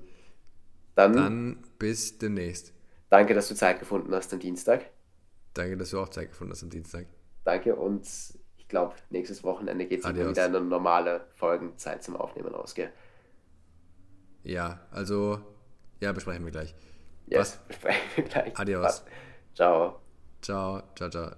Dann, 0.96 1.14
Dann 1.14 1.64
bis 1.80 2.18
demnächst. 2.18 2.74
danke, 3.10 3.34
dass 3.34 3.48
du 3.48 3.56
Zeit 3.56 3.80
gefunden 3.80 4.14
hast 4.14 4.32
am 4.34 4.40
Dienstag. 4.40 4.86
Danke, 5.54 5.76
dass 5.78 5.90
du 5.90 6.00
auch 6.00 6.10
Zeit 6.10 6.30
gefunden 6.30 6.54
hast 6.54 6.64
am 6.64 6.70
Dienstag. 6.70 7.08
Danke 7.44 7.76
und 7.76 8.08
ich 8.58 8.68
glaube, 8.68 8.96
nächstes 9.10 9.44
Wochenende 9.44 9.86
geht 9.86 10.04
es 10.04 10.10
wieder 10.10 10.46
eine 10.46 10.62
normale 10.62 11.26
Folgenzeit 11.34 12.04
zum 12.04 12.16
Aufnehmen 12.16 12.54
aus, 12.54 12.74
gell? 12.76 12.92
Ja, 14.44 14.80
also, 14.92 15.40
ja, 16.00 16.12
besprechen 16.12 16.44
wir 16.46 16.52
gleich. 16.52 16.74
Ja, 17.28 17.40
yes, 17.40 17.60
besprechen 17.68 18.02
wir 18.16 18.24
gleich. 18.26 18.60
Adios. 18.60 18.84
Was? 18.84 19.06
Ciao. 19.54 20.02
Ciao, 20.42 20.82
ciao, 20.96 21.10
ciao. 21.10 21.32